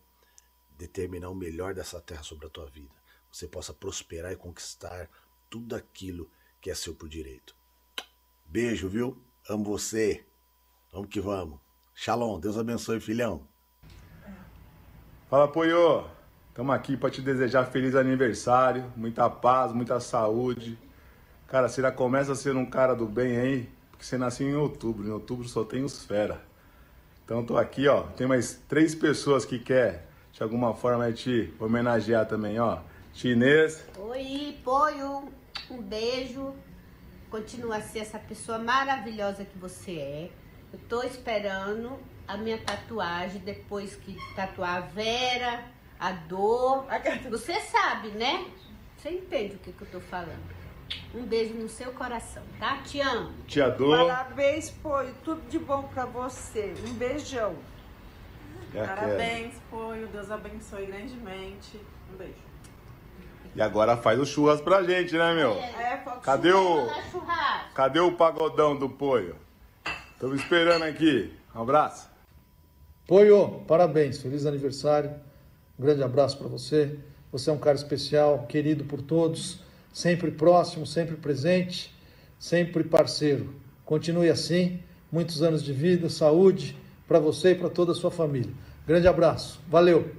determinar 0.77 1.31
o 1.31 1.35
melhor 1.35 1.75
dessa 1.75 2.01
terra 2.01 2.23
sobre 2.23 2.47
a 2.47 2.51
tua 2.51 2.67
vida. 2.67 2.93
Você 3.31 3.47
possa 3.47 3.73
prosperar 3.73 4.33
e 4.33 4.37
conquistar 4.37 5.09
tudo 5.49 5.77
aquilo 5.77 6.29
que 6.61 6.71
é 6.71 6.75
seu 6.75 6.95
por 6.95 7.09
direito. 7.09 7.55
Beijo, 8.45 8.89
viu? 8.89 9.17
Amo 9.49 9.65
você. 9.65 10.25
Vamos 10.93 11.09
que 11.09 11.21
vamos. 11.21 11.61
Shalom, 11.95 12.41
Deus 12.41 12.59
abençoe, 12.59 13.01
filhão. 13.01 13.47
Fala, 15.29 15.47
Poiô. 15.47 16.07
Estamos 16.49 16.75
aqui 16.75 16.97
para 16.97 17.11
te 17.11 17.21
desejar 17.21 17.67
feliz 17.67 17.97
aniversário, 17.97 18.93
muita 18.95 19.29
paz, 19.29 19.73
muita 19.73 19.99
saúde. 19.99 20.79
Cara, 21.49 21.69
você 21.69 21.83
já 21.83 21.91
começa 21.91 22.35
sendo 22.37 22.61
um 22.61 22.67
cara 22.67 22.95
do 22.95 23.07
bem, 23.07 23.37
hein? 23.37 23.69
porque 23.91 24.05
você 24.05 24.19
nasceu 24.19 24.49
em 24.49 24.55
outubro. 24.55 25.07
Em 25.07 25.11
outubro 25.11 25.49
só 25.49 25.65
tem 25.65 25.83
os 25.83 26.05
fera. 26.05 26.41
Então 27.25 27.45
tô 27.45 27.57
aqui, 27.57 27.89
ó. 27.89 28.03
Tem 28.03 28.27
mais 28.27 28.61
três 28.69 28.95
pessoas 28.95 29.45
que 29.45 29.59
quer, 29.59 30.07
de 30.33 30.43
alguma 30.43 30.75
forma, 30.75 31.11
te 31.13 31.53
homenagear 31.59 32.27
também, 32.27 32.59
ó. 32.59 32.79
Chinês. 33.15 33.85
Oi, 33.99 34.59
Poio. 34.63 35.29
Um 35.71 35.81
beijo. 35.81 36.55
Continua 37.31 37.77
a 37.77 37.81
ser 37.81 38.01
essa 38.01 38.19
pessoa 38.19 38.59
maravilhosa 38.59 39.45
que 39.45 39.59
você 39.59 39.93
é. 39.93 40.31
Eu 40.73 40.79
tô 40.89 41.03
esperando 41.03 41.99
a 42.29 42.37
minha 42.37 42.59
tatuagem 42.59 43.41
depois 43.41 43.97
que 43.97 44.17
tatuar 44.37 44.77
a 44.77 44.81
Vera, 44.81 45.65
a 45.99 46.13
dor. 46.13 46.87
Você 47.31 47.59
sabe, 47.61 48.09
né? 48.09 48.47
Você 48.99 49.11
entende 49.11 49.57
o 49.57 49.59
que, 49.59 49.73
que 49.73 49.83
eu 49.83 49.89
tô 49.91 50.01
falando. 50.01 50.64
Um 51.15 51.25
beijo 51.25 51.55
no 51.55 51.69
seu 51.69 51.93
coração, 51.93 52.43
tá? 52.59 52.79
Te 52.79 53.01
amo. 53.01 53.33
Tia 53.47 53.71
Dor. 53.71 54.09
Parabéns, 54.09 54.71
Poio. 54.71 55.15
Tudo 55.25 55.41
de 55.49 55.59
bom 55.59 55.83
pra 55.85 56.05
você. 56.05 56.75
Um 56.87 56.95
beijão. 56.95 57.55
A 58.75 58.87
Parabéns, 58.87 59.55
Poio. 59.71 60.09
Deus 60.09 60.31
abençoe 60.31 60.87
grandemente. 60.87 61.81
Um 62.13 62.17
beijo. 62.17 62.35
E 63.55 63.63
agora 63.63 63.97
faz 63.97 64.19
o 64.19 64.27
churras 64.27 64.61
pra 64.61 64.83
gente, 64.83 65.17
né, 65.17 65.33
meu? 65.35 65.53
É, 65.53 66.03
Cadê 66.23 66.53
o. 66.53 66.89
Cadê 67.75 68.01
o 68.01 68.13
pagodão 68.13 68.77
do 68.77 68.89
Poio? 68.89 69.37
Estamos 70.13 70.41
esperando 70.41 70.83
aqui. 70.83 71.33
Um 71.55 71.63
abraço. 71.63 72.11
Poio, 73.07 73.63
parabéns, 73.69 74.21
feliz 74.21 74.47
aniversário. 74.47 75.15
Um 75.79 75.85
grande 75.85 76.03
abraço 76.03 76.37
para 76.39 76.49
você. 76.49 76.99
Você 77.31 77.51
é 77.51 77.53
um 77.53 77.59
cara 77.59 77.77
especial, 77.77 78.47
querido 78.49 78.85
por 78.85 79.03
todos, 79.03 79.61
sempre 79.95 80.33
próximo, 80.33 80.85
sempre 80.85 81.17
presente, 81.17 81.95
sempre 82.37 82.83
parceiro. 82.83 83.55
Continue 83.85 84.29
assim. 84.29 84.81
Muitos 85.11 85.43
anos 85.43 85.63
de 85.63 85.73
vida, 85.73 86.11
saúde 86.11 86.77
para 87.07 87.21
você 87.21 87.53
e 87.53 87.55
para 87.55 87.71
toda 87.71 87.93
a 87.93 87.95
sua 87.95 88.11
família. 88.11 88.53
Grande 88.85 89.07
abraço. 89.07 89.61
Valeu. 89.69 90.11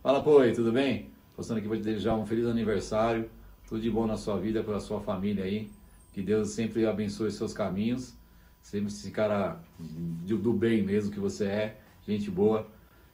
Fala, 0.00 0.22
Poi, 0.22 0.52
tudo 0.52 0.70
bem? 0.70 1.10
Passando 1.36 1.58
aqui 1.58 1.66
para 1.66 1.76
te 1.76 1.82
desejar 1.82 2.14
um 2.14 2.24
feliz 2.24 2.46
aniversário, 2.46 3.28
tudo 3.68 3.80
de 3.80 3.90
bom 3.90 4.06
na 4.06 4.16
sua 4.16 4.38
vida, 4.38 4.62
para 4.62 4.76
a 4.76 4.80
sua 4.80 5.00
família 5.00 5.44
aí. 5.44 5.68
Que 6.12 6.22
Deus 6.22 6.50
sempre 6.50 6.86
abençoe 6.86 7.32
seus 7.32 7.52
caminhos. 7.52 8.14
Sempre 8.62 8.88
esse 8.88 9.10
cara 9.10 9.58
do 9.78 10.52
bem 10.52 10.82
mesmo 10.82 11.10
que 11.10 11.18
você 11.18 11.46
é, 11.46 11.76
gente 12.06 12.30
boa. 12.30 12.66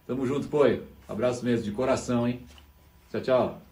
Tamo 0.06 0.26
junto, 0.26 0.48
Poi. 0.48 0.82
Abraço 1.08 1.44
mesmo, 1.44 1.64
de 1.64 1.72
coração, 1.72 2.28
hein? 2.28 2.42
Tchau, 3.10 3.20
tchau. 3.22 3.65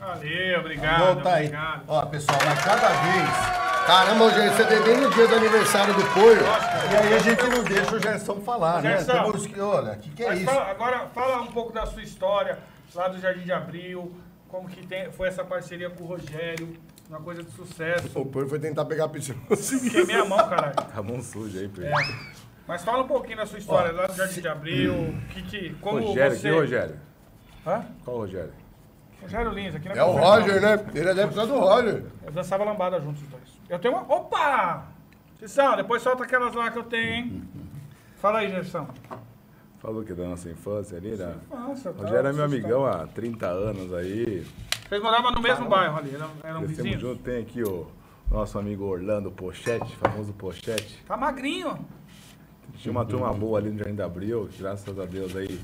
Valeu, 0.00 0.60
obrigado. 0.60 0.98
Volta 1.14 1.28
aí. 1.34 1.46
obrigado. 1.46 1.82
Ó, 1.86 2.06
pessoal, 2.06 2.38
mas 2.44 2.64
cada 2.64 2.88
vez. 2.88 3.60
Caramba, 3.86 4.24
o 4.24 4.30
Gerson, 4.30 4.56
você 4.64 4.80
bem 4.82 4.96
no 5.00 5.10
dia 5.10 5.26
do 5.28 5.34
aniversário 5.34 5.94
do 5.94 6.04
Poio. 6.14 6.40
E 6.40 6.96
aí 6.96 7.14
a 7.14 7.18
gente 7.18 7.42
não 7.44 7.62
deixa 7.64 7.96
o 7.96 8.00
Gerson 8.00 8.40
falar, 8.40 8.82
né? 8.82 9.02
Temos 9.04 9.46
que, 9.46 9.60
olha, 9.60 9.92
o 9.92 9.96
que, 9.98 10.10
que 10.10 10.22
é 10.24 10.34
isso? 10.36 10.44
fala- 10.46 10.70
agora 10.70 11.06
fala 11.14 11.42
um 11.42 11.46
pouco 11.48 11.72
da 11.72 11.84
sua 11.86 12.02
história 12.02 12.58
lá 12.94 13.08
do 13.08 13.18
Jardim 13.20 13.42
de 13.42 13.52
Abril, 13.52 14.14
como 14.48 14.68
que 14.68 14.86
tem- 14.86 15.10
foi 15.12 15.28
essa 15.28 15.44
parceria 15.44 15.90
com 15.90 16.04
o 16.04 16.06
Rogério, 16.06 16.76
uma 17.08 17.20
coisa 17.20 17.42
de 17.42 17.50
sucesso. 17.50 18.08
O 18.18 18.24
Poio 18.24 18.48
foi 18.48 18.58
tentar 18.58 18.84
pegar 18.84 19.04
a 19.06 19.08
piscina. 19.08 19.38
Queimei 19.90 20.16
a 20.16 20.24
mão, 20.24 20.38
caralho. 20.48 20.74
A 20.96 21.02
mão 21.02 21.20
suja 21.22 21.58
aí, 21.60 21.68
Pedro. 21.68 21.86
É. 21.90 22.30
Mas 22.68 22.84
fala 22.84 23.02
um 23.02 23.08
pouquinho 23.08 23.38
da 23.38 23.46
sua 23.46 23.58
história 23.58 23.90
lá 23.92 24.06
do 24.06 24.14
Jardim 24.14 24.40
de 24.40 24.48
Abril, 24.48 25.14
que, 25.30 25.42
que, 25.42 25.74
como 25.80 25.98
Rogério, 26.00 26.36
você... 26.36 26.48
que 26.48 26.54
Rogério? 26.54 26.96
Hã? 27.66 27.84
Qual 28.04 28.16
Rogério? 28.18 28.52
Rogério 29.22 29.52
Lins, 29.52 29.74
aqui 29.74 29.88
na 29.88 29.94
É 29.94 30.04
o. 30.04 30.12
Roger, 30.12 30.60
né? 30.60 30.86
Ele 30.94 31.08
é 31.08 31.14
deputado 31.14 31.48
do 31.48 31.58
Roger. 31.58 32.04
Eu 32.24 32.32
dançava 32.32 32.64
lambada 32.64 33.00
juntos 33.00 33.22
os 33.22 33.28
dois. 33.28 33.60
Eu 33.68 33.78
tenho 33.78 33.94
uma... 33.94 34.02
Opa! 34.14 34.84
Gerson, 35.38 35.76
depois 35.76 36.02
solta 36.02 36.24
aquelas 36.24 36.54
lá 36.54 36.70
que 36.70 36.78
eu 36.78 36.84
tenho, 36.84 37.12
hein? 37.12 37.42
Fala 38.16 38.40
aí, 38.40 38.50
Gerson. 38.50 38.86
Falou 39.78 40.04
que 40.04 40.12
da 40.12 40.24
nossa 40.24 40.50
infância 40.50 40.98
ali, 40.98 41.16
né? 41.16 41.34
infância, 41.46 41.92
tá, 41.92 42.02
Rogério 42.02 42.28
é 42.28 42.32
meu 42.32 42.42
nossa 42.42 42.54
amigão 42.54 42.84
há 42.84 43.06
30 43.06 43.46
anos 43.46 43.94
aí. 43.94 44.46
Vocês 44.86 45.02
moravam 45.02 45.32
no 45.32 45.40
mesmo 45.40 45.66
bairro 45.68 45.96
ali, 45.96 46.14
eram, 46.14 46.30
eram 46.42 46.58
Crescemos 46.58 46.76
vizinhos? 46.76 47.00
junto, 47.00 47.22
tem 47.22 47.40
aqui 47.40 47.62
o 47.62 47.86
nosso 48.30 48.58
amigo 48.58 48.84
Orlando 48.84 49.30
Pochete, 49.30 49.96
famoso 49.96 50.34
Pochete. 50.34 51.02
Tá 51.06 51.16
magrinho. 51.16 51.78
Tinha 52.76 52.92
uma 52.92 53.04
turma 53.06 53.32
boa 53.32 53.58
ali 53.58 53.70
no 53.70 53.78
Jardim 53.78 53.94
da 53.94 54.04
Abril, 54.04 54.48
que 54.50 54.60
graças 54.60 54.98
a 54.98 55.04
Deus 55.04 55.34
aí, 55.34 55.60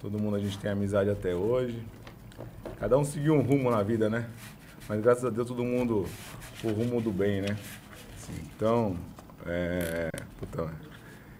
todo 0.00 0.18
mundo 0.18 0.36
a 0.36 0.40
gente 0.40 0.58
tem 0.58 0.70
amizade 0.70 1.10
até 1.10 1.34
hoje. 1.34 1.80
Cada 2.78 2.98
um 2.98 3.04
seguiu 3.04 3.34
um 3.34 3.42
rumo 3.42 3.70
na 3.70 3.82
vida, 3.82 4.10
né? 4.10 4.28
Mas 4.88 5.00
graças 5.00 5.24
a 5.24 5.30
Deus 5.30 5.48
todo 5.48 5.64
mundo 5.64 6.06
o 6.62 6.68
rumo 6.68 7.00
do 7.00 7.10
bem, 7.10 7.40
né? 7.40 7.56
Então, 8.56 8.96
é, 9.46 10.10
puta, 10.38 10.70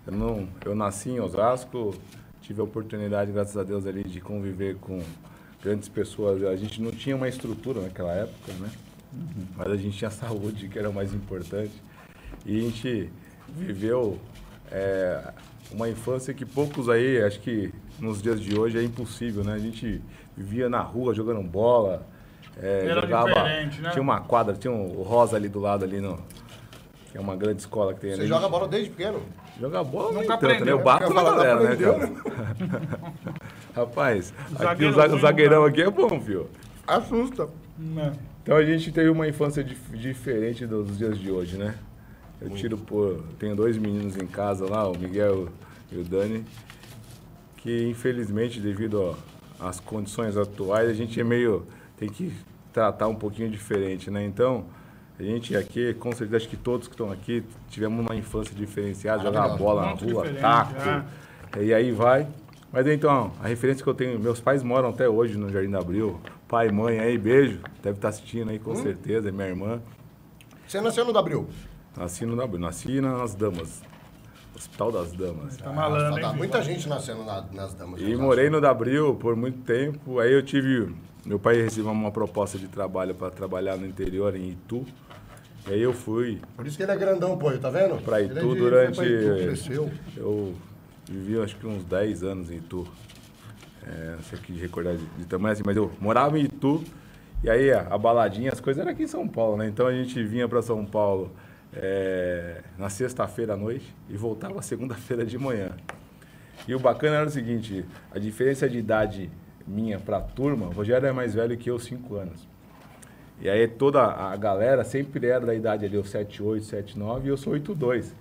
eu, 0.06 0.12
não, 0.12 0.48
eu 0.64 0.74
nasci 0.74 1.10
em 1.10 1.20
Osasco, 1.20 1.94
tive 2.40 2.60
a 2.60 2.64
oportunidade, 2.64 3.32
graças 3.32 3.56
a 3.56 3.62
Deus, 3.62 3.86
ali 3.86 4.04
de 4.04 4.20
conviver 4.20 4.76
com 4.76 5.02
grandes 5.62 5.88
pessoas. 5.88 6.42
A 6.44 6.56
gente 6.56 6.80
não 6.80 6.90
tinha 6.90 7.16
uma 7.16 7.28
estrutura 7.28 7.80
naquela 7.80 8.12
época, 8.12 8.52
né? 8.54 8.70
Mas 9.56 9.68
a 9.68 9.76
gente 9.76 9.96
tinha 9.96 10.10
saúde, 10.12 10.68
que 10.68 10.78
era 10.78 10.90
o 10.90 10.92
mais 10.92 11.14
importante. 11.14 11.72
E 12.44 12.58
a 12.58 12.62
gente 12.62 13.10
viveu 13.48 14.18
é, 14.70 15.32
uma 15.74 15.88
infância 15.88 16.32
que 16.32 16.44
poucos 16.44 16.88
aí, 16.88 17.22
acho 17.22 17.40
que 17.40 17.72
nos 17.98 18.22
dias 18.22 18.40
de 18.40 18.58
hoje 18.58 18.78
é 18.78 18.82
impossível, 18.82 19.42
né? 19.44 19.54
A 19.54 19.58
gente 19.58 20.00
vivia 20.36 20.68
na 20.68 20.80
rua 20.80 21.14
jogando 21.14 21.42
bola, 21.42 22.06
é, 22.60 22.86
Era 22.86 23.00
jogava, 23.00 23.26
diferente, 23.28 23.80
né? 23.80 23.90
tinha 23.90 24.02
uma 24.02 24.20
quadra, 24.20 24.54
tinha 24.54 24.72
um, 24.72 24.98
o 24.98 25.02
Rosa 25.02 25.36
ali 25.36 25.48
do 25.48 25.58
lado 25.60 25.84
ali 25.84 26.00
no 26.00 26.18
que 27.10 27.18
é 27.18 27.20
uma 27.20 27.36
grande 27.36 27.60
escola 27.60 27.94
que 27.94 28.00
tem 28.00 28.12
ali. 28.12 28.22
Você 28.22 28.26
joga 28.26 28.48
bola 28.48 28.66
desde 28.66 28.90
pequeno? 28.90 29.22
Joga 29.60 29.84
bola 29.84 30.12
nem 30.12 30.22
Nunca 30.22 30.36
tanto, 30.36 30.46
né? 30.46 30.52
aprendeu. 30.54 30.78
Eu 30.78 30.84
bato 30.84 31.14
na 31.14 31.22
não 31.22 31.36
galera, 31.36 31.60
né, 31.60 31.76
cara? 31.76 32.12
Rapaz, 33.74 34.34
aqui 34.58 34.84
o, 34.84 35.18
zagueirão 35.20 35.64
aqui 35.64 35.82
é 35.82 35.90
bom, 35.90 36.20
filho. 36.20 36.48
Assusta. 36.86 37.48
Então 38.42 38.56
a 38.56 38.64
gente 38.64 38.90
teve 38.92 39.08
uma 39.08 39.28
infância 39.28 39.62
dif- 39.62 39.96
diferente 39.96 40.66
dos 40.66 40.98
dias 40.98 41.18
de 41.18 41.30
hoje, 41.30 41.56
né? 41.56 41.74
Eu 42.40 42.50
tiro 42.50 42.76
por. 42.76 43.22
Tenho 43.38 43.54
dois 43.56 43.76
meninos 43.78 44.16
em 44.16 44.26
casa 44.26 44.68
lá, 44.68 44.86
o 44.88 44.96
Miguel 44.98 45.48
e 45.90 45.98
o 45.98 46.04
Dani, 46.04 46.44
que 47.58 47.88
infelizmente, 47.88 48.60
devido 48.60 49.00
ó, 49.00 49.14
às 49.66 49.80
condições 49.80 50.36
atuais, 50.36 50.88
a 50.90 50.94
gente 50.94 51.18
é 51.20 51.24
meio. 51.24 51.66
tem 51.96 52.08
que 52.08 52.32
tratar 52.72 53.06
um 53.08 53.14
pouquinho 53.14 53.48
diferente, 53.48 54.10
né? 54.10 54.24
Então, 54.24 54.64
a 55.18 55.22
gente 55.22 55.56
aqui, 55.56 55.94
com 55.94 56.10
certeza, 56.10 56.38
acho 56.38 56.48
que 56.48 56.56
todos 56.56 56.88
que 56.88 56.94
estão 56.94 57.10
aqui 57.12 57.44
tivemos 57.70 58.04
uma 58.04 58.16
infância 58.16 58.52
diferenciada, 58.54 59.22
jogar 59.22 59.42
Maravilhosa. 59.48 59.62
bola 59.64 59.82
na 59.86 59.92
rua, 59.92 60.28
taco. 60.40 61.60
E 61.60 61.72
aí 61.72 61.92
vai. 61.92 62.26
Mas 62.72 62.88
então, 62.88 63.30
a 63.40 63.46
referência 63.46 63.84
que 63.84 63.88
eu 63.88 63.94
tenho, 63.94 64.18
meus 64.18 64.40
pais 64.40 64.60
moram 64.64 64.88
até 64.88 65.08
hoje 65.08 65.38
no 65.38 65.48
Jardim 65.50 65.70
da 65.70 65.78
Abril. 65.78 66.18
Pai, 66.48 66.68
mãe 66.72 66.98
aí, 66.98 67.16
beijo. 67.16 67.60
Deve 67.80 67.96
estar 67.98 68.08
assistindo 68.08 68.50
aí 68.50 68.58
com 68.58 68.72
Hum. 68.72 68.82
certeza, 68.82 69.28
é 69.28 69.32
minha 69.32 69.46
irmã. 69.46 69.80
Você 70.66 70.80
nasceu 70.80 71.04
no 71.04 71.12
Dabril? 71.12 71.46
Nasci 71.96 72.26
no 72.26 72.40
Abril, 72.42 72.60
nasci 72.60 73.00
nas 73.00 73.34
Damas. 73.34 73.82
Hospital 74.54 74.92
das 74.92 75.12
Damas. 75.12 75.56
Tá 75.56 75.72
malandro, 75.72 76.20
hein, 76.24 76.36
Muita 76.36 76.62
filho? 76.62 76.74
gente 76.74 76.88
nascendo 76.88 77.24
na- 77.24 77.44
nas 77.52 77.74
damas. 77.74 78.00
E 78.00 78.14
morei 78.16 78.48
no 78.48 78.60
Dabril 78.60 79.14
por 79.16 79.34
muito 79.34 79.58
tempo. 79.62 80.18
Aí 80.20 80.32
eu 80.32 80.42
tive. 80.42 80.94
Meu 81.26 81.38
pai 81.38 81.56
recebeu 81.60 81.90
uma 81.90 82.10
proposta 82.10 82.56
de 82.58 82.68
trabalho 82.68 83.14
para 83.14 83.30
trabalhar 83.30 83.76
no 83.76 83.86
interior, 83.86 84.34
em 84.36 84.50
Itu. 84.50 84.84
E 85.66 85.72
aí 85.72 85.80
eu 85.82 85.92
fui 85.92 86.40
Por 86.54 86.66
isso 86.66 86.76
que 86.76 86.82
ele 86.82 86.92
é 86.92 86.96
grandão, 86.96 87.36
pô, 87.38 87.50
tá 87.52 87.70
vendo? 87.70 88.00
para 88.02 88.20
é 88.20 88.24
Itu 88.26 88.34
de- 88.54 88.58
durante. 88.60 88.96
pra 88.96 89.06
Itu, 89.06 89.42
cresceu. 89.44 89.90
Eu 90.16 90.54
vivi 91.08 91.40
acho 91.40 91.56
que 91.56 91.66
uns 91.66 91.84
10 91.84 92.22
anos 92.22 92.50
em 92.50 92.56
Itu. 92.56 92.86
É, 93.86 94.14
não 94.16 94.22
sei 94.22 94.38
aqui 94.38 94.52
de 94.52 94.60
recordar 94.60 94.94
de, 94.96 95.04
de 95.04 95.24
tamanho 95.24 95.52
assim, 95.52 95.62
mas 95.64 95.76
eu 95.76 95.90
morava 96.00 96.38
em 96.38 96.44
Itu. 96.44 96.84
E 97.42 97.50
aí 97.50 97.72
a, 97.72 97.88
a 97.90 97.98
baladinha, 97.98 98.52
as 98.52 98.60
coisas 98.60 98.80
eram 98.80 98.92
aqui 98.92 99.02
em 99.02 99.06
São 99.08 99.26
Paulo, 99.26 99.56
né? 99.56 99.66
Então 99.66 99.86
a 99.86 99.92
gente 99.92 100.22
vinha 100.22 100.46
para 100.48 100.62
São 100.62 100.84
Paulo 100.84 101.32
é, 101.76 102.60
na 102.78 102.88
sexta-feira 102.88 103.54
à 103.54 103.56
noite 103.56 103.94
e 104.08 104.16
voltava 104.16 104.60
segunda-feira 104.62 105.24
de 105.24 105.38
manhã. 105.38 105.70
E 106.66 106.74
o 106.74 106.78
bacana 106.78 107.16
era 107.16 107.26
o 107.26 107.30
seguinte, 107.30 107.84
a 108.14 108.18
diferença 108.18 108.68
de 108.68 108.78
idade 108.78 109.30
minha 109.66 109.98
para 109.98 110.18
a 110.18 110.20
turma, 110.20 110.66
o 110.66 110.70
Rogério 110.70 111.06
é 111.06 111.12
mais 111.12 111.34
velho 111.34 111.56
que 111.56 111.70
eu, 111.70 111.78
5 111.78 112.14
anos. 112.16 112.46
E 113.40 113.48
aí 113.48 113.66
toda 113.66 114.02
a 114.02 114.36
galera 114.36 114.84
sempre 114.84 115.26
era 115.26 115.44
da 115.44 115.54
idade 115.54 115.84
ali, 115.84 115.94
eu 115.96 116.04
7, 116.04 116.42
8, 116.42 116.64
7, 116.64 116.98
9 116.98 117.26
e 117.26 117.30
eu 117.30 117.36
sou 117.36 117.52
8, 117.54 117.74
2. 117.74 118.14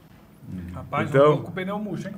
Rapaz, 0.74 1.10
Então- 1.10 1.26
eu 1.34 1.38
com 1.42 1.50
o 1.50 1.52
pneu 1.54 1.78
murcho, 1.80 2.08
hein? 2.10 2.16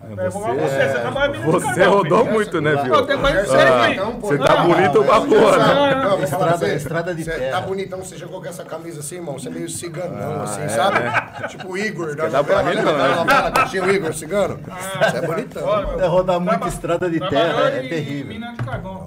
É, 0.00 0.28
vou 0.30 0.42
você, 0.42 1.28
menina 1.28 1.44
Você 1.50 1.82
rodou 1.84 2.24
muito, 2.24 2.60
né, 2.60 2.76
viu? 2.84 2.94
Eu 2.94 3.04
tenho 3.06 3.18
mais 3.18 3.48
de 3.48 3.56
Ah, 3.56 3.90
hein? 3.90 4.00
Você 4.20 4.38
tá 4.38 4.56
bonito 4.62 5.02
pra 5.04 5.20
porra, 5.20 5.58
né? 5.58 6.24
Estrada- 6.24 6.74
estrada 6.74 7.14
de 7.14 7.24
você 7.24 7.30
terra. 7.32 7.60
Tá 7.60 7.66
bonitão, 7.66 7.98
você 7.98 8.16
jogou 8.16 8.40
com 8.40 8.48
essa 8.48 8.64
camisa 8.64 9.00
assim, 9.00 9.16
irmão. 9.16 9.36
Você 9.38 9.48
é 9.48 9.50
meio 9.50 9.68
ciganão, 9.68 10.40
Ah, 10.40 10.44
assim, 10.44 10.62
é, 10.62 10.68
sabe? 10.68 11.00
né? 11.00 11.26
Tipo 11.48 11.72
o 11.72 11.76
Igor 11.78 12.14
da 12.14 12.22
quer 12.24 12.30
dar 12.30 12.44
pra 12.44 12.62
novela. 12.62 12.70
mim, 12.70 12.76
Lembra 12.86 12.92
não, 12.92 12.98
da 12.98 13.08
né? 13.08 13.14
novela 13.16 13.50
que 13.52 13.70
tinha 13.70 13.84
o 13.84 13.90
Igor 13.90 14.14
cigano? 14.14 14.60
Você 15.02 15.16
é 15.16 15.20
bonitão. 15.26 16.00
É 16.00 16.06
rodar 16.06 16.40
muito 16.40 16.68
estrada 16.68 17.10
de 17.10 17.18
terra, 17.18 17.68
é 17.70 17.88
terrível. 17.88 18.40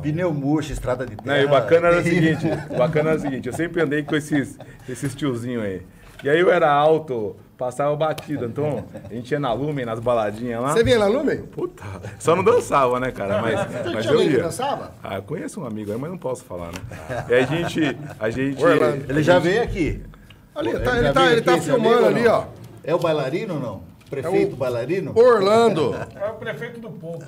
Pneu 0.01 0.33
murcho, 0.33 0.73
estrada 0.73 1.05
de 1.05 1.15
terra. 1.15 1.37
E 1.39 1.45
o 1.45 1.49
bacana 1.49 1.87
era 1.87 1.99
o 1.99 2.03
seguinte, 2.03 2.47
o 2.69 2.77
bacana 2.77 3.09
era 3.11 3.17
o 3.17 3.21
seguinte, 3.21 3.47
eu 3.47 3.53
sempre 3.53 3.81
andei 3.81 4.03
com 4.03 4.15
esses, 4.15 4.57
esses 4.89 5.15
tiozinhos 5.15 5.63
aí. 5.63 5.81
E 6.23 6.29
aí 6.29 6.39
eu 6.39 6.51
era 6.51 6.69
alto, 6.71 7.35
passava 7.61 7.95
batida, 7.95 8.47
então 8.47 8.83
a 9.07 9.13
gente 9.13 9.29
ia 9.29 9.39
na 9.39 9.53
Lumen, 9.53 9.85
nas 9.85 9.99
baladinhas 9.99 10.59
lá. 10.59 10.73
Você 10.73 10.83
vinha 10.83 10.97
na 10.97 11.05
Lumen? 11.05 11.43
Puta, 11.43 11.83
só 12.17 12.35
não 12.35 12.43
dançava, 12.43 12.99
né, 12.99 13.11
cara? 13.11 13.39
Mas, 13.39 13.53
mas 13.93 14.03
tinha 14.05 14.15
eu 14.17 14.23
ia. 14.23 14.41
dançava? 14.43 14.91
Ah, 15.03 15.17
eu 15.17 15.21
conheço 15.21 15.61
um 15.61 15.65
amigo 15.67 15.91
aí, 15.91 15.97
mas 15.99 16.09
não 16.09 16.17
posso 16.17 16.43
falar, 16.43 16.69
né? 16.71 17.25
E 17.29 17.33
aí 17.35 17.43
a 17.43 17.45
gente. 17.45 17.97
A 18.19 18.29
gente 18.31 18.63
Orlando. 18.65 19.05
Ele 19.07 19.21
já 19.21 19.37
veio 19.37 19.61
aqui. 19.61 20.01
Ali, 20.55 20.69
Ele 20.71 20.79
tá- 20.79 20.91
já 20.91 20.97
ele 20.97 21.11
tá- 21.13 21.19
veio 21.21 21.31
ele 21.33 21.41
tá 21.43 21.57
filmando 21.59 22.05
ali, 22.07 22.27
ó. 22.27 22.45
É 22.83 22.95
o 22.95 22.99
bailarino 22.99 23.53
ou 23.53 23.59
não? 23.59 23.90
Prefeito 24.11 24.55
bailarino? 24.57 25.13
Orlando. 25.15 25.95
É 26.19 26.27
o 26.29 26.33
prefeito 26.33 26.79
do 26.79 26.89
povo. 26.89 27.19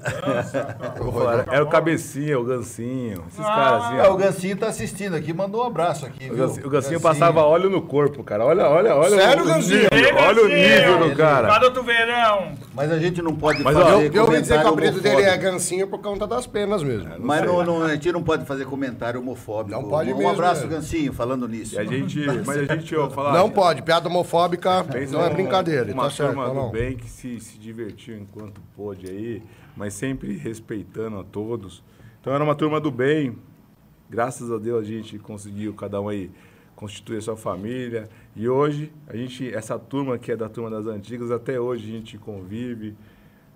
Vou 0.99 1.11
falar, 1.13 1.45
é 1.49 1.61
o 1.61 1.67
Cabecinha, 1.67 2.37
o 2.37 2.43
Gancinho, 2.43 3.23
esses 3.27 3.39
Ah, 3.39 3.43
caras 3.55 3.83
assim. 3.85 3.97
É, 3.97 4.07
o 4.09 4.15
Gancinho 4.17 4.57
tá 4.57 4.67
assistindo 4.67 5.15
aqui, 5.15 5.33
mandou 5.33 5.63
um 5.63 5.67
abraço 5.67 6.05
aqui. 6.05 6.29
O 6.29 6.35
viu? 6.35 6.47
Gancinho, 6.47 6.67
o 6.67 6.69
Gancinho 6.69 7.01
passava 7.01 7.41
óleo 7.43 7.69
no 7.69 7.81
corpo, 7.81 8.23
cara. 8.23 8.45
Olha, 8.45 8.67
olha, 8.67 8.95
olha. 8.95 9.15
Sério, 9.17 9.43
o 9.43 9.47
Gancinho? 9.47 9.87
nível, 9.91 9.97
Ei, 9.97 10.13
Olha 10.13 10.41
o 10.43 10.49
Gancinho! 10.49 10.77
nível 10.99 11.09
do 11.09 11.15
cara. 11.15 11.47
Garoto 11.47 11.83
verão. 11.83 12.51
Mas 12.73 12.91
a 12.91 12.97
gente 12.97 13.21
não 13.21 13.35
pode 13.35 13.63
Mas, 13.63 13.73
fazer 13.75 13.93
ó, 13.93 14.01
Eu 14.01 14.23
ouvi 14.23 14.41
dizer 14.41 14.59
que 14.59 14.65
o 14.65 14.69
apelido 14.69 14.99
dele 14.99 15.15
é 15.15 15.19
homofóbico. 15.19 15.43
Gancinho 15.43 15.87
por 15.87 15.99
conta 15.99 16.25
das 16.25 16.47
penas 16.47 16.81
mesmo. 16.81 17.07
Mas 17.19 17.45
não, 17.45 17.63
não, 17.63 17.83
a 17.83 17.93
gente 17.93 18.11
não 18.11 18.23
pode 18.23 18.45
fazer 18.45 18.65
comentário 18.65 19.19
homofóbico. 19.19 19.79
Não 19.79 19.87
pode 19.87 20.11
um 20.11 20.17
mesmo, 20.17 20.31
abraço, 20.31 20.63
né? 20.63 20.75
Gancinho, 20.75 21.13
falando 21.13 21.47
nisso. 21.47 21.75
E 21.75 21.79
a 21.79 21.83
gente. 21.83 22.19
Mas 22.45 22.57
a 22.57 22.75
gente, 22.75 22.95
ó, 22.95 23.09
falar. 23.09 23.33
Não 23.33 23.49
pode, 23.49 23.81
piada 23.83 24.09
homofóbica 24.09 24.83
Pensa 24.83 25.13
não 25.13 25.23
é 25.23 25.29
brincadeira, 25.29 25.91
Uma 25.93 26.03
tá 26.03 26.09
certo, 26.09 26.29
turma 26.29 26.45
do 26.45 26.53
Paulão? 26.53 26.71
bem 26.71 26.95
que 26.95 27.09
se, 27.09 27.39
se 27.39 27.57
divertiu 27.59 28.17
enquanto 28.17 28.59
pôde 28.75 29.07
aí, 29.07 29.43
mas 29.75 29.93
sempre 29.93 30.35
respeitando 30.35 31.19
a 31.19 31.23
todos. 31.23 31.83
Então 32.19 32.33
era 32.33 32.43
uma 32.43 32.55
turma 32.55 32.79
do 32.79 32.89
bem. 32.89 33.37
Graças 34.09 34.51
a 34.51 34.57
Deus 34.57 34.83
a 34.83 34.87
gente 34.87 35.19
conseguiu, 35.19 35.73
cada 35.73 35.99
um 36.01 36.07
aí, 36.07 36.31
constituir 36.75 37.17
a 37.17 37.21
sua 37.21 37.37
família. 37.37 38.09
E 38.35 38.47
hoje, 38.47 38.91
a 39.07 39.15
gente, 39.15 39.53
essa 39.53 39.77
turma 39.77 40.17
que 40.17 40.31
é 40.31 40.35
da 40.35 40.49
turma 40.49 40.69
das 40.69 40.85
antigas, 40.85 41.31
até 41.31 41.59
hoje 41.59 41.89
a 41.89 41.97
gente 41.97 42.17
convive. 42.17 42.95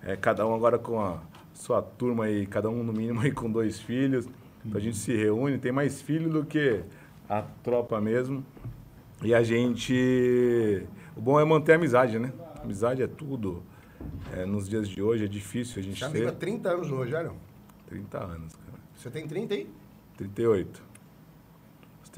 É, 0.02 0.16
cada 0.16 0.46
um 0.46 0.54
agora 0.54 0.78
com 0.78 1.00
a 1.00 1.20
sua 1.52 1.82
turma 1.82 2.24
aí, 2.24 2.46
cada 2.46 2.70
um 2.70 2.82
no 2.82 2.92
mínimo 2.92 3.20
aí 3.20 3.32
com 3.32 3.50
dois 3.50 3.80
filhos. 3.80 4.28
Então 4.64 4.78
a 4.78 4.82
gente 4.82 4.96
se 4.96 5.14
reúne, 5.14 5.58
tem 5.58 5.72
mais 5.72 6.00
filho 6.00 6.30
do 6.30 6.44
que 6.44 6.82
a 7.28 7.42
tropa 7.62 8.00
mesmo. 8.00 8.44
E 9.22 9.34
a 9.34 9.42
gente. 9.42 10.86
O 11.16 11.20
bom 11.20 11.40
é 11.40 11.44
manter 11.44 11.72
a 11.72 11.74
amizade, 11.74 12.18
né? 12.18 12.32
Amizade 12.62 13.02
é 13.02 13.06
tudo. 13.06 13.62
É, 14.32 14.46
nos 14.46 14.68
dias 14.68 14.88
de 14.88 15.02
hoje 15.02 15.24
é 15.24 15.28
difícil 15.28 15.80
a 15.80 15.82
gente 15.82 15.98
Já 15.98 16.06
há 16.06 16.10
ter 16.10 16.30
30 16.32 16.68
anos, 16.68 16.88
Rogério. 16.88 17.32
30 17.86 18.18
anos, 18.18 18.54
cara. 18.54 18.78
Você 18.94 19.10
tem 19.10 19.26
30 19.26 19.54
aí? 19.54 19.68
38. 20.16 20.87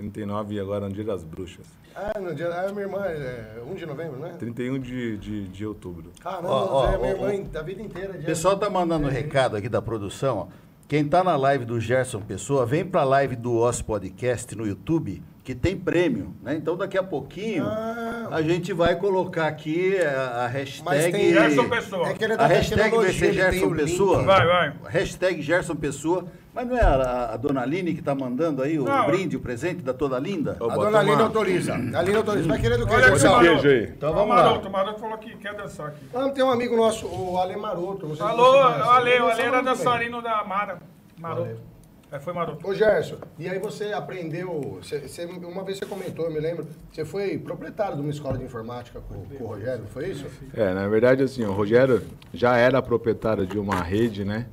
Os 0.07 0.13
39 0.13 0.55
e 0.55 0.61
agora 0.61 0.89
no 0.89 0.95
dia 0.95 1.05
das 1.05 1.23
bruxas. 1.25 1.67
Ah, 1.95 2.19
no 2.19 2.35
dia. 2.35 2.49
Ah, 2.49 2.71
minha 2.73 2.83
irmã, 2.83 3.05
é 3.05 3.61
1 3.71 3.75
de 3.75 3.87
novembro, 3.87 4.19
né? 4.21 4.35
31 4.39 4.79
de, 4.79 5.17
de, 5.19 5.49
de 5.49 5.67
outubro. 5.67 6.11
Caramba, 6.21 6.49
Ó, 6.49 6.83
ó, 6.83 6.87
é 6.93 6.99
minha 6.99 7.17
ó, 7.17 7.29
irmã 7.31 7.45
da 7.51 7.63
vida 7.63 7.83
inteira. 7.83 8.13
O 8.19 8.25
pessoal 8.25 8.57
tá 8.57 8.71
mandando 8.71 9.07
um 9.07 9.11
recado 9.11 9.57
aqui 9.57 9.69
da 9.69 9.83
produção. 9.83 10.39
Ó. 10.39 10.47
Quem 10.89 11.05
tá 11.05 11.23
na 11.23 11.37
live 11.37 11.65
do 11.65 11.79
Gerson 11.81 12.21
Pessoa, 12.21 12.67
vem 12.67 12.85
pra 12.85 13.05
live 13.05 13.37
do 13.37 13.59
Os 13.63 13.81
Podcast 13.83 14.57
no 14.57 14.67
YouTube, 14.67 15.23
que 15.45 15.55
tem 15.55 15.77
prêmio, 15.77 16.35
né? 16.43 16.57
Então 16.57 16.77
daqui 16.77 16.99
a 16.99 17.03
pouquinho 17.03 17.65
a 17.65 18.43
gente 18.43 18.73
vai 18.73 18.97
colocar 18.97 19.47
aqui 19.47 19.97
a, 19.99 20.45
a 20.45 20.47
hashtag. 20.49 20.85
Mas 20.85 21.13
tem- 21.13 21.33
Gerson 21.33 21.69
Pessoa. 21.69 22.09
É 22.09 22.15
que 22.15 22.25
ele 22.25 22.33
é 22.33 22.37
A 22.37 22.47
hashtag 22.47 22.97
vai 22.97 23.13
ser 23.13 23.33
Gerson. 23.33 23.71
Pessoa. 23.75 24.23
Vai, 24.23 24.47
vai. 24.47 24.73
Hashtag 24.89 25.43
Gerson 25.43 25.77
Pessoa. 25.77 26.25
Mas 26.53 26.67
não 26.67 26.77
é 26.77 26.81
a, 26.81 27.31
a 27.33 27.37
dona 27.37 27.63
Aline 27.63 27.95
que 27.95 28.03
tá 28.03 28.13
mandando 28.15 28.61
aí 28.63 28.77
o 28.79 28.85
Não. 28.85 29.07
brinde, 29.07 29.37
o 29.37 29.41
presente 29.41 29.83
da 29.83 29.95
toda 29.95 30.19
linda? 30.19 30.57
Ô, 30.59 30.69
A 30.69 30.75
dona 30.75 30.99
Aline 30.99 31.15
uma- 31.15 31.23
autoriza. 31.25 31.75
A 31.75 31.99
Aline 32.01 32.17
autoriza. 32.17 32.49
Vai 32.49 32.61
querer 32.61 32.77
do 32.79 32.87
que, 32.87 32.93
Olha 32.93 33.07
um 33.15 33.19
Maroto. 33.19 33.41
queijo 33.41 33.69
aí. 33.69 33.85
Então 33.97 34.13
vamos 34.13 34.27
o 34.27 34.29
Maroto, 34.37 34.63
lá. 34.65 34.69
o 34.69 34.73
Maroto 34.73 35.01
falou 35.01 35.19
que 35.19 35.37
quer 35.37 35.55
dançar 35.55 35.89
aqui. 35.89 36.05
Ah, 36.13 36.29
tem 36.31 36.43
um 36.43 36.51
amigo 36.51 36.77
nosso, 36.77 37.07
o 37.07 37.39
Ale 37.39 37.57
Maroto. 37.57 38.07
Alô, 38.21 38.53
o 38.53 38.59
Ale, 38.91 39.21
o 39.21 39.29
Ale 39.29 39.43
era 39.43 39.61
dançarino 39.63 40.21
da 40.21 40.43
Mara. 40.45 40.79
Maroto. 41.19 41.71
É, 42.13 42.19
foi 42.19 42.33
Maroto. 42.33 42.69
Ô 42.69 42.75
Gerson, 42.75 43.19
e 43.39 43.49
aí 43.49 43.61
você 43.61 43.93
aprendeu, 43.93 44.81
você, 44.83 44.99
você- 45.07 45.27
uma 45.27 45.63
vez 45.63 45.79
você 45.79 45.87
comentou, 45.87 46.25
eu 46.25 46.33
me 46.33 46.41
lembro, 46.41 46.67
você 46.91 47.05
foi 47.05 47.39
proprietário 47.39 47.95
de 47.95 48.01
uma 48.03 48.11
escola 48.11 48.37
de 48.37 48.43
informática 48.43 49.01
com, 49.09 49.25
com 49.37 49.45
o 49.45 49.47
Rogério, 49.47 49.85
foi 49.93 50.09
isso? 50.09 50.27
É, 50.53 50.75
na 50.75 50.89
verdade, 50.89 51.23
assim, 51.23 51.45
o 51.45 51.53
Rogério 51.53 52.03
já 52.35 52.57
era 52.57 52.83
proprietário 52.83 53.47
de 53.47 53.57
uma 53.61 53.77
rede, 53.81 54.25
né? 54.25 54.47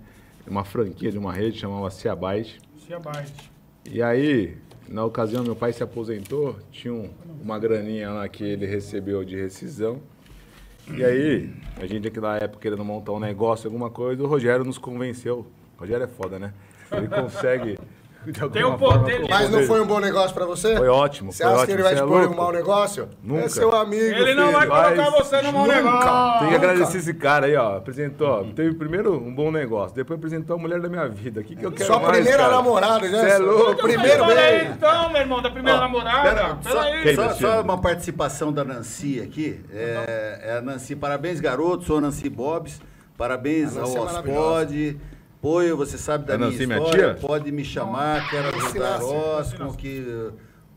Uma 0.48 0.64
franquia 0.64 1.12
de 1.12 1.18
uma 1.18 1.34
rede, 1.34 1.60
chamava 1.60 1.90
Ciabyte. 1.90 2.60
Abaixo. 2.94 3.34
E 3.86 4.02
aí, 4.02 4.56
na 4.88 5.04
ocasião, 5.04 5.44
meu 5.44 5.56
pai 5.56 5.74
se 5.74 5.84
aposentou, 5.84 6.58
tinha 6.72 6.94
um- 6.94 7.10
uma 7.42 7.60
graninha 7.60 8.12
lá 8.12 8.28
que 8.30 8.44
ele 8.46 8.66
recebeu 8.66 9.26
de 9.26 9.36
rescisão. 9.36 10.00
E 10.96 11.04
aí, 11.04 11.54
a 11.76 11.86
gente 11.86 12.08
aqui 12.08 12.20
na 12.20 12.38
época 12.38 12.60
querendo 12.62 12.84
montar 12.86 13.12
um 13.12 13.20
negócio, 13.20 13.68
alguma 13.68 13.90
coisa, 13.90 14.24
o 14.24 14.28
Rogério 14.28 14.64
nos 14.64 14.78
convenceu. 14.78 15.46
O 15.78 15.82
Rogério 15.82 16.06
é 16.06 16.08
foda, 16.08 16.40
né? 16.40 16.54
Ele 16.94 17.10
consegue. 17.10 17.78
De 18.32 18.50
Tem 18.50 18.64
um 18.66 18.78
poder 18.78 19.12
forma, 19.12 19.26
de- 19.26 19.30
Mas 19.30 19.50
não 19.50 19.64
foi 19.64 19.82
um 19.82 19.86
bom 19.86 20.00
negócio 20.00 20.34
pra 20.34 20.46
você? 20.46 20.76
Foi 20.76 20.88
ótimo, 20.88 21.32
Você 21.32 21.44
foi 21.44 21.52
acha 21.54 21.62
ótimo, 21.62 21.66
que 21.68 21.72
ele 21.74 21.84
vai 21.84 21.92
você 21.92 21.98
te 21.98 22.04
é 22.04 22.08
pôr 22.08 22.14
em 22.14 22.18
um 22.18 22.22
louco. 22.28 22.36
mau 22.42 22.52
negócio? 22.52 23.10
Nunca. 23.24 23.46
É 23.46 23.50
seu 23.50 23.76
amigo, 23.76 24.04
Ele 24.04 24.34
não 24.36 24.52
vai 24.52 24.62
filho. 24.62 24.72
colocar 24.74 24.96
Mas 25.12 25.14
você 25.14 25.42
no 25.42 25.52
mau 25.54 25.64
nunca. 25.68 25.76
negócio. 25.76 26.40
Tem 26.40 26.50
que 26.50 26.56
agradecer 26.56 26.98
esse 26.98 27.14
cara 27.14 27.46
aí, 27.48 27.56
ó. 27.56 27.78
Apresentou, 27.78 28.28
ó, 28.28 28.44
teve 28.44 28.74
primeiro 28.76 29.14
um 29.14 29.34
bom 29.34 29.52
negócio, 29.52 29.96
depois 29.96 30.18
apresentou 30.18 30.56
a 30.56 30.60
mulher 30.60 30.80
da 30.80 30.90
minha 30.90 31.08
vida. 31.08 31.42
O 31.42 31.44
que, 31.44 31.56
que 31.56 31.66
eu 31.66 31.72
quero 31.72 31.86
Sua 31.88 32.00
mais, 32.00 32.12
primeira 32.18 32.44
cara? 32.44 32.56
namorada, 32.56 33.08
né? 33.08 33.20
Cê 33.22 33.30
é 33.30 33.38
louco. 33.38 33.82
Primeiro 33.82 34.26
Pera 34.26 34.42
aí, 34.42 34.58
beijo. 34.60 34.72
então, 34.74 35.10
meu 35.12 35.22
irmão, 35.22 35.42
da 35.42 35.50
primeira 35.50 35.78
Ó, 35.80 35.82
namorada. 35.82 36.30
pera- 36.30 36.56
Pera 36.56 37.16
só, 37.16 37.30
aí. 37.30 37.36
só- 37.40 37.62
uma 37.62 37.78
participação 37.80 38.52
da 38.52 38.64
Nancy 38.64 39.22
aqui. 39.22 39.60
É, 39.74 40.40
é 40.44 40.58
a 40.58 40.62
Nancy, 40.62 40.96
parabéns, 40.96 41.40
garoto. 41.40 41.86
Sou 41.86 41.98
a 41.98 42.02
Nancy 42.02 42.30
Bobs. 42.30 42.80
Parabéns 43.18 43.76
A 43.76 43.82
ao 43.82 43.98
é 43.98 44.00
Ospod. 44.02 44.98
Poio, 45.48 45.78
você 45.78 45.98
sabe 45.98 46.26
da 46.26 46.34
A 46.34 46.38
minha 46.38 46.50
Nancy, 46.50 46.68
minha 46.68 46.78
história. 46.78 47.14
tia? 47.14 47.26
Pode 47.26 47.50
me 47.54 47.64
chamar, 47.64 48.30
quero 48.30 48.52
Nancy 48.52 48.66
ajudar 48.66 49.00
Nasce, 49.00 49.54
Os 49.54 49.54
com 49.54 49.74
que 49.74 50.32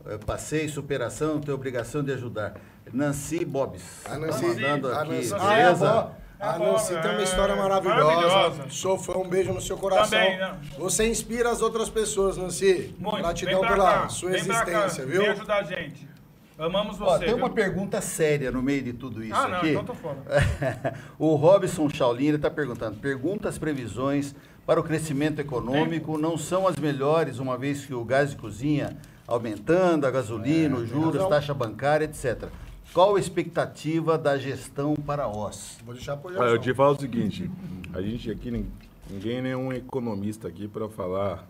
eh, 0.05 0.17
passei 0.25 0.69
superação, 0.69 1.41
tenho 1.41 1.55
obrigação 1.55 2.01
de 2.01 2.13
ajudar. 2.13 2.53
Nancy 2.93 3.43
Bobs. 3.43 3.83
A 4.09 4.17
Nancy, 4.17 4.39
tá 4.39 4.47
mandando 4.47 4.87
a 4.87 5.01
aqui, 5.01 5.11
Nancy, 5.11 5.33
ah, 5.37 5.57
é 5.57 5.63
a 5.65 5.73
beleza? 5.73 6.11
Nancy 6.39 7.01
tem 7.01 7.11
uma 7.11 7.21
história 7.21 7.51
É, 7.51 7.55
maravilhosa. 7.57 8.05
maravilhosa. 8.05 8.69
Sou 8.69 8.97
fã, 8.97 9.17
um 9.17 9.27
beijo 9.27 9.51
no 9.51 9.59
seu 9.59 9.75
coração. 9.77 10.17
Também, 10.17 10.37
né? 10.37 10.55
Você 10.79 11.05
inspira 11.05 11.51
as 11.51 11.61
outras 11.61 11.89
pessoas, 11.89 12.37
Nancy. 12.37 12.95
Muito. 12.97 13.17
Gratidão 13.17 13.59
pela 13.59 13.91
cá, 14.03 14.07
sua 14.07 14.29
vem 14.29 14.39
existência, 14.39 15.05
viu? 15.05 15.19
Vem 15.21 15.31
ajudar 15.31 15.57
a 15.57 15.63
gente. 15.63 16.09
Amamos 16.57 17.01
Ó, 17.01 17.17
você. 17.17 17.25
tem 17.25 17.33
uma 17.33 17.47
viu? 17.47 17.55
pergunta 17.55 17.99
séria 18.01 18.51
no 18.51 18.61
meio 18.61 18.83
de 18.83 18.93
tudo 18.93 19.23
isso 19.23 19.33
Ah, 19.35 19.47
não, 19.47 19.57
aqui. 19.57 19.71
então 19.71 19.83
tô 19.83 19.95
fora. 19.95 20.17
o 21.17 21.35
Robson 21.35 21.89
Shaolin 21.89 22.27
ele 22.27 22.35
está 22.35 22.49
perguntando: 22.51 22.97
pergunta 22.99 23.49
as 23.49 23.57
previsões 23.57 24.35
para 24.65 24.79
o 24.79 24.83
crescimento 24.83 25.39
econômico 25.39 26.17
não 26.17 26.37
são 26.37 26.67
as 26.67 26.75
melhores, 26.75 27.39
uma 27.39 27.57
vez 27.57 27.85
que 27.85 27.93
o 27.93 28.03
gás 28.03 28.31
de 28.31 28.35
cozinha 28.37 28.97
aumentando, 29.27 30.05
a 30.05 30.11
gasolina, 30.11 30.77
os 30.77 30.89
juros, 30.89 31.15
razão. 31.15 31.29
taxa 31.29 31.53
bancária, 31.53 32.05
etc. 32.05 32.49
Qual 32.93 33.15
a 33.15 33.19
expectativa 33.19 34.17
da 34.17 34.37
gestão 34.37 34.95
para 34.95 35.27
OS? 35.27 35.77
Vou 35.85 35.93
deixar 35.95 36.17
pro 36.17 36.29
Olha, 36.37 36.49
eu 36.49 36.59
te 36.59 36.73
falo 36.73 36.95
o 36.95 36.99
seguinte, 36.99 37.49
a 37.93 38.01
gente 38.01 38.29
aqui, 38.29 38.51
nin- 38.51 38.69
ninguém 39.09 39.47
é 39.49 39.55
um 39.55 39.71
economista 39.71 40.47
aqui 40.47 40.67
para 40.67 40.89
falar 40.89 41.47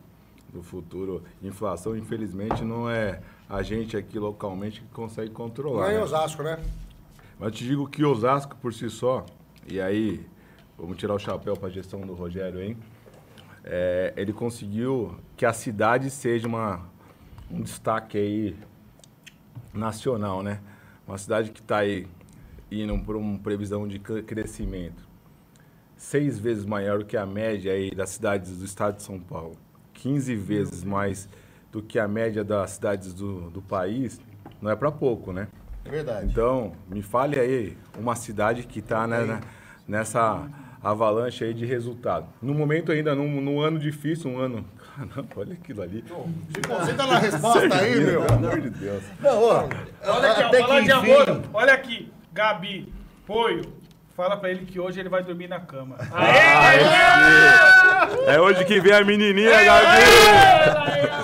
do 0.53 0.61
futuro. 0.61 1.23
Inflação, 1.41 1.97
infelizmente, 1.97 2.63
não 2.63 2.89
é 2.89 3.21
a 3.49 3.63
gente 3.63 3.97
aqui 3.97 4.19
localmente 4.19 4.81
que 4.81 4.87
consegue 4.93 5.31
controlar. 5.31 5.85
Não 5.85 5.89
é 5.89 5.93
né? 5.95 6.03
Osasco, 6.03 6.43
né? 6.43 6.59
Mas 7.39 7.47
eu 7.47 7.51
te 7.51 7.63
digo 7.65 7.87
que 7.87 8.03
Osasco 8.05 8.55
por 8.57 8.71
si 8.73 8.87
só, 8.89 9.25
e 9.67 9.81
aí 9.81 10.23
vamos 10.77 10.97
tirar 10.97 11.15
o 11.15 11.19
chapéu 11.19 11.55
para 11.55 11.69
a 11.69 11.71
gestão 11.71 12.01
do 12.01 12.13
Rogério, 12.13 12.61
hein? 12.61 12.77
É, 13.63 14.13
ele 14.17 14.33
conseguiu 14.33 15.15
que 15.37 15.45
a 15.45 15.53
cidade 15.53 16.09
seja 16.09 16.47
uma, 16.47 16.81
um 17.49 17.61
destaque 17.61 18.17
aí 18.17 18.55
nacional, 19.73 20.41
né? 20.41 20.59
Uma 21.07 21.17
cidade 21.17 21.51
que 21.51 21.59
está 21.59 21.79
aí 21.79 22.07
indo 22.71 22.97
por 22.99 23.15
uma 23.15 23.37
previsão 23.39 23.87
de 23.87 23.99
cre- 23.99 24.23
crescimento 24.23 25.09
seis 25.97 26.39
vezes 26.39 26.65
maior 26.65 26.99
do 26.99 27.05
que 27.05 27.15
a 27.15 27.27
média 27.27 27.71
aí 27.71 27.91
das 27.91 28.09
cidades 28.09 28.57
do 28.57 28.65
estado 28.65 28.95
de 28.95 29.03
São 29.03 29.19
Paulo, 29.19 29.55
15 29.93 30.35
vezes 30.35 30.83
mais 30.83 31.29
do 31.71 31.79
que 31.81 31.99
a 31.99 32.07
média 32.07 32.43
das 32.43 32.71
cidades 32.71 33.13
do, 33.13 33.51
do 33.51 33.61
país, 33.61 34.19
não 34.59 34.71
é 34.71 34.75
para 34.75 34.91
pouco, 34.91 35.31
né? 35.31 35.47
É 35.85 35.89
verdade. 35.91 36.25
Então, 36.25 36.73
me 36.89 37.03
fale 37.03 37.39
aí 37.39 37.77
uma 37.99 38.15
cidade 38.15 38.63
que 38.63 38.79
está 38.79 39.07
nessa 39.87 40.49
avalanche 40.83 41.43
aí 41.43 41.53
de 41.53 41.65
resultado. 41.65 42.27
No 42.41 42.53
momento 42.53 42.91
ainda, 42.91 43.13
num, 43.15 43.41
num 43.41 43.59
ano 43.61 43.79
difícil, 43.79 44.31
um 44.31 44.37
ano... 44.37 44.65
Caramba, 44.91 45.27
olha 45.37 45.53
aquilo 45.53 45.81
ali. 45.81 46.03
Você 46.03 46.93
tá 46.93 47.07
na 47.07 47.17
resposta 47.17 47.75
aí, 47.75 47.95
meu? 47.99 48.21
Pelo 48.23 48.33
amor 48.33 48.61
de 48.61 48.69
Deus. 48.71 49.03
Não, 49.21 49.41
ó. 49.41 49.69
Olha 50.05 50.31
aqui, 50.31 50.43
ó, 50.43 50.59
falar 50.59 50.81
de 50.81 50.91
amor. 50.91 51.41
Olha 51.53 51.73
aqui, 51.73 52.11
Gabi, 52.33 52.93
Poio, 53.25 53.61
fala 54.15 54.37
pra 54.37 54.49
ele 54.49 54.65
que 54.65 54.79
hoje 54.79 54.99
ele 54.99 55.09
vai 55.09 55.23
dormir 55.23 55.47
na 55.47 55.59
cama. 55.59 55.95
É 58.27 58.39
hoje 58.39 58.65
que 58.65 58.79
vem 58.79 58.93
a 58.93 59.03
menininha, 59.03 59.63
Gabi! 59.63 60.01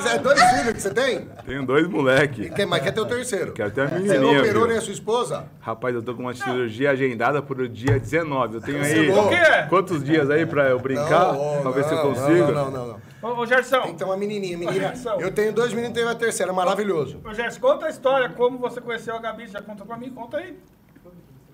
É 0.10 0.18
dois 0.20 0.42
filhos 0.42 0.74
que 0.74 0.82
você 0.82 0.94
tem? 0.94 1.28
Tenho 1.46 1.66
dois 1.66 1.86
moleque. 1.88 2.50
Quem, 2.52 2.66
mas 2.66 2.82
quer 2.82 2.92
ter 2.92 3.02
o 3.02 3.06
terceiro? 3.06 3.52
Quero 3.52 3.72
ter 3.72 3.82
a 3.82 3.88
Você 3.88 3.96
não 3.96 4.02
menininha, 4.04 4.40
operou 4.40 4.62
filho. 4.64 4.68
nem 4.68 4.78
a 4.78 4.82
sua 4.82 4.94
esposa? 4.94 5.46
Rapaz, 5.60 5.94
eu 5.96 6.02
tô 6.02 6.16
com 6.16 6.22
uma 6.24 6.34
cirurgia 6.34 6.92
agendada 6.92 7.42
pro 7.42 7.68
dia 7.68 8.00
19. 8.00 8.56
Eu 8.56 8.62
tenho 8.62 8.82
aí. 8.82 9.12
O 9.12 9.28
quê? 9.30 9.36
Quantos 9.70 10.04
dias 10.04 10.30
aí 10.30 10.46
pra 10.46 10.70
eu 10.70 10.80
brincar? 10.80 11.34
Não, 11.34 11.62
pra 11.62 11.72
ver 11.72 11.84
se 11.84 11.94
eu 11.94 12.02
consigo? 12.02 12.52
Não, 12.52 12.72
não, 12.72 12.72
não. 12.72 12.88
não. 12.88 13.08
Ô, 13.22 13.42
ô 13.42 13.46
Gerson. 13.46 13.82
Tem 13.82 13.92
que 13.94 13.98
ter 13.98 14.06
uma 14.06 14.16
menininha. 14.18 14.58
menina. 14.58 14.90
Gerson. 14.90 15.20
Eu 15.20 15.32
tenho 15.32 15.52
dois 15.52 15.74
meninos 15.74 15.92
e 15.92 15.94
tenho 15.96 16.10
a 16.10 16.16
terceira. 16.16 16.54
Maravilhoso. 16.54 17.20
Ô, 17.26 17.34
Gerson, 17.34 17.60
conta 17.60 17.88
a 17.88 17.90
história, 17.90 18.30
como 18.30 18.58
você 18.58 18.80
conheceu 18.80 19.16
a 19.16 19.20
Gabi. 19.20 19.48
Já 19.48 19.62
contou 19.62 19.86
pra 19.86 19.98
mim? 19.98 20.10
Conta 20.12 20.38
aí. 20.38 20.58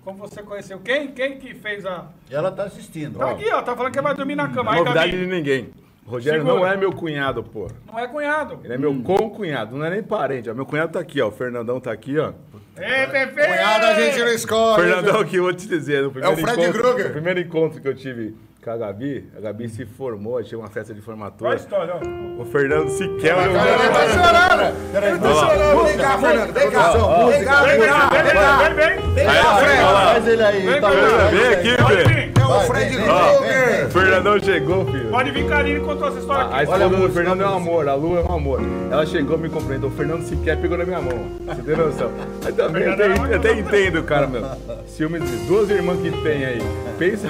Como 0.04 0.18
você 0.18 0.42
conheceu? 0.42 0.78
Quem, 0.80 1.08
quem 1.08 1.38
que 1.38 1.54
fez 1.54 1.86
a... 1.86 2.06
Ela 2.30 2.50
tá 2.52 2.64
assistindo. 2.64 3.18
Tá 3.18 3.26
ó. 3.26 3.30
aqui, 3.30 3.50
ó. 3.50 3.62
Tá 3.62 3.74
falando 3.74 3.92
que 3.92 4.00
vai 4.00 4.14
dormir 4.14 4.34
na 4.34 4.48
cama. 4.48 4.64
Não 4.64 4.72
é 4.72 4.76
Aí, 4.78 4.84
novidade 4.84 5.10
de 5.12 5.26
ninguém. 5.26 5.70
O 6.06 6.10
Rogério 6.10 6.40
Segura. 6.40 6.60
não 6.60 6.66
é 6.66 6.76
meu 6.76 6.92
cunhado, 6.92 7.42
pô. 7.42 7.68
não 7.90 7.98
é 7.98 8.06
cunhado. 8.06 8.60
Ele 8.62 8.74
é 8.74 8.76
meu 8.78 8.94
concunhado, 9.02 9.74
não 9.74 9.86
é 9.86 9.90
nem 9.90 10.02
parente. 10.02 10.50
ó. 10.50 10.54
Meu 10.54 10.66
cunhado 10.66 10.92
tá 10.92 11.00
aqui, 11.00 11.20
ó. 11.22 11.28
O 11.28 11.32
Fernandão 11.32 11.80
tá 11.80 11.90
aqui, 11.90 12.18
ó. 12.18 12.32
Ei, 12.76 13.06
Pepe! 13.06 13.40
Cunhado 13.46 13.86
a 13.86 13.94
gente 13.94 14.18
não 14.18 14.28
escolhe. 14.28 14.82
Fernandão, 14.82 15.24
que 15.24 15.36
eu 15.36 15.44
vou 15.44 15.54
te 15.54 15.66
dizer. 15.66 16.02
No 16.02 16.10
primeiro 16.10 16.36
É 16.36 16.38
o 16.38 16.46
Fred 16.46 16.60
encontro, 16.60 16.82
Krueger. 16.82 17.06
No 17.06 17.12
primeiro 17.12 17.40
encontro 17.40 17.80
que 17.80 17.88
eu 17.88 17.94
tive 17.94 18.34
com 18.64 18.70
a 18.70 18.76
Gabi, 18.78 19.28
a 19.36 19.40
Gabi 19.40 19.68
se 19.68 19.84
formou, 19.84 20.42
tinha 20.42 20.58
uma 20.58 20.68
festa 20.70 20.94
de 20.94 21.02
Qual 21.02 21.12
a 21.14 21.16
formatura. 21.18 21.54
história, 21.56 21.94
ó? 21.96 22.40
O 22.40 22.44
Fernando 22.46 22.88
olhou 22.88 23.20
Cara, 23.20 23.44
ele 23.44 23.92
tá 23.92 24.08
chorando. 24.08 24.90
Peraí, 24.90 25.10
Ele 25.10 25.18
tá 25.18 25.28
olha 25.28 25.54
chorando. 25.54 25.84
Vem 25.84 25.96
cá, 25.98 26.18
Fernando. 26.18 26.52
Vem 26.54 26.70
cá. 26.70 26.92
Vem 26.92 27.04
cá, 27.04 27.26
Vem, 27.26 27.44
cá. 27.44 28.08
vem, 28.08 28.22
Vem 28.24 28.32
cá. 28.34 28.56
vem, 28.56 28.74
vem, 28.74 28.98
vem. 28.98 29.14
Vem 29.14 29.26
cá, 29.26 29.56
Fred. 29.58 29.82
olha. 29.82 30.06
Faz 30.06 30.28
ele 30.28 30.42
aí. 30.42 30.60
Vem, 30.66 30.80
tá 30.80 30.88
vem, 30.90 31.00
bom, 31.00 31.30
vem, 31.30 31.46
aqui, 31.54 31.76
vir. 32.14 32.32
É 32.40 32.46
o 32.46 32.60
Fred 32.62 32.96
Krueger. 32.96 33.90
Fernandão 33.90 34.40
chegou, 34.40 34.86
filho. 34.86 35.10
Pode 35.10 35.30
vir, 35.30 35.46
Karine, 35.48 35.80
contou 35.80 36.08
essa 36.08 36.18
história 36.18 36.44
A, 36.44 36.46
a 36.56 36.62
aqui. 36.62 36.88
do 36.88 36.96
música, 36.96 37.14
Fernando 37.14 37.40
é 37.40 37.44
olha 37.44 37.50
um 37.52 37.54
a 37.54 37.56
amor, 37.56 37.88
a 37.88 37.94
Lu 37.94 38.16
é 38.18 38.22
um 38.22 38.32
amor. 38.34 38.60
Ela 38.90 39.04
chegou, 39.06 39.36
me 39.38 39.48
compreendeu. 39.50 39.88
O 39.88 39.92
Fernando 39.92 40.22
sequer 40.22 40.58
pegou 40.58 40.78
na 40.78 40.84
minha 40.84 41.00
mão. 41.00 41.18
Você 41.46 41.62
tem 41.62 41.76
noção? 41.76 42.10
Também, 42.56 42.82
eu 42.84 42.92
até, 42.94 43.06
eu 43.08 43.36
até 43.36 43.52
entendo, 43.52 44.02
cara, 44.04 44.26
meu. 44.26 44.42
Ciúmes 44.86 45.22
de 45.30 45.36
duas 45.46 45.68
irmãs 45.70 46.00
que 46.00 46.10
tem 46.22 46.44
aí. 46.44 46.62
Pensa 46.98 47.28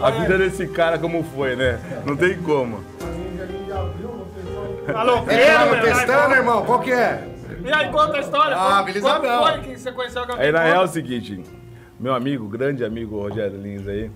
a 0.00 0.10
vida 0.10 0.38
desse 0.38 0.66
cara 0.68 0.98
como 0.98 1.22
foi, 1.22 1.56
né? 1.56 1.78
Não 2.06 2.16
tem 2.16 2.36
como. 2.42 2.82
Alô, 4.94 5.18
É 5.28 5.80
testando, 5.80 6.34
irmão? 6.34 6.64
Qual 6.64 6.80
que 6.80 6.92
é? 6.92 7.28
E 7.64 7.72
aí, 7.72 7.90
conta 7.90 8.16
a 8.16 8.20
história. 8.20 8.56
Ah, 8.56 8.82
beleza, 8.82 9.18
não. 9.18 9.46
foi 9.46 9.60
que 9.60 9.78
você 9.78 9.92
conheceu 9.92 10.22
a 10.22 10.26
Gabi? 10.26 10.42
Aí 10.42 10.52
na 10.52 10.62
real 10.62 10.82
é 10.82 10.84
o 10.84 10.88
seguinte, 10.88 11.42
meu 11.98 12.14
amigo, 12.14 12.48
grande 12.48 12.84
amigo 12.84 13.20
Rogério 13.20 13.60
Lins 13.60 13.86
aí. 13.86 14.10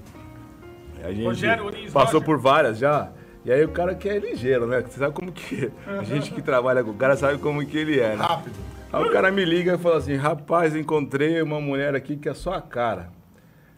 A 1.05 1.13
gente 1.13 1.25
Rogério 1.25 1.69
Lins, 1.69 1.93
passou 1.93 2.21
Roger. 2.21 2.27
por 2.27 2.39
várias 2.39 2.79
já. 2.79 3.11
E 3.45 3.53
aí 3.53 3.63
o 3.63 3.69
cara 3.69 3.95
que 3.95 4.09
é 4.09 4.19
ligeiro, 4.19 4.67
né? 4.67 4.81
Você 4.81 4.99
sabe 4.99 5.13
como 5.13 5.31
que. 5.31 5.71
A 5.87 6.03
gente 6.03 6.31
que 6.33 6.41
trabalha 6.41 6.83
com 6.83 6.91
o 6.91 6.95
cara 6.95 7.15
sabe 7.17 7.39
como 7.39 7.65
que 7.65 7.77
ele 7.77 8.01
é, 8.01 8.17
né? 8.17 8.25
Rápido. 8.25 8.55
Aí 8.91 9.05
o 9.05 9.11
cara 9.13 9.31
me 9.31 9.45
liga 9.45 9.75
e 9.75 9.79
fala 9.79 9.99
assim, 9.99 10.15
rapaz, 10.17 10.75
encontrei 10.75 11.43
uma 11.43 11.61
mulher 11.61 11.95
aqui 11.95 12.17
que 12.17 12.29
é 12.29 12.35
só 12.35 12.55
a 12.55 12.63
cara. 12.63 13.09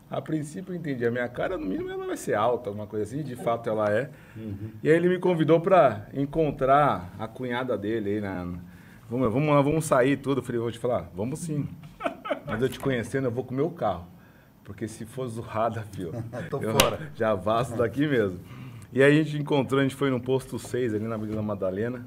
A 0.09 0.21
princípio 0.23 0.73
eu 0.73 0.79
entendi, 0.79 1.05
a 1.05 1.11
minha 1.11 1.29
cara, 1.29 1.59
no 1.59 1.67
mínimo, 1.67 1.91
ela 1.91 2.07
vai 2.07 2.17
ser 2.17 2.35
alta, 2.35 2.71
alguma 2.71 2.87
coisa 2.87 3.05
assim, 3.05 3.25
de 3.25 3.35
fato 3.35 3.69
ela 3.69 3.91
é. 3.91 4.09
E 4.83 4.89
aí 4.89 4.97
ele 4.97 5.09
me 5.09 5.19
convidou 5.19 5.61
pra 5.61 6.07
encontrar 6.15 7.13
a 7.19 7.27
cunhada 7.27 7.77
dele 7.77 8.11
aí 8.11 8.21
na. 8.21 8.47
Vamos, 9.11 9.33
vamos 9.33 9.49
lá, 9.55 9.61
vamos 9.61 9.85
sair 9.85 10.17
tudo. 10.17 10.39
Eu 10.39 10.43
falei, 10.45 10.61
vou 10.61 10.71
te 10.71 10.79
falar, 10.79 11.11
vamos 11.15 11.41
sim. 11.41 11.69
Mas 12.47 12.63
eu 12.63 12.69
te 12.69 12.79
conhecendo, 12.79 13.27
eu 13.27 13.31
vou 13.33 13.43
com 13.45 13.53
o 13.53 13.57
meu 13.57 13.71
carro. 13.71 14.07
Porque 14.63 14.87
se 14.87 15.05
for 15.05 15.27
zoada, 15.27 15.83
filho, 15.93 16.13
Tô 16.51 16.61
eu 16.61 16.79
fora. 16.79 17.11
já 17.15 17.35
vazo 17.35 17.77
daqui 17.77 18.07
mesmo. 18.07 18.39
E 18.93 19.03
aí 19.03 19.21
a 19.21 19.23
gente 19.25 19.37
encontrou, 19.39 19.81
a 19.81 19.83
gente 19.83 19.97
foi 19.97 20.11
num 20.11 20.21
posto 20.21 20.57
6 20.59 20.95
ali 20.95 21.05
na 21.05 21.17
Vila 21.17 21.43
Madalena. 21.43 22.07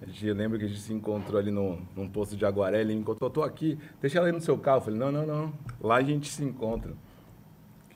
A 0.00 0.06
gente 0.06 0.32
lembra 0.32 0.56
que 0.58 0.64
a 0.64 0.68
gente 0.68 0.80
se 0.80 0.92
encontrou 0.92 1.40
ali 1.40 1.50
no, 1.50 1.80
num 1.96 2.08
posto 2.08 2.36
de 2.36 2.46
Aguaré, 2.46 2.80
ele 2.80 2.94
me 2.94 3.00
encontrou, 3.00 3.28
tô 3.28 3.42
aqui, 3.42 3.76
deixa 4.00 4.18
ela 4.18 4.28
aí 4.28 4.32
no 4.32 4.40
seu 4.40 4.56
carro. 4.56 4.78
Eu 4.78 4.82
falei, 4.82 4.98
não, 5.00 5.10
não, 5.10 5.26
não, 5.26 5.52
lá 5.80 5.96
a 5.96 6.02
gente 6.02 6.28
se 6.28 6.44
encontra. 6.44 6.92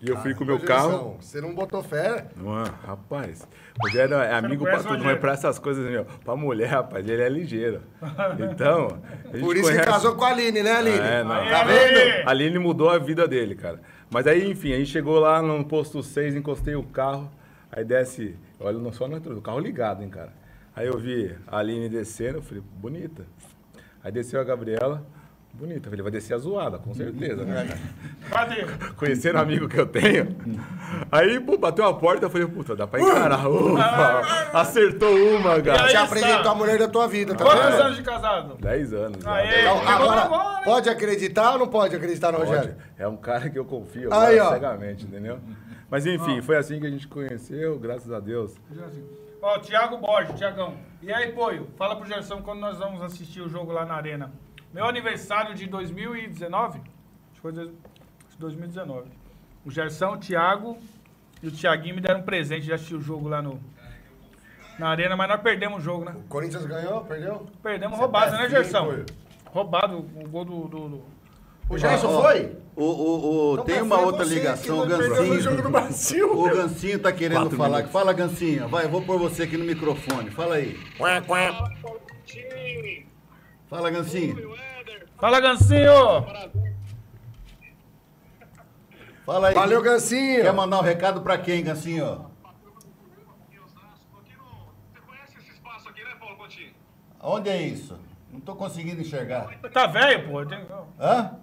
E 0.02 0.08
eu 0.10 0.16
fui 0.16 0.34
com 0.34 0.42
o 0.42 0.46
meu 0.46 0.58
carro. 0.58 1.16
Você 1.20 1.40
não 1.40 1.54
botou 1.54 1.80
fé? 1.82 2.26
Mano, 2.36 2.74
rapaz, 2.84 3.46
o 3.80 3.86
Rogério 3.86 4.16
é 4.16 4.34
amigo 4.34 4.64
pra 4.64 4.78
tudo, 4.78 4.88
mas 4.88 4.98
Rogério. 4.98 5.20
pra 5.20 5.32
essas 5.32 5.58
coisas, 5.60 5.88
meu, 5.88 6.04
pra 6.24 6.34
mulher, 6.34 6.66
rapaz, 6.66 7.08
ele 7.08 7.22
é 7.22 7.28
ligeiro. 7.28 7.82
Então, 8.50 8.98
a 9.24 9.36
gente 9.36 9.44
Por 9.44 9.54
isso 9.56 9.64
conhece- 9.66 9.84
que 9.84 9.90
casou 9.92 10.16
com 10.16 10.24
a 10.24 10.28
Aline, 10.30 10.60
né, 10.62 10.72
Aline? 10.72 10.98
É, 10.98 11.22
não. 11.22 11.30
Tá 11.48 11.62
vendo? 11.64 12.26
A 12.26 12.30
Aline 12.30 12.58
mudou 12.58 12.90
a 12.90 12.98
vida 12.98 13.28
dele, 13.28 13.54
cara. 13.54 13.80
Mas 14.10 14.26
aí, 14.26 14.50
enfim, 14.50 14.72
a 14.72 14.76
gente 14.76 14.90
chegou 14.90 15.20
lá 15.20 15.40
no 15.40 15.64
posto 15.64 16.02
6, 16.02 16.34
encostei 16.34 16.74
o 16.74 16.82
carro, 16.82 17.30
aí 17.70 17.84
desce, 17.84 18.36
olha, 18.58 18.78
não 18.78 18.92
só 18.92 19.06
no 19.06 19.16
o 19.16 19.40
carro 19.40 19.60
ligado, 19.60 20.02
hein, 20.02 20.08
cara. 20.10 20.32
Aí 20.74 20.86
eu 20.88 20.98
vi 20.98 21.32
a 21.46 21.58
Aline 21.58 21.88
descendo, 21.88 22.38
eu 22.38 22.42
falei, 22.42 22.62
bonita. 22.74 23.24
Aí 24.02 24.10
desceu 24.10 24.40
a 24.40 24.44
Gabriela, 24.44 25.06
bonita. 25.52 25.88
Falei, 25.88 26.02
vai 26.02 26.10
descer 26.12 26.34
a 26.34 26.38
zoada, 26.38 26.78
com 26.78 26.92
certeza, 26.94 27.44
né? 27.44 27.68
Cadê? 28.30 28.64
Conhecendo 28.96 29.36
o 29.36 29.40
amigo 29.40 29.68
que 29.68 29.78
eu 29.78 29.86
tenho. 29.86 30.34
Aí, 31.10 31.38
pô, 31.40 31.56
bateu 31.58 31.84
a 31.84 31.94
porta, 31.94 32.26
eu 32.26 32.30
falei, 32.30 32.46
puta, 32.46 32.74
dá 32.74 32.86
pra 32.86 33.00
encarar. 33.00 33.48
Ufa, 33.48 34.58
acertou 34.58 35.14
uma, 35.14 35.56
Te 35.56 35.62
cara. 35.62 36.02
apresentou 36.02 36.50
a 36.50 36.54
mulher 36.54 36.78
da 36.78 36.88
tua 36.88 37.06
vida, 37.06 37.34
tá 37.34 37.44
Quantos 37.44 37.64
vendo? 37.64 37.82
anos 37.82 37.96
de 37.96 38.02
casado? 38.02 38.54
10 38.60 38.92
anos. 38.94 39.26
Aê, 39.26 39.60
Então, 39.60 39.88
agora, 39.88 40.60
pode 40.64 40.88
acreditar 40.88 41.52
ou 41.52 41.58
não 41.58 41.68
pode 41.68 41.94
acreditar 41.94 42.32
no 42.32 42.38
Rogério? 42.38 42.74
Pode. 42.74 42.76
É 42.98 43.06
um 43.08 43.16
cara 43.16 43.48
que 43.50 43.58
eu 43.58 43.64
confio 43.64 44.12
Aí, 44.12 44.38
ó. 44.40 44.50
cegamente, 44.50 45.04
entendeu? 45.04 45.38
Mas 45.90 46.06
enfim, 46.06 46.40
foi 46.40 46.56
assim 46.56 46.80
que 46.80 46.86
a 46.86 46.90
gente 46.90 47.06
conheceu, 47.06 47.78
graças 47.78 48.10
a 48.10 48.18
Deus. 48.18 48.54
Ó, 49.42 49.58
Thiago 49.58 49.98
Borges, 49.98 50.34
Tiagão. 50.38 50.74
E 51.02 51.12
aí, 51.12 51.32
Poio, 51.32 51.66
fala 51.76 51.96
pro 51.96 52.06
Gerson 52.06 52.40
quando 52.42 52.60
nós 52.60 52.78
vamos 52.78 53.02
assistir 53.02 53.40
o 53.40 53.48
jogo 53.48 53.72
lá 53.72 53.84
na 53.84 53.94
Arena. 53.94 54.32
Meu 54.72 54.86
aniversário 54.86 55.54
de 55.54 55.66
2019? 55.66 56.78
Acho 56.78 56.84
que 57.34 57.40
foi 57.40 57.52
dois- 57.52 57.68
acho 57.68 58.34
que 58.36 58.40
2019. 58.40 59.08
O 59.64 59.70
Gerson, 59.70 60.14
o 60.14 60.16
Thiago 60.16 60.78
e 61.42 61.48
o 61.48 61.50
Thiaguinho 61.52 61.94
me 61.94 62.00
deram 62.00 62.20
um 62.20 62.22
presente 62.22 62.64
de 62.64 62.72
assistir 62.72 62.94
o 62.94 63.00
jogo 63.00 63.28
lá 63.28 63.42
no, 63.42 63.60
na 64.78 64.88
Arena, 64.88 65.14
mas 65.16 65.28
nós 65.28 65.40
perdemos 65.40 65.78
o 65.78 65.80
jogo, 65.80 66.04
né? 66.04 66.14
O 66.16 66.22
Corinthians 66.28 66.64
ganhou, 66.66 67.02
perdeu? 67.04 67.46
Perdemos 67.62 67.96
Você 67.96 68.02
roubado, 68.02 68.34
é 68.34 68.38
né, 68.38 68.48
frio, 68.48 68.50
Gerson? 68.62 68.84
Poio. 68.86 69.06
Roubado 69.46 69.98
o 69.98 70.28
gol 70.28 70.44
do... 70.44 70.68
do, 70.68 70.88
do- 70.88 71.04
O 71.68 71.78
Gerson 71.78 72.22
foi? 72.22 72.56
O, 72.74 72.84
o, 72.84 73.50
o- 73.50 73.52
Então, 73.54 73.64
tem 73.66 73.74
mas 73.76 73.84
uma 73.84 73.96
foi 73.96 74.04
outra 74.06 74.24
ligação, 74.24 74.78
o 74.78 74.84
no 74.86 74.90
jogo 74.90 75.02
do 75.62 75.70
Gancinho. 75.70 75.70
Brasil. 75.70 76.32
O 76.32 76.42
Gancinho 76.44 76.98
tá 76.98 77.12
querendo 77.12 77.40
Quatro 77.42 77.56
falar. 77.58 77.68
minutos. 77.76 77.92
Fala, 77.92 78.12
Gancinho. 78.14 78.68
Vai, 78.68 78.88
vou 78.88 79.02
pôr 79.02 79.18
você 79.18 79.42
aqui 79.42 79.58
no 79.58 79.64
microfone. 79.64 80.30
Fala 80.30 80.54
aí. 80.56 80.74
Fala, 80.96 81.20
Gancinho. 83.90 84.54
Fala, 85.18 85.40
Gancinho! 85.40 86.26
Fala 89.24 89.48
aí. 89.48 89.54
Valeu, 89.54 89.80
Gancinho. 89.80 90.42
Quer 90.42 90.52
mandar 90.52 90.80
um 90.80 90.82
recado 90.82 91.22
pra 91.22 91.38
quem, 91.38 91.62
Gancinho? 91.62 92.30
Onde 97.20 97.48
é 97.48 97.62
isso? 97.62 97.98
Não 98.32 98.40
tô 98.40 98.56
conseguindo 98.56 99.00
enxergar. 99.00 99.58
Tá 99.72 99.86
velho, 99.86 100.28
pô. 100.28 100.40
Hã? 101.00 101.38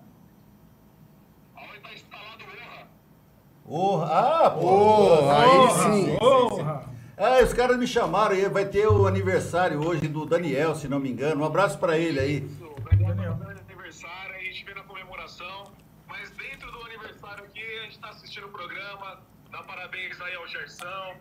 Oh, 3.72 4.02
ah, 4.02 4.50
pô. 4.50 5.30
aí 5.30 5.70
sim. 5.72 6.18
Porra! 6.18 6.99
Ah, 7.20 7.44
os 7.44 7.54
caras 7.54 7.78
me 7.78 7.86
chamaram 7.86 8.34
aí. 8.34 8.48
Vai 8.48 8.66
ter 8.66 8.88
o 8.88 9.06
aniversário 9.06 9.86
hoje 9.86 10.08
do 10.08 10.26
Daniel, 10.26 10.74
se 10.74 10.88
não 10.88 11.02
me 11.02 11.12
engano. 11.12 11.42
Um 11.42 11.46
abraço 11.46 11.78
pra 11.78 11.98
ele 11.98 12.18
aí. 12.18 12.50
aniversário, 13.68 14.36
a 14.36 14.40
gente 14.40 14.64
vê 14.64 14.74
na 14.74 14.84
comemoração, 14.84 15.66
mas 16.08 16.30
dentro 16.32 16.72
do 16.72 16.82
aniversário 16.84 17.44
aqui, 17.44 17.62
a 17.62 17.84
gente 17.84 17.96
está 17.96 18.10
assistindo 18.10 18.48
o 18.48 18.50
programa, 18.50 19.20
dá 19.52 19.62
parabéns 19.64 20.20
aí 20.22 20.36
ao 20.36 20.48
Gersão, 20.48 21.14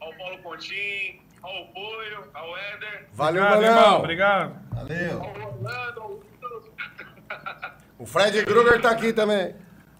ao 0.00 0.14
Paulo 0.16 0.38
Pontim, 0.44 1.20
ao 1.42 1.66
Poio, 1.72 2.24
ao 2.34 2.56
Éder, 2.56 3.08
Valeu, 3.12 3.42
Obrigado, 3.42 3.64
irmão. 3.64 3.98
Obrigado. 3.98 4.56
Valeu. 4.70 5.22
ao 5.22 5.48
Orlando, 5.48 6.00
ao. 6.00 6.22
O 7.98 8.06
Fred 8.06 8.44
Krueger 8.44 8.80
tá 8.80 8.90
aqui 8.90 9.12
também. 9.12 9.54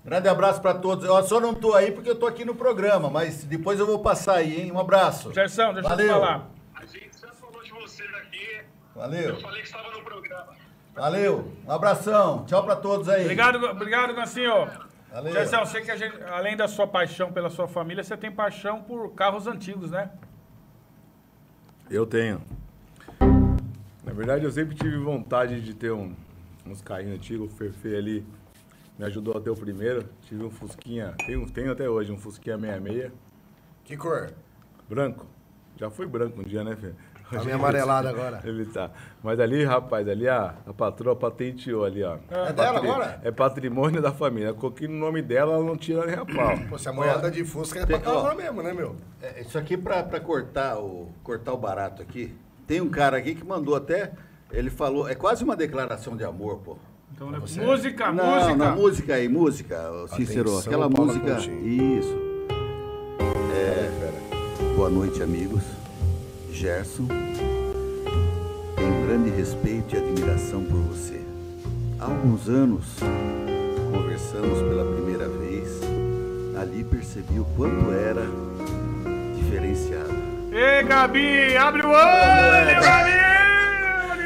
Grande 0.05 0.28
abraço 0.28 0.61
pra 0.61 0.74
todos. 0.74 1.05
Eu 1.05 1.22
só 1.22 1.38
não 1.40 1.55
tô 1.55 1.74
aí 1.74 1.92
porque 1.92 2.11
eu 2.11 2.16
tô 2.16 2.26
aqui 2.26 2.44
no 2.44 2.55
programa, 2.55 3.09
mas 3.09 3.44
depois 3.44 3.78
eu 3.78 3.86
vou 3.86 4.00
passar 4.00 4.36
aí, 4.36 4.61
hein? 4.62 4.72
Um 4.72 4.78
abraço. 4.78 5.32
Gerson, 5.32 5.72
deixa 5.74 5.88
Valeu. 5.88 6.07
eu 6.07 6.12
te 6.14 6.20
falar. 6.20 6.50
A 6.74 6.86
gente 6.86 7.20
já 7.20 7.28
falou 7.32 7.62
de 7.62 7.70
você 7.70 8.03
aqui, 8.03 8.62
Valeu. 8.94 9.28
eu 9.30 9.40
falei 9.40 9.61
que 9.62 9.68
estava 9.68 9.90
no 9.90 10.03
programa. 10.03 10.57
Valeu. 10.94 11.53
Um 11.66 11.70
abração. 11.70 12.44
Tchau 12.46 12.64
pra 12.64 12.74
todos 12.74 13.09
aí. 13.09 13.22
Obrigado, 13.22 13.64
obrigado, 13.64 14.12
Gancinho. 14.14 14.68
Valeu. 15.12 15.32
Gerson, 15.32 15.57
eu 15.59 15.66
sei 15.66 15.82
que 15.82 15.90
a 15.90 15.96
gente, 15.96 16.20
além 16.24 16.57
da 16.57 16.66
sua 16.66 16.86
paixão 16.86 17.30
pela 17.32 17.48
sua 17.48 17.68
família, 17.68 18.03
você 18.03 18.16
tem 18.16 18.30
paixão 18.32 18.82
por 18.82 19.12
carros 19.14 19.46
antigos, 19.46 19.92
né? 19.92 20.11
Eu 21.88 22.07
tenho. 22.07 22.42
Na 24.05 24.12
verdade, 24.12 24.44
eu 24.44 24.50
sempre 24.50 24.74
tive 24.74 24.96
vontade 24.96 25.61
de 25.61 25.74
ter 25.74 25.92
um, 25.92 26.12
uns 26.66 26.82
carrinhos 26.82 27.14
antigos. 27.16 27.53
O 27.53 27.57
Fefe 27.57 27.94
ali 27.94 28.26
me 29.03 29.07
ajudou 29.09 29.36
a 29.36 29.40
ter 29.40 29.50
o 29.50 29.57
primeiro. 29.57 30.05
Tive 30.22 30.44
um 30.44 30.50
Fusquinha, 30.50 31.14
tenho, 31.26 31.44
tenho 31.50 31.72
até 31.72 31.88
hoje, 31.90 32.12
um 32.12 32.16
Fusquinha 32.16 32.57
66. 32.57 33.11
Que 33.84 33.96
cor? 33.96 34.32
Branco. 34.88 35.26
Já 35.76 35.90
foi 35.90 36.07
branco 36.07 36.40
um 36.40 36.44
dia, 36.44 36.62
né, 36.62 36.76
Fê? 36.76 36.92
Tá 37.30 37.42
meio 37.42 37.57
amarelado 37.57 38.07
agora. 38.09 38.40
Ele 38.44 38.64
tá. 38.66 38.90
Mas 39.20 39.40
ali, 39.40 39.64
rapaz, 39.64 40.07
ali 40.09 40.28
a, 40.28 40.55
a 40.64 40.72
patroa 40.72 41.16
patenteou 41.16 41.84
ali, 41.84 42.05
ó. 42.05 42.18
É 42.30 42.53
dela 42.53 42.78
agora? 42.78 43.20
É 43.24 43.32
patrimônio 43.32 44.00
da 44.00 44.12
família. 44.12 44.48
Eu 44.48 44.55
coloquei 44.55 44.86
no 44.86 44.94
nome 44.94 45.20
dela, 45.20 45.55
ela 45.55 45.64
não 45.64 45.76
tira 45.76 46.07
nem 46.07 46.14
a 46.14 46.24
pau. 46.24 46.57
Pô, 46.68 46.78
se 46.78 46.88
a 46.88 46.92
anda 46.92 47.28
de 47.30 47.44
Fusca 47.44 47.80
é 47.80 47.86
pra 47.86 47.98
Tem- 47.98 48.09
ó, 48.09 48.22
casar 48.22 48.36
mesmo, 48.36 48.62
né, 48.62 48.72
meu? 48.72 48.94
É, 49.20 49.40
Isso 49.40 49.59
aqui 49.59 49.76
pra, 49.76 50.05
pra 50.05 50.20
cortar, 50.20 50.78
o, 50.78 51.09
cortar 51.24 51.53
o 51.55 51.59
barato 51.59 52.00
aqui. 52.03 52.32
Tem 52.68 52.80
um 52.80 52.88
cara 52.90 53.16
aqui 53.16 53.34
que 53.34 53.44
mandou 53.44 53.74
até. 53.74 54.12
Ele 54.53 54.70
falou. 54.70 55.09
É 55.09 55.14
quase 55.16 55.42
uma 55.42 55.57
declaração 55.57 56.16
de 56.16 56.22
amor, 56.22 56.59
pô. 56.59 56.76
Então, 57.14 57.30
né? 57.30 57.38
música, 57.38 58.10
não, 58.10 58.34
música. 58.34 58.56
Não, 58.56 58.76
música 58.76 59.14
aí, 59.14 59.28
música, 59.28 59.76
Cícero. 60.16 60.50
Atenção, 60.50 60.58
aquela 60.58 60.88
música. 60.88 61.34
Coutinho. 61.34 61.98
Isso. 61.98 62.18
É, 63.54 64.72
boa 64.74 64.88
noite, 64.88 65.22
amigos. 65.22 65.62
Gerson. 66.50 67.06
Tenho 68.76 69.06
grande 69.06 69.30
respeito 69.30 69.94
e 69.94 69.98
admiração 69.98 70.64
por 70.64 70.78
você. 70.80 71.20
Há 72.00 72.04
alguns 72.04 72.48
anos, 72.48 72.86
conversamos 73.92 74.58
pela 74.60 74.84
primeira 74.94 75.28
vez. 75.28 75.68
Ali 76.60 76.84
percebi 76.84 77.38
o 77.38 77.44
quanto 77.56 77.90
era 77.92 78.22
diferenciado. 79.36 80.12
Ei, 80.50 80.82
Gabi, 80.84 81.56
abre 81.56 81.82
o 81.82 81.90
olho, 81.90 82.80
Gabi! 82.82 83.32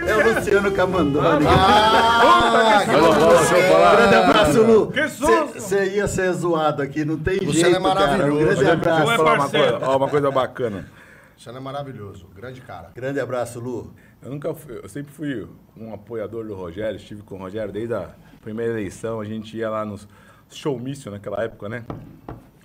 É 0.06 0.16
o 0.16 0.34
Luciano 0.34 0.72
Camandoni. 0.72 1.46
Ah, 1.48 2.82
que 2.84 2.90
Olha, 2.90 3.18
bom, 3.18 3.36
deixa 3.36 3.56
eu 3.58 3.72
falar. 3.72 3.96
Grande 3.96 4.14
abraço, 4.14 4.62
Lu. 4.62 4.90
Que 4.90 5.08
susto! 5.08 5.60
Você 5.60 5.96
ia 5.96 6.08
ser 6.08 6.32
zoado 6.32 6.82
aqui, 6.82 7.04
não 7.04 7.18
tem 7.18 7.38
Luciano 7.38 7.54
jeito, 7.54 7.76
é 7.76 7.78
maravilhoso. 7.78 8.18
cara. 8.18 8.32
Um 8.32 8.38
grande 8.38 8.64
é 8.64 8.70
abraço. 8.72 9.16
Falar 9.16 9.34
uma 9.34 9.48
coisa, 9.48 9.78
ó, 9.82 9.96
uma 9.96 10.08
coisa 10.08 10.30
bacana. 10.30 10.86
Luciano 11.34 11.58
é 11.58 11.60
maravilhoso. 11.60 12.26
Grande 12.34 12.60
cara. 12.60 12.90
Grande 12.94 13.20
abraço, 13.20 13.60
Lu. 13.60 13.92
Eu 14.22 14.30
nunca 14.30 14.54
fui, 14.54 14.80
eu 14.82 14.88
sempre 14.88 15.12
fui 15.12 15.46
um 15.76 15.92
apoiador 15.92 16.44
do 16.46 16.54
Rogério, 16.54 16.96
estive 16.96 17.22
com 17.22 17.34
o 17.36 17.38
Rogério 17.38 17.72
desde 17.72 17.94
a 17.94 18.10
primeira 18.42 18.72
eleição, 18.72 19.20
a 19.20 19.24
gente 19.24 19.56
ia 19.56 19.68
lá 19.68 19.84
nos 19.84 20.08
showmício 20.50 21.10
naquela 21.10 21.42
época, 21.42 21.68
né? 21.68 21.84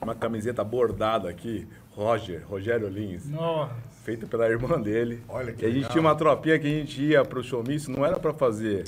Uma 0.02 0.16
camiseta 0.16 0.64
bordada 0.64 1.30
aqui, 1.30 1.68
Roger, 2.02 2.43
Rogério 2.47 2.88
Lins, 2.89 3.30
Nossa. 3.30 3.76
feita 4.04 4.26
pela 4.26 4.49
irmã 4.49 4.82
dele. 4.82 5.22
Olha 5.30 5.54
que 5.54 5.64
e 5.64 5.66
a 5.66 5.70
gente 5.70 5.78
legal. 5.78 5.91
tinha 5.91 6.02
uma 6.02 6.16
tropinha 6.16 6.58
que 6.58 6.66
a 6.66 6.70
gente 6.70 7.02
ia 7.02 7.24
pro 7.24 7.43
showmício, 7.43 7.91
não 7.91 8.04
era 8.06 8.20
para 8.20 8.34
fazer 8.34 8.86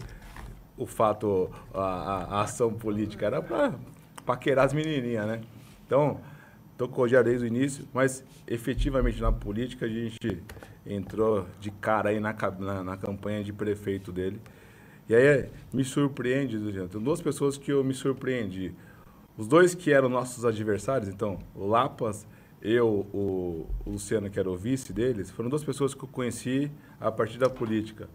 o 0.75 0.85
fato, 0.87 1.49
a, 1.73 1.79
a- 1.79 2.23
a 2.39 2.41
ação 2.41 2.73
política, 2.73 3.25
era 3.27 3.41
para 3.41 3.75
paquerar 4.25 4.65
as 4.65 4.73
menininhas, 4.73 5.27
né? 5.27 5.41
Então, 5.85 6.19
tô 6.77 6.87
com 6.87 6.95
o 6.95 6.97
Rogério 7.03 7.25
desde 7.25 7.45
o 7.45 7.47
início, 7.47 7.85
mas 7.93 8.23
efetivamente 8.47 9.21
na 9.21 9.31
política 9.31 9.85
a 9.85 9.89
gente 9.89 10.41
entrou 10.85 11.45
de 11.59 11.69
cara 11.69 12.09
aí 12.09 12.19
na, 12.19 12.35
na, 12.59 12.83
na 12.83 12.97
campanha 12.97 13.43
de 13.43 13.53
prefeito 13.53 14.11
dele. 14.11 14.41
E 15.07 15.13
aí 15.13 15.45
me 15.71 15.83
surpreende, 15.83 16.57
tem 16.89 17.01
duas 17.01 17.21
pessoas 17.21 17.57
que 17.57 17.71
eu 17.71 17.83
me 17.83 17.93
surpreendi. 17.93 18.73
Os 19.37 19.47
dois 19.47 19.75
que 19.75 19.91
eram 19.91 20.09
nossos 20.09 20.45
adversários, 20.45 21.09
então, 21.09 21.37
o 21.53 21.67
Lapas, 21.67 22.25
eu, 22.63 23.05
o, 23.13 23.67
o 23.85 23.89
Luciano, 23.91 24.29
que 24.29 24.39
era 24.39 24.49
o 24.49 24.55
vice 24.55 24.93
deles, 24.93 25.29
foram 25.29 25.49
duas 25.49 25.65
pessoas 25.65 25.93
que 25.93 26.01
eu 26.01 26.07
conheci 26.07 26.71
a 26.99 27.11
partir 27.11 27.37
da 27.37 27.49
política. 27.49 28.07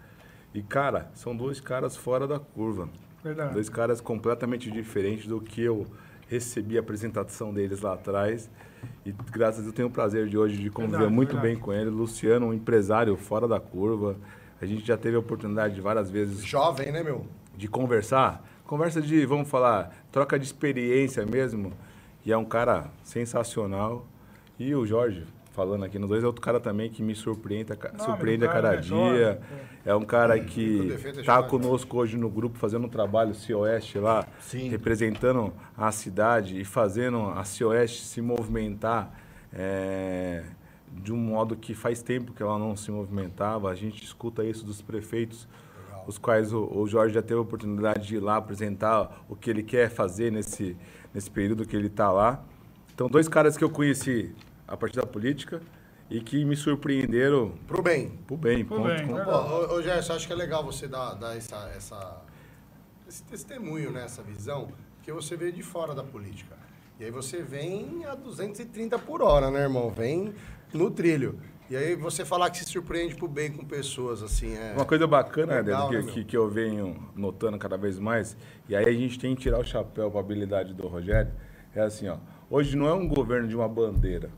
E, 0.55 0.63
cara, 0.63 1.11
são 1.13 1.37
dois 1.37 1.61
caras 1.61 1.95
fora 1.95 2.27
da 2.27 2.39
curva. 2.39 2.89
Verdade. 3.23 3.53
Dois 3.53 3.69
caras 3.69 4.01
completamente 4.01 4.71
diferentes 4.71 5.27
do 5.27 5.39
que 5.39 5.61
eu 5.61 5.87
recebi 6.29 6.79
a 6.79 6.81
apresentação 6.81 7.53
deles 7.53 7.83
lá 7.83 7.93
atrás. 7.93 8.51
E 9.05 9.13
graças 9.31 9.59
a 9.59 9.63
Deus 9.63 9.67
eu 9.67 9.73
tenho 9.75 9.89
o 9.89 9.91
prazer 9.91 10.27
de 10.29 10.39
hoje 10.39 10.57
de 10.57 10.71
conviver 10.71 10.93
Verdade, 10.93 11.15
muito 11.15 11.33
verdade. 11.35 11.55
bem 11.55 11.63
com 11.63 11.71
ele. 11.71 11.91
Luciano, 11.91 12.47
um 12.47 12.55
empresário 12.55 13.15
fora 13.17 13.47
da 13.47 13.61
curva. 13.61 14.17
A 14.63 14.65
gente 14.65 14.87
já 14.87 14.97
teve 14.97 15.17
a 15.17 15.19
oportunidade 15.19 15.75
de 15.75 15.81
várias 15.83 16.11
vezes 16.11 16.43
Jovem, 16.43 16.91
né, 16.91 17.03
meu? 17.03 17.27
de 17.55 17.69
conversar. 17.69 18.43
Conversa 18.65 19.03
de, 19.03 19.27
vamos 19.27 19.49
falar, 19.49 19.95
troca 20.11 20.39
de 20.39 20.47
experiência 20.47 21.27
mesmo. 21.27 21.73
E 22.25 22.33
é 22.33 22.37
um 22.37 22.45
cara 22.45 22.91
sensacional. 23.03 24.07
E 24.59 24.75
o 24.75 24.85
Jorge, 24.85 25.25
falando 25.53 25.85
aqui 25.85 25.99
nos 25.99 26.09
dois, 26.09 26.25
é 26.25 26.27
outro 26.27 26.43
cara 26.43 26.59
também 26.59 26.91
que 26.91 27.03
me 27.03 27.15
surpreende, 27.15 27.73
Não, 27.97 28.05
surpreende 28.05 28.45
a 28.45 28.49
cada 28.49 28.75
é 28.75 28.77
dia. 28.79 28.89
Jorge, 28.89 29.39
É 29.85 29.95
um 29.95 30.05
cara 30.05 30.39
que 30.41 30.89
defeito 30.89 31.19
é 31.19 31.21
está 31.21 31.35
Jorge. 31.37 31.49
conosco 31.51 31.97
hoje 31.97 32.17
no 32.17 32.29
grupo, 32.29 32.59
fazendo 32.59 32.87
um 32.87 32.89
trabalho 32.89 33.35
CIOeste 33.35 33.99
lá, 33.99 34.27
Sim. 34.41 34.69
representando 34.69 35.53
a 35.77 35.93
cidade 35.93 36.61
e 36.61 36.65
fazendo 36.65 37.29
a 37.31 37.45
CIOeste 37.45 38.03
se 38.03 38.21
movimentar 38.21 39.13
é, 39.53 40.43
de 40.93 41.13
um 41.13 41.17
modo 41.17 41.55
que 41.57 41.73
faz 41.75 42.03
tempo 42.03 42.33
que 42.33 42.43
ela 42.43 42.59
não 42.59 42.77
se 42.77 42.91
movimentava. 42.91 43.71
A 43.71 43.75
gente 43.77 44.03
escuta 44.03 44.43
isso 44.45 44.65
dos 44.67 44.83
prefeitos, 44.83 45.47
os 46.07 46.19
quais 46.19 46.53
o, 46.53 46.69
o 46.75 46.87
Jorge 46.89 47.15
já 47.15 47.23
teve 47.23 47.35
a 47.39 47.43
oportunidade 47.43 48.07
de 48.09 48.17
ir 48.17 48.21
lá 48.21 48.37
apresentar 48.39 49.25
o 49.29 49.37
que 49.37 49.51
ele 49.51 49.63
quer 49.63 49.89
fazer 49.89 50.33
nesse, 50.33 50.77
nesse 51.15 51.31
período 51.31 51.65
que 51.65 51.77
ele 51.77 51.87
está 51.87 52.11
lá. 52.11 52.43
Então, 52.95 53.09
dois 53.09 53.29
caras 53.29 53.57
que 53.57 53.63
eu 53.63 53.71
conheci 53.71 54.35
a 54.69 54.77
partir 54.77 54.97
da 54.97 55.07
política 55.07 55.61
e 56.11 56.21
que 56.21 56.45
me 56.45 56.55
surpreenderam 56.55 57.53
Pro 57.67 57.83
bem. 57.83 58.11
pro 58.27 58.37
bem. 58.37 58.65
Pro 58.65 58.77
ponto 58.77 58.89
bem, 58.89 59.07
com- 59.07 59.15
né? 59.15 59.25
Pô, 59.25 59.31
ô, 59.33 59.75
ô 59.77 59.83
Gerson, 59.83 60.13
acho 60.13 60.27
que 60.27 60.33
é 60.33 60.37
legal 60.37 60.65
você 60.65 60.87
dar, 60.87 61.15
dar 61.15 61.37
essa, 61.37 61.71
essa, 61.75 62.23
esse 63.09 63.25
testemunho, 63.25 63.91
né, 63.91 64.05
essa 64.05 64.23
visão, 64.23 64.69
que 65.03 65.13
você 65.13 65.37
veio 65.37 65.53
de 65.53 65.63
fora 65.63 65.95
da 65.95 66.05
política. 66.05 66.57
E 67.01 67.05
aí 67.05 67.11
você 67.11 67.43
vem 67.43 68.05
a 68.07 68.15
230 68.15 68.99
por 68.99 69.23
hora, 69.23 69.51
né, 69.51 69.61
irmão? 69.63 69.91
Vem 69.91 70.35
no 70.73 70.91
trilho. 70.91 71.39
E 71.71 71.77
aí 71.77 71.95
você 71.95 72.25
falar 72.25 72.49
que 72.51 72.59
se 72.59 72.65
surpreende 72.65 73.15
pro 73.15 73.29
bem 73.29 73.53
com 73.53 73.63
pessoas, 73.65 74.23
assim, 74.23 74.57
é... 74.57 74.73
Uma 74.75 74.87
coisa 74.87 75.07
bacana, 75.07 75.57
Legal, 75.57 75.93
né, 75.93 76.03
que, 76.03 76.13
que, 76.13 76.25
que 76.25 76.37
eu 76.37 76.49
venho 76.49 76.97
notando 77.15 77.59
cada 77.59 77.77
vez 77.77 77.99
mais, 77.99 78.37
e 78.69 78.75
aí 78.75 78.87
a 78.87 78.93
gente 78.93 79.19
tem 79.19 79.35
que 79.35 79.43
tirar 79.43 79.59
o 79.59 79.65
chapéu 79.65 80.11
para 80.11 80.19
a 80.19 80.23
habilidade 80.23 80.73
do 80.73 80.89
Rogério, 80.89 81.31
é 81.75 81.83
assim, 81.83 82.09
ó, 82.09 82.17
hoje 82.49 82.75
não 82.75 82.89
é 82.89 82.95
um 82.95 83.07
governo 83.07 83.47
de 83.47 83.55
uma 83.55 83.69
bandeira, 83.69 84.31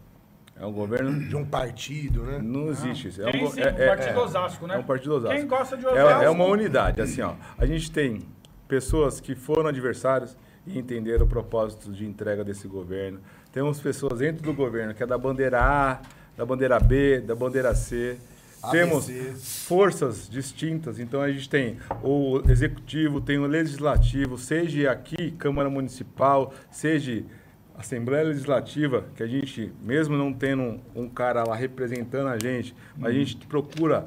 é 0.60 0.66
um 0.66 0.72
governo... 0.72 1.18
De 1.28 1.34
um 1.34 1.44
partido, 1.44 2.22
né? 2.22 2.38
Não 2.42 2.68
existe 2.68 3.08
isso. 3.08 3.22
É 3.22 3.30
Tem 3.30 3.44
um, 3.44 3.50
sim, 3.50 3.60
é, 3.60 3.72
um 3.72 3.76
é- 3.78 3.86
partido 3.88 4.18
é- 4.18 4.22
Osasco, 4.22 4.66
né? 4.66 4.74
É 4.74 4.78
um 4.78 4.82
partido 4.82 5.14
Osasco. 5.14 5.36
Quem 5.36 5.46
gosta 5.46 5.76
de 5.76 5.86
É- 5.86 5.88
Osasco- 5.90 6.22
É, 6.24 6.30
uma 6.30 6.44
unidade, 6.44 7.00
assim, 7.00 7.22
ó. 7.22 7.34
A 7.56 7.64
gente 7.66 7.90
tem 7.90 8.20
pessoas 8.68 9.20
que 9.20 9.34
foram 9.34 9.68
adversários 9.68 10.36
e 10.66 10.78
entenderam 10.78 11.24
o 11.24 11.28
propósito 11.28 11.90
de 11.90 12.04
entrega 12.04 12.44
desse 12.44 12.68
governo. 12.68 13.20
Temos 13.52 13.80
pessoas 13.80 14.18
dentro 14.20 14.42
do 14.42 14.52
governo 14.54 14.94
que 14.94 15.02
é 15.02 15.06
da 15.06 15.16
bandeira 15.18 15.60
A, 15.60 16.00
da 16.36 16.44
bandeira 16.44 16.78
B, 16.78 17.20
da 17.20 17.34
bandeira 17.34 17.74
C. 17.74 18.16
ABC. 18.62 18.78
Temos 18.78 19.64
forças 19.66 20.28
distintas, 20.28 20.98
então 20.98 21.22
a 21.22 21.32
gente 21.32 21.48
tem 21.48 21.78
o 22.02 22.42
executivo, 22.46 23.18
tem 23.18 23.38
o 23.38 23.46
legislativo, 23.46 24.36
seja 24.36 24.90
aqui 24.90 25.30
Câmara 25.32 25.70
Municipal, 25.70 26.52
seja 26.70 27.24
Assembleia 27.80 28.24
Legislativa, 28.24 29.06
que 29.16 29.22
a 29.22 29.26
gente, 29.26 29.72
mesmo 29.80 30.14
não 30.14 30.34
tendo 30.34 30.62
um, 30.62 30.80
um 30.94 31.08
cara 31.08 31.42
lá 31.44 31.56
representando 31.56 32.28
a 32.28 32.38
gente, 32.38 32.74
mas 32.94 33.10
a 33.10 33.14
gente 33.14 33.38
procura 33.46 34.06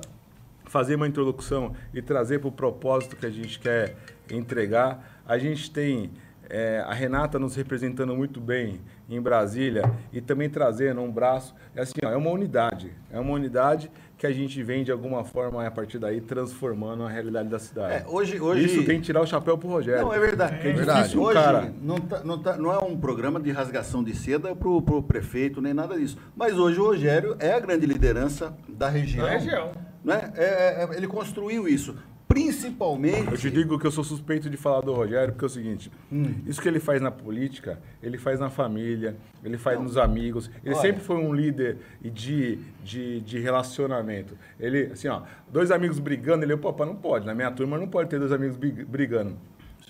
fazer 0.65 0.93
uma 0.93 1.07
introdução 1.07 1.73
e 1.91 1.99
trazer 1.99 2.37
para 2.37 2.49
o 2.49 2.51
propósito 2.51 3.15
que 3.15 3.25
a 3.25 3.31
gente 3.31 3.57
quer 3.59 3.95
entregar. 4.29 5.23
A 5.27 5.39
gente 5.39 5.71
tem 5.71 6.11
é, 6.47 6.83
a 6.85 6.93
Renata 6.93 7.39
nos 7.39 7.55
representando 7.55 8.15
muito 8.15 8.39
bem 8.39 8.79
em 9.09 9.19
Brasília 9.19 9.91
e 10.11 10.21
também 10.21 10.51
trazendo 10.51 11.01
um 11.01 11.11
braço. 11.11 11.55
É 11.75 11.81
assim, 11.81 11.95
ó, 12.05 12.11
é 12.11 12.15
uma 12.15 12.29
unidade. 12.29 12.91
É 13.11 13.19
uma 13.19 13.33
unidade 13.33 13.89
que 14.23 14.27
a 14.27 14.31
gente 14.31 14.63
vem 14.63 14.85
de 14.85 14.91
alguma 14.91 15.25
forma 15.25 15.67
a 15.67 15.69
partir 15.69 15.99
daí 15.99 16.21
transformando 16.21 17.03
a 17.03 17.09
realidade 17.09 17.49
da 17.49 17.59
cidade. 17.59 17.93
É, 17.95 18.05
hoje- 18.07 18.39
hoje- 18.39 18.63
Isso 18.63 18.85
tem 18.85 18.97
que 18.99 19.05
tirar 19.05 19.19
o 19.19 19.27
chapéu 19.27 19.57
pro 19.57 19.67
Rogério. 19.67 20.01
Não, 20.01 20.13
é 20.13 20.17
verdade. 20.19 20.53
Porque 20.61 20.69
é 20.69 20.93
difícil 20.93 21.19
um 21.19 21.23
Hoje 21.25 21.33
cara. 21.33 21.73
Não, 21.81 21.97
tá- 21.97 22.21
não 22.23 22.37
tá- 22.41 22.55
não 22.55 22.71
é 22.73 22.77
um 22.77 22.95
programa 22.97 23.37
de 23.37 23.51
rasgação 23.51 24.01
de 24.01 24.15
seda 24.15 24.55
pro, 24.55 24.81
pro 24.81 25.03
prefeito, 25.03 25.61
nem 25.61 25.73
nada 25.73 25.99
disso. 25.99 26.17
Mas 26.37 26.57
hoje 26.57 26.79
o 26.79 26.85
Rogério 26.85 27.35
é 27.37 27.51
a 27.51 27.59
grande 27.59 27.85
liderança 27.85 28.53
da 28.69 28.87
região. 28.87 29.25
Da 29.25 29.31
região. 29.33 29.71
Né? 30.05 30.31
É- 30.37 30.43
é- 30.43 30.83
é- 30.89 30.95
ele 30.95 31.07
construiu 31.07 31.67
isso. 31.67 31.93
Principalmente. 32.33 33.31
Eu 33.31 33.37
te 33.37 33.51
digo 33.51 33.77
que 33.79 33.85
eu 33.85 33.91
sou 33.91 34.03
suspeito 34.03 34.49
de 34.49 34.57
falar 34.57 34.81
do 34.81 34.91
Rogério, 34.93 35.33
porque 35.33 35.45
é 35.45 35.47
o 35.47 35.49
seguinte: 35.49 35.91
Hum. 36.11 36.33
isso 36.47 36.61
que 36.61 36.67
ele 36.67 36.79
faz 36.79 37.01
na 37.01 37.11
política, 37.11 37.79
ele 38.01 38.17
faz 38.17 38.39
na 38.39 38.49
família, 38.49 39.15
ele 39.43 39.57
faz 39.57 39.79
nos 39.79 39.97
amigos. 39.97 40.49
Ele 40.63 40.73
Olha. 40.73 40.81
sempre 40.81 41.03
foi 41.03 41.17
um 41.17 41.33
líder 41.33 41.77
de, 42.01 42.57
de, 42.83 43.19
de 43.21 43.39
relacionamento. 43.39 44.35
Ele, 44.59 44.89
assim, 44.93 45.07
ó, 45.07 45.21
dois 45.51 45.71
amigos 45.71 45.99
brigando, 45.99 46.43
ele, 46.43 46.53
opa, 46.53 46.85
não 46.85 46.95
pode. 46.95 47.25
Na 47.25 47.33
minha 47.35 47.51
turma 47.51 47.77
não 47.77 47.87
pode 47.87 48.09
ter 48.09 48.19
dois 48.19 48.31
amigos 48.31 48.57
brig- 48.57 48.83
brigando. 48.85 49.35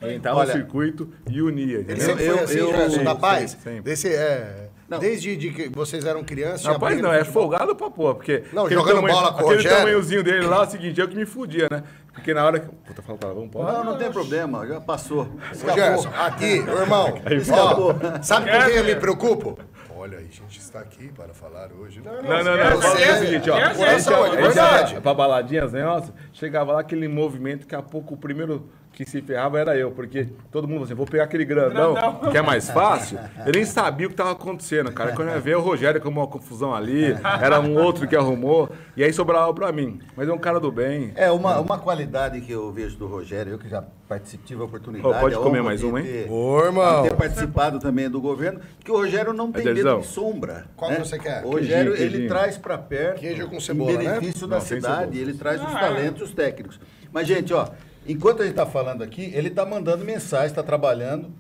Entrava 0.02 0.40
Olha, 0.40 0.48
no 0.48 0.54
circuito 0.54 1.10
e 1.30 1.42
unia. 1.42 1.86
Ele 1.88 2.00
sempre 2.02 2.26
foi 2.26 2.40
assim, 2.40 2.58
Gerson, 2.58 3.04
da 3.06 3.16
paz? 3.16 3.52
sempre. 3.52 3.82
Desse, 3.84 4.10
é, 4.14 4.68
desde 5.00 5.38
de 5.38 5.50
que 5.52 5.70
vocês 5.70 6.04
eram 6.04 6.26
crianças... 6.26 6.66
Rapaz, 6.66 7.00
não, 7.00 7.14
é 7.14 7.24
folgado 7.24 7.74
pra 7.74 7.90
porra, 7.90 8.16
porque. 8.16 8.44
Não, 8.52 8.66
aquele 8.66 8.82
jogando 8.82 9.02
bola 9.08 9.32
com 9.32 9.38
o 9.38 9.40
Aquele 9.46 9.56
Rogério. 9.56 9.78
tamanhozinho 9.78 10.22
dele 10.24 10.46
lá, 10.46 10.58
é 10.58 10.68
o 10.68 10.70
seguinte, 10.70 11.00
eu 11.00 11.08
que 11.08 11.16
me 11.16 11.26
fudia, 11.26 11.70
né? 11.72 11.84
Porque 12.14 12.34
na 12.34 12.46
hora 12.46 12.60
que. 12.60 12.68
Puta, 12.68 13.02
fala 13.02 13.18
palavrão, 13.18 13.50
pode? 13.50 13.72
Não, 13.72 13.84
não 13.84 13.98
tem 13.98 14.12
problema, 14.12 14.66
já 14.68 14.80
passou. 14.80 15.24
Ô, 15.24 15.74
Gerson, 15.74 16.10
aqui, 16.10 16.58
irmão, 16.58 17.14
ó, 17.52 18.22
sabe 18.22 18.52
por 18.52 18.66
que 18.66 18.72
eu 18.78 18.84
me 18.84 18.96
preocupo? 18.96 19.58
Olha, 19.96 20.18
a 20.18 20.22
gente 20.22 20.60
está 20.60 20.80
aqui 20.80 21.10
para 21.14 21.34
falar 21.34 21.72
hoje. 21.72 22.02
Não, 22.04 22.22
Não, 22.22 22.44
não, 22.44 22.58
não. 22.58 22.82
Você 22.82 23.04
É 23.04 23.14
o 23.14 23.20
seguinte, 23.20 23.50
ó. 23.50 23.58
é 23.58 23.74
coração, 23.74 24.26
é 24.26 24.30
gente 24.32 24.42
verdade. 24.42 24.94
ia 24.96 25.02
Pra 25.02 25.14
baladinhas, 25.14 25.72
né? 25.72 25.84
Nossa, 25.84 26.14
chegava 26.34 26.74
lá 26.74 26.82
aquele 26.82 27.08
movimento, 27.08 27.62
daqui 27.62 27.76
a 27.76 27.82
pouco 27.82 28.14
o 28.16 28.18
primeiro 28.18 28.70
que 28.94 29.10
se 29.10 29.22
ferrava 29.24 29.60
era 29.60 29.76
eu, 29.76 29.92
porque 29.92 30.28
todo 30.52 30.68
mundo 30.68 30.84
assim, 30.84 30.94
vou 30.94 31.08
pegar 31.08 31.24
aquele 31.24 31.44
grandão, 31.44 31.96
Grandão. 31.96 32.30
que 32.32 32.38
é 32.38 32.42
mais 32.44 32.70
fácil. 32.70 33.18
Eu 33.46 33.52
nem 33.52 33.66
sabia 33.66 34.06
o 34.06 34.10
que 34.12 34.16
tava 34.16 34.32
acontecendo, 34.32 34.92
cara. 34.92 35.14
Quando 35.14 35.30
eu 35.30 35.34
ia 35.34 35.40
ver 35.42 35.58
o 35.58 35.62
Rogério 35.62 36.00
com 36.00 36.10
uma 36.10 36.28
confusão 36.28 36.74
ali, 36.74 37.06
era 37.42 37.60
um 37.60 37.76
outro 37.76 38.08
que 38.08 38.16
arrumou, 38.16 38.70
e 38.96 39.04
aí 39.04 39.12
sobrava 39.12 39.52
pra 39.54 39.72
mim. 39.72 40.00
Mas 40.16 40.30
é 40.30 40.32
um 40.34 40.38
cara 40.38 40.60
do 40.60 40.72
bem. 40.72 41.12
É, 41.16 41.32
uma, 41.32 41.60
uma 41.60 41.78
qualidade 41.80 42.40
que 42.42 42.52
eu 42.52 42.72
vejo 42.72 42.96
do 42.98 43.08
Rogério, 43.08 43.54
eu 43.54 43.58
que 43.58 43.68
já 43.68 43.84
participei, 44.08 44.46
tive 44.46 44.62
a 44.62 44.66
oportunidade. 44.66 45.16
Ô, 45.16 45.20
pode 45.20 45.36
comer 45.38 45.64
mais 45.64 45.82
uma, 45.82 46.00
hein? 46.00 46.06
ter- 46.06 46.32
Ô, 46.32 46.64
irmão. 46.64 47.02
ter 47.04 47.16
participado 47.16 47.80
também 47.80 48.08
do 48.08 48.22
governo, 48.22 48.60
que 48.84 48.92
o 48.92 48.96
Rogério 48.96 49.34
não 49.34 49.52
tem 49.52 49.66
medo 49.66 50.00
de 50.02 50.06
sombra. 50.06 50.66
Qual 50.76 50.92
né? 50.92 50.98
que 50.98 51.08
você 51.08 51.18
quer? 51.18 51.44
O 51.44 51.50
Rogério, 51.54 51.94
Queijinho, 51.94 51.96
ele 51.96 52.10
queijinho. 52.12 52.30
traz 52.30 52.58
para 52.60 52.78
perto, 52.78 53.20
Queijo 53.20 53.48
com 53.48 53.60
cebola, 53.60 53.92
em 53.94 53.98
né? 53.98 54.20
benefício 54.20 54.46
da 54.48 54.58
Não, 54.58 54.62
cidade, 54.62 55.18
ele 55.18 55.34
traz 55.34 55.60
os 55.60 55.74
Ah, 55.76 55.80
talentos 55.80 56.22
os 56.22 56.32
técnicos. 56.32 56.80
Mas, 57.12 57.28
gente, 57.28 57.52
ó, 57.54 57.68
enquanto 58.08 58.42
a 58.42 58.46
gente 58.46 58.54
está 58.54 58.66
falando 58.66 59.04
aqui, 59.04 59.32
ele 59.34 59.48
está 59.50 59.66
mandando 59.66 60.04
mensagem, 60.04 60.48
está 60.48 60.64
trabalhando. 60.64 61.32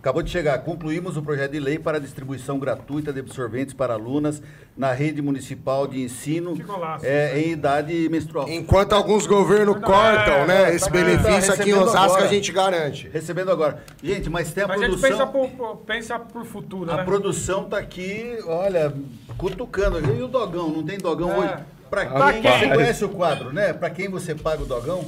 Acabou 0.00 0.22
de 0.22 0.30
chegar. 0.30 0.56
Concluímos 0.60 1.16
o 1.16 1.22
projeto 1.22 1.50
de 1.50 1.58
lei 1.58 1.80
para 1.80 1.98
distribuição 1.98 2.60
gratuita 2.60 3.12
de 3.12 3.18
absorventes 3.18 3.74
para 3.74 3.94
alunas 3.94 4.40
na 4.76 4.92
rede 4.92 5.20
municipal 5.20 5.84
de 5.88 6.00
ensino 6.00 6.54
Que 6.54 6.62
golaço. 6.62 7.04
é, 7.04 7.40
em 7.40 7.50
idade 7.50 8.08
menstrual. 8.08 8.48
Enquanto 8.48 8.92
alguns 8.92 9.26
governos 9.26 9.80
cortam, 9.80 10.46
né? 10.46 10.72
Esse 10.72 10.84
tá 10.84 10.90
benefício 10.92 11.52
aqui 11.52 11.70
em 11.70 11.74
Osasco 11.74 11.98
agora. 12.12 12.24
a 12.24 12.28
gente 12.28 12.52
garante. 12.52 13.08
Recebendo 13.08 13.50
agora. 13.50 13.82
Gente, 14.00 14.30
mas 14.30 14.52
tem 14.52 14.62
a 14.62 14.68
Mas 14.68 14.80
a 14.80 14.84
gente 14.86 15.00
produção. 15.00 15.32
pensa 15.32 15.76
pensa 15.84 16.18
por 16.20 16.44
futuro, 16.44 16.88
A 16.92 16.98
né? 16.98 17.04
produção 17.04 17.64
tá 17.64 17.78
aqui, 17.78 18.38
olha, 18.46 18.94
cutucando. 19.36 19.98
E 20.14 20.22
o 20.22 20.28
dogão? 20.28 20.68
Não 20.70 20.84
tem 20.84 20.98
dogão 20.98 21.32
É. 21.32 21.38
hoje? 21.38 21.54
Pra 21.90 22.06
Pra 22.06 22.32
quem, 22.32 22.42
quem? 22.42 22.50
você 22.58 22.68
conhece 22.68 23.04
o 23.04 23.08
quadro, 23.08 23.52
né? 23.52 23.72
Pra 23.72 23.90
quem 23.90 24.08
você 24.08 24.36
paga 24.36 24.62
o 24.62 24.66
dogão? 24.66 25.04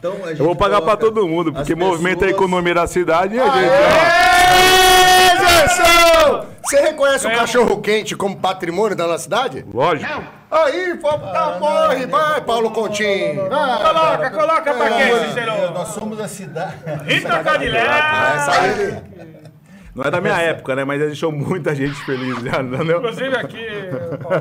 Então 0.00 0.14
a 0.24 0.28
gente 0.28 0.40
Eu 0.40 0.46
vou 0.46 0.56
pagar 0.56 0.80
pra 0.80 0.96
coloca 0.96 0.96
todo 0.96 1.28
mundo, 1.28 1.52
porque 1.52 1.74
movimenta 1.74 2.24
a 2.24 2.30
economia 2.30 2.74
da 2.74 2.86
cidade 2.86 3.36
e 3.36 3.38
a 3.40 3.44
gente, 3.44 3.70
Aê! 3.70 4.90
Você 6.62 6.80
reconhece 6.80 7.26
o 7.26 7.30
cachorro 7.30 7.80
quente 7.82 8.16
como 8.16 8.36
patrimônio 8.36 8.96
da 8.96 9.06
nossa 9.06 9.24
cidade? 9.24 9.64
Lógico. 9.72 10.22
Aí, 10.50 10.96
tá, 10.98 11.58
morre, 11.60 12.06
vai, 12.06 12.40
Paulo 12.40 12.70
Continho. 12.70 13.42
Coloca, 13.48 14.30
coloca 14.30 14.74
pra 14.74 14.90
quem? 14.90 15.12
Nós 15.74 15.88
somos 15.88 16.18
a 16.20 16.28
cidade. 16.28 16.74
Rita 17.06 17.42
Cadillac! 17.44 18.02
Aí, 18.58 18.96
Não 19.94 20.04
é 20.04 20.10
da 20.10 20.20
minha 20.20 20.38
época, 20.40 20.74
né? 20.76 20.84
Mas 20.84 21.00
deixou 21.00 21.30
muita 21.30 21.74
gente 21.74 21.96
feliz 22.04 22.36
já, 22.42 22.62
entendeu? 22.62 22.98
Inclusive 22.98 23.36
aqui, 23.36 23.66
Paulão, 24.22 24.40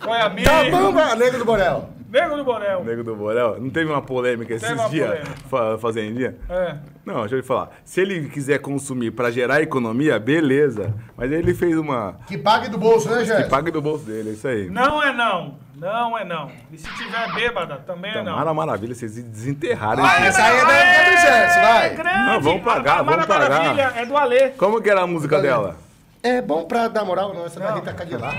foi 0.02 0.20
amigo, 0.20 0.48
Tá 0.48 0.64
bom, 0.70 0.92
vai, 0.92 1.16
nego 1.16 1.38
do 1.38 1.44
Borel. 1.44 1.90
Nego 2.12 2.36
do 2.36 2.44
Borel. 2.44 2.84
Nego 2.84 3.02
do 3.02 3.16
Borel. 3.16 3.58
Não 3.60 3.70
teve 3.70 3.90
uma 3.90 4.02
polêmica 4.02 4.54
esses 4.54 4.68
Teve 4.68 4.88
dias, 4.90 5.08
polêmica. 5.08 5.32
fa 5.48 5.78
fazendinha? 5.78 6.34
É. 6.48 6.74
Não, 7.04 7.20
deixa 7.20 7.34
eu 7.34 7.40
lhe 7.40 7.46
falar. 7.46 7.70
Se 7.84 8.00
ele 8.00 8.28
quiser 8.28 8.58
consumir 8.60 9.10
pra 9.12 9.30
gerar 9.30 9.62
economia, 9.62 10.18
beleza. 10.20 10.94
Mas 11.16 11.32
ele 11.32 11.54
fez 11.54 11.76
uma. 11.76 12.16
Que 12.26 12.36
pague 12.38 12.68
do 12.68 12.78
bolso, 12.78 13.08
né, 13.10 13.18
Que 13.20 13.24
Gerson? 13.24 13.48
pague 13.48 13.70
do 13.70 13.80
bolso 13.82 14.04
dele, 14.04 14.30
é 14.30 14.32
isso 14.34 14.46
aí. 14.46 14.68
Não 14.70 15.02
é 15.02 15.12
não, 15.12 15.56
não 15.74 16.16
é 16.18 16.24
não. 16.24 16.50
E 16.70 16.78
se 16.78 16.88
tiver 16.96 17.32
bêbada, 17.34 17.76
também 17.86 18.12
é 18.12 18.22
não. 18.22 18.36
Mara 18.36 18.54
Maravilha, 18.54 18.94
vocês 18.94 19.14
desenterraram 19.22 20.04
Ah, 20.04 20.18
isso. 20.18 20.26
essa 20.28 20.42
aí 20.44 20.58
é 20.58 20.64
da 20.64 20.72
época 20.72 21.10
do 21.10 21.20
Gerson, 21.20 21.60
vai. 21.60 21.94
grande. 21.96 22.26
Não, 22.26 22.40
vamos 22.40 22.62
pagar, 22.62 22.98
A 23.00 23.02
Mara 23.02 23.10
vamos 23.16 23.26
pagar. 23.26 23.50
Maravilha 23.50 23.92
é 23.96 24.06
do 24.06 24.16
Alê. 24.16 24.48
Como 24.50 24.80
que 24.80 24.90
era 24.90 25.00
a 25.00 25.06
música 25.06 25.40
dela? 25.40 25.76
É 26.24 26.40
bom 26.40 26.64
pra 26.66 26.86
dar 26.86 27.04
moral, 27.04 27.34
não, 27.34 27.44
essa 27.46 27.58
é 27.58 27.64
da 27.66 27.74
Rita 27.74 27.92
Cadillac. 27.92 28.36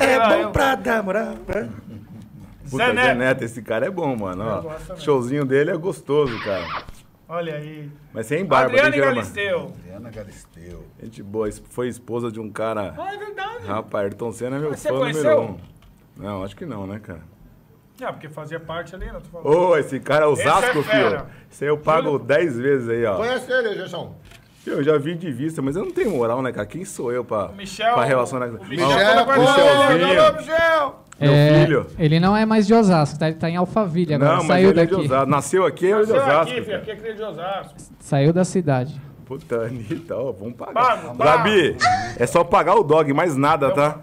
É 0.00 0.18
bom 0.18 0.50
pra 0.50 0.74
dar 0.76 1.02
moral. 1.02 1.34
né? 1.46 1.68
Puta, 2.70 2.86
Zé 2.86 2.92
Neto. 2.92 3.04
Zé 3.06 3.14
Neto, 3.14 3.42
esse 3.44 3.62
cara 3.62 3.86
é 3.86 3.90
bom, 3.90 4.16
mano. 4.16 4.44
ó. 4.90 4.96
Showzinho 4.96 5.44
dele 5.44 5.70
é 5.70 5.76
gostoso, 5.76 6.38
cara. 6.44 6.84
Olha 7.28 7.54
aí. 7.54 7.90
Mas 8.12 8.26
sem 8.26 8.44
barba. 8.44 8.76
Uma- 8.76 8.90
Galisteu. 8.90 9.72
Adriana 9.78 10.10
Galisteu. 10.10 10.84
Gente 11.02 11.22
boa, 11.22 11.48
foi 11.70 11.88
esposa 11.88 12.30
de 12.30 12.38
um 12.40 12.50
cara. 12.50 12.94
Ah, 12.98 13.14
é 13.14 13.16
verdade. 13.16 13.66
Rapaz, 13.66 14.04
Ayrton 14.04 14.32
Senna 14.32 14.56
é 14.56 14.58
meu 14.58 14.70
Mas 14.70 14.80
você 14.80 14.88
fã 14.88 14.94
número 14.98 15.40
um. 15.40 15.56
Não, 16.16 16.44
acho 16.44 16.54
que 16.54 16.66
não, 16.66 16.86
né, 16.86 16.98
cara? 17.02 17.20
Ah, 18.02 18.12
porque 18.12 18.28
fazia 18.28 18.58
parte 18.58 18.94
ali, 18.94 19.06
não 19.12 19.20
tô 19.20 19.28
falando. 19.30 19.46
Ô, 19.70 19.76
esse 19.76 20.00
cara 20.00 20.24
é 20.24 20.28
o 20.28 20.32
Esse 20.34 20.42
Zasco, 20.44 20.78
é 20.80 20.82
filho. 20.82 21.26
Esse 21.50 21.64
aí 21.64 21.70
eu 21.70 21.78
pago 21.78 22.18
10 22.18 22.58
vezes 22.58 22.88
aí, 22.88 23.04
ó. 23.06 23.16
Conhece 23.16 23.50
ele, 23.52 23.74
Gerson? 23.74 24.14
Eu 24.66 24.82
já 24.82 24.98
vi 24.98 25.14
de 25.14 25.30
vista, 25.32 25.62
mas 25.62 25.74
eu 25.76 25.84
não 25.84 25.92
tenho 25.92 26.10
moral, 26.10 26.42
né, 26.42 26.52
cara? 26.52 26.66
Quem 26.66 26.84
sou 26.84 27.12
eu 27.12 27.24
pra, 27.24 27.48
Michel- 27.48 27.94
pra 27.94 28.04
relacionar 28.04 28.46
o 28.46 28.52
Michel 28.64 28.86
Ó, 28.88 29.24
tá 29.24 29.38
Michelzinho. 29.38 30.20
Alô, 30.22 30.36
Michel! 30.36 31.04
Meu 31.22 31.32
É, 31.32 31.60
filho. 31.64 31.86
Ele 31.98 32.20
não 32.20 32.36
é 32.36 32.44
mais 32.44 32.66
de 32.66 32.74
Osasco, 32.74 33.18
tá? 33.18 33.28
Ele 33.28 33.36
tá 33.36 33.48
em 33.48 33.56
Alphaville 33.56 34.14
agora. 34.14 34.30
Não, 34.32 34.38
mas 34.38 34.46
Saiu 34.48 34.68
é 34.68 34.72
de 34.72 34.76
daqui. 34.80 34.94
Osasco. 34.94 35.26
Nasceu 35.30 35.66
aqui, 35.66 35.86
é 35.86 35.88
de 35.90 35.94
Nasceu 36.00 36.16
Osasco. 36.16 36.40
aqui, 36.52 36.62
filho, 36.62 36.76
aqui 36.76 36.90
é 36.90 36.96
cria 36.96 37.14
de 37.14 37.22
Osasco. 37.22 37.74
Saiu 38.00 38.32
da 38.32 38.44
cidade. 38.44 39.00
Puta, 39.24 39.56
Anitta, 39.62 40.16
ó, 40.16 40.32
vamos 40.32 40.54
pagar. 40.54 40.74
Pago, 40.74 41.16
pago. 41.16 41.24
Gabi, 41.24 41.76
é 42.18 42.26
só 42.26 42.44
pagar 42.44 42.74
o 42.74 42.82
dog, 42.82 43.12
mais 43.12 43.36
nada, 43.36 43.70
tá? 43.70 44.00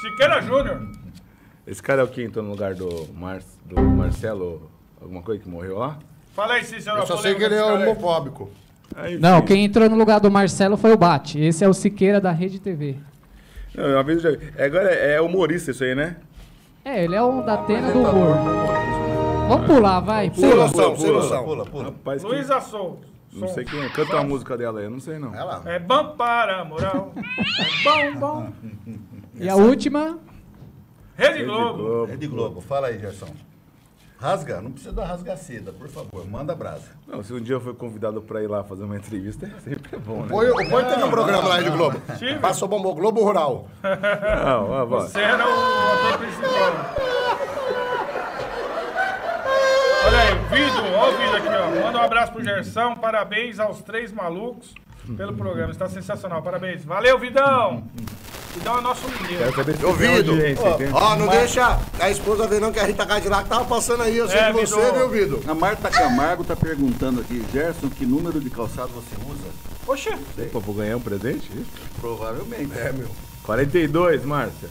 Siqueira 0.00 0.40
Júnior. 0.40 0.82
Esse 1.66 1.82
cara 1.82 2.00
é 2.02 2.04
o 2.04 2.08
que 2.08 2.22
entrou 2.22 2.44
no 2.44 2.50
lugar 2.50 2.74
do, 2.74 3.08
Mar... 3.14 3.40
do 3.64 3.80
Marcelo, 3.80 4.70
alguma 5.00 5.22
coisa 5.22 5.42
que 5.42 5.48
morreu 5.48 5.78
lá? 5.78 5.98
Fala 6.34 6.54
aí, 6.54 6.64
Cícero. 6.64 6.98
Eu 6.98 7.06
só 7.06 7.16
sei 7.18 7.34
que 7.34 7.42
ele 7.42 7.54
é 7.54 7.64
homofóbico. 7.64 8.50
Aí, 8.96 9.18
Não, 9.18 9.36
filho. 9.36 9.44
quem 9.46 9.64
entrou 9.64 9.88
no 9.88 9.96
lugar 9.96 10.20
do 10.20 10.30
Marcelo 10.30 10.76
foi 10.76 10.92
o 10.92 10.96
Bate. 10.96 11.38
Esse 11.40 11.64
é 11.64 11.68
o 11.68 11.72
Siqueira 11.74 12.20
da 12.20 12.32
Rede 12.32 12.58
TV. 12.60 12.96
Não, 13.74 13.84
uma 13.94 14.02
vez 14.02 14.24
eu 14.24 14.32
já 14.32 14.38
vi. 14.38 14.52
É, 14.56 14.64
Agora 14.64 14.90
é, 14.92 15.12
é 15.14 15.20
humorista 15.20 15.70
isso 15.70 15.84
aí, 15.84 15.94
né? 15.94 16.16
É, 16.84 17.04
ele 17.04 17.14
é 17.14 17.22
um 17.22 17.44
da 17.44 17.54
Atena 17.54 17.92
do 17.92 17.98
humor. 18.00 18.36
Vamos 19.48 19.66
pular, 19.66 20.00
vai. 20.00 20.30
Sem 20.34 20.48
Pula. 20.50 20.66
noção, 20.66 20.96
sem 20.96 21.06
Pula, 21.06 21.22
noção. 21.22 21.44
pula, 21.44 21.66
pula. 21.66 21.84
Rapaz, 21.84 22.22
que- 22.22 22.28
Luísa 22.28 22.60
Souza. 22.60 22.98
não 23.32 23.48
sei 23.48 23.64
quem 23.64 23.80
é. 23.82 23.88
Canta 23.90 24.14
uma 24.14 24.24
música 24.24 24.56
dela 24.56 24.78
aí, 24.80 24.86
eu 24.86 24.90
não 24.90 25.00
sei 25.00 25.18
não. 25.18 25.34
Ela. 25.34 25.62
É 25.66 25.78
bom 25.78 26.14
para 26.16 26.60
a 26.60 26.64
moral. 26.64 27.12
É 27.96 28.10
bom, 28.12 28.18
bom. 28.18 28.52
E 29.34 29.48
a 29.48 29.56
última, 29.56 30.18
Rede 31.16 31.32
Rede 31.38 31.44
Globo. 31.44 31.82
Globo. 31.82 32.12
É 32.12 32.16
de 32.16 32.26
Globo. 32.26 32.60
Fala 32.60 32.86
aí, 32.88 32.98
Gerson. 32.98 33.26
Rasga, 34.20 34.60
não 34.60 34.70
precisa 34.70 34.92
dar 34.92 35.06
rasgaceda, 35.06 35.72
por 35.72 35.88
favor. 35.88 36.28
Manda 36.28 36.54
brasa. 36.54 36.88
Não, 37.08 37.22
se 37.22 37.32
um 37.32 37.40
dia 37.40 37.54
eu 37.54 37.60
for 37.60 37.74
convidado 37.74 38.20
pra 38.20 38.42
ir 38.42 38.48
lá 38.48 38.62
fazer 38.62 38.84
uma 38.84 38.96
entrevista, 38.96 39.46
é 39.56 39.60
sempre 39.60 39.96
bom, 39.98 40.22
né? 40.22 40.28
Põe- 40.28 40.50
O 40.50 40.68
Põe 40.68 40.84
teve 40.84 41.02
um 41.02 41.10
programa 41.10 41.48
lá 41.48 41.60
de 41.62 41.70
Globo. 41.70 41.98
Tive. 42.18 42.38
Passou 42.38 42.68
bombou 42.68 42.94
Globo 42.94 43.22
Rural. 43.24 43.66
Não, 43.82 44.70
ó, 44.70 44.82
ó. 44.82 44.84
Você 44.84 45.20
era 45.20 45.42
o 45.42 45.50
ator 45.50 46.18
principal. 46.18 46.50
Olha 50.06 50.18
aí, 50.18 50.34
vídeo, 50.50 50.84
olha 50.98 51.14
o 51.14 51.18
vídeo 51.18 51.36
aqui, 51.36 51.48
ó. 51.48 51.84
Manda 51.86 51.98
um 51.98 52.02
abraço 52.02 52.32
pro 52.32 52.42
Gersão, 52.44 52.96
parabéns 52.96 53.58
aos 53.58 53.80
três 53.82 54.12
malucos 54.12 54.74
pelo 55.16 55.32
programa, 55.34 55.70
está 55.72 55.88
sensacional, 55.88 56.42
parabéns. 56.42 56.84
Valeu, 56.84 57.18
Vidão! 57.18 57.84
Vidão 58.54 58.78
é 58.78 58.80
nosso 58.80 59.06
mineiro. 59.08 59.44
Eu 59.80 59.92
Vido. 59.94 60.32
Ó, 60.92 61.16
não 61.16 61.28
deixa 61.28 61.78
a 61.98 62.10
esposa 62.10 62.46
ver 62.46 62.60
não 62.60 62.72
que 62.72 62.80
a 62.80 62.84
Rita 62.84 63.06
Cadillac 63.06 63.48
tava 63.48 63.64
passando 63.64 64.02
aí. 64.02 64.16
Eu 64.16 64.28
sei 64.28 64.38
É, 64.38 64.52
que 64.52 64.66
você, 64.66 64.92
viu, 64.92 65.08
Vido? 65.08 65.40
A 65.46 65.54
Marta 65.54 65.88
Camargo 65.88 66.42
tá 66.44 66.56
perguntando 66.56 67.20
aqui, 67.20 67.44
Gerson, 67.52 67.88
que 67.88 68.04
número 68.04 68.40
de 68.40 68.50
calçado 68.50 68.88
você 68.88 69.14
usa? 69.28 69.50
Oxê, 69.86 70.10
Opa, 70.46 70.58
vou 70.58 70.74
ganhar 70.74 70.96
um 70.96 71.00
presente? 71.00 71.50
Provavelmente. 72.00 72.76
É, 72.78 72.92
meu. 72.92 73.08
42, 73.44 74.24
Márcia. 74.24 74.68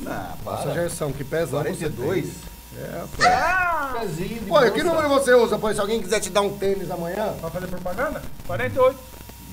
Não, 0.00 0.28
Nossa. 0.44 0.72
Gerson, 0.74 1.12
que 1.12 1.24
pesado. 1.24 1.64
42? 1.64 2.26
É, 2.78 3.00
rapaz. 3.00 4.00
Pezinho 4.00 4.40
de 4.40 4.46
Pô, 4.46 4.62
e 4.62 4.70
que 4.70 4.82
número 4.82 5.08
você 5.08 5.32
usa? 5.32 5.58
Pô, 5.58 5.72
se 5.72 5.80
alguém 5.80 6.00
quiser 6.02 6.20
te 6.20 6.28
dar 6.30 6.42
um 6.42 6.56
tênis 6.58 6.90
amanhã. 6.90 7.34
vai 7.40 7.50
fazer 7.50 7.66
propaganda? 7.68 8.22
48. 8.46 8.98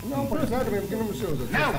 Não, 0.05 0.25
pô, 0.25 0.35
sério 0.45 0.71
mesmo, 0.71 0.87
que 0.87 0.95
número 0.95 1.17
você 1.17 1.25
usa? 1.25 1.45
Não. 1.49 1.73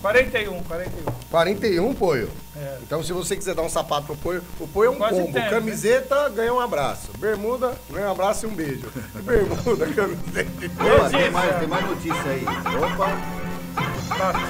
41, 0.00 0.62
41. 0.62 1.12
41, 1.30 1.94
Poio. 1.94 2.30
É. 2.56 2.78
Então, 2.82 3.02
se 3.02 3.12
você 3.12 3.36
quiser 3.36 3.54
dar 3.54 3.62
um 3.62 3.68
sapato 3.68 4.06
pro 4.06 4.16
Poio, 4.16 4.42
o 4.60 4.68
Poio 4.68 4.88
é 4.88 4.90
um 4.90 4.96
Quase 4.96 5.20
combo. 5.20 5.32
tênis, 5.32 5.50
Camiseta, 5.50 6.28
ganha 6.28 6.52
um 6.54 6.60
abraço. 6.60 7.10
Bermuda, 7.18 7.74
ganha 7.90 8.08
um 8.08 8.12
abraço 8.12 8.46
e 8.46 8.48
um 8.48 8.54
beijo. 8.54 8.86
Bermuda, 9.24 9.86
camiseta 9.86 10.50
e 10.64 10.66
Opa, 10.66 11.10
tem 11.10 11.30
mais, 11.30 11.58
tem 11.58 11.68
mais 11.68 11.86
notícia 11.86 12.30
aí. 12.30 12.44
Opa, 12.44 13.08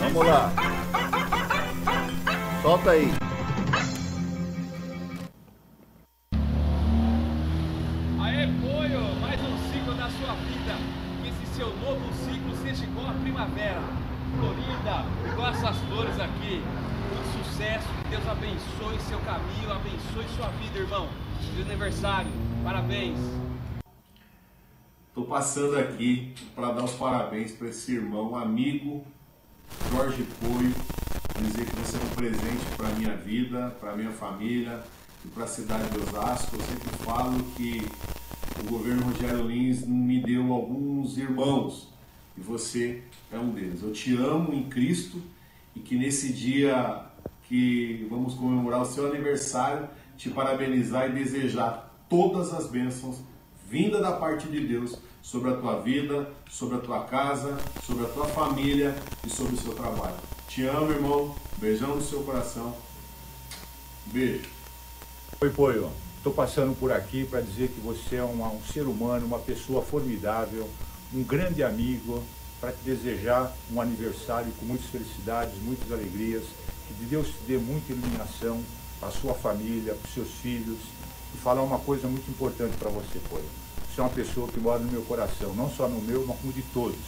vamos 0.00 0.26
lá. 0.26 0.52
Solta 2.62 2.90
aí. 2.90 3.23
Passando 25.44 25.78
aqui 25.78 26.32
para 26.56 26.72
dar 26.72 26.84
os 26.84 26.92
parabéns 26.92 27.52
para 27.52 27.68
esse 27.68 27.92
irmão, 27.92 28.34
amigo 28.34 29.04
Jorge 29.90 30.26
Poio, 30.40 30.74
dizer 31.38 31.66
que 31.66 31.76
você 31.76 31.98
é 31.98 32.00
um 32.00 32.14
presente 32.14 32.64
para 32.78 32.88
minha 32.94 33.14
vida, 33.14 33.76
para 33.78 33.94
minha 33.94 34.10
família 34.10 34.82
e 35.22 35.28
para 35.28 35.44
a 35.44 35.46
cidade 35.46 35.90
de 35.90 35.98
Osasco. 35.98 36.56
Eu 36.56 36.62
sempre 36.62 36.88
falo 37.04 37.44
que 37.56 37.86
o 38.58 38.70
governo 38.70 39.02
Rogério 39.02 39.46
Lins 39.46 39.86
me 39.86 40.18
deu 40.22 40.50
alguns 40.50 41.18
irmãos 41.18 41.92
e 42.38 42.40
você 42.40 43.02
é 43.30 43.38
um 43.38 43.50
deles. 43.50 43.82
Eu 43.82 43.92
te 43.92 44.16
amo 44.16 44.54
em 44.54 44.70
Cristo 44.70 45.20
e 45.76 45.80
que 45.80 45.94
nesse 45.94 46.32
dia 46.32 47.04
que 47.42 48.06
vamos 48.08 48.32
comemorar 48.32 48.80
o 48.80 48.86
seu 48.86 49.08
aniversário, 49.08 49.90
te 50.16 50.30
parabenizar 50.30 51.10
e 51.10 51.12
desejar 51.12 51.94
todas 52.08 52.54
as 52.54 52.66
bênçãos 52.66 53.20
vinda 53.68 54.00
da 54.00 54.12
parte 54.12 54.48
de 54.48 54.60
Deus 54.66 54.98
sobre 55.24 55.50
a 55.50 55.56
tua 55.56 55.80
vida, 55.80 56.30
sobre 56.50 56.76
a 56.76 56.80
tua 56.80 57.04
casa, 57.04 57.56
sobre 57.84 58.04
a 58.04 58.08
tua 58.08 58.26
família 58.26 58.94
e 59.26 59.30
sobre 59.30 59.54
o 59.54 59.58
seu 59.58 59.72
trabalho. 59.74 60.14
Te 60.46 60.66
amo, 60.66 60.92
irmão. 60.92 61.34
Beijão 61.56 61.96
no 61.96 62.02
seu 62.02 62.22
coração. 62.22 62.76
Beijo. 64.06 64.50
Oi, 65.40 65.50
Poio. 65.50 65.90
Estou 66.18 66.32
passando 66.32 66.78
por 66.78 66.92
aqui 66.92 67.24
para 67.24 67.40
dizer 67.40 67.68
que 67.68 67.80
você 67.80 68.16
é 68.16 68.22
um, 68.22 68.44
um 68.44 68.60
ser 68.72 68.82
humano, 68.82 69.26
uma 69.26 69.38
pessoa 69.38 69.82
formidável, 69.82 70.68
um 71.12 71.22
grande 71.22 71.62
amigo, 71.62 72.22
para 72.60 72.72
te 72.72 72.82
desejar 72.84 73.54
um 73.72 73.80
aniversário 73.80 74.52
com 74.58 74.66
muitas 74.66 74.86
felicidades, 74.86 75.54
muitas 75.62 75.90
alegrias, 75.90 76.44
que 76.86 77.04
Deus 77.04 77.28
te 77.28 77.38
dê 77.46 77.58
muita 77.58 77.92
iluminação 77.92 78.62
para 79.00 79.08
a 79.08 79.12
sua 79.12 79.34
família, 79.34 79.94
para 79.94 80.06
os 80.06 80.14
seus 80.14 80.30
filhos, 80.30 80.78
e 81.34 81.38
falar 81.38 81.62
uma 81.62 81.78
coisa 81.78 82.06
muito 82.08 82.30
importante 82.30 82.76
para 82.76 82.90
você, 82.90 83.18
Poio. 83.28 83.63
Você 83.94 84.00
é 84.00 84.04
uma 84.04 84.10
pessoa 84.10 84.48
que 84.48 84.58
mora 84.58 84.80
no 84.80 84.90
meu 84.90 85.02
coração, 85.02 85.54
não 85.54 85.70
só 85.70 85.86
no 85.86 86.00
meu, 86.00 86.26
mas 86.26 86.36
como 86.40 86.52
de 86.52 86.62
todos. 86.62 86.98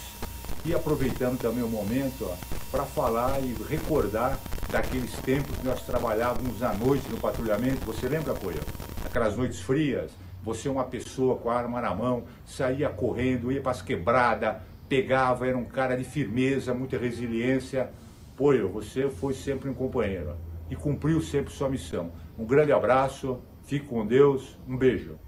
E 0.65 0.73
aproveitando 0.73 1.37
também 1.37 1.65
o 1.65 1.69
momento 1.69 2.31
para 2.71 2.85
falar 2.85 3.41
e 3.41 3.57
recordar 3.69 4.39
daqueles 4.71 5.11
tempos 5.17 5.57
que 5.57 5.67
nós 5.67 5.83
trabalhávamos 5.83 6.63
à 6.63 6.73
noite 6.73 7.09
no 7.09 7.17
patrulhamento. 7.17 7.85
Você 7.87 8.09
lembra, 8.09 8.35
Poia? 8.35 8.61
Aquelas 9.05 9.37
noites 9.37 9.59
frias, 9.59 10.13
você 10.45 10.69
é 10.69 10.71
uma 10.71 10.85
pessoa 10.85 11.37
com 11.39 11.51
a 11.51 11.57
arma 11.57 11.81
na 11.81 11.93
mão, 11.93 12.23
saía 12.45 12.89
correndo, 12.89 13.51
ia 13.51 13.61
para 13.61 13.73
as 13.73 13.83
quebradas, 13.83 14.55
pegava, 14.89 15.45
era 15.45 15.59
um 15.59 15.65
cara 15.65 15.97
de 15.97 16.05
firmeza, 16.05 16.73
muita 16.73 16.97
resiliência. 16.97 17.91
Poio, 18.37 18.69
você 18.69 19.11
foi 19.11 19.35
sempre 19.35 19.69
um 19.69 19.75
companheiro 19.75 20.37
e 20.71 20.77
cumpriu 20.77 21.21
sempre 21.21 21.53
sua 21.53 21.69
missão. 21.69 22.13
Um 22.39 22.47
grande 22.47 22.71
abraço, 22.71 23.41
fique 23.65 23.87
com 23.87 24.07
Deus, 24.07 24.57
um 24.69 24.77
beijo. 24.77 25.19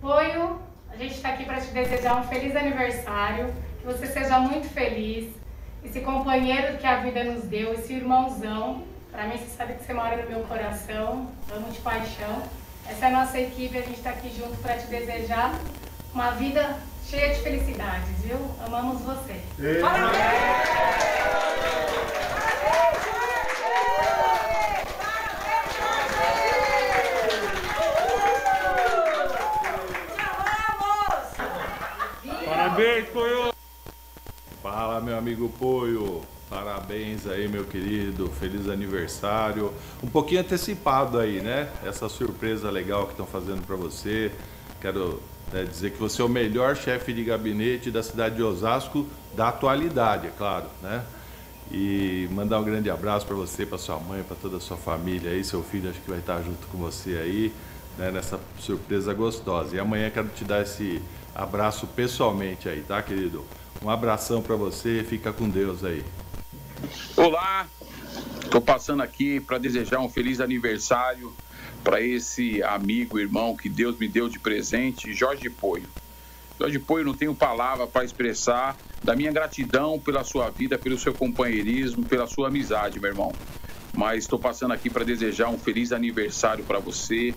Poio, 0.00 0.60
a 0.92 0.96
gente 0.96 1.14
está 1.14 1.30
aqui 1.30 1.44
para 1.44 1.60
te 1.60 1.72
desejar 1.72 2.20
um 2.20 2.22
feliz 2.22 2.54
aniversário, 2.54 3.52
que 3.80 3.86
você 3.86 4.06
seja 4.06 4.38
muito 4.38 4.68
feliz, 4.68 5.28
esse 5.84 6.00
companheiro 6.00 6.78
que 6.78 6.86
a 6.86 6.98
vida 6.98 7.24
nos 7.24 7.42
deu, 7.44 7.74
esse 7.74 7.94
irmãozão. 7.94 8.84
Para 9.10 9.24
mim, 9.24 9.36
você 9.36 9.56
sabe 9.56 9.74
que 9.74 9.84
você 9.84 9.92
mora 9.92 10.16
no 10.16 10.28
meu 10.28 10.40
coração, 10.42 11.28
amo 11.52 11.70
de 11.72 11.80
paixão. 11.80 12.42
Essa 12.88 13.06
é 13.06 13.08
a 13.08 13.10
nossa 13.10 13.40
equipe, 13.40 13.76
a 13.76 13.82
gente 13.82 13.98
está 13.98 14.10
aqui 14.10 14.32
junto 14.36 14.56
para 14.62 14.76
te 14.76 14.86
desejar 14.86 15.52
uma 16.14 16.30
vida 16.30 16.76
cheia 17.04 17.34
de 17.34 17.40
felicidades, 17.40 18.22
viu? 18.22 18.38
Amamos 18.64 19.02
você. 19.02 19.40
Parabéns, 19.80 21.87
Poio! 33.12 33.52
Fala, 34.62 35.00
meu 35.00 35.18
amigo 35.18 35.52
Poio. 35.58 36.22
Parabéns 36.48 37.26
aí, 37.26 37.48
meu 37.48 37.64
querido. 37.64 38.28
Feliz 38.38 38.68
aniversário. 38.68 39.74
Um 40.00 40.06
pouquinho 40.06 40.42
antecipado 40.42 41.18
aí, 41.18 41.40
né? 41.40 41.68
Essa 41.84 42.08
surpresa 42.08 42.70
legal 42.70 43.06
que 43.06 43.14
estão 43.14 43.26
fazendo 43.26 43.66
para 43.66 43.74
você. 43.74 44.30
Quero 44.80 45.20
né, 45.52 45.64
dizer 45.64 45.90
que 45.90 45.98
você 45.98 46.22
é 46.22 46.24
o 46.24 46.28
melhor 46.28 46.76
chefe 46.76 47.12
de 47.12 47.24
gabinete 47.24 47.90
da 47.90 48.00
cidade 48.00 48.36
de 48.36 48.44
Osasco 48.44 49.04
da 49.34 49.48
atualidade, 49.48 50.28
é 50.28 50.32
claro, 50.38 50.66
né? 50.80 51.04
E 51.72 52.28
mandar 52.30 52.60
um 52.60 52.64
grande 52.64 52.88
abraço 52.88 53.26
para 53.26 53.34
você, 53.34 53.66
para 53.66 53.76
sua 53.76 53.98
mãe, 53.98 54.22
para 54.22 54.36
toda 54.36 54.58
a 54.58 54.60
sua 54.60 54.76
família 54.76 55.32
aí. 55.32 55.42
Seu 55.42 55.64
filho 55.64 55.90
acho 55.90 56.00
que 56.00 56.08
vai 56.08 56.20
estar 56.20 56.40
junto 56.42 56.64
com 56.68 56.78
você 56.78 57.18
aí, 57.18 57.52
né, 57.98 58.12
nessa 58.12 58.38
surpresa 58.60 59.12
gostosa. 59.12 59.74
E 59.74 59.80
amanhã 59.80 60.10
quero 60.10 60.28
te 60.28 60.44
dar 60.44 60.62
esse 60.62 61.02
abraço 61.38 61.86
pessoalmente 61.86 62.68
aí, 62.68 62.80
tá, 62.80 63.00
querido? 63.00 63.46
Um 63.80 63.88
abração 63.88 64.42
para 64.42 64.56
você, 64.56 65.04
fica 65.08 65.32
com 65.32 65.48
Deus 65.48 65.84
aí. 65.84 66.04
Olá, 67.16 67.68
estou 68.42 68.60
passando 68.60 69.04
aqui 69.04 69.38
para 69.38 69.56
desejar 69.56 70.00
um 70.00 70.08
feliz 70.08 70.40
aniversário 70.40 71.32
para 71.84 72.00
esse 72.00 72.60
amigo, 72.64 73.20
irmão 73.20 73.56
que 73.56 73.68
Deus 73.68 73.96
me 73.96 74.08
deu 74.08 74.28
de 74.28 74.40
presente, 74.40 75.14
Jorge 75.14 75.48
Poio. 75.48 75.88
Jorge 76.58 76.80
Poio, 76.80 77.04
não 77.04 77.14
tenho 77.14 77.32
palavra 77.32 77.86
para 77.86 78.04
expressar 78.04 78.76
da 79.04 79.14
minha 79.14 79.30
gratidão 79.30 79.96
pela 79.96 80.24
sua 80.24 80.50
vida, 80.50 80.76
pelo 80.76 80.98
seu 80.98 81.14
companheirismo, 81.14 82.04
pela 82.04 82.26
sua 82.26 82.48
amizade, 82.48 82.98
meu 82.98 83.10
irmão. 83.10 83.32
Mas 83.96 84.24
estou 84.24 84.40
passando 84.40 84.72
aqui 84.72 84.90
para 84.90 85.04
desejar 85.04 85.48
um 85.50 85.58
feliz 85.58 85.92
aniversário 85.92 86.64
para 86.64 86.80
você, 86.80 87.32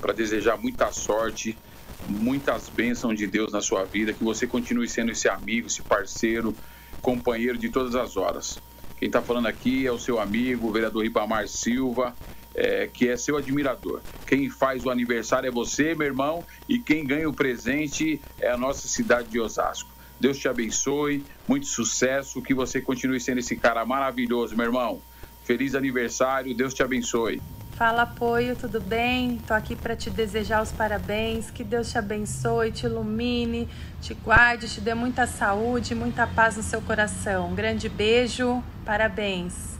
para 0.00 0.12
desejar 0.12 0.56
muita 0.56 0.92
sorte, 0.92 1.58
muitas 2.06 2.68
bênçãos 2.68 3.16
de 3.16 3.26
Deus 3.26 3.52
na 3.52 3.60
sua 3.60 3.84
vida, 3.84 4.12
que 4.12 4.22
você 4.22 4.46
continue 4.46 4.88
sendo 4.88 5.10
esse 5.12 5.28
amigo, 5.28 5.66
esse 5.66 5.82
parceiro, 5.82 6.56
companheiro 7.00 7.58
de 7.58 7.68
todas 7.68 7.94
as 7.94 8.16
horas. 8.16 8.60
Quem 8.96 9.06
está 9.06 9.22
falando 9.22 9.46
aqui 9.46 9.86
é 9.86 9.92
o 9.92 9.98
seu 9.98 10.20
amigo, 10.20 10.68
o 10.68 10.72
vereador 10.72 11.02
Ribamar 11.02 11.46
Silva, 11.48 12.16
é, 12.54 12.86
que 12.86 13.08
é 13.08 13.16
seu 13.16 13.36
admirador. 13.36 14.02
Quem 14.26 14.48
faz 14.48 14.84
o 14.84 14.90
aniversário 14.90 15.48
é 15.48 15.50
você, 15.50 15.94
meu 15.94 16.06
irmão, 16.06 16.44
e 16.68 16.78
quem 16.78 17.06
ganha 17.06 17.28
o 17.28 17.34
presente 17.34 18.20
é 18.40 18.50
a 18.50 18.56
nossa 18.56 18.88
cidade 18.88 19.28
de 19.28 19.40
Osasco. 19.40 19.90
Deus 20.18 20.38
te 20.38 20.48
abençoe, 20.48 21.26
muito 21.46 21.66
sucesso, 21.66 22.40
que 22.40 22.54
você 22.54 22.80
continue 22.80 23.20
sendo 23.20 23.38
esse 23.38 23.56
cara 23.56 23.84
maravilhoso, 23.84 24.56
meu 24.56 24.66
irmão. 24.66 25.02
Feliz 25.42 25.74
aniversário, 25.74 26.56
Deus 26.56 26.72
te 26.72 26.82
abençoe. 26.82 27.42
Fala 27.76 28.02
apoio, 28.02 28.54
tudo 28.54 28.80
bem? 28.80 29.36
Tô 29.38 29.52
aqui 29.52 29.74
para 29.74 29.96
te 29.96 30.08
desejar 30.08 30.62
os 30.62 30.70
parabéns, 30.70 31.50
que 31.50 31.64
Deus 31.64 31.90
te 31.90 31.98
abençoe, 31.98 32.70
te 32.70 32.86
ilumine, 32.86 33.68
te 34.00 34.14
guarde, 34.14 34.72
te 34.72 34.80
dê 34.80 34.94
muita 34.94 35.26
saúde, 35.26 35.92
muita 35.92 36.24
paz 36.24 36.56
no 36.56 36.62
seu 36.62 36.80
coração. 36.80 37.48
Um 37.50 37.54
grande 37.54 37.88
beijo, 37.88 38.62
parabéns. 38.84 39.76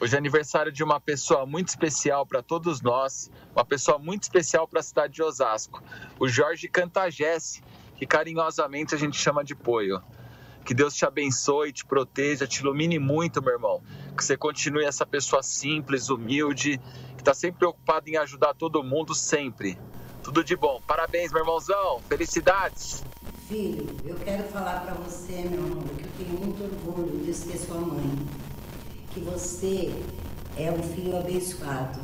Hoje 0.00 0.16
é 0.16 0.18
aniversário 0.18 0.72
de 0.72 0.82
uma 0.82 0.98
pessoa 0.98 1.46
muito 1.46 1.68
especial 1.68 2.26
para 2.26 2.42
todos 2.42 2.82
nós, 2.82 3.30
uma 3.54 3.64
pessoa 3.64 3.96
muito 3.96 4.24
especial 4.24 4.66
para 4.66 4.80
a 4.80 4.82
cidade 4.82 5.12
de 5.12 5.22
Osasco, 5.22 5.80
o 6.18 6.26
Jorge 6.26 6.66
Cantagesse, 6.66 7.62
que 7.94 8.06
carinhosamente 8.06 8.92
a 8.92 8.98
gente 8.98 9.16
chama 9.16 9.44
de 9.44 9.54
Poio. 9.54 10.02
Que 10.64 10.74
Deus 10.74 10.94
te 10.94 11.04
abençoe, 11.04 11.72
te 11.72 11.84
proteja, 11.86 12.46
te 12.46 12.60
ilumine 12.60 12.98
muito, 12.98 13.40
meu 13.40 13.52
irmão. 13.52 13.82
Que 14.16 14.24
você 14.24 14.36
continue 14.36 14.84
essa 14.84 15.06
pessoa 15.06 15.42
simples, 15.42 16.10
humilde, 16.10 16.78
que 17.16 17.22
está 17.22 17.34
sempre 17.34 17.58
preocupado 17.58 18.08
em 18.08 18.16
ajudar 18.16 18.54
todo 18.54 18.82
mundo, 18.82 19.14
sempre. 19.14 19.78
Tudo 20.22 20.44
de 20.44 20.56
bom. 20.56 20.80
Parabéns, 20.86 21.32
meu 21.32 21.40
irmãozão. 21.40 22.00
Felicidades. 22.08 23.02
Filho, 23.48 23.86
eu 24.04 24.16
quero 24.16 24.44
falar 24.44 24.80
para 24.80 24.94
você, 24.94 25.42
meu 25.50 25.64
amor, 25.64 25.84
que 25.96 26.04
eu 26.04 26.10
tenho 26.18 26.38
muito 26.38 26.62
orgulho 26.62 27.24
de 27.24 27.34
ser 27.34 27.58
sua 27.58 27.80
mãe. 27.80 28.16
Que 29.12 29.20
você 29.20 29.92
é 30.56 30.70
um 30.70 30.82
filho 30.82 31.16
abençoado. 31.18 31.98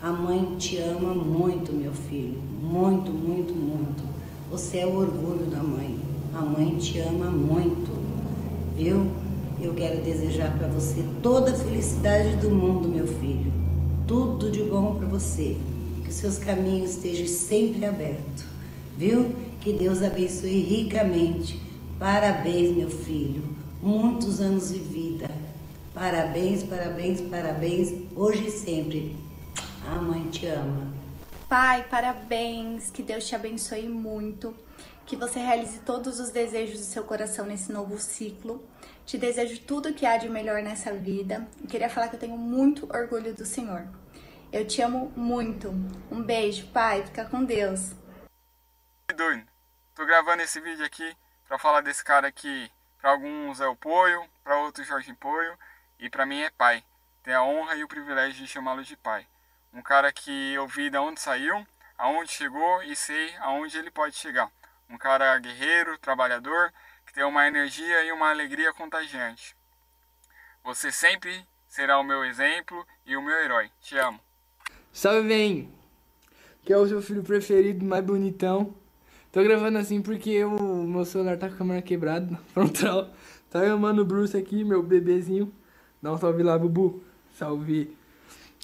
A 0.00 0.12
mãe 0.12 0.56
te 0.56 0.78
ama 0.78 1.12
muito, 1.14 1.72
meu 1.72 1.92
filho. 1.92 2.40
Muito, 2.40 3.10
muito, 3.10 3.52
muito. 3.52 4.04
Você 4.50 4.78
é 4.78 4.86
o 4.86 4.96
orgulho 4.96 5.46
da 5.46 5.62
mãe. 5.62 5.98
A 6.34 6.40
mãe 6.40 6.76
te 6.76 7.00
ama 7.00 7.30
muito. 7.30 7.90
Viu? 8.76 9.10
Eu 9.60 9.74
quero 9.74 10.00
desejar 10.02 10.56
para 10.56 10.68
você 10.68 11.04
toda 11.20 11.50
a 11.50 11.54
felicidade 11.54 12.36
do 12.36 12.48
mundo, 12.48 12.88
meu 12.88 13.08
filho. 13.08 13.52
Tudo 14.06 14.52
de 14.52 14.62
bom 14.62 14.94
para 14.94 15.08
você. 15.08 15.56
Que 16.04 16.10
os 16.10 16.14
seus 16.14 16.38
caminhos 16.38 16.92
estejam 16.92 17.26
sempre 17.26 17.84
abertos. 17.84 18.44
Viu? 18.96 19.34
Que 19.60 19.72
Deus 19.72 20.00
abençoe 20.00 20.60
ricamente. 20.60 21.60
Parabéns, 21.98 22.76
meu 22.76 22.88
filho. 22.88 23.42
Muitos 23.82 24.40
anos 24.40 24.68
de 24.72 24.78
vida. 24.78 25.28
Parabéns, 25.92 26.62
parabéns, 26.62 27.20
parabéns. 27.22 27.92
Hoje 28.14 28.46
e 28.46 28.50
sempre. 28.52 29.16
A 29.84 29.96
mãe 29.96 30.22
te 30.30 30.46
ama. 30.46 30.86
Pai, 31.48 31.84
parabéns. 31.90 32.90
Que 32.90 33.02
Deus 33.02 33.26
te 33.26 33.34
abençoe 33.34 33.88
muito. 33.88 34.54
Que 35.04 35.16
você 35.16 35.40
realize 35.40 35.80
todos 35.80 36.20
os 36.20 36.30
desejos 36.30 36.78
do 36.78 36.84
seu 36.84 37.02
coração 37.02 37.44
nesse 37.44 37.72
novo 37.72 37.98
ciclo. 37.98 38.62
Te 39.08 39.16
desejo 39.16 39.58
tudo 39.62 39.94
que 39.94 40.04
há 40.04 40.18
de 40.18 40.28
melhor 40.28 40.62
nessa 40.62 40.92
vida. 40.92 41.48
E 41.64 41.66
queria 41.66 41.88
falar 41.88 42.08
que 42.08 42.16
eu 42.16 42.20
tenho 42.20 42.36
muito 42.36 42.86
orgulho 42.94 43.34
do 43.34 43.46
Senhor. 43.46 43.88
Eu 44.52 44.66
te 44.66 44.82
amo 44.82 45.10
muito. 45.16 45.70
Um 46.10 46.22
beijo, 46.22 46.66
pai. 46.66 47.02
Fica 47.06 47.24
com 47.24 47.42
Deus. 47.42 47.94
doido. 49.16 49.48
Tô 49.94 50.04
gravando 50.04 50.42
esse 50.42 50.60
vídeo 50.60 50.84
aqui 50.84 51.16
pra 51.48 51.58
falar 51.58 51.80
desse 51.80 52.04
cara 52.04 52.30
que 52.30 52.70
pra 53.00 53.12
alguns 53.12 53.62
é 53.62 53.66
o 53.66 53.74
Poio, 53.74 54.22
pra 54.44 54.58
outros 54.58 54.86
Jorge 54.86 55.14
Poio 55.14 55.56
e 55.98 56.10
pra 56.10 56.26
mim 56.26 56.42
é 56.42 56.50
pai. 56.50 56.84
Tenho 57.22 57.38
a 57.38 57.44
honra 57.44 57.76
e 57.76 57.84
o 57.84 57.88
privilégio 57.88 58.44
de 58.44 58.46
chamá-lo 58.46 58.84
de 58.84 58.94
pai. 58.94 59.26
Um 59.72 59.80
cara 59.80 60.12
que 60.12 60.52
eu 60.52 60.66
vi 60.66 60.90
de 60.90 60.98
onde 60.98 61.18
saiu, 61.18 61.66
aonde 61.96 62.30
chegou 62.30 62.82
e 62.82 62.94
sei 62.94 63.34
aonde 63.38 63.78
ele 63.78 63.90
pode 63.90 64.16
chegar. 64.16 64.50
Um 64.86 64.98
cara 64.98 65.38
guerreiro, 65.38 65.96
trabalhador, 65.96 66.70
tem 67.18 67.26
uma 67.26 67.48
energia 67.48 68.04
e 68.04 68.12
uma 68.12 68.30
alegria 68.30 68.72
contagiante. 68.72 69.56
Você 70.62 70.92
sempre 70.92 71.44
será 71.66 71.98
o 71.98 72.04
meu 72.04 72.24
exemplo 72.24 72.86
e 73.04 73.16
o 73.16 73.22
meu 73.22 73.34
herói. 73.42 73.68
Te 73.80 73.98
amo. 73.98 74.20
Salve, 74.92 75.26
vem! 75.26 75.68
Que 76.62 76.72
é 76.72 76.78
o 76.78 76.86
seu 76.86 77.02
filho 77.02 77.24
preferido, 77.24 77.84
mais 77.84 78.04
bonitão. 78.04 78.72
Tô 79.32 79.42
gravando 79.42 79.78
assim 79.78 80.00
porque 80.00 80.44
o 80.44 80.84
meu 80.84 81.04
celular 81.04 81.36
tá 81.36 81.48
com 81.48 81.54
a 81.54 81.58
câmera 81.58 81.82
quebrada, 81.82 82.36
frontal. 82.54 83.12
Tá 83.50 83.64
eu, 83.64 83.76
mano, 83.76 84.04
Bruce 84.04 84.36
aqui, 84.36 84.62
meu 84.62 84.80
bebezinho. 84.80 85.52
Dá 86.00 86.12
um 86.12 86.18
salve 86.18 86.44
lá, 86.44 86.56
Bubu. 86.56 87.02
Salve. 87.36 87.96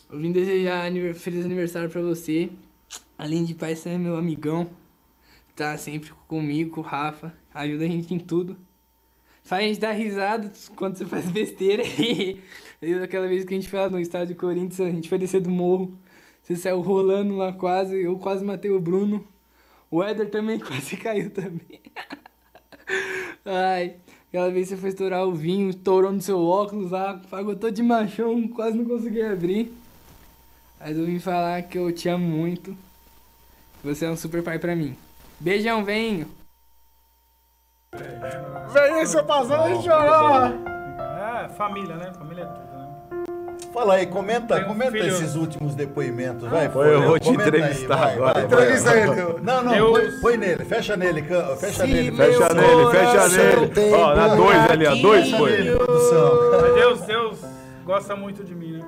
Eu 0.08 0.20
vim 0.20 0.30
desejar 0.30 0.92
feliz 1.16 1.44
aniversário 1.44 1.90
pra 1.90 2.02
você. 2.02 2.52
Além 3.18 3.44
de 3.44 3.52
pai, 3.52 3.74
você 3.74 3.88
é 3.88 3.98
meu 3.98 4.16
amigão. 4.16 4.70
Tá 5.56 5.76
sempre 5.76 6.12
comigo, 6.28 6.70
com 6.70 6.80
o 6.82 6.84
Rafa. 6.84 7.34
Ajuda 7.54 7.84
a 7.84 7.88
gente 7.88 8.12
em 8.12 8.18
tudo. 8.18 8.56
Faz 9.44 9.62
a 9.62 9.68
gente 9.68 9.80
dar 9.80 9.92
risada 9.92 10.50
quando 10.74 10.96
você 10.96 11.06
faz 11.06 11.30
besteira. 11.30 11.84
Aquela 13.04 13.28
vez 13.28 13.44
que 13.44 13.54
a 13.54 13.56
gente 13.56 13.68
foi 13.70 13.78
lá 13.78 13.88
no 13.88 14.00
estádio 14.00 14.34
Corinthians, 14.34 14.80
a 14.80 14.90
gente 14.90 15.08
foi 15.08 15.18
descer 15.18 15.40
do 15.40 15.50
morro. 15.50 15.96
Você 16.42 16.56
saiu 16.56 16.80
rolando 16.80 17.36
lá 17.36 17.52
quase, 17.52 17.94
eu 18.02 18.18
quase 18.18 18.44
matei 18.44 18.70
o 18.70 18.80
Bruno. 18.80 19.26
O 19.90 20.02
Éder 20.02 20.30
também 20.30 20.58
quase 20.60 20.96
caiu 20.96 21.30
também. 21.30 21.80
Ai, 23.44 23.96
aquela 24.28 24.50
vez 24.50 24.68
você 24.68 24.76
foi 24.76 24.88
estourar 24.88 25.26
o 25.26 25.34
vinho, 25.34 25.70
estourou 25.70 26.12
no 26.12 26.20
seu 26.20 26.42
óculos 26.42 26.90
lá, 26.90 27.22
pagou 27.30 27.54
todo 27.54 27.72
de 27.72 27.82
machão, 27.82 28.48
quase 28.48 28.76
não 28.76 28.84
consegui 28.84 29.22
abrir. 29.22 29.72
Mas 30.80 30.98
eu 30.98 31.06
vim 31.06 31.18
falar 31.18 31.62
que 31.62 31.78
eu 31.78 31.92
te 31.92 32.08
amo 32.08 32.26
muito. 32.26 32.76
Você 33.82 34.06
é 34.06 34.10
um 34.10 34.16
super 34.16 34.42
pai 34.42 34.58
pra 34.58 34.74
mim. 34.74 34.96
Beijão, 35.38 35.84
venho! 35.84 36.43
Vem 38.72 38.82
aí, 38.94 39.06
seu 39.06 39.24
pazão, 39.24 39.68
e 39.78 39.82
chorar. 39.82 40.52
É, 41.44 41.48
família, 41.50 41.96
né? 41.96 42.10
Família 42.18 42.42
é 42.44 42.46
tudo, 42.46 42.58
né? 42.60 43.24
Fala 43.72 43.94
aí, 43.94 44.06
comenta, 44.06 44.56
um 44.56 44.64
comenta 44.64 44.92
filho- 44.92 45.06
esses 45.08 45.34
últimos 45.34 45.74
depoimentos, 45.74 46.48
vai. 46.48 46.68
Pô, 46.68 46.84
eu 46.84 47.02
vou 47.02 47.18
te 47.18 47.28
aí, 47.28 47.34
entrevistar 47.34 47.96
vai, 47.96 48.14
agora, 48.14 48.34
vai. 48.34 48.46
vai. 48.46 48.62
Entrevista 48.62 48.96
ele. 48.96 49.40
Não, 49.42 49.62
não, 49.64 49.74
Eu- 49.74 49.92
põe, 49.92 50.10
põe 50.20 50.36
nele, 50.36 50.64
fecha 50.64 50.96
nele, 50.96 51.22
fecha 51.22 51.56
Se 51.56 51.86
nele. 51.86 52.16
Fecha 52.16 52.48
nele, 52.54 52.90
fecha 52.90 53.28
nele. 53.28 53.94
Ó, 53.94 54.14
na 54.14 54.34
dois 54.36 54.70
ali, 54.70 54.86
ó, 54.86 54.94
dois 54.94 55.30
foi. 55.32 55.62
Deus, 56.74 57.00
Deus 57.02 57.38
gosta 57.84 58.14
muito 58.16 58.44
de 58.44 58.54
mim, 58.54 58.78
né? 58.78 58.84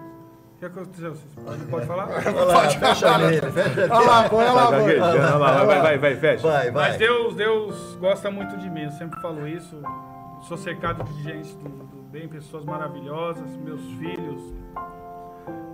O 0.57 0.59
que 0.59 0.65
aconteceu? 0.65 1.15
Podem- 1.45 1.67
Pode 1.67 1.87
falar? 1.87 2.09
Olha 2.09 2.45
lá, 2.45 2.71
fecha 2.71 3.19
nele, 3.19 3.41
fecha 3.53 3.69
nele. 3.75 3.93
Olha 3.93 4.07
lá, 4.07 4.29
põe, 4.29 4.45
olha 4.45 4.53
lá, 4.53 4.71
Tá 4.71 4.77
olha 4.77 5.35
lá, 5.37 5.65
vai, 5.65 5.81
vai, 5.83 5.99
vai, 5.99 6.17
fecha. 6.17 6.49
Vai, 6.49 6.71
vai. 6.71 6.89
Mas 6.89 6.97
Deus, 6.97 7.35
Deus 7.35 7.97
gosta 8.01 8.31
muito 8.31 8.57
de 8.57 8.71
mim, 8.71 8.85
eu 8.85 8.91
sempre 8.93 9.21
falo 9.21 9.47
isso. 9.47 9.79
Sou 10.49 10.57
cercado 10.57 11.05
de 11.05 11.23
gente 11.23 11.55
do, 11.57 11.69
do 11.69 12.03
bem, 12.11 12.27
pessoas 12.27 12.65
maravilhosas, 12.65 13.55
meus 13.57 13.83
filhos. 13.99 14.55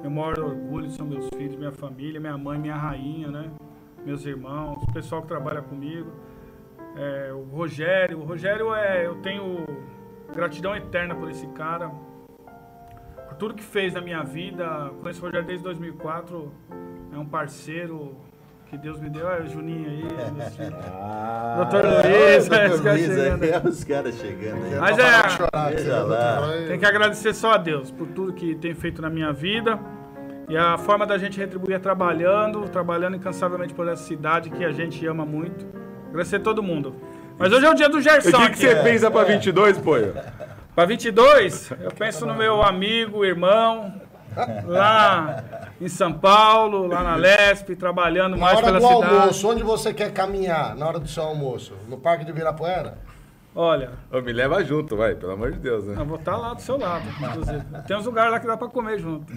Meu 0.00 0.10
maior 0.10 0.38
orgulho 0.40 0.90
são 0.90 1.06
meus 1.06 1.28
filhos, 1.36 1.54
minha 1.56 1.70
família, 1.72 2.18
minha 2.18 2.36
mãe, 2.36 2.58
minha 2.58 2.74
rainha, 2.74 3.28
né? 3.30 3.50
Meus 4.04 4.26
irmãos, 4.26 4.82
o 4.82 4.92
pessoal 4.92 5.22
que 5.22 5.28
trabalha 5.28 5.62
comigo. 5.62 6.10
É, 6.96 7.30
o 7.32 7.44
Rogério. 7.54 8.18
O 8.18 8.24
Rogério 8.24 8.74
é. 8.74 9.06
Eu 9.06 9.14
tenho 9.22 9.64
gratidão 10.34 10.74
eterna 10.74 11.14
por 11.14 11.30
esse 11.30 11.46
cara. 11.48 11.88
Por 13.32 13.38
tudo 13.38 13.54
que 13.54 13.62
fez 13.62 13.94
na 13.94 14.00
minha 14.00 14.22
vida. 14.22 14.90
Conheço 15.00 15.20
o 15.20 15.24
Rogério 15.24 15.46
desde 15.46 15.64
2004. 15.64 16.52
É 17.12 17.18
um 17.18 17.24
parceiro 17.24 18.14
que 18.68 18.76
Deus 18.76 19.00
me 19.00 19.08
deu. 19.08 19.26
Olha 19.26 19.44
o 19.44 19.48
Juninho 19.48 19.88
aí, 19.88 20.02
filhos. 20.52 20.84
Doutor 21.56 21.86
olha 21.86 22.02
Luiz, 22.02 22.48
o 22.48 22.54
é, 22.54 22.68
Dr. 22.68 22.74
os 22.74 22.80
caras 22.80 23.00
Luiz 23.00 23.14
chegando 23.14 23.42
aí, 23.42 23.54
aí. 23.54 23.60
os 23.64 23.84
caras 23.84 24.14
chegando 24.16 24.64
aí. 24.64 24.74
Mas 24.78 24.98
é. 24.98 25.28
chorar. 25.30 25.72
Tem 26.68 26.78
que 26.78 26.86
agradecer 26.86 27.34
só 27.34 27.52
a 27.52 27.56
Deus 27.56 27.90
por 27.90 28.06
tudo 28.08 28.32
que 28.34 28.54
tem 28.54 28.74
feito 28.74 29.00
na 29.00 29.08
minha 29.08 29.32
vida. 29.32 29.78
E 30.48 30.56
a 30.56 30.76
forma 30.76 31.06
da 31.06 31.16
gente 31.16 31.38
retribuir 31.38 31.76
é 31.76 31.78
trabalhando, 31.78 32.68
trabalhando 32.68 33.16
incansavelmente 33.16 33.72
por 33.72 33.88
essa 33.88 34.02
cidade 34.04 34.50
que 34.50 34.64
a 34.64 34.72
gente 34.72 35.06
ama 35.06 35.24
muito. 35.24 35.66
Agradecer 36.10 36.36
a 36.36 36.40
todo 36.40 36.62
mundo. 36.62 36.94
Mas 37.38 37.50
hoje 37.50 37.64
é 37.64 37.70
o 37.70 37.74
dia 37.74 37.88
do 37.88 38.00
Gerson. 38.00 38.28
O 38.28 38.40
que, 38.42 38.50
que 38.50 38.58
você 38.58 38.68
aqui. 38.68 38.82
pensa 38.82 39.10
pra 39.10 39.24
22, 39.24 39.78
pô? 39.78 39.94
Pra 40.74 40.86
22, 40.86 41.70
eu 41.82 41.90
penso 41.90 42.24
no 42.24 42.34
meu 42.34 42.62
amigo, 42.62 43.24
irmão, 43.26 43.92
lá 44.64 45.44
em 45.78 45.86
São 45.88 46.12
Paulo, 46.14 46.86
lá 46.86 47.02
na 47.02 47.14
Lesp, 47.14 47.76
trabalhando 47.76 48.36
Na 48.36 48.38
mais 48.46 48.56
hora 48.56 48.66
pela 48.66 48.80
do 48.80 48.86
cidade. 48.88 49.14
almoço, 49.14 49.48
onde 49.50 49.62
você 49.62 49.92
quer 49.92 50.12
caminhar 50.12 50.74
na 50.74 50.86
hora 50.88 50.98
do 50.98 51.06
seu 51.06 51.24
almoço? 51.24 51.74
No 51.88 51.98
Parque 51.98 52.24
de 52.24 52.32
Virapuera? 52.32 52.96
Olha, 53.54 53.90
Ô, 54.10 54.22
me 54.22 54.32
leva 54.32 54.64
junto, 54.64 54.96
vai, 54.96 55.14
pelo 55.14 55.32
amor 55.32 55.52
de 55.52 55.58
Deus, 55.58 55.84
né? 55.84 55.94
eu 55.98 56.06
vou 56.06 56.16
estar 56.16 56.38
lá 56.38 56.54
do 56.54 56.62
seu 56.62 56.78
lado, 56.78 57.04
inclusive. 57.20 57.62
Tem 57.86 57.94
uns 57.94 58.06
lugares 58.06 58.32
lá 58.32 58.40
que 58.40 58.46
dá 58.46 58.56
pra 58.56 58.68
comer 58.68 58.98
junto. 58.98 59.30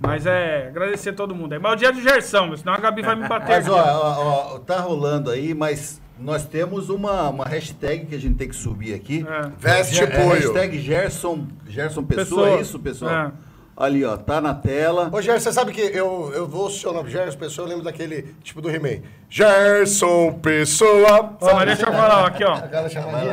Mas 0.00 0.26
é, 0.26 0.66
agradecer 0.66 1.10
a 1.10 1.12
todo 1.12 1.32
mundo 1.32 1.52
aí. 1.52 1.60
Mas 1.60 1.70
é 1.70 1.74
o 1.74 1.78
dia 1.78 1.92
do 1.92 2.00
Gerson, 2.00 2.56
senão 2.56 2.72
a 2.72 2.78
Gabi 2.78 3.02
vai 3.02 3.14
me 3.14 3.28
bater 3.28 3.48
Mas 3.50 3.68
ó, 3.68 3.76
ó, 3.78 4.54
ó, 4.54 4.58
tá 4.58 4.80
rolando 4.80 5.30
aí, 5.30 5.54
mas 5.54 6.02
nós 6.20 6.44
temos 6.44 6.90
uma, 6.90 7.28
uma 7.30 7.44
hashtag 7.44 8.06
que 8.06 8.14
a 8.14 8.18
gente 8.18 8.36
tem 8.36 8.48
que 8.48 8.56
subir 8.56 8.94
aqui. 8.94 9.26
Veste 9.58 10.02
é, 10.02 10.06
Poio. 10.06 10.52
Hashtag 10.52 10.78
Gerson, 10.78 11.46
Gerson 11.66 12.04
Pessoa, 12.04 12.24
Pessoa. 12.24 12.48
é 12.50 12.60
isso, 12.60 12.78
pessoal? 12.78 13.12
É. 13.12 13.32
Ali, 13.76 14.04
ó, 14.04 14.14
tá 14.14 14.42
na 14.42 14.52
tela. 14.52 15.08
Ô, 15.10 15.22
Gerson, 15.22 15.44
você 15.44 15.52
sabe 15.52 15.72
que 15.72 15.80
eu, 15.80 16.30
eu 16.34 16.46
vou 16.46 16.68
seu 16.68 16.92
nome, 16.92 17.10
Gerson 17.10 17.38
Pessoa, 17.38 17.64
eu 17.64 17.70
lembro 17.70 17.84
daquele 17.84 18.34
tipo 18.42 18.60
do 18.60 18.70
He-Man. 18.70 19.00
Gerson 19.30 20.34
Pessoa. 20.34 21.36
Ó, 21.40 21.54
mas 21.54 21.66
deixa 21.66 21.84
eu 21.84 21.92
falar, 21.92 22.24
ó, 22.24 22.26
aqui, 22.26 22.44
ó. 22.44 22.58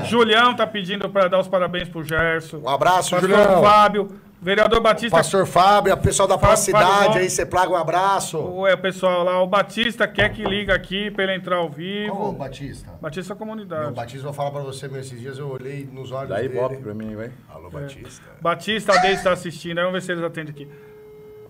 Julião 0.05 0.55
tá 0.55 0.65
pedindo 0.65 1.09
pra 1.09 1.27
dar 1.27 1.39
os 1.39 1.47
parabéns 1.49 1.89
pro 1.89 2.01
Gerson. 2.01 2.59
Um 2.59 2.69
abraço, 2.69 3.11
Pastor 3.11 3.29
Julião. 3.29 3.61
Fábio, 3.61 4.09
vereador 4.41 4.79
Batista. 4.81 5.17
Pastor 5.17 5.45
Fábio, 5.45 5.93
o 5.93 5.97
pessoal 5.97 6.27
da 6.27 6.37
Fábio, 6.37 6.57
cidade 6.57 6.85
Fábio, 6.85 7.21
aí, 7.21 7.29
você 7.29 7.45
plaga 7.45 7.71
um 7.71 7.75
abraço. 7.75 8.37
O, 8.39 8.67
é, 8.67 8.73
o 8.73 8.77
pessoal 8.77 9.23
lá, 9.23 9.41
o 9.41 9.47
Batista 9.47 10.07
quer 10.07 10.31
que 10.31 10.43
liga 10.43 10.73
aqui 10.73 11.11
pra 11.11 11.23
ele 11.23 11.35
entrar 11.35 11.57
ao 11.57 11.69
vivo. 11.69 12.15
Qual 12.15 12.29
o 12.29 12.33
Batista? 12.33 12.91
Batista 13.01 13.35
Comunidade. 13.35 13.81
Meu 13.83 13.93
Batista, 13.93 14.23
vou 14.23 14.33
falar 14.33 14.51
pra 14.51 14.61
você, 14.61 14.87
meu, 14.87 14.99
esses 14.99 15.19
dias 15.19 15.37
eu 15.37 15.49
olhei 15.49 15.87
nos 15.91 16.11
olhos 16.11 16.29
Dá 16.29 16.35
dele. 16.37 16.57
ibope 16.57 16.77
pra 16.77 16.93
mim, 16.93 17.15
vai. 17.15 17.31
Alô, 17.49 17.69
Batista. 17.69 18.23
Batista, 18.41 18.93
a 18.93 18.97
Deise 18.97 19.23
tá 19.23 19.31
assistindo, 19.31 19.79
aí 19.79 19.83
vamos 19.85 19.99
ver 19.99 20.05
se 20.05 20.11
eles 20.11 20.23
atendem 20.23 20.51
aqui. 20.51 20.67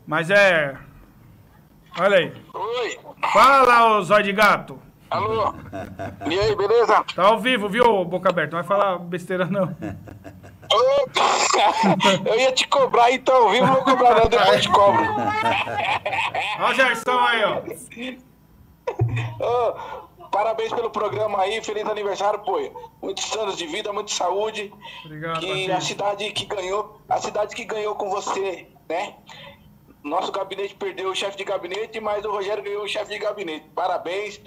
Mas 0.05 0.29
é. 0.29 0.75
Olha 1.99 2.17
aí. 2.17 2.33
Oi. 2.53 2.99
Fala, 3.33 3.97
ô 3.97 4.01
zóio 4.03 4.23
de 4.23 4.31
gato. 4.33 4.79
Alô? 5.09 5.53
E 6.29 6.37
aí, 6.39 6.55
beleza? 6.55 7.03
Tá 7.15 7.23
ao 7.23 7.39
vivo, 7.39 7.69
viu, 7.69 8.03
boca 8.05 8.29
aberta? 8.29 8.55
Não 8.55 8.63
vai 8.63 8.67
falar 8.67 8.99
besteira, 8.99 9.45
não. 9.45 9.75
Eu 12.25 12.39
ia 12.39 12.51
te 12.51 12.67
cobrar, 12.67 13.11
então, 13.11 13.49
vivo 13.51 13.65
não 13.65 13.73
vou 13.75 13.83
cobrar 13.83 14.15
não, 14.15 14.27
depois 14.27 14.53
eu 14.53 14.61
te 14.61 14.69
cobro. 14.69 15.03
Olha 16.59 16.71
o 16.71 16.73
Gerson 16.73 17.19
aí, 17.19 17.41
ó. 19.39 19.97
Parabéns 20.31 20.71
pelo 20.73 20.89
programa 20.89 21.41
aí, 21.41 21.63
feliz 21.63 21.85
aniversário, 21.85 22.39
pô. 22.39 22.59
Muitos 23.01 23.35
anos 23.35 23.57
de 23.57 23.65
vida, 23.65 23.91
muita 23.93 24.11
saúde. 24.11 24.73
Obrigado, 25.05 25.39
que 25.39 25.71
a 25.71 25.81
cidade 25.81 26.31
que 26.31 26.45
ganhou, 26.45 26.99
a 27.09 27.17
cidade 27.19 27.55
que 27.55 27.63
ganhou 27.63 27.95
com 27.95 28.09
você, 28.09 28.67
né? 28.89 29.15
Nosso 30.03 30.31
gabinete 30.31 30.75
perdeu 30.75 31.09
o 31.09 31.15
chefe 31.15 31.37
de 31.37 31.43
gabinete, 31.43 31.99
mas 31.99 32.23
o 32.23 32.31
Rogério 32.31 32.63
ganhou 32.63 32.83
o 32.83 32.87
chefe 32.87 33.13
de 33.13 33.19
gabinete. 33.19 33.65
Parabéns. 33.73 34.39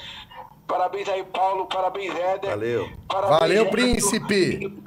Parabéns 0.66 1.08
aí, 1.08 1.24
Paulo. 1.24 1.66
Parabéns, 1.66 2.14
Éder. 2.14 2.50
Valeu. 2.50 2.88
Parabéns, 3.08 3.40
Valeu, 3.40 3.64
Gerson. 3.64 3.70
príncipe. 3.70 4.82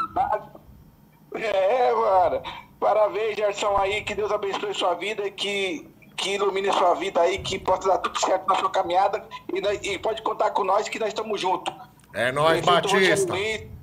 É, 1.36 1.94
mano. 1.94 2.42
Parabéns, 2.80 3.36
Gerson 3.38 3.78
aí. 3.78 4.04
Que 4.04 4.14
Deus 4.16 4.32
abençoe 4.32 4.74
sua 4.74 4.94
vida, 4.96 5.30
que, 5.32 5.90
que 6.18 6.32
ilumine 6.36 6.72
sua 6.74 6.94
vida 6.96 7.22
aí, 7.22 7.38
que 7.40 7.58
possa 7.60 7.88
dar 7.88 7.98
tudo 8.00 8.20
certo 8.20 8.48
na 8.48 8.56
sua 8.56 8.70
caminhada. 8.70 9.24
E, 9.54 9.62
nós- 9.62 9.80
e 9.84 9.98
pode 10.00 10.22
contar 10.22 10.52
com 10.52 10.64
nós 10.64 10.88
que 10.90 11.00
nós 11.00 11.10
estamos 11.10 11.40
juntos. 11.40 11.74
É 12.14 12.32
nóis, 12.32 12.62
Prefeito 12.62 12.90
Batista. 12.92 13.32
Rogério 13.34 13.74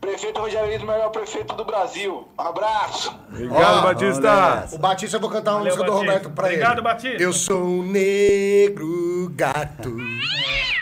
Prefeito 0.00 0.40
Rogério 0.40 0.70
Lins, 0.70 0.82
o 0.82 0.86
melhor 0.86 1.10
prefeito 1.10 1.54
do 1.54 1.64
Brasil. 1.64 2.28
Um 2.38 2.42
abraço. 2.42 3.18
Obrigado, 3.28 3.78
Ó, 3.78 3.82
Batista. 3.82 4.68
O 4.72 4.78
Batista, 4.78 5.16
eu 5.16 5.20
vou 5.20 5.30
cantar 5.30 5.52
uma 5.52 5.58
Valeu, 5.60 5.74
música 5.74 5.84
do 5.84 5.92
Batista. 5.92 6.12
Roberto 6.12 6.34
pra 6.34 6.44
Obrigado, 6.44 6.72
ele. 6.74 6.80
Batista. 6.82 7.22
Eu 7.22 7.32
sou 7.32 7.62
um 7.64 7.82
negro 7.82 9.28
gato. 9.34 9.96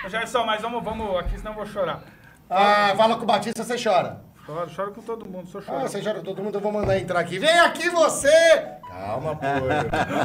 Ô, 0.04 0.08
Gerson, 0.08 0.44
mas 0.44 0.60
vamos, 0.60 0.82
vamos 0.84 1.16
aqui, 1.18 1.38
senão 1.38 1.52
eu 1.52 1.56
vou 1.56 1.66
chorar. 1.66 2.02
Ah, 2.50 2.92
fala 2.96 3.16
com 3.16 3.22
o 3.22 3.26
Batista, 3.26 3.64
você 3.64 3.82
chora. 3.82 4.22
Choro, 4.46 4.68
choro 4.70 4.92
com 4.92 5.00
todo 5.00 5.24
mundo, 5.24 5.48
sou 5.48 5.62
chorão. 5.62 5.80
Ah, 5.84 5.88
você 5.88 6.02
chora 6.02 6.18
com 6.18 6.24
todo 6.24 6.42
mundo, 6.42 6.56
eu 6.56 6.60
vou 6.60 6.70
mandar 6.70 6.98
entrar 6.98 7.18
aqui. 7.20 7.38
Vem 7.38 7.58
aqui 7.60 7.88
você! 7.88 8.28
Calma, 8.88 9.34
pô. 9.36 9.46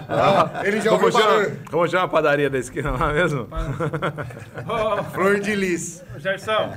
Ah, 0.09 0.61
ele 0.67 0.81
já 0.81 0.91
ouviu 0.91 1.09
Como 1.09 1.23
chama, 1.23 1.55
como 1.71 1.87
chama 1.87 2.03
a 2.03 2.07
padaria 2.09 2.49
da 2.49 2.57
esquina 2.57 2.91
lá 2.91 3.13
mesmo? 3.13 3.47
Flor 5.13 5.39
de 5.39 5.55
lis. 5.55 6.03
Gerson, 6.17 6.73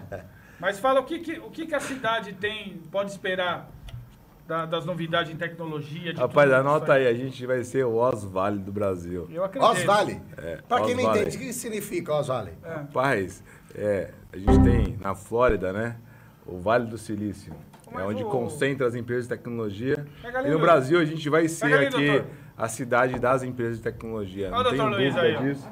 mas 0.60 0.78
fala 0.78 1.00
o 1.00 1.04
que, 1.04 1.18
que- 1.18 1.38
o 1.40 1.50
que, 1.50 1.66
que 1.66 1.74
a 1.74 1.80
cidade 1.80 2.32
tem, 2.34 2.80
pode 2.92 3.10
esperar 3.10 3.68
da- 4.46 4.64
das 4.64 4.84
novidades 4.86 5.32
em 5.32 5.36
tecnologia? 5.36 6.12
de 6.14 6.20
Rapaz, 6.20 6.48
tudo 6.48 6.60
anota 6.60 6.84
isso 6.84 6.92
aí, 6.92 7.06
a 7.08 7.14
gente 7.14 7.44
vai 7.44 7.64
ser 7.64 7.84
o 7.84 7.96
Osvale 7.96 8.60
do 8.60 8.70
Brasil. 8.70 9.28
Eu 9.32 9.42
acredito. 9.44 9.68
Osvale? 9.68 10.20
É, 10.38 10.58
Pra 10.68 10.80
quem 10.82 10.94
não 10.94 11.10
entende, 11.10 11.36
o 11.36 11.40
que 11.40 11.52
significa 11.52 12.14
Osvale? 12.14 12.52
Rapaz, 12.62 13.42
é, 13.74 14.10
a 14.32 14.36
gente 14.36 14.62
tem 14.62 14.96
na 15.00 15.16
Flórida, 15.16 15.72
né? 15.72 15.96
O 16.46 16.58
Vale 16.58 16.86
do 16.86 16.98
Silício. 16.98 17.52
É 17.88 17.94
Mas 17.94 18.06
onde 18.06 18.24
o- 18.24 18.28
concentra 18.28 18.86
as 18.86 18.94
empresas 18.94 19.24
de 19.24 19.28
tecnologia. 19.30 20.06
Ali, 20.24 20.48
e 20.48 20.52
no. 20.52 20.58
Brasil 20.58 20.98
a 20.98 21.04
gente 21.04 21.28
vai 21.28 21.46
ser 21.48 21.72
ali, 21.74 21.86
aqui 21.86 22.06
doutor. 22.06 22.26
a 22.56 22.68
cidade 22.68 23.18
das 23.18 23.42
empresas 23.42 23.76
de 23.78 23.82
tecnologia. 23.82 24.50
Olha 24.52 24.70
o 24.70 24.74
Não 24.76 24.88
Luiz 24.88 25.14
dúvida 25.14 25.20
aí, 25.40 25.48
disso. 25.54 25.68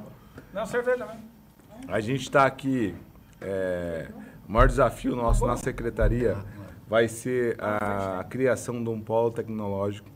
Não, 0.53 0.65
também. 0.67 1.21
A 1.89 2.01
gente 2.01 2.23
está 2.23 2.45
aqui. 2.47 2.95
é, 3.41 4.09
o 4.47 4.53
maior 4.53 4.67
desafio 4.69 5.17
nosso 5.17 5.47
na 5.47 5.57
secretaria 5.57 6.37
vai 6.89 7.09
ser 7.09 7.57
a 7.59 8.25
criação 8.29 8.83
de 8.83 8.91
um 8.91 9.01
polo 9.01 9.31
tecnológico. 9.31 10.09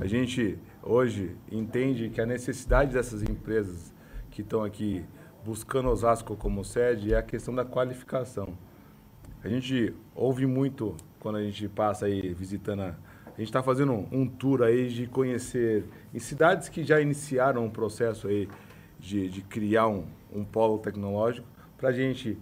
A 0.00 0.06
gente 0.06 0.58
hoje 0.82 1.36
entende 1.52 2.08
que 2.08 2.20
a 2.20 2.26
necessidade 2.26 2.92
dessas 2.92 3.22
empresas 3.22 3.92
que 4.30 4.40
estão 4.42 4.62
aqui 4.64 5.04
buscando 5.44 5.88
Osasco 5.90 6.36
como 6.36 6.64
sede 6.64 7.12
é 7.12 7.18
a 7.18 7.22
questão 7.22 7.54
da 7.54 7.64
qualificação. 7.64 8.56
A 9.44 9.48
gente 9.48 9.94
ouve 10.14 10.46
muito 10.46 10.96
quando 11.20 11.36
a 11.36 11.42
gente 11.42 11.68
passa 11.68 12.06
aí 12.06 12.32
visitando. 12.32 12.80
A, 12.80 12.96
a 13.26 13.38
gente 13.38 13.48
está 13.48 13.62
fazendo 13.62 13.92
um, 13.92 14.08
um 14.10 14.26
tour 14.26 14.62
aí 14.62 14.88
de 14.88 15.06
conhecer 15.06 15.84
em 16.14 16.18
cidades 16.18 16.70
que 16.70 16.82
já 16.82 16.98
iniciaram 16.98 17.66
um 17.66 17.70
processo 17.70 18.26
aí 18.26 18.48
de, 18.98 19.28
de 19.28 19.42
criar 19.42 19.86
um, 19.88 20.06
um 20.32 20.44
polo 20.44 20.78
tecnológico 20.78 21.46
para 21.76 21.90
a 21.90 21.92
gente 21.92 22.38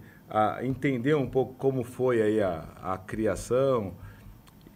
entender 0.61 1.13
um 1.15 1.27
pouco 1.27 1.53
como 1.55 1.83
foi 1.83 2.21
aí 2.21 2.41
a, 2.41 2.65
a 2.81 2.97
criação, 2.97 3.93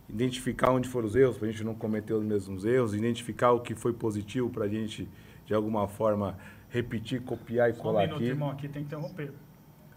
identificar 0.09 0.71
onde 0.71 0.89
foram 0.89 1.07
os 1.07 1.15
erros 1.15 1.37
para 1.37 1.47
a 1.47 1.51
gente 1.51 1.63
não 1.63 1.73
cometer 1.73 2.13
os 2.13 2.23
mesmos 2.23 2.65
erros, 2.65 2.93
identificar 2.93 3.53
o 3.53 3.61
que 3.61 3.73
foi 3.73 3.93
positivo 3.93 4.49
para 4.49 4.65
a 4.65 4.67
gente 4.67 5.07
de 5.45 5.53
alguma 5.53 5.87
forma 5.87 6.37
repetir, 6.69 7.21
copiar 7.21 7.69
e 7.69 7.73
Só 7.73 7.79
um 7.79 7.83
colar 7.83 8.01
minuto, 8.01 8.17
aqui. 8.17 8.25
irmão, 8.25 8.49
aqui 8.51 8.67
tem 8.67 8.83
que 8.83 8.87
interromper. 8.93 9.31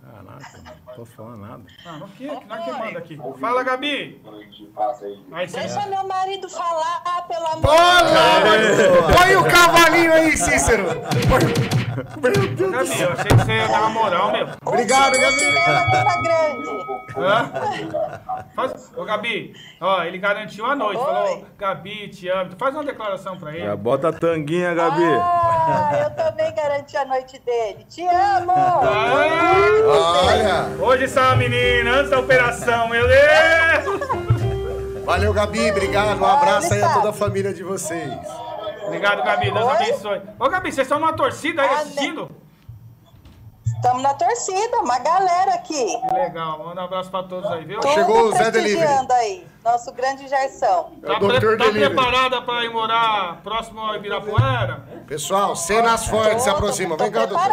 Caraca, 0.03 0.59
não 0.65 0.95
posso 0.95 1.13
falar 1.13 1.37
nada. 1.37 1.63
Ah, 1.85 1.93
não, 1.99 2.09
que, 2.09 2.27
não 2.27 2.35
é 2.35 2.65
quem 2.65 2.73
manda 2.73 2.99
aqui. 2.99 3.21
Fala, 3.39 3.63
Gabi. 3.63 4.23
Aí, 5.33 5.47
Deixa 5.47 5.87
meu 5.87 6.07
marido 6.07 6.49
falar, 6.49 7.27
pelo 7.29 7.47
amor 7.47 7.69
Olha! 7.69 9.17
Põe 9.17 9.37
o 9.37 9.45
cavalinho 9.45 9.80
aí, 10.31 10.37
Cícero! 10.37 10.85
Gabi, 12.21 13.01
eu 13.01 13.13
achei 13.13 13.27
que 13.27 13.35
você 13.35 13.53
ia 13.53 13.69
dar 13.69 13.81
uma 13.81 13.91
moral, 13.91 14.33
meu. 14.33 14.49
Obrigado, 14.65 15.19
Gabi. 15.19 15.53
grande. 16.23 16.69
Hã? 17.17 17.51
Faz, 18.55 18.93
ô, 18.97 19.05
Gabi, 19.05 19.53
ó, 19.81 20.03
ele 20.05 20.19
garantiu 20.19 20.65
a 20.67 20.77
noite. 20.77 21.01
Falou, 21.03 21.45
Gabi, 21.59 22.09
te 22.09 22.29
amo. 22.29 22.53
Faz 22.57 22.75
uma 22.75 22.85
declaração 22.85 23.37
pra 23.37 23.53
ele. 23.53 23.65
Já 23.65 23.77
bota 23.77 24.09
a 24.09 24.13
tanguinha, 24.13 24.73
Gabi. 24.75 25.03
Ah, 25.05 25.91
eu 26.05 26.11
também 26.11 26.55
garanti 26.55 26.97
a 26.97 27.05
noite 27.05 27.41
dele. 27.41 27.85
Te 27.89 28.07
amo! 28.07 28.53
Olha! 29.87 30.67
Hoje 30.81 31.05
essa 31.05 31.35
menina, 31.35 31.97
antes 31.97 32.11
da 32.11 32.21
operação, 32.21 32.89
meu 32.89 33.07
Deus! 33.07 34.01
Valeu, 35.05 35.33
Gabi. 35.33 35.71
Obrigado. 35.73 36.21
Um 36.21 36.25
abraço 36.25 36.73
aí 36.73 36.83
a 36.83 36.95
toda 36.95 37.11
a 37.11 37.13
família 37.13 37.53
de 37.53 37.65
vocês. 37.65 38.50
Obrigado, 38.91 39.23
Gabi. 39.23 39.51
Deus 39.51 39.69
abençoe. 39.69 40.23
Ô, 40.39 40.49
Gabi, 40.49 40.73
vocês 40.73 40.87
estão 40.87 40.99
numa 40.99 41.13
torcida 41.13 41.63
aí 41.63 41.69
assistindo? 41.77 42.31
Estamos 43.65 44.03
na 44.03 44.13
torcida, 44.13 44.79
uma 44.81 44.99
galera 44.99 45.55
aqui. 45.55 45.87
Que 45.97 46.15
legal. 46.15 46.59
Manda 46.59 46.83
um 46.83 46.85
abraço 46.85 47.11
pra 47.11 47.23
todos 47.23 47.51
aí, 47.51 47.65
viu? 47.65 47.81
Tudo 47.81 48.37
prestigiando 48.37 49.13
aí, 49.13 49.47
nosso 49.65 49.93
grande 49.93 50.27
Gerson. 50.29 50.93
Tá, 51.07 51.19
pre- 51.19 51.57
tá 51.57 51.71
preparada 51.71 52.43
pra 52.43 52.65
ir 52.65 52.71
morar 52.73 53.41
próximo 53.43 53.81
ao 53.81 53.95
Ibirapuera? 53.97 54.81
Pessoal, 55.07 55.55
cenas 55.57 56.07
fortes 56.07 56.43
se 56.45 56.51
aproximam. 56.51 56.97
Vem 56.97 57.11
cá, 57.11 57.27
doutor. 57.27 57.49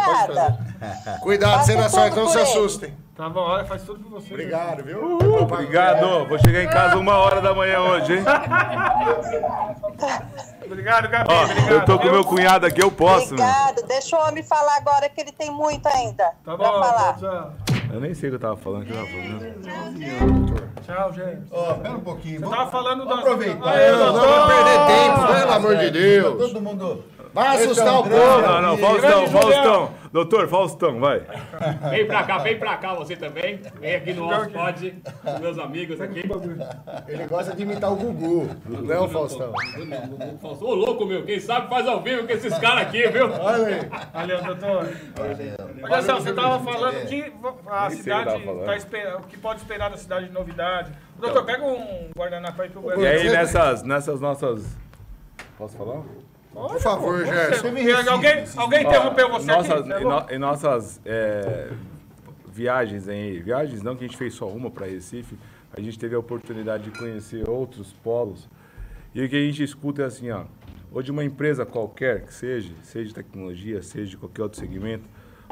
Cuidado, 1.20 1.64
cenas 1.64 1.92
fortes, 1.94 2.16
não 2.16 2.28
se 2.28 2.38
assustem. 2.38 2.94
Tá 3.16 3.28
bom, 3.28 3.40
olha, 3.40 3.64
faz 3.64 3.82
tudo 3.82 3.98
por 3.98 4.20
você. 4.20 4.32
Obrigado, 4.32 4.84
viu? 4.84 5.18
Obrigado. 5.42 6.24
Vou 6.28 6.38
chegar 6.38 6.62
em 6.62 6.68
casa 6.68 6.96
uma 6.96 7.16
hora 7.18 7.40
da 7.40 7.52
manhã 7.52 7.80
hoje, 7.80 8.14
hein? 8.18 8.24
Obrigado, 10.64 11.08
Gabi. 11.08 11.32
Ó, 11.32 11.42
obrigado. 11.44 11.70
eu 11.72 11.84
tô 11.84 11.98
com 11.98 12.04
meu 12.04 12.24
cunhado 12.24 12.66
aqui, 12.66 12.80
eu 12.82 12.92
posso, 12.92 13.34
meu. 13.34 13.44
Obrigado, 13.44 13.86
deixa 13.88 14.16
o 14.16 14.28
homem 14.28 14.42
falar 14.44 14.76
agora 14.76 15.08
que 15.08 15.20
ele 15.20 15.32
tem 15.32 15.50
muito 15.50 15.86
ainda 15.88 16.24
Tá 16.44 16.56
pra 16.56 16.56
bom, 16.56 16.64
falar. 16.82 17.16
tchau. 17.18 17.52
Eu 17.92 18.00
nem 18.00 18.14
sei 18.14 18.28
o 18.28 18.32
que 18.32 18.36
eu 18.36 18.40
tava 18.40 18.56
falando, 18.56 18.84
que 18.84 18.92
eu 18.92 18.96
tava 18.96 19.08
falando. 19.08 20.68
Tchau, 20.84 21.12
gente. 21.12 21.42
Ó, 21.50 21.74
pera 21.74 21.94
um 21.96 22.00
pouquinho. 22.00 22.40
Você 22.40 22.50
tava 22.56 22.70
falando 22.70 23.06
das- 23.06 23.18
aproveitar. 23.18 23.56
Doutor. 23.96 24.12
vamos 24.20 24.54
perder 24.54 24.86
tempo, 24.86 25.26
pelo 25.34 25.52
amor 25.52 25.76
de 25.76 25.90
Deus. 25.90 26.38
Todo 26.38 26.60
mundo. 26.60 27.04
Vai 27.38 27.56
assustar 27.56 28.00
o 28.00 28.02
grande 28.02 28.20
povo. 28.20 28.42
Não, 28.42 28.62
não. 28.62 28.78
Faustão. 28.78 29.26
Faustão. 29.28 29.90
Doutor, 30.12 30.48
Faustão, 30.48 30.98
vai. 30.98 31.22
Vem 31.90 32.06
pra 32.06 32.24
cá, 32.24 32.38
vem 32.38 32.58
pra 32.58 32.76
cá 32.78 32.94
você 32.94 33.14
também. 33.14 33.60
Vem 33.78 33.94
aqui 33.94 34.12
no 34.12 34.26
nosso 34.26 34.50
pod, 34.50 35.02
com 35.22 35.38
meus 35.38 35.58
amigos 35.58 36.00
aqui. 36.00 36.22
Ele 37.06 37.26
gosta 37.26 37.54
de 37.54 37.62
imitar 37.62 37.92
o 37.92 37.96
Gugu, 37.96 38.48
não 38.66 38.92
é 38.92 38.98
o 38.98 39.08
Faustão. 39.08 39.52
Ô 40.60 40.74
louco, 40.74 41.04
meu, 41.04 41.24
quem 41.24 41.38
sabe 41.38 41.68
faz 41.68 41.86
ao 41.86 42.00
vivo 42.02 42.26
com 42.26 42.32
esses 42.32 42.56
caras 42.58 42.88
aqui, 42.88 43.06
viu? 43.08 43.30
Olha 43.30 43.66
aí. 43.66 43.88
Valeu, 44.12 44.42
doutor. 44.42 44.88
Olha 45.82 46.02
só, 46.02 46.14
você 46.14 46.32
tava 46.32 46.58
falando 46.64 47.06
que 47.06 47.32
a 47.66 47.86
que 47.86 47.92
eu 47.92 47.98
cidade 47.98 48.42
tá 48.64 48.76
esperando, 48.76 49.18
o 49.18 49.26
que 49.26 49.38
pode 49.38 49.60
esperar 49.60 49.90
da 49.90 49.96
cidade 49.96 50.26
de 50.26 50.32
novidade. 50.32 50.90
Doutor, 51.18 51.44
pega 51.44 51.64
um 51.64 52.10
guardanapo 52.16 52.62
aí 52.62 52.70
pro 52.70 53.00
E 53.00 53.06
aí, 53.06 53.30
nessas, 53.30 53.82
nessas 53.82 54.20
nossas. 54.20 54.76
Posso 55.56 55.76
falar? 55.76 56.02
Por 56.52 56.80
favor, 56.80 57.18
Você- 57.20 57.26
Gerson. 57.26 58.10
Alguém, 58.10 58.44
alguém 58.56 58.80
interrompeu 58.82 59.28
você 59.30 59.46
nossas, 59.46 59.90
aqui? 59.90 60.02
em, 60.02 60.04
no- 60.06 60.26
em 60.30 60.38
nossas 60.38 61.00
é, 61.04 61.70
viagens 62.46 63.06
aí, 63.08 63.40
viagens 63.40 63.82
não 63.82 63.94
que 63.96 64.04
a 64.04 64.06
gente 64.08 64.16
fez 64.16 64.34
só 64.34 64.48
uma 64.48 64.70
para 64.70 64.86
Recife, 64.86 65.38
a 65.72 65.80
gente 65.80 65.98
teve 65.98 66.14
a 66.14 66.18
oportunidade 66.18 66.90
de 66.90 66.98
conhecer 66.98 67.48
outros 67.48 67.92
polos. 67.92 68.48
E 69.14 69.22
o 69.22 69.28
que 69.28 69.36
a 69.36 69.40
gente 69.40 69.62
escuta 69.62 70.02
é 70.02 70.04
assim, 70.06 70.30
ó, 70.30 70.44
hoje 70.90 71.10
uma 71.10 71.24
empresa 71.24 71.64
qualquer 71.64 72.22
que 72.22 72.32
seja, 72.34 72.72
seja 72.82 73.08
de 73.08 73.14
tecnologia, 73.14 73.82
seja 73.82 74.10
de 74.10 74.16
qualquer 74.16 74.42
outro 74.42 74.58
segmento, 74.58 75.04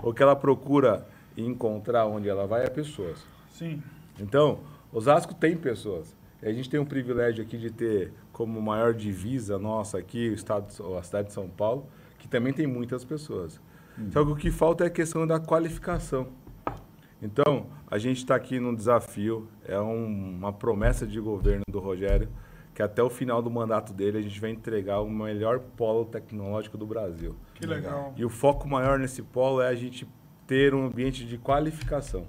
o 0.03 0.13
que 0.13 0.23
ela 0.23 0.35
procura 0.37 1.07
encontrar 1.37 2.07
onde 2.07 2.29
ela 2.29 2.47
vai 2.47 2.65
é 2.65 2.69
pessoas. 2.71 3.19
Sim. 3.51 3.83
Então, 4.19 4.61
Osasco 4.93 5.35
tem 5.35 5.57
pessoas. 5.57 6.17
E 6.43 6.49
a 6.49 6.53
gente 6.53 6.69
tem 6.69 6.79
um 6.81 6.85
privilégio 6.85 7.43
aqui 7.45 7.57
de 7.57 7.71
ter 7.71 8.13
como 8.37 8.61
maior 8.61 8.93
divisa 8.93 9.59
nossa 9.59 9.97
aqui 9.97 10.29
o 10.29 10.35
estado, 10.35 10.67
a 10.99 11.03
cidade 11.03 11.29
de 11.29 11.33
São 11.33 11.49
Paulo, 11.49 11.87
que 12.19 12.29
também 12.29 12.53
tem 12.53 12.67
muitas 12.67 13.03
pessoas. 13.03 13.59
Só 14.13 14.23
que 14.23 14.31
o 14.31 14.37
que 14.37 14.51
falta 14.51 14.85
é 14.85 14.89
a 14.89 14.91
questão 14.91 15.27
da 15.27 15.41
qualificação. 15.41 16.27
Então, 17.23 17.69
a 17.91 17.97
gente 17.97 18.19
está 18.19 18.35
aqui 18.35 18.61
num 18.61 18.75
desafio, 18.75 19.49
é 19.65 19.81
um- 19.81 20.37
uma 20.37 20.53
promessa 20.53 21.07
de 21.07 21.19
governo 21.19 21.63
do 21.67 21.79
Rogério, 21.79 22.29
que 22.75 22.83
até 22.83 23.03
o 23.03 23.09
final 23.09 23.41
do 23.41 23.51
mandato 23.51 23.95
dele 23.95 24.19
a 24.19 24.21
gente 24.21 24.39
vai 24.39 24.51
entregar 24.51 25.01
o 25.01 25.09
melhor 25.09 25.59
polo 25.59 26.05
tecnológico 26.05 26.77
do 26.77 26.85
Brasil. 26.87 27.35
Que 27.55 27.67
legal. 27.67 28.13
E 28.19 28.23
o 28.23 28.29
foco 28.29 28.69
maior 28.69 28.99
nesse 28.99 29.23
polo 29.23 29.63
é 29.63 29.69
a 29.69 29.75
gente 29.75 30.07
ter 30.47 30.75
um 30.75 30.85
ambiente 30.85 31.25
de 31.25 31.39
qualificação. 31.39 32.27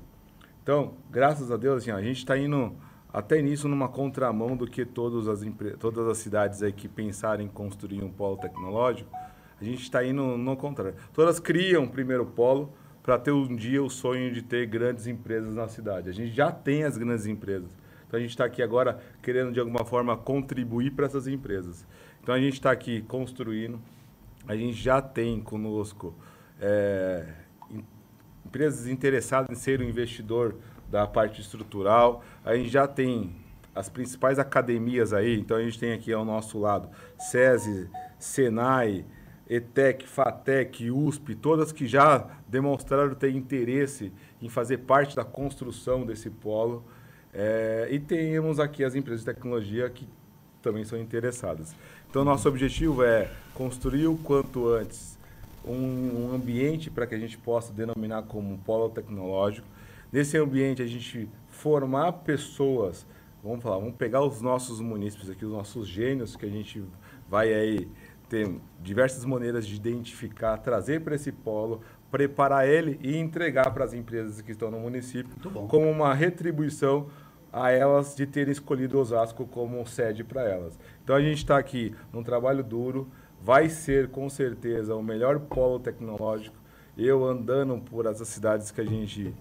Então, 0.64 0.94
graças 1.12 1.52
a 1.52 1.58
Deus, 1.58 1.82
assim, 1.84 1.92
a 1.92 2.02
gente 2.02 2.20
está 2.20 2.38
indo 2.38 2.74
até 3.12 3.42
nisso 3.42 3.68
numa 3.68 3.88
contramão 3.88 4.56
do 4.56 4.68
que 4.68 4.86
todas 4.86 5.28
as, 5.28 5.42
todas 5.80 6.08
as 6.08 6.18
cidades 6.18 6.62
aí 6.62 6.72
que 6.72 6.88
pensarem 6.88 7.46
em 7.46 7.50
construir 7.50 8.04
um 8.04 8.10
polo 8.10 8.38
tecnológico, 8.38 9.10
a 9.60 9.64
gente 9.64 9.82
está 9.82 10.06
indo 10.06 10.38
no 10.38 10.56
contrário. 10.56 10.96
Todas 11.14 11.40
criam 11.40 11.84
um 11.84 11.88
primeiro 11.88 12.26
polo 12.26 12.72
para 13.02 13.18
ter 13.18 13.32
um 13.32 13.56
dia 13.56 13.82
o 13.82 13.90
sonho 13.90 14.32
de 14.34 14.42
ter 14.42 14.66
grandes 14.68 15.08
empresas 15.08 15.56
na 15.56 15.68
cidade. 15.68 16.10
A 16.10 16.14
gente 16.14 16.34
já 16.34 16.52
tem 16.52 16.84
as 16.84 16.98
grandes 16.98 17.26
empresas. 17.26 17.70
Então 18.08 18.18
a 18.18 18.22
gente 18.22 18.32
está 18.32 18.46
aqui 18.46 18.62
agora 18.62 19.00
querendo 19.22 19.52
de 19.52 19.60
alguma 19.60 19.84
forma 19.84 20.16
contribuir 20.16 20.92
para 20.92 21.06
essas 21.06 21.28
empresas. 21.28 21.88
Então 22.22 22.36
a 22.36 22.40
gente 22.40 22.54
está 22.54 22.72
aqui 22.72 23.02
construindo, 23.02 23.80
a 24.48 24.56
gente 24.56 24.74
já 24.74 25.02
tem 25.02 25.42
conosco 25.42 26.14
é, 26.60 27.26
em- 27.72 27.84
empresas 28.46 28.88
interessadas 28.88 29.50
em 29.50 29.60
ser 29.60 29.82
um 29.82 29.86
investidor 29.86 30.56
da 30.90 31.06
parte 31.08 31.42
estrutural. 31.42 32.24
A 32.44 32.56
gente 32.56 32.70
já 32.70 32.88
tem 32.88 33.36
as 33.76 33.90
principais 33.90 34.40
academias 34.40 35.14
aí, 35.14 35.40
então 35.40 35.58
a 35.58 35.62
gente 35.62 35.80
tem 35.80 35.94
aqui 35.94 36.12
ao 36.12 36.26
nosso 36.26 36.58
lado 36.60 36.90
SESI, 37.20 37.90
SENAI, 38.18 39.06
ETEC, 39.50 40.08
FATEC, 40.08 40.92
USP, 40.92 41.36
todas 41.36 41.72
que 41.72 41.88
já 41.88 42.28
demonstraram 42.48 43.14
ter 43.16 43.32
interesse 43.32 44.12
em 44.42 44.50
fazer 44.50 44.80
parte 44.80 45.16
da 45.16 45.24
construção 45.24 46.06
desse 46.06 46.30
polo. 46.30 46.84
É, 47.34 47.88
e 47.92 48.00
temos 48.00 48.60
aqui 48.60 48.84
as 48.84 48.96
empresas 48.96 49.22
de 49.22 49.28
tecnologia 49.28 49.90
que 49.90 50.08
também 50.62 50.84
são 50.84 51.00
interessadas. 51.00 51.76
Então, 52.10 52.26
nosso 52.26 52.48
objetivo 52.50 53.04
é 53.04 53.30
construir 53.54 54.08
o 54.08 54.18
quanto 54.18 54.70
antes 54.70 55.18
um, 55.66 56.30
um 56.30 56.36
ambiente 56.36 56.90
para 56.90 57.06
que 57.06 57.16
a 57.16 57.20
gente 57.20 57.38
possa 57.38 57.72
denominar 57.74 58.24
como 58.24 58.58
polo 58.60 58.90
tecnológico. 58.90 59.68
Nesse 60.12 60.38
ambiente, 60.38 60.82
a 60.82 60.88
gente 60.88 61.30
formar 61.50 62.12
pessoas, 62.14 63.06
vamos 63.44 63.62
falar, 63.62 63.78
vamos 63.78 63.96
pegar 63.96 64.24
os 64.24 64.42
nossos 64.42 64.80
munícipes 64.80 65.30
aqui, 65.30 65.46
os 65.46 65.52
nossos 65.52 65.88
gênios, 65.88 66.36
que 66.36 66.46
a 66.46 66.50
gente 66.50 66.84
vai 67.30 67.54
aí 67.54 67.90
ter 68.30 68.50
diversas 68.82 69.26
maneiras 69.26 69.66
de 69.66 69.76
identificar, 69.76 70.58
trazer 70.58 71.02
para 71.02 71.16
esse 71.16 71.32
polo, 71.32 71.82
preparar 72.12 72.68
ele 72.68 73.00
e 73.02 73.18
entregar 73.18 73.72
para 73.72 73.84
as 73.84 73.94
empresas 73.94 74.42
que 74.42 74.52
estão 74.52 74.72
no 74.72 74.80
município 74.80 75.36
como 75.68 75.90
uma 75.90 76.14
retribuição 76.14 77.08
a 77.52 77.72
elas 77.72 78.16
de 78.16 78.26
terem 78.26 78.52
escolhido 78.52 79.00
Osasco 79.00 79.46
como 79.46 79.86
sede 79.86 80.24
para 80.24 80.44
elas. 80.44 80.78
Então 81.04 81.16
a 81.16 81.22
gente 81.22 81.38
está 81.38 81.58
aqui 81.58 81.94
num 82.14 82.24
trabalho 82.24 82.64
duro, 82.64 83.10
vai 83.42 83.70
ser 83.70 84.10
com 84.10 84.30
certeza 84.30 84.96
o 84.96 85.04
melhor 85.04 85.40
polo 85.40 85.80
tecnológico. 85.80 86.56
Eu 86.98 87.26
andando 87.26 87.78
por 87.80 88.06
essas 88.06 88.28
cidades 88.28 88.72
que 88.72 88.82
a 88.82 88.86
gente 88.86 89.34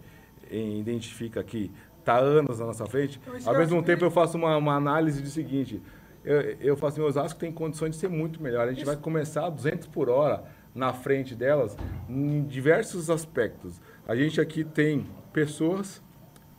identifica 0.50 1.40
aqui, 1.40 1.70
está 1.98 2.16
anos 2.18 2.58
na 2.60 2.66
nossa 2.66 2.86
frente. 2.86 3.18
Então, 3.22 3.36
isso 3.36 3.48
Ao 3.48 3.56
mesmo 3.56 3.82
tempo 3.82 3.98
que- 4.00 4.04
eu 4.04 4.10
faço 4.10 4.36
uma, 4.36 4.56
uma 4.56 4.74
análise 4.74 5.20
do 5.22 5.28
seguinte, 5.28 5.82
eu, 6.24 6.40
eu 6.60 6.76
faço 6.76 7.00
assim, 7.00 7.08
Osasco 7.08 7.38
tem 7.38 7.52
condições 7.52 7.90
de 7.90 7.96
ser 7.96 8.08
muito 8.08 8.42
melhor. 8.42 8.66
A 8.68 8.72
gente 8.72 8.84
vai 8.84 8.96
começar 8.96 9.46
a 9.46 9.50
200 9.50 9.86
por 9.88 10.08
hora 10.08 10.44
na 10.74 10.92
frente 10.92 11.34
delas 11.34 11.76
em 12.08 12.42
diversos 12.44 13.08
aspectos. 13.10 13.80
A 14.06 14.14
gente 14.14 14.40
aqui 14.40 14.62
tem 14.64 15.06
pessoas 15.32 16.02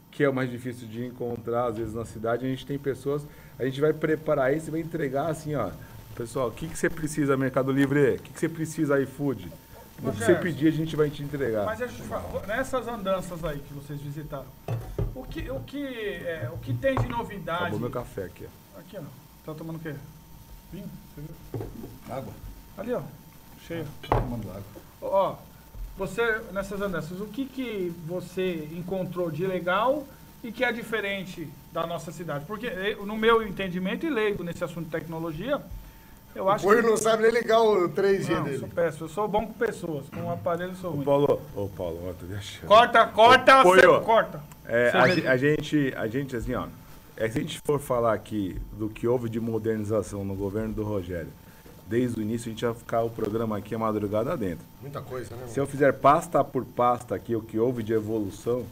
que 0.09 0.23
é 0.23 0.29
o 0.29 0.33
mais 0.33 0.49
difícil 0.49 0.87
de 0.87 1.05
encontrar, 1.05 1.67
às 1.67 1.77
vezes, 1.77 1.93
na 1.93 2.03
cidade. 2.03 2.43
A 2.45 2.49
gente 2.49 2.65
tem 2.65 2.77
pessoas, 2.79 3.27
a 3.59 3.65
gente 3.65 3.79
vai 3.79 3.93
preparar 3.93 4.55
isso 4.55 4.69
e 4.69 4.71
vai 4.71 4.79
entregar 4.79 5.29
assim, 5.29 5.53
ó. 5.53 5.69
Pessoal, 6.15 6.47
o 6.47 6.51
que, 6.51 6.67
que 6.67 6.75
você 6.75 6.89
precisa, 6.89 7.37
Mercado 7.37 7.71
Livre? 7.71 8.15
O 8.15 8.19
que, 8.23 8.33
que 8.33 8.39
você 8.39 8.49
precisa, 8.49 8.99
iFood? 8.99 9.47
O 9.99 10.11
que 10.11 10.17
você 10.17 10.33
Rogério, 10.33 10.41
pedir, 10.41 10.67
a 10.67 10.71
gente 10.71 10.95
vai 10.95 11.09
te 11.09 11.23
entregar. 11.23 11.65
Mas 11.65 11.79
deixa 11.79 11.95
eu 11.95 11.97
te 11.97 12.03
falar, 12.03 12.45
nessas 12.45 12.87
andanças 12.87 13.43
aí 13.43 13.59
que 13.59 13.73
vocês 13.73 13.99
visitaram, 13.99 14.45
o 15.15 15.23
que, 15.23 15.49
o 15.49 15.59
que, 15.61 15.83
é, 15.85 16.49
o 16.53 16.57
que 16.59 16.73
tem 16.73 16.95
de 16.95 17.07
novidade? 17.07 17.61
Acabou 17.61 17.79
meu 17.79 17.89
café 17.89 18.25
aqui, 18.25 18.45
ó. 18.45 18.79
Aqui, 18.79 18.97
ó. 18.97 19.01
Tá 19.43 19.55
tomando 19.55 19.77
o 19.77 19.79
quê? 19.79 19.95
Vinho? 20.71 20.89
Você 21.15 21.21
viu? 21.21 21.67
Água. 22.15 22.33
Ali, 22.77 22.93
ó. 22.93 23.01
Cheio. 23.67 23.87
Tomando 24.07 24.49
água. 24.49 24.63
Ó, 25.01 25.35
você, 25.97 26.41
nessas 26.53 26.79
andanças, 26.79 27.19
o 27.19 27.25
que, 27.25 27.45
que 27.45 27.91
você 28.05 28.69
encontrou 28.73 29.31
de 29.31 29.47
legal 29.47 30.07
e 30.43 30.51
que 30.51 30.63
é 30.63 30.71
diferente 30.71 31.49
da 31.73 31.87
nossa 31.87 32.11
cidade? 32.11 32.45
Porque, 32.45 32.67
eh, 32.67 32.95
no 33.03 33.17
meu 33.17 33.41
entendimento 33.41 34.05
e 34.05 34.09
leigo 34.09 34.43
nesse 34.43 34.63
assunto 34.63 34.85
de 34.85 34.91
tecnologia, 34.91 35.59
eu 36.35 36.45
O 36.45 36.49
acho 36.49 36.63
Poio 36.63 36.81
que... 36.83 36.89
não 36.89 36.97
sabe 36.97 37.23
nem 37.23 37.31
ligar 37.31 37.61
o 37.61 37.89
3G 37.89 38.29
Não, 38.29 38.43
dele. 38.43 38.57
sou 38.59 38.67
péssimo. 38.67 39.05
Eu 39.05 39.09
sou 39.09 39.27
bom 39.27 39.47
com 39.47 39.53
pessoas. 39.53 40.05
Com 40.09 40.21
o 40.23 40.31
aparelho 40.31 40.71
eu 40.71 40.75
sou 40.75 40.91
Ô, 40.91 40.95
ruim. 40.95 41.05
Paulo, 41.05 41.41
ô, 41.55 41.67
Paulo, 41.67 41.99
ó, 42.09 42.13
tô 42.13 42.25
deixando. 42.25 42.67
Corta, 42.67 43.05
corta, 43.07 43.61
Ô, 43.61 44.01
corta. 44.01 44.41
É, 44.67 44.89
a, 44.93 45.03
a 45.03 45.37
gente, 45.37 45.93
a 45.95 46.07
gente, 46.07 46.35
assim, 46.35 46.53
ó, 46.53 46.67
é, 47.15 47.29
se 47.29 47.37
a 47.39 47.41
gente 47.41 47.59
for 47.65 47.79
falar 47.79 48.13
aqui 48.13 48.59
do 48.73 48.89
que 48.89 49.07
houve 49.07 49.29
de 49.29 49.39
modernização 49.39 50.23
no 50.23 50.35
governo 50.35 50.73
do 50.73 50.83
Rogério, 50.83 51.29
desde 51.87 52.19
o 52.19 52.21
início 52.21 52.49
a 52.49 52.51
gente 52.51 52.65
vai 52.65 52.73
ficar 52.75 53.01
o 53.03 53.09
programa 53.09 53.57
aqui 53.57 53.73
a 53.73 53.79
madrugada 53.79 54.35
dentro. 54.37 54.65
Muita 54.81 55.01
coisa, 55.01 55.35
né? 55.35 55.47
Se 55.47 55.59
eu 55.59 55.65
fizer 55.65 55.93
pasta 55.93 56.43
por 56.43 56.63
pasta 56.65 57.15
aqui 57.15 57.35
o 57.35 57.41
que 57.41 57.57
houve 57.57 57.81
de 57.81 57.93
evolução, 57.93 58.65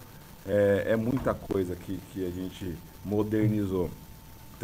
é, 0.47 0.87
é 0.89 0.95
muita 0.95 1.33
coisa 1.33 1.75
que, 1.75 1.97
que 2.11 2.27
a 2.27 2.29
gente 2.29 2.75
modernizou. 3.03 3.89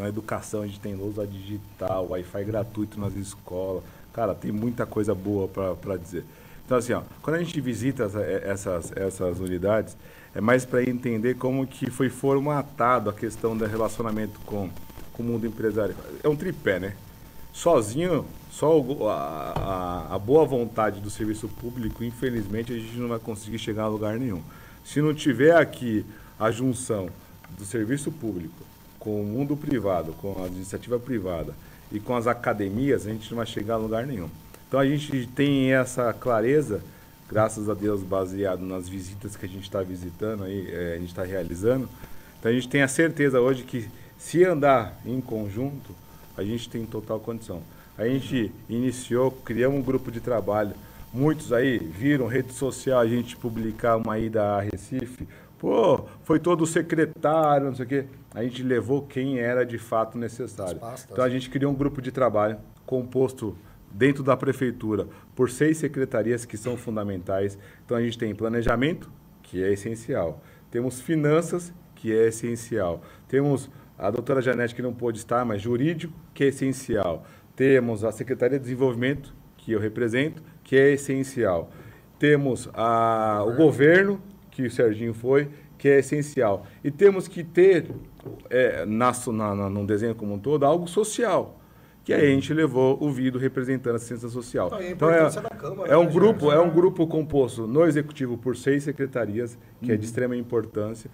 Então, 0.02 0.06
a 0.08 0.10
educação, 0.10 0.62
a 0.64 0.66
gente 0.66 0.80
tem 0.80 0.96
lousa 0.96 1.28
digital, 1.28 2.08
Wi-Fi 2.10 2.44
gratuito 2.44 3.00
nas 3.00 3.16
escolas. 3.16 3.84
Cara, 4.12 4.34
tem 4.34 4.52
muita 4.52 4.84
coisa 4.84 5.14
boa 5.14 5.48
para 5.48 5.96
dizer. 5.96 6.26
Então, 6.66 6.76
assim, 6.80 6.94
ó, 6.94 7.04
quando 7.22 7.36
a 7.36 7.40
gente 7.40 7.62
visita 7.62 8.06
essa- 8.06 8.22
essas, 8.24 8.92
essas 8.98 9.40
unidades, 9.40 9.96
é 10.34 10.42
mais 10.42 10.66
para 10.66 10.82
entender 10.84 11.36
como 11.36 11.68
que 11.68 11.92
foi 11.92 12.10
formatado 12.10 13.12
a 13.12 13.14
questão 13.14 13.56
do 13.56 13.64
relacionamento 13.66 14.40
com, 14.44 14.72
com 15.14 15.22
o 15.22 15.26
mundo 15.26 15.46
empresarial. 15.46 16.00
É 16.24 16.28
um 16.28 16.36
tripé, 16.36 16.80
né? 16.80 16.96
Sozinho, 17.54 18.26
só 18.50 18.80
o- 18.82 19.08
a, 19.08 19.14
a- 20.10 20.16
a 20.16 20.18
boa 20.20 20.46
vontade 20.46 21.00
do 21.00 21.12
serviço 21.12 21.48
público, 21.48 22.04
infelizmente, 22.04 22.74
a 22.74 22.76
gente 22.76 22.98
não 22.98 23.08
vai 23.10 23.20
conseguir 23.20 23.60
chegar 23.60 23.84
a 23.84 23.88
lugar 23.88 24.18
nenhum. 24.18 24.42
Se 24.84 25.00
não 25.00 25.14
tiver 25.14 25.56
aqui 25.56 26.04
a 26.40 26.50
junção 26.50 27.08
do 27.56 27.64
serviço 27.66 28.12
público 28.12 28.71
com 29.02 29.20
o 29.20 29.26
mundo 29.26 29.58
privado, 29.58 30.14
com 30.14 30.44
a 30.44 30.48
iniciativa 30.48 31.00
privada 31.00 31.54
e 31.92 32.00
com 32.00 32.16
as 32.16 32.28
academias, 32.28 33.08
a 33.08 33.10
gente 33.10 33.30
não 33.32 33.38
vai 33.38 33.48
chegar 33.48 33.74
a 33.74 33.78
lugar 33.78 34.06
nenhum. 34.06 34.30
Então 34.68 34.80
a 34.80 34.86
gente 34.86 35.28
tem 35.36 35.74
essa 35.74 36.14
clareza, 36.14 36.82
graças 37.28 37.68
a 37.68 37.74
Deus, 37.74 38.04
baseado 38.04 38.62
nas 38.62 38.88
visitas 38.88 39.36
que 39.36 39.46
a 39.46 39.50
gente 39.50 39.64
está 39.64 39.82
visitando, 39.82 40.44
aí, 40.44 40.68
eh, 40.72 40.94
a 40.96 41.00
gente 41.00 41.10
está 41.10 41.24
realizando. 41.24 41.90
Então 42.40 42.52
a 42.52 42.54
gente 42.54 42.70
tem 42.70 42.84
a 42.84 42.88
certeza 42.88 43.42
hoje 43.42 43.64
que 43.64 43.90
se 44.20 44.46
andar 44.46 45.02
em 45.04 45.20
conjunto, 45.20 45.96
a 46.38 46.44
gente 46.44 46.70
tem 46.70 46.86
total 46.86 47.20
condição. 47.20 47.64
A 47.98 48.06
gente 48.06 48.52
iniciou, 48.70 49.32
criamos 49.32 49.80
um 49.80 49.84
grupo 49.84 50.12
de 50.12 50.22
trabalho. 50.22 50.74
Muitos 51.12 51.52
aí 51.52 51.80
viram 51.80 52.28
rede 52.28 52.54
social 52.54 53.00
a 53.00 53.08
gente 53.08 53.36
publicar 53.36 53.98
uma 53.98 54.18
ida 54.20 54.44
a 54.44 54.62
Recife. 54.62 55.28
Pô, 55.62 56.06
foi 56.24 56.40
todo 56.40 56.62
o 56.62 56.66
secretário, 56.66 57.68
não 57.68 57.76
sei 57.76 57.86
o 57.86 57.88
quê. 57.88 58.06
A 58.34 58.42
gente 58.42 58.64
levou 58.64 59.04
quem 59.04 59.38
era 59.38 59.64
de 59.64 59.78
fato 59.78 60.18
necessário. 60.18 60.82
Então 61.08 61.24
a 61.24 61.30
gente 61.30 61.52
criou 61.52 61.72
um 61.72 61.76
grupo 61.76 62.02
de 62.02 62.12
trabalho 62.12 62.58
composto 62.84 63.56
dentro 63.92 64.24
da 64.24 64.36
prefeitura 64.36 65.08
por 65.36 65.52
seis 65.52 65.78
secretarias 65.78 66.46
que 66.46 66.58
são 66.58 66.76
fundamentais. 66.76 67.60
Então 67.86 67.96
a 67.96 68.02
gente 68.02 68.18
tem 68.18 68.34
planejamento, 68.34 69.08
que 69.44 69.64
é 69.64 69.72
essencial. 69.72 70.42
Temos 70.72 71.00
finanças, 71.00 71.72
que 71.94 72.12
é 72.12 72.30
essencial. 72.30 73.04
Temos 73.28 73.70
a 74.00 74.10
doutora 74.10 74.42
Janete, 74.42 74.74
que 74.74 74.82
não 74.82 74.96
pôde 74.96 75.20
estar, 75.20 75.46
mas 75.46 75.62
jurídico, 75.62 76.12
que 76.34 76.44
é 76.44 76.48
essencial. 76.48 77.24
Temos 77.56 78.04
a 78.04 78.12
Secretaria 78.12 78.58
de 78.58 78.64
Desenvolvimento, 78.64 79.32
que 79.58 79.74
eu 79.74 79.80
represento, 79.80 80.42
que 80.64 80.76
é 80.76 80.90
essencial. 80.90 81.70
Temos 82.18 82.68
a, 82.74 83.44
o 83.46 83.56
governo, 83.56 84.20
que 84.52 84.64
o 84.64 84.70
Serginho 84.70 85.14
foi, 85.14 85.50
que 85.78 85.88
é 85.88 86.00
essencial. 86.00 86.68
E 86.84 86.92
temos 86.92 87.28
que 87.28 87.44
ter, 87.44 87.90
é, 88.50 88.86
na, 88.86 89.12
na, 89.34 89.70
num 89.70 89.86
desenho 89.86 90.14
como 90.14 90.36
um 90.36 90.40
todo, 90.40 90.64
algo 90.64 90.88
social. 90.88 91.58
Que 92.04 92.14
aí 92.14 92.32
a 92.32 92.34
gente 92.34 92.54
levou 92.54 92.98
o 93.02 93.12
Vido 93.12 93.38
representando 93.38 93.94
a 93.94 93.96
assistência 93.96 94.28
social. 94.28 94.68
Então, 94.68 94.82
Então 94.82 95.10
é, 95.10 95.30
Câmara, 95.58 95.92
é 95.92 95.98
um 95.98 96.06
né, 96.06 96.12
grupo, 96.12 96.46
Gerson? 96.46 96.56
é 96.56 96.60
um 96.60 96.70
grupo 96.70 97.08
composto 97.08 97.68
no 97.68 97.86
executivo 97.86 98.38
por 98.38 98.58
seis 98.58 98.84
secretarias, 98.84 99.58
que 99.82 99.92
é 99.92 99.96
de 99.96 100.06
extrema 100.06 100.36
importância. 100.36 101.10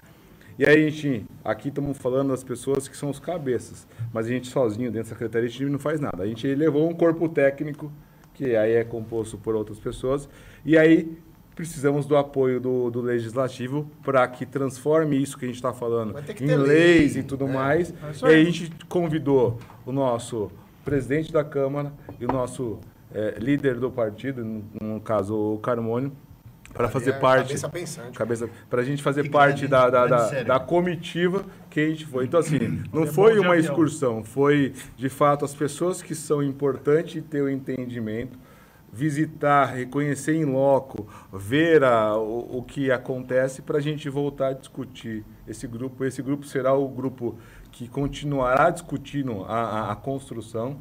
E 0.57 0.65
aí 0.65 0.87
a 0.87 0.89
gente, 0.89 1.25
aqui 1.43 1.67
estamos 1.67 1.97
falando 1.97 2.29
das 2.29 2.43
pessoas 2.43 2.87
que 2.87 2.97
são 2.97 3.09
os 3.09 3.19
cabeças, 3.19 3.85
mas 4.11 4.25
a 4.25 4.29
gente 4.29 4.47
sozinho 4.47 4.89
dentro 4.91 5.09
da 5.09 5.15
secretaria 5.15 5.47
gente 5.47 5.65
não 5.65 5.77
faz 5.77 5.99
nada. 5.99 6.23
A 6.23 6.25
gente 6.27 6.47
levou 6.55 6.89
um 6.89 6.93
corpo 6.93 7.29
técnico, 7.29 7.91
que 8.33 8.55
aí 8.55 8.73
é 8.73 8.83
composto 8.83 9.37
por 9.37 9.55
outras 9.55 9.79
pessoas, 9.79 10.27
e 10.65 10.77
aí 10.77 11.17
precisamos 11.57 12.05
do 12.05 12.15
apoio 12.15 12.59
do, 12.59 12.91
do 12.91 13.01
legislativo 13.01 13.89
para 14.03 14.25
que 14.27 14.45
transforme 14.45 15.17
isso 15.17 15.35
que 15.35 15.43
a 15.43 15.47
gente 15.47 15.57
está 15.57 15.73
falando 15.73 16.13
em 16.39 16.55
leis 16.55 17.15
lei, 17.15 17.23
e 17.23 17.25
tudo 17.25 17.47
né? 17.47 17.53
mais. 17.53 17.93
É 18.23 18.29
e 18.29 18.41
a 18.41 18.43
gente 18.43 18.71
convidou 18.87 19.59
o 19.83 19.91
nosso 19.91 20.51
presidente 20.85 21.33
da 21.33 21.43
Câmara 21.43 21.91
e 22.19 22.25
o 22.25 22.27
nosso 22.27 22.77
eh, 23.11 23.37
líder 23.39 23.79
do 23.79 23.89
partido, 23.89 24.45
no, 24.45 24.63
no 24.79 25.01
caso 25.01 25.35
o 25.35 25.57
Carmônio, 25.57 26.11
para 26.73 26.87
fazer 26.89 27.09
é 27.09 27.13
parte. 27.13 27.47
cabeça 27.47 27.69
pensante. 27.69 28.17
Cabeça, 28.17 28.49
para 28.69 28.81
a 28.81 28.85
gente 28.85 29.01
fazer 29.01 29.23
Que 29.23 29.29
parte 29.29 29.67
grande- 29.67 29.67
da, 29.67 29.89
da, 29.89 30.07
grande 30.27 30.35
da, 30.45 30.59
da 30.59 30.59
comitiva 30.59 31.43
que 31.71 31.79
a 31.79 31.89
gente 31.89 32.05
foi. 32.05 32.25
Então, 32.25 32.39
assim, 32.39 32.83
não 32.93 33.03
É 33.03 33.07
foi 33.07 33.39
uma 33.39 33.57
excursão, 33.57 34.23
foi 34.23 34.73
de 34.95 35.09
fato 35.09 35.43
as 35.43 35.55
pessoas 35.55 36.03
que 36.03 36.13
são 36.13 36.43
importantes 36.43 37.23
ter 37.27 37.41
o 37.41 37.49
entendimento, 37.49 38.37
visitar, 38.91 39.65
reconhecer 39.65 40.35
em 40.35 40.45
loco, 40.45 41.07
ver 41.31 41.83
a, 41.83 42.15
o, 42.17 42.57
o 42.59 42.63
que 42.63 42.91
acontece 42.91 43.61
para 43.61 43.77
a 43.77 43.81
gente 43.81 44.09
voltar 44.09 44.47
a 44.47 44.53
discutir 44.53 45.25
esse 45.47 45.67
grupo. 45.67 46.03
Esse 46.05 46.21
grupo 46.21 46.45
será 46.45 46.73
o 46.73 46.87
grupo 46.87 47.37
que 47.71 47.87
continuará 47.87 48.69
discutindo 48.69 49.43
a, 49.45 49.53
a, 49.61 49.91
a 49.91 49.95
construção 49.95 50.77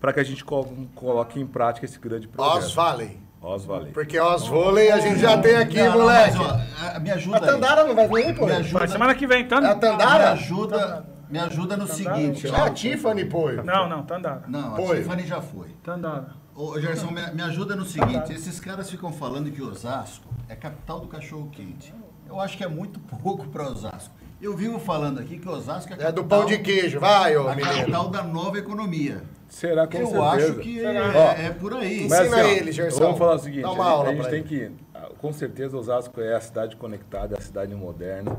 para 0.00 0.12
que 0.12 0.20
a 0.20 0.24
gente 0.24 0.44
colo- 0.44 0.88
coloque 0.94 1.40
em 1.40 1.46
prática 1.46 1.86
esse 1.86 1.98
grande 1.98 2.28
projeto. 2.28 2.56
Osvalley. 2.64 3.18
Osvalley. 3.40 3.92
Porque 3.92 4.18
Osvalley 4.18 4.90
a 4.90 4.98
gente 5.00 5.18
já 5.20 5.36
tem 5.38 5.56
aqui, 5.56 5.76
Não, 5.76 5.86
não, 5.92 6.00
moleque. 6.02 6.36
mas, 6.38 6.46
ó, 6.82 6.96
a- 6.96 7.00
me 7.00 7.10
ajuda 7.10 7.36
A 7.36 7.40
Tandara 7.40 7.84
não 7.84 7.94
vai 7.94 8.08
vir, 8.08 8.34
pô? 8.36 8.46
Me 8.46 8.52
ajuda. 8.52 8.78
Vai 8.78 8.88
semana 8.88 9.14
que 9.14 9.26
vem, 9.26 9.46
Tandara. 9.46 9.72
A 9.74 9.78
Tandara? 9.78 10.24
Me 10.24 10.30
ajuda, 10.40 11.06
me 11.28 11.38
ajuda 11.38 11.76
no 11.76 11.86
seguinte. 11.86 12.46
É 12.46 12.50
a 12.60 12.70
Tiffany, 12.70 13.24
pô. 13.24 13.50
Não, 13.52 13.88
não, 13.88 14.02
Tandara. 14.02 14.44
Não, 14.48 14.74
a. 14.76 14.96
Tiffany 14.96 15.26
já 15.26 15.40
foi. 15.42 15.68
Tandara. 15.82 16.43
Ô, 16.56 16.78
Gerson, 16.80 17.10
me, 17.10 17.20
me 17.32 17.42
ajuda 17.42 17.74
no 17.74 17.84
seguinte: 17.84 18.32
esses 18.32 18.60
caras 18.60 18.90
ficam 18.90 19.12
falando 19.12 19.50
que 19.50 19.62
Osasco 19.62 20.24
é 20.48 20.54
capital 20.54 21.00
do 21.00 21.08
cachorro-quente. 21.08 21.92
Eu 22.28 22.40
acho 22.40 22.56
que 22.56 22.64
é 22.64 22.68
muito 22.68 22.98
pouco 23.00 23.46
para 23.48 23.64
Osasco. 23.68 24.14
Eu 24.40 24.56
vivo 24.56 24.78
falando 24.78 25.20
aqui 25.20 25.38
que 25.38 25.48
Osasco 25.48 25.92
é, 25.92 25.96
a 26.04 26.08
É 26.08 26.12
do 26.12 26.22
capital- 26.22 26.40
pão 26.40 26.46
de 26.48 26.58
queijo, 26.58 27.00
vai, 27.00 27.36
ô 27.36 27.48
A 27.48 27.54
menino. 27.56 27.74
capital 27.76 28.08
da 28.08 28.22
nova 28.22 28.58
economia. 28.58 29.22
Será 29.48 29.86
com 29.86 29.96
Eu 29.96 30.06
certeza. 30.06 30.24
acho 30.30 30.54
que 30.60 30.84
é, 30.84 31.46
é 31.46 31.50
por 31.50 31.74
aí. 31.74 32.06
Mas, 32.08 32.20
Ensina 32.26 32.40
assim, 32.42 32.50
ele, 32.50 32.72
Gerson. 32.72 32.98
Vamos 33.00 33.18
falar 33.18 33.34
o 33.34 33.38
seguinte: 33.38 33.62
Dá 33.62 33.70
uma 33.72 33.84
a- 33.84 33.90
aula 33.90 34.08
a 34.10 34.12
gente 34.12 34.20
pra 34.22 34.30
tem 34.30 34.40
ele. 34.40 34.48
que. 34.48 34.84
Com 35.18 35.32
certeza, 35.32 35.76
Osasco 35.76 36.20
é 36.20 36.34
a 36.34 36.40
cidade 36.40 36.76
conectada, 36.76 37.36
a 37.38 37.40
cidade 37.40 37.74
moderna. 37.74 38.36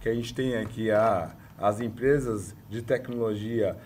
Que 0.00 0.08
a 0.08 0.14
gente 0.14 0.34
tem 0.34 0.56
aqui 0.56 0.90
a, 0.90 1.30
as 1.58 1.80
empresas 1.80 2.54
de 2.68 2.82
tecnologia 2.82 3.76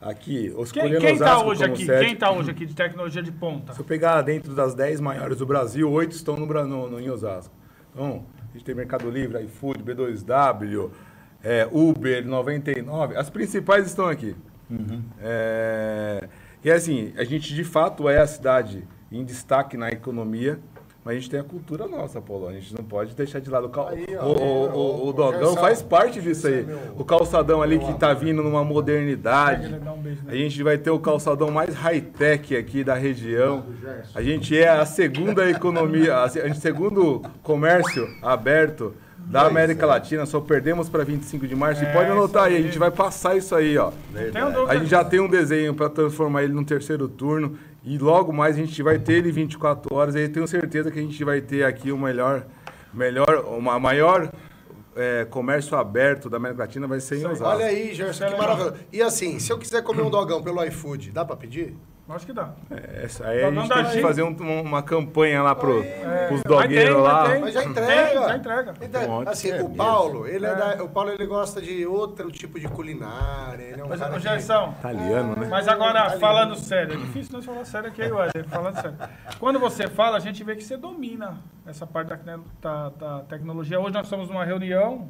aqui. 0.00 0.50
Quem, 0.50 0.62
escolhendo 0.62 1.00
quem 1.00 1.18
tá 1.18 1.24
Osasco 1.24 1.50
hoje 1.50 1.60
como 1.62 1.74
aqui? 1.74 1.86
sede. 1.86 2.06
Quem 2.06 2.16
tá 2.16 2.30
hoje 2.30 2.50
aqui 2.50 2.66
de 2.66 2.74
tecnologia 2.74 3.22
de 3.22 3.32
ponta? 3.32 3.72
Se 3.72 3.80
eu 3.80 3.84
pegar 3.84 4.22
dentro 4.22 4.54
das 4.54 4.74
10 4.74 5.00
maiores 5.00 5.38
do 5.38 5.46
Brasil, 5.46 5.90
8 5.90 6.12
estão 6.12 6.36
no, 6.36 6.46
no, 6.46 6.90
no, 6.90 7.00
em 7.00 7.10
Osasco. 7.10 7.54
Então, 7.92 8.24
a 8.48 8.52
gente 8.52 8.64
tem 8.64 8.74
Mercado 8.74 9.10
Livre, 9.10 9.42
iFood, 9.44 9.82
B2W, 9.82 10.90
é, 11.42 11.68
Uber, 11.70 12.26
99. 12.26 13.16
As 13.16 13.28
principais 13.28 13.86
estão 13.86 14.06
aqui. 14.06 14.36
É, 15.20 16.28
e 16.62 16.70
assim, 16.70 17.12
a 17.16 17.24
gente 17.24 17.52
de 17.54 17.64
fato 17.64 18.08
é 18.08 18.18
a 18.18 18.26
cidade 18.26 18.86
em 19.10 19.24
destaque 19.24 19.76
na 19.76 19.88
economia, 19.88 20.60
mas 21.04 21.16
a 21.16 21.18
gente 21.18 21.30
tem 21.30 21.40
a 21.40 21.44
cultura 21.44 21.86
nossa, 21.88 22.20
Paulo. 22.20 22.48
A 22.48 22.52
gente 22.52 22.74
não 22.76 22.84
pode 22.84 23.14
deixar 23.14 23.40
de 23.40 23.48
lado. 23.48 23.66
O, 23.66 23.70
cal... 23.70 23.90
ó, 24.18 24.24
o, 24.26 24.28
o, 24.28 24.76
o- 25.06 25.08
o 25.08 25.12
Dogão 25.12 25.56
faz 25.56 25.80
parte 25.82 26.20
disso 26.20 26.46
aí. 26.46 26.66
O 26.96 27.04
calçadão 27.04 27.62
ali 27.62 27.78
que 27.78 27.94
tá 27.94 28.12
vindo 28.12 28.42
numa 28.42 28.62
modernidade. 28.62 29.74
A 30.28 30.34
gente 30.34 30.62
vai 30.62 30.76
ter 30.76 30.90
o 30.90 30.98
calçadão 30.98 31.50
mais 31.50 31.74
high-tech 31.74 32.54
aqui 32.56 32.84
da 32.84 32.94
região. 32.94 33.64
A 34.14 34.22
gente 34.22 34.56
é 34.56 34.68
a 34.68 34.84
segunda 34.84 35.48
economia, 35.48 36.18
a 36.22 36.54
segundo 36.54 37.22
comércio 37.42 38.06
aberto 38.22 38.94
da 39.30 39.46
América 39.46 39.86
Latina. 39.86 40.26
Só 40.26 40.40
perdemos 40.40 40.88
para 40.88 41.04
25 41.04 41.46
de 41.46 41.54
março. 41.54 41.84
É, 41.84 41.90
e 41.90 41.92
pode 41.92 42.10
anotar 42.10 42.44
aí, 42.44 42.56
a 42.56 42.60
gente 42.60 42.78
vai 42.78 42.90
passar 42.90 43.36
isso 43.36 43.54
aí, 43.54 43.78
ó. 43.78 43.92
A 44.68 44.76
gente 44.76 44.90
já 44.90 45.04
tem 45.04 45.20
um 45.20 45.28
desenho 45.28 45.72
para 45.72 45.88
transformar 45.88 46.42
ele 46.42 46.52
no 46.52 46.64
terceiro 46.64 47.08
turno. 47.08 47.56
E 47.84 47.96
logo 47.96 48.32
mais 48.32 48.56
a 48.56 48.58
gente 48.58 48.82
vai 48.82 48.98
ter 48.98 49.14
ele 49.14 49.30
24 49.30 49.94
horas. 49.94 50.14
E 50.14 50.20
eu 50.20 50.32
tenho 50.32 50.46
certeza 50.46 50.90
que 50.90 50.98
a 50.98 51.02
gente 51.02 51.22
vai 51.24 51.40
ter 51.40 51.64
aqui 51.64 51.92
o 51.92 51.96
melhor, 51.96 52.44
melhor 52.92 53.44
uma 53.56 53.78
maior 53.78 54.30
é, 54.96 55.24
comércio 55.24 55.76
aberto 55.76 56.28
da 56.28 56.36
América 56.36 56.62
Latina 56.62 56.86
vai 56.86 57.00
ser 57.00 57.18
em 57.18 57.26
Osasco. 57.26 57.44
Olha 57.44 57.66
aí, 57.66 57.94
Gerson, 57.94 58.26
que 58.26 58.36
maravilha. 58.36 58.74
E 58.92 59.00
assim, 59.00 59.38
se 59.38 59.52
eu 59.52 59.58
quiser 59.58 59.82
comer 59.82 60.02
um 60.02 60.10
dogão 60.10 60.42
pelo 60.42 60.62
iFood, 60.64 61.12
dá 61.12 61.24
pra 61.24 61.36
pedir? 61.36 61.74
Acho 62.12 62.26
que 62.26 62.32
dá. 62.32 62.50
É, 62.70 63.04
Essa 63.04 63.26
aí 63.28 63.44
a 63.44 63.50
gente 63.50 63.68
tem 63.68 63.84
que 63.84 64.00
fazer 64.02 64.22
um- 64.22 64.60
uma, 64.62 64.82
campanha 64.82 65.42
lá 65.42 65.54
pro, 65.54 65.82
pros 65.82 66.30
Mas 66.30 66.42
dogueiros 66.42 66.94
tem, 66.96 67.02
lá. 67.04 67.20
mas 67.22 67.30
tem. 67.32 67.40
Mas 67.40 67.54
já 67.54 67.60
Tem, 67.62 67.70
entrega. 67.70 68.20
já 68.28 68.36
entrega. 68.36 68.74
Então, 68.80 69.02
Pronto. 69.04 69.28
assim, 69.28 69.50
É 69.50 69.62
o. 69.62 69.68
Paulo, 69.70 70.26
ele 70.26 70.46
é. 70.46 70.54
da- 70.54 70.82
o 70.84 70.88
Paulo 70.88 71.10
ele 71.10 71.26
gosta 71.26 71.60
de 71.62 71.86
outro 71.86 72.30
tipo 72.30 72.58
de 72.58 72.68
culinária. 72.68 73.62
Ele 73.62 73.80
é 73.80 73.84
um 73.84 73.88
Mas, 73.88 74.00
cara 74.00 74.12
ô, 74.12 74.14
que- 74.16 74.20
Gerson, 74.22 74.74
Italiano, 74.78 75.36
né? 75.36 75.46
Mas 75.48 75.68
agora, 75.68 76.10
falando 76.18 76.54
sério, 76.56 76.94
é 76.94 76.96
difícil 76.96 77.32
nós 77.34 77.44
falar 77.44 77.64
sério 77.64 77.88
aqui, 77.88 78.02
ué, 78.02 78.28
falando 78.48 78.74
sério. 78.80 78.96
Quando 79.38 79.58
você 79.58 79.86
fala, 79.88 80.16
a 80.16 80.20
gente 80.20 80.42
vê 80.44 80.56
que 80.56 80.64
você 80.64 80.76
domina 80.76 81.38
essa 81.66 81.86
parte 81.86 82.08
da, 82.08 82.38
da- 82.60 82.88
da 82.88 83.20
tecnologia. 83.20 83.78
Hoje 83.78 83.92
nós 83.94 84.04
estamos 84.06 84.28
numa 84.28 84.44
reunião, 84.44 85.08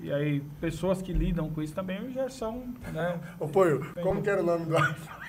e 0.00 0.12
aí 0.12 0.40
pessoas 0.60 1.00
que 1.02 1.12
lidam 1.12 1.50
com 1.50 1.62
isso 1.62 1.74
também 1.74 2.10
já 2.12 2.28
são, 2.28 2.62
né? 2.92 3.16
Ô, 3.40 3.48
Poio, 3.48 3.84
como 4.02 4.22
que 4.22 4.28
era 4.30 4.40
o 4.42 4.44
nome 4.44 4.66
do 4.66 4.74
Wi-Fi? 4.76 5.23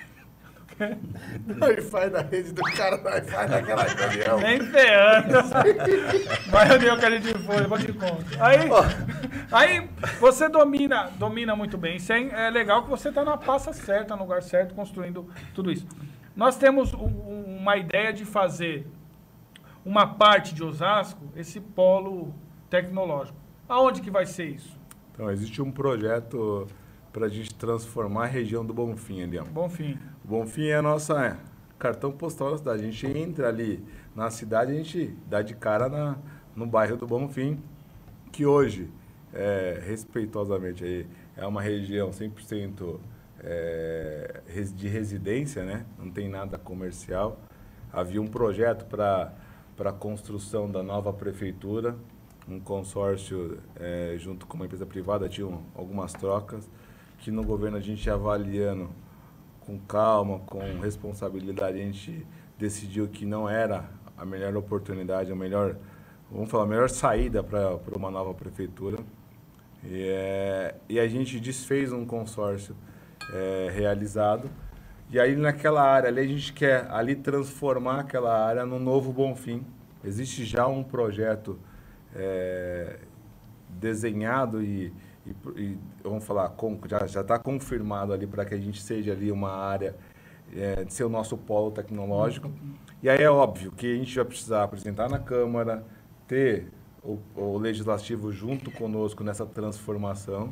Wi-Fi 1.60 2.10
da 2.10 2.20
rede 2.22 2.52
do 2.52 2.62
cara 2.62 2.96
do 2.98 3.04
Wi-Fi 3.04 3.48
daquela 3.48 3.82
reunião. 3.84 4.38
Nem 4.40 4.60
ferrando. 4.60 5.38
Uma 6.48 6.64
reunião 6.64 6.98
que 6.98 7.04
a 7.06 7.10
gente 7.18 7.38
foi, 7.38 7.56
eu 7.64 7.68
vou 7.68 7.78
te 7.78 7.92
contar. 7.92 8.46
Aí, 8.46 8.58
aí 9.52 9.90
você 10.20 10.48
domina, 10.48 11.10
domina 11.18 11.56
muito 11.56 11.78
bem. 11.78 11.96
Isso 11.96 12.12
é, 12.12 12.46
é 12.46 12.50
legal 12.50 12.82
que 12.84 12.90
você 12.90 13.08
está 13.08 13.24
na 13.24 13.36
pasta 13.36 13.72
certa, 13.72 14.14
no 14.16 14.22
lugar 14.22 14.42
certo, 14.42 14.74
construindo 14.74 15.28
tudo 15.54 15.70
isso. 15.70 15.86
Nós 16.34 16.56
temos 16.56 16.92
um- 16.92 16.98
um- 17.06 17.58
uma 17.60 17.76
ideia 17.76 18.12
de 18.12 18.24
fazer 18.24 18.86
uma 19.84 20.06
parte 20.06 20.54
de 20.54 20.62
Osasco, 20.62 21.22
esse 21.36 21.60
polo 21.60 22.34
tecnológico. 22.68 23.38
Aonde 23.68 24.00
que 24.00 24.10
vai 24.10 24.26
ser 24.26 24.46
isso? 24.50 24.78
Então, 25.12 25.30
existe 25.30 25.62
um 25.62 25.70
projeto 25.70 26.66
para 27.12 27.26
a 27.26 27.28
gente 27.28 27.54
transformar 27.54 28.24
a 28.24 28.26
região 28.26 28.64
do 28.66 28.74
Bonfim 28.74 29.22
ali. 29.22 29.38
Ó. 29.38 29.44
Bom 29.44 29.68
fim. 29.70 29.98
O 30.26 30.28
Bonfim 30.28 30.66
é 30.66 30.74
a 30.74 30.82
nossa 30.82 31.24
é, 31.24 31.36
cartão 31.78 32.10
postal 32.10 32.50
da 32.50 32.58
cidade. 32.58 32.82
A 32.82 32.90
gente 32.90 33.06
entra 33.06 33.46
ali 33.46 33.80
na 34.12 34.28
cidade, 34.28 34.72
a 34.72 34.74
gente 34.74 35.16
dá 35.28 35.40
de 35.40 35.54
cara 35.54 35.88
na, 35.88 36.18
no 36.56 36.66
bairro 36.66 36.96
do 36.96 37.06
Bonfim, 37.06 37.62
que 38.32 38.44
hoje, 38.44 38.90
é, 39.32 39.80
respeitosamente, 39.86 40.82
aí, 40.82 41.06
é 41.36 41.46
uma 41.46 41.62
região 41.62 42.10
100% 42.10 42.98
é, 43.38 44.40
de 44.74 44.88
residência, 44.88 45.64
né? 45.64 45.86
não 45.96 46.10
tem 46.10 46.28
nada 46.28 46.58
comercial. 46.58 47.38
Havia 47.92 48.20
um 48.20 48.26
projeto 48.26 48.84
para 48.84 49.32
a 49.78 49.92
construção 49.92 50.68
da 50.68 50.82
nova 50.82 51.12
prefeitura, 51.12 51.94
um 52.48 52.58
consórcio 52.58 53.60
é, 53.76 54.16
junto 54.18 54.44
com 54.44 54.56
uma 54.56 54.66
empresa 54.66 54.86
privada, 54.86 55.28
tinham 55.28 55.62
algumas 55.72 56.12
trocas, 56.12 56.68
que 57.18 57.30
no 57.30 57.44
governo 57.44 57.76
a 57.76 57.80
gente 57.80 58.04
ia 58.04 58.14
avaliando 58.14 58.90
com 59.66 59.76
calma, 59.80 60.38
com 60.46 60.60
responsabilidade, 60.80 61.78
a 61.78 61.82
gente 61.82 62.24
decidiu 62.56 63.08
que 63.08 63.26
não 63.26 63.48
era 63.48 63.90
a 64.16 64.24
melhor 64.24 64.56
oportunidade, 64.56 65.32
a 65.32 65.34
melhor, 65.34 65.76
vamos 66.30 66.48
falar, 66.48 66.64
a 66.64 66.68
melhor 66.68 66.88
saída 66.88 67.42
para 67.42 67.76
uma 67.96 68.10
nova 68.10 68.32
prefeitura. 68.32 68.98
E, 69.84 70.08
é, 70.08 70.74
e 70.88 71.00
a 71.00 71.08
gente 71.08 71.40
desfez 71.40 71.92
um 71.92 72.06
consórcio 72.06 72.76
é, 73.32 73.68
realizado. 73.74 74.48
E 75.10 75.18
aí 75.18 75.34
naquela 75.36 75.82
área 75.82 76.08
ali 76.08 76.20
a 76.20 76.26
gente 76.26 76.52
quer 76.52 76.86
ali 76.90 77.16
transformar 77.16 78.00
aquela 78.00 78.46
área 78.46 78.64
num 78.64 78.78
novo 78.78 79.12
Bonfim. 79.12 79.64
Existe 80.04 80.44
já 80.44 80.66
um 80.66 80.82
projeto 80.82 81.58
é, 82.14 83.00
desenhado 83.68 84.62
e, 84.62 84.92
e, 85.26 85.60
e, 85.60 85.78
vamos 86.02 86.24
falar, 86.24 86.48
com, 86.50 86.78
já 86.88 87.20
está 87.20 87.38
confirmado 87.38 88.12
ali 88.12 88.26
para 88.26 88.44
que 88.44 88.54
a 88.54 88.58
gente 88.58 88.82
seja 88.82 89.12
ali 89.12 89.30
uma 89.32 89.50
área 89.50 89.96
é, 90.54 90.84
de 90.84 90.92
ser 90.92 91.04
o 91.04 91.08
nosso 91.08 91.36
polo 91.36 91.70
tecnológico. 91.70 92.50
E 93.02 93.08
aí 93.08 93.22
é 93.22 93.30
óbvio 93.30 93.72
que 93.72 93.92
a 93.92 93.96
gente 93.96 94.14
vai 94.14 94.24
precisar 94.24 94.62
apresentar 94.62 95.08
na 95.08 95.18
Câmara, 95.18 95.84
ter 96.26 96.68
o, 97.02 97.18
o 97.34 97.58
Legislativo 97.58 98.32
junto 98.32 98.70
conosco 98.70 99.22
nessa 99.22 99.46
transformação. 99.46 100.50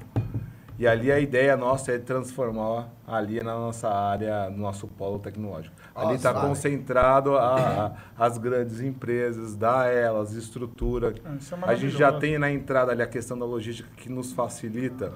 E 0.76 0.86
ali 0.88 1.12
a 1.12 1.20
ideia 1.20 1.56
nossa 1.56 1.92
é 1.92 1.98
transformar 1.98 2.88
ali 3.06 3.40
na 3.40 3.54
nossa 3.54 3.88
área, 3.88 4.50
no 4.50 4.58
nosso 4.58 4.88
polo 4.88 5.20
tecnológico. 5.20 5.74
Ali 5.94 6.14
está 6.16 6.32
concentrado 6.48 7.36
a, 7.36 7.92
a- 8.18 8.24
as 8.26 8.38
grandes 8.38 8.80
empresas, 8.80 9.54
dar 9.54 9.82
a 9.82 9.86
elas 9.92 10.32
estrutura. 10.32 11.14
Ah, 11.24 11.36
é 11.70 11.70
a 11.70 11.74
gente 11.76 11.96
já 11.96 12.12
tem 12.20 12.38
na 12.38 12.50
entrada 12.50 12.90
ali 12.90 13.02
a 13.02 13.06
questão 13.06 13.38
da 13.38 13.44
logística 13.44 13.88
que 13.96 14.08
nos 14.08 14.32
facilita 14.32 15.12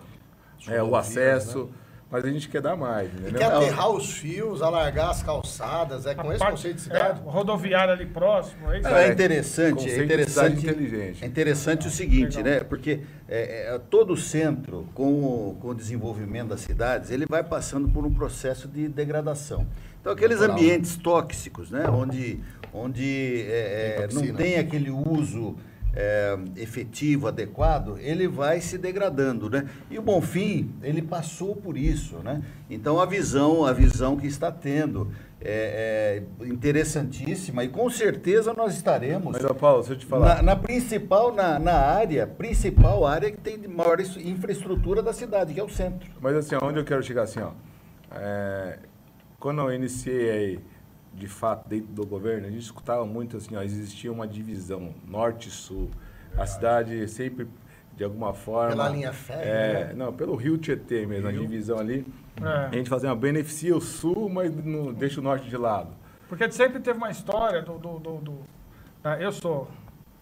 é, 0.68 0.80
o 0.82 0.94
acesso, 0.96 1.68
mas 2.10 2.24
a 2.24 2.30
gente 2.30 2.48
quer 2.48 2.60
dar 2.62 2.74
mais, 2.76 3.10
E 3.12 3.16
entendeu? 3.16 3.38
quer 3.38 3.52
aterrar 3.52 3.90
os 3.90 4.10
fios, 4.12 4.62
alargar 4.62 5.10
as 5.10 5.22
calçadas, 5.22 6.06
é 6.06 6.14
com 6.14 6.30
esse 6.30 6.38
Parte- 6.38 6.52
conceito 6.52 6.76
de 6.76 6.80
é, 6.80 6.84
cidade? 6.84 7.20
rodoviária 7.24 7.92
ali 7.92 8.06
próximo. 8.06 8.72
É 8.72 8.78
isso? 8.78 8.88
É 8.88 9.08
interessante, 9.12 9.74
Conceito 9.74 10.00
é 10.00 10.04
interessante, 10.04 10.66
inteligente. 10.66 11.24
é 11.24 11.26
interessante 11.26 11.86
o 11.86 11.90
seguinte, 11.90 12.42
né? 12.42 12.60
Porque 12.60 13.00
é, 13.28 13.74
é, 13.74 13.78
todo 13.90 14.16
centro, 14.16 14.88
com 14.94 15.22
o, 15.22 15.58
com 15.60 15.68
o 15.68 15.74
desenvolvimento 15.74 16.48
das 16.48 16.60
cidades, 16.60 17.10
ele 17.10 17.26
vai 17.26 17.44
passando 17.44 17.88
por 17.88 18.04
um 18.06 18.12
processo 18.12 18.66
de 18.66 18.88
degradação. 18.88 19.66
Então, 20.00 20.12
aqueles 20.12 20.40
Natural. 20.40 20.56
ambientes 20.58 20.96
tóxicos, 20.96 21.70
né? 21.70 21.88
Onde, 21.90 22.40
onde 22.72 23.42
é, 23.48 23.98
é, 24.04 24.06
Tem 24.06 24.16
não 24.28 24.34
tem 24.34 24.56
aquele 24.58 24.90
uso 24.90 25.56
é, 25.94 26.38
efetivo, 26.56 27.26
adequado, 27.26 27.98
ele 27.98 28.28
vai 28.28 28.60
se 28.60 28.78
degradando, 28.78 29.48
né? 29.50 29.68
E 29.90 29.98
o 29.98 30.02
Bonfim, 30.02 30.70
ele 30.82 31.02
passou 31.02 31.56
por 31.56 31.76
isso, 31.76 32.18
né? 32.18 32.42
Então, 32.70 33.00
a 33.00 33.06
visão, 33.06 33.64
a 33.64 33.72
visão 33.72 34.16
que 34.16 34.26
está 34.26 34.52
tendo 34.52 35.10
é, 35.40 36.22
é 36.40 36.46
interessantíssima 36.46 37.64
e 37.64 37.68
com 37.68 37.88
certeza 37.88 38.52
nós 38.52 38.74
estaremos 38.74 39.36
Mas, 39.40 39.52
Paulo, 39.58 39.82
se 39.82 39.92
eu 39.92 39.98
te 39.98 40.04
falar. 40.04 40.36
na, 40.36 40.42
na 40.42 40.56
principal, 40.56 41.34
na, 41.34 41.58
na 41.58 41.74
área, 41.74 42.26
principal 42.26 43.06
área 43.06 43.30
que 43.30 43.38
tem 43.38 43.58
maior 43.68 44.00
infraestrutura 44.00 45.02
da 45.02 45.12
cidade, 45.12 45.54
que 45.54 45.60
é 45.60 45.64
o 45.64 45.68
centro. 45.68 46.10
Mas 46.20 46.36
assim, 46.36 46.56
onde 46.62 46.78
eu 46.78 46.84
quero 46.84 47.02
chegar 47.02 47.22
assim, 47.22 47.40
ó. 47.40 47.50
é, 48.12 48.78
quando 49.38 49.60
eu 49.62 49.72
iniciei 49.72 50.30
aí, 50.30 50.60
de 51.18 51.26
fato, 51.28 51.68
dentro 51.68 51.88
do 51.92 52.06
governo, 52.06 52.46
a 52.46 52.50
gente 52.50 52.62
escutava 52.62 53.04
muito 53.04 53.36
assim, 53.36 53.56
ó, 53.56 53.62
existia 53.62 54.10
uma 54.12 54.26
divisão 54.26 54.94
norte 55.06 55.48
e 55.48 55.50
sul. 55.50 55.90
A 56.36 56.46
cidade 56.46 57.06
sempre, 57.08 57.48
de 57.96 58.04
alguma 58.04 58.32
forma. 58.32 58.70
Pela 58.70 58.88
linha 58.90 59.12
férrea, 59.12 59.42
É, 59.50 59.84
né? 59.88 59.92
não, 59.94 60.12
pelo 60.12 60.36
Rio 60.36 60.56
Tietê 60.56 61.04
mesmo, 61.06 61.28
a 61.28 61.32
divisão 61.32 61.78
ali. 61.78 62.06
É. 62.40 62.66
A 62.66 62.70
gente 62.70 62.88
fazia 62.88 63.08
uma 63.08 63.16
beneficia 63.16 63.76
o 63.76 63.80
sul, 63.80 64.28
mas 64.28 64.54
não 64.64 64.92
deixa 64.92 65.20
o 65.20 65.22
norte 65.22 65.48
de 65.48 65.56
lado. 65.56 65.90
Porque 66.28 66.48
sempre 66.52 66.78
teve 66.80 66.96
uma 66.98 67.10
história 67.10 67.60
do. 67.62 67.78
do, 67.78 67.98
do- 67.98 68.18
do- 68.18 68.40
da- 69.02 69.20
eu 69.20 69.32
sou 69.32 69.68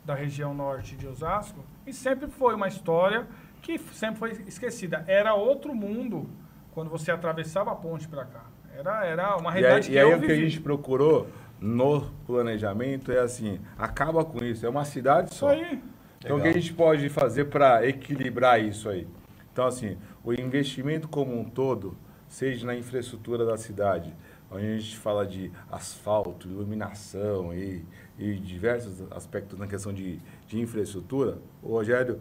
da 0.04 0.14
região 0.14 0.54
norte 0.54 0.94
de 0.96 1.06
Osasco, 1.06 1.58
e 1.86 1.92
sempre 1.92 2.28
foi 2.28 2.54
uma 2.54 2.68
história 2.68 3.26
que 3.60 3.76
sempre 3.92 4.18
foi 4.20 4.30
esquecida. 4.46 5.04
Era 5.08 5.34
outro 5.34 5.74
mundo 5.74 6.30
quando 6.72 6.88
você 6.88 7.10
atravessava 7.10 7.72
a 7.72 7.74
ponte 7.74 8.06
para 8.06 8.24
cá. 8.24 8.44
Era, 8.78 9.06
era 9.06 9.36
uma 9.38 9.50
E 9.52 9.56
aí, 9.56 9.60
realidade 9.62 9.88
e 9.88 9.92
que 9.92 9.98
aí 9.98 10.10
eu 10.10 10.18
o 10.18 10.20
que 10.20 10.32
a 10.32 10.36
gente 10.36 10.60
procurou 10.60 11.28
no 11.58 12.02
planejamento 12.26 13.10
é 13.10 13.18
assim, 13.20 13.58
acaba 13.78 14.22
com 14.22 14.44
isso, 14.44 14.66
é 14.66 14.68
uma 14.68 14.84
cidade 14.84 15.34
só. 15.34 15.50
Isso 15.54 15.64
aí. 15.64 15.82
Então 16.18 16.36
o 16.36 16.40
que 16.40 16.48
a 16.48 16.50
Legal. 16.50 16.52
gente 16.52 16.74
pode 16.74 17.08
fazer 17.08 17.46
para 17.46 17.86
equilibrar 17.86 18.62
isso 18.62 18.90
aí? 18.90 19.08
Então 19.50 19.66
assim, 19.66 19.96
o 20.22 20.30
investimento 20.34 21.08
como 21.08 21.38
um 21.38 21.44
todo, 21.44 21.96
seja 22.28 22.66
na 22.66 22.76
infraestrutura 22.76 23.46
da 23.46 23.56
cidade, 23.56 24.14
onde 24.50 24.66
a 24.66 24.76
gente 24.76 24.98
fala 24.98 25.26
de 25.26 25.50
asfalto, 25.72 26.46
iluminação 26.46 27.54
e, 27.54 27.82
e 28.18 28.34
diversos 28.34 29.10
aspectos 29.10 29.58
na 29.58 29.66
questão 29.66 29.90
de, 29.90 30.20
de 30.46 30.60
infraestrutura, 30.60 31.38
o 31.62 31.70
Rogério 31.70 32.20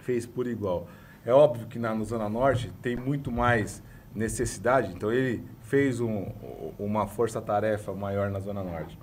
fez 0.00 0.26
por 0.26 0.46
igual. 0.46 0.86
É 1.24 1.32
óbvio 1.32 1.66
que 1.66 1.78
na 1.78 1.94
no 1.94 2.04
Zona 2.04 2.28
Norte 2.28 2.70
tem 2.82 2.94
muito 2.94 3.32
mais 3.32 3.82
necessidade, 4.14 4.92
então 4.92 5.12
ele 5.12 5.44
fez 5.68 6.00
um, 6.00 6.26
uma 6.78 7.06
força-tarefa 7.06 7.92
maior 7.92 8.30
na 8.30 8.40
Zona 8.40 8.64
Norte. 8.64 8.98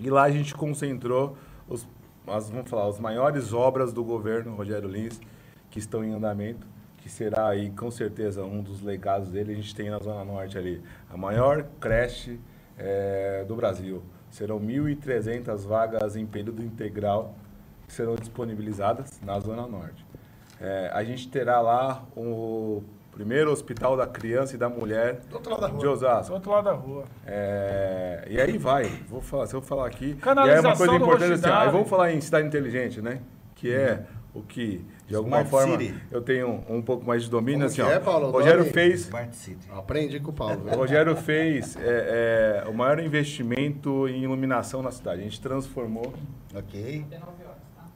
E 0.00 0.08
lá 0.08 0.22
a 0.22 0.30
gente 0.30 0.54
concentrou 0.54 1.36
os, 1.68 1.86
as, 2.28 2.48
vamos 2.48 2.70
falar, 2.70 2.88
as 2.88 3.00
maiores 3.00 3.52
obras 3.52 3.92
do 3.92 4.04
governo 4.04 4.54
Rogério 4.54 4.88
Lins 4.88 5.20
que 5.70 5.80
estão 5.80 6.04
em 6.04 6.12
andamento, 6.12 6.64
que 6.98 7.08
será 7.08 7.48
aí 7.48 7.70
com 7.70 7.90
certeza 7.90 8.44
um 8.44 8.62
dos 8.62 8.82
legados 8.82 9.30
dele. 9.30 9.52
A 9.52 9.56
gente 9.56 9.74
tem 9.74 9.90
na 9.90 9.98
Zona 9.98 10.24
Norte 10.24 10.56
ali 10.56 10.80
a 11.10 11.16
maior 11.16 11.66
creche 11.80 12.38
eh, 12.78 13.44
do 13.48 13.56
Brasil. 13.56 14.00
Serão 14.30 14.60
1.300 14.60 15.66
vagas 15.66 16.14
em 16.14 16.24
período 16.24 16.62
integral 16.62 17.34
que 17.88 17.92
serão 17.92 18.14
disponibilizadas 18.14 19.20
na 19.20 19.40
Zona 19.40 19.66
Norte. 19.66 20.06
Eh, 20.60 20.90
a 20.94 21.02
gente 21.02 21.28
terá 21.28 21.60
lá 21.60 22.06
o 22.16 22.80
primeiro 23.14 23.52
hospital 23.52 23.96
da 23.96 24.06
criança 24.06 24.56
e 24.56 24.58
da 24.58 24.68
mulher 24.68 25.20
outro 25.32 25.50
lado 25.52 25.60
da 25.60 25.68
rua. 25.68 25.78
de 25.78 25.86
Osasco. 25.86 26.30
Do 26.30 26.34
outro 26.34 26.50
lado 26.50 26.64
da 26.64 26.72
rua. 26.72 27.04
É, 27.24 28.26
e 28.28 28.40
aí 28.40 28.58
vai, 28.58 28.84
vou 29.08 29.20
falar, 29.20 29.46
se 29.46 29.54
eu 29.54 29.62
falar 29.62 29.86
aqui. 29.86 30.06
E 30.06 30.08
aí 30.08 30.16
Canalização 30.16 30.70
uma 30.70 30.76
coisa 30.76 30.98
do 30.98 31.04
importante 31.04 31.32
assim, 31.34 31.48
aí 31.48 31.70
vamos 31.70 31.88
falar 31.88 32.12
em 32.12 32.20
cidade 32.20 32.46
inteligente, 32.46 33.00
né? 33.00 33.20
Que 33.54 33.72
é 33.72 34.04
o 34.34 34.42
que, 34.42 34.84
de 35.06 35.14
alguma 35.14 35.42
Smart 35.42 35.50
forma, 35.50 35.78
City. 35.78 35.94
eu 36.10 36.20
tenho 36.20 36.64
um 36.68 36.82
pouco 36.82 37.06
mais 37.06 37.22
de 37.22 37.30
domínio. 37.30 37.60
Como 37.60 37.66
assim, 37.66 37.76
que 37.76 37.82
ó, 37.82 37.90
é, 37.90 38.00
Paulo? 38.00 38.30
Rogério 38.32 38.64
fez. 38.64 39.02
Smart 39.02 39.36
City. 39.36 39.68
Aprendi 39.70 40.18
com 40.18 40.32
o 40.32 40.34
Paulo. 40.34 40.66
O 40.66 40.74
Rogério 40.74 41.14
fez 41.14 41.76
é, 41.76 42.64
é, 42.64 42.68
o 42.68 42.74
maior 42.74 42.98
investimento 42.98 44.08
em 44.08 44.24
iluminação 44.24 44.82
na 44.82 44.90
cidade. 44.90 45.20
A 45.20 45.24
gente 45.24 45.40
transformou. 45.40 46.12
Ok. 46.52 47.06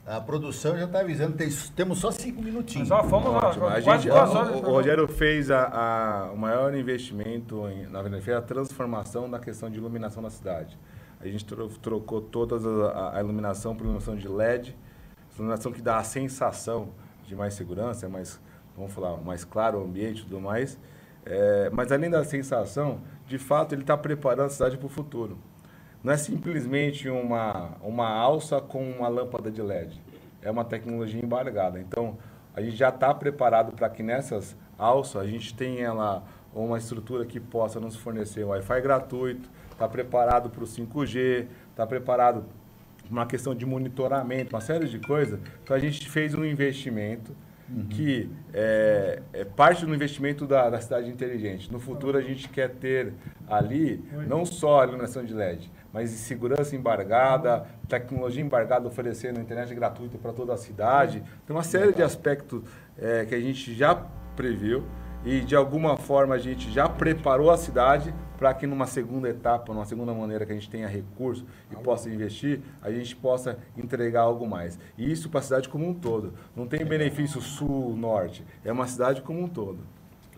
A 0.08 0.20
produção 0.20 0.76
já 0.78 0.86
está 0.86 1.00
avisando, 1.00 1.36
tem- 1.36 1.50
temos 1.76 1.98
só 1.98 2.10
cinco 2.10 2.40
minutinhos. 2.42 2.88
Mas, 2.88 3.04
ó, 3.04 3.08
fomos 3.08 3.30
lá, 3.32 3.48
Ótimo. 3.48 3.66
A 3.66 3.78
gente, 3.80 4.08
duas 4.08 4.30
o- 4.30 4.36
horas 4.36 4.56
o. 4.56 4.60
Rogério 4.60 5.06
fez 5.06 5.50
a, 5.50 5.64
a- 6.28 6.32
o 6.32 6.36
maior 6.38 6.74
investimento 6.74 7.68
em, 7.68 7.86
na 7.88 8.00
verdade, 8.00 8.22
fez 8.24 8.36
a 8.36 8.40
transformação 8.40 9.28
da 9.28 9.38
questão 9.38 9.68
de 9.68 9.76
iluminação 9.78 10.22
na 10.22 10.30
cidade. 10.30 10.78
A 11.20 11.26
gente 11.28 11.44
tro- 11.44 11.68
trocou 11.68 12.22
toda 12.22 12.56
a, 12.90 13.18
a 13.18 13.20
iluminação 13.20 13.74
por 13.76 13.82
iluminação 13.84 14.16
de 14.16 14.26
LED, 14.28 14.74
iluminação 15.36 15.70
que 15.72 15.82
dá 15.82 15.98
a 15.98 16.04
sensação 16.04 16.88
de 17.26 17.36
mais 17.36 17.52
segurança, 17.54 18.06
é 18.06 18.08
mais, 18.08 18.40
vamos 18.74 18.92
falar, 18.92 19.16
mais 19.18 19.44
claro 19.44 19.78
o 19.78 19.84
ambiente 19.84 20.20
e 20.20 20.24
tudo 20.24 20.40
mais. 20.40 20.78
É, 21.26 21.68
mas 21.70 21.92
além 21.92 22.08
da 22.08 22.24
sensação, 22.24 23.02
de 23.26 23.36
fato 23.36 23.74
ele 23.74 23.82
está 23.82 23.94
preparando 23.96 24.46
a 24.46 24.48
cidade 24.48 24.78
para 24.78 24.86
o 24.86 24.88
futuro. 24.88 25.36
Não 26.08 26.14
é 26.14 26.16
simplesmente 26.16 27.06
uma, 27.10 27.72
uma 27.82 28.08
alça 28.08 28.62
com 28.62 28.82
uma 28.82 29.08
lâmpada 29.08 29.50
de 29.50 29.60
LED. 29.60 30.00
É 30.40 30.50
uma 30.50 30.64
tecnologia 30.64 31.22
embargada. 31.22 31.78
Então, 31.78 32.16
a 32.54 32.62
gente 32.62 32.76
já 32.76 32.88
está 32.88 33.12
preparado 33.12 33.72
para 33.72 33.90
que 33.90 34.02
nessas 34.02 34.56
alças 34.78 35.20
a 35.20 35.26
gente 35.26 35.52
tenha 35.52 35.92
lá 35.92 36.22
uma 36.54 36.78
estrutura 36.78 37.26
que 37.26 37.38
possa 37.38 37.78
nos 37.78 37.94
fornecer 37.94 38.42
Wi-Fi 38.42 38.80
gratuito, 38.80 39.50
está 39.70 39.86
preparado 39.86 40.48
para 40.48 40.64
o 40.64 40.66
5G, 40.66 41.46
está 41.72 41.86
preparado 41.86 42.46
para 43.02 43.12
uma 43.12 43.26
questão 43.26 43.54
de 43.54 43.66
monitoramento, 43.66 44.56
uma 44.56 44.62
série 44.62 44.88
de 44.88 44.98
coisas. 45.00 45.38
Então, 45.62 45.76
a 45.76 45.78
gente 45.78 46.08
fez 46.08 46.34
um 46.34 46.42
investimento 46.42 47.36
que 47.90 48.30
é, 48.54 49.20
é 49.32 49.44
parte 49.44 49.84
do 49.84 49.94
investimento 49.94 50.46
da, 50.46 50.70
da 50.70 50.80
cidade 50.80 51.10
inteligente. 51.10 51.70
No 51.70 51.78
futuro, 51.78 52.16
a 52.16 52.22
gente 52.22 52.48
quer 52.48 52.70
ter 52.70 53.12
ali 53.46 54.02
não 54.26 54.46
só 54.46 54.80
a 54.80 54.84
iluminação 54.84 55.22
de 55.22 55.34
LED, 55.34 55.70
mas 55.92 56.10
segurança 56.10 56.76
embargada, 56.76 57.66
tecnologia 57.88 58.42
embargada 58.42 58.86
oferecendo 58.86 59.40
internet 59.40 59.74
gratuita 59.74 60.18
para 60.18 60.32
toda 60.32 60.52
a 60.52 60.56
cidade. 60.56 61.22
Tem 61.46 61.54
uma 61.54 61.62
série 61.62 61.92
de 61.92 62.02
aspectos 62.02 62.62
é, 62.96 63.24
que 63.24 63.34
a 63.34 63.40
gente 63.40 63.74
já 63.74 63.94
previu 64.36 64.84
e 65.24 65.40
de 65.40 65.56
alguma 65.56 65.96
forma 65.96 66.34
a 66.34 66.38
gente 66.38 66.70
já 66.70 66.88
preparou 66.88 67.50
a 67.50 67.56
cidade 67.56 68.14
para 68.36 68.54
que 68.54 68.66
numa 68.66 68.86
segunda 68.86 69.28
etapa, 69.28 69.74
numa 69.74 69.84
segunda 69.84 70.14
maneira 70.14 70.46
que 70.46 70.52
a 70.52 70.54
gente 70.54 70.70
tenha 70.70 70.86
recurso 70.86 71.44
e 71.70 71.76
possa 71.76 72.08
investir, 72.08 72.60
a 72.80 72.90
gente 72.90 73.16
possa 73.16 73.58
entregar 73.76 74.22
algo 74.22 74.46
mais. 74.46 74.78
E 74.96 75.10
isso 75.10 75.28
para 75.28 75.40
a 75.40 75.42
cidade 75.42 75.68
como 75.68 75.88
um 75.88 75.92
todo. 75.92 76.34
Não 76.54 76.66
tem 76.66 76.84
benefício 76.84 77.40
sul-norte, 77.40 78.44
é 78.64 78.70
uma 78.70 78.86
cidade 78.86 79.22
como 79.22 79.42
um 79.42 79.48
todo. 79.48 79.80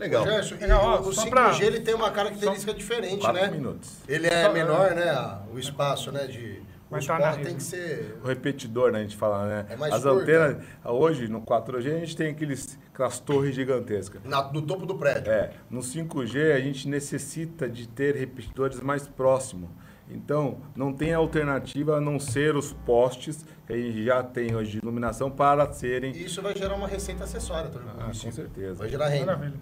Legal. 0.00 0.24
Gerson, 0.24 0.54
Legal, 0.56 0.82
ó, 0.84 0.96
o, 1.00 1.08
o 1.08 1.12
só 1.12 1.22
5G 1.24 1.30
pra- 1.30 1.58
ele 1.60 1.80
tem 1.80 1.94
uma 1.94 2.10
característica 2.10 2.72
diferente, 2.74 3.20
Quatro 3.20 3.40
né? 3.42 3.50
minutos. 3.50 3.98
Ele 4.08 4.26
é 4.26 4.44
Só- 4.46 4.52
menor, 4.52 4.90
né? 4.94 5.38
O 5.52 5.58
espaço, 5.58 6.10
né? 6.10 6.26
De, 6.26 6.62
os 6.90 7.06
tá 7.06 7.18
na 7.18 7.36
tem 7.36 7.54
que 7.54 7.62
ser. 7.62 8.18
O 8.24 8.26
repetidor, 8.26 8.90
né, 8.90 8.98
a 8.98 9.02
gente 9.02 9.16
fala, 9.16 9.46
né? 9.46 9.66
É 9.68 9.76
mais 9.76 9.92
As 9.94 10.02
curta. 10.02 10.22
antenas, 10.22 10.56
hoje 10.84 11.28
no 11.28 11.40
4G 11.42 11.94
a 11.94 11.98
gente 12.00 12.16
tem 12.16 12.30
aqueles, 12.30 12.78
aquelas 12.92 13.20
torres 13.20 13.54
gigantescas. 13.54 14.20
Na, 14.24 14.40
do 14.42 14.60
topo 14.62 14.84
do 14.86 14.96
prédio. 14.96 15.30
É, 15.30 15.52
no 15.70 15.80
5G 15.82 16.52
a 16.52 16.58
gente 16.60 16.88
necessita 16.88 17.68
de 17.68 17.86
ter 17.86 18.16
repetidores 18.16 18.80
mais 18.80 19.06
próximos. 19.06 19.68
Então, 20.12 20.58
não 20.74 20.92
tem 20.92 21.14
alternativa 21.14 21.98
a 21.98 22.00
não 22.00 22.18
ser 22.18 22.56
os 22.56 22.72
postes 22.72 23.44
que 23.64 23.72
a 23.72 23.76
gente 23.76 24.04
já 24.04 24.20
tem 24.24 24.56
hoje 24.56 24.72
de 24.72 24.78
iluminação 24.78 25.30
para 25.30 25.72
serem. 25.72 26.10
E 26.12 26.24
isso 26.24 26.42
vai 26.42 26.52
gerar 26.56 26.74
uma 26.74 26.88
receita 26.88 27.22
acessória 27.22 27.70
também. 27.70 27.90
Ah, 27.96 28.06
com 28.06 28.32
certeza. 28.32 28.74
Vai 28.80 28.88
gerar 28.88 29.06
renda. 29.06 29.26
Maravilha. 29.26 29.54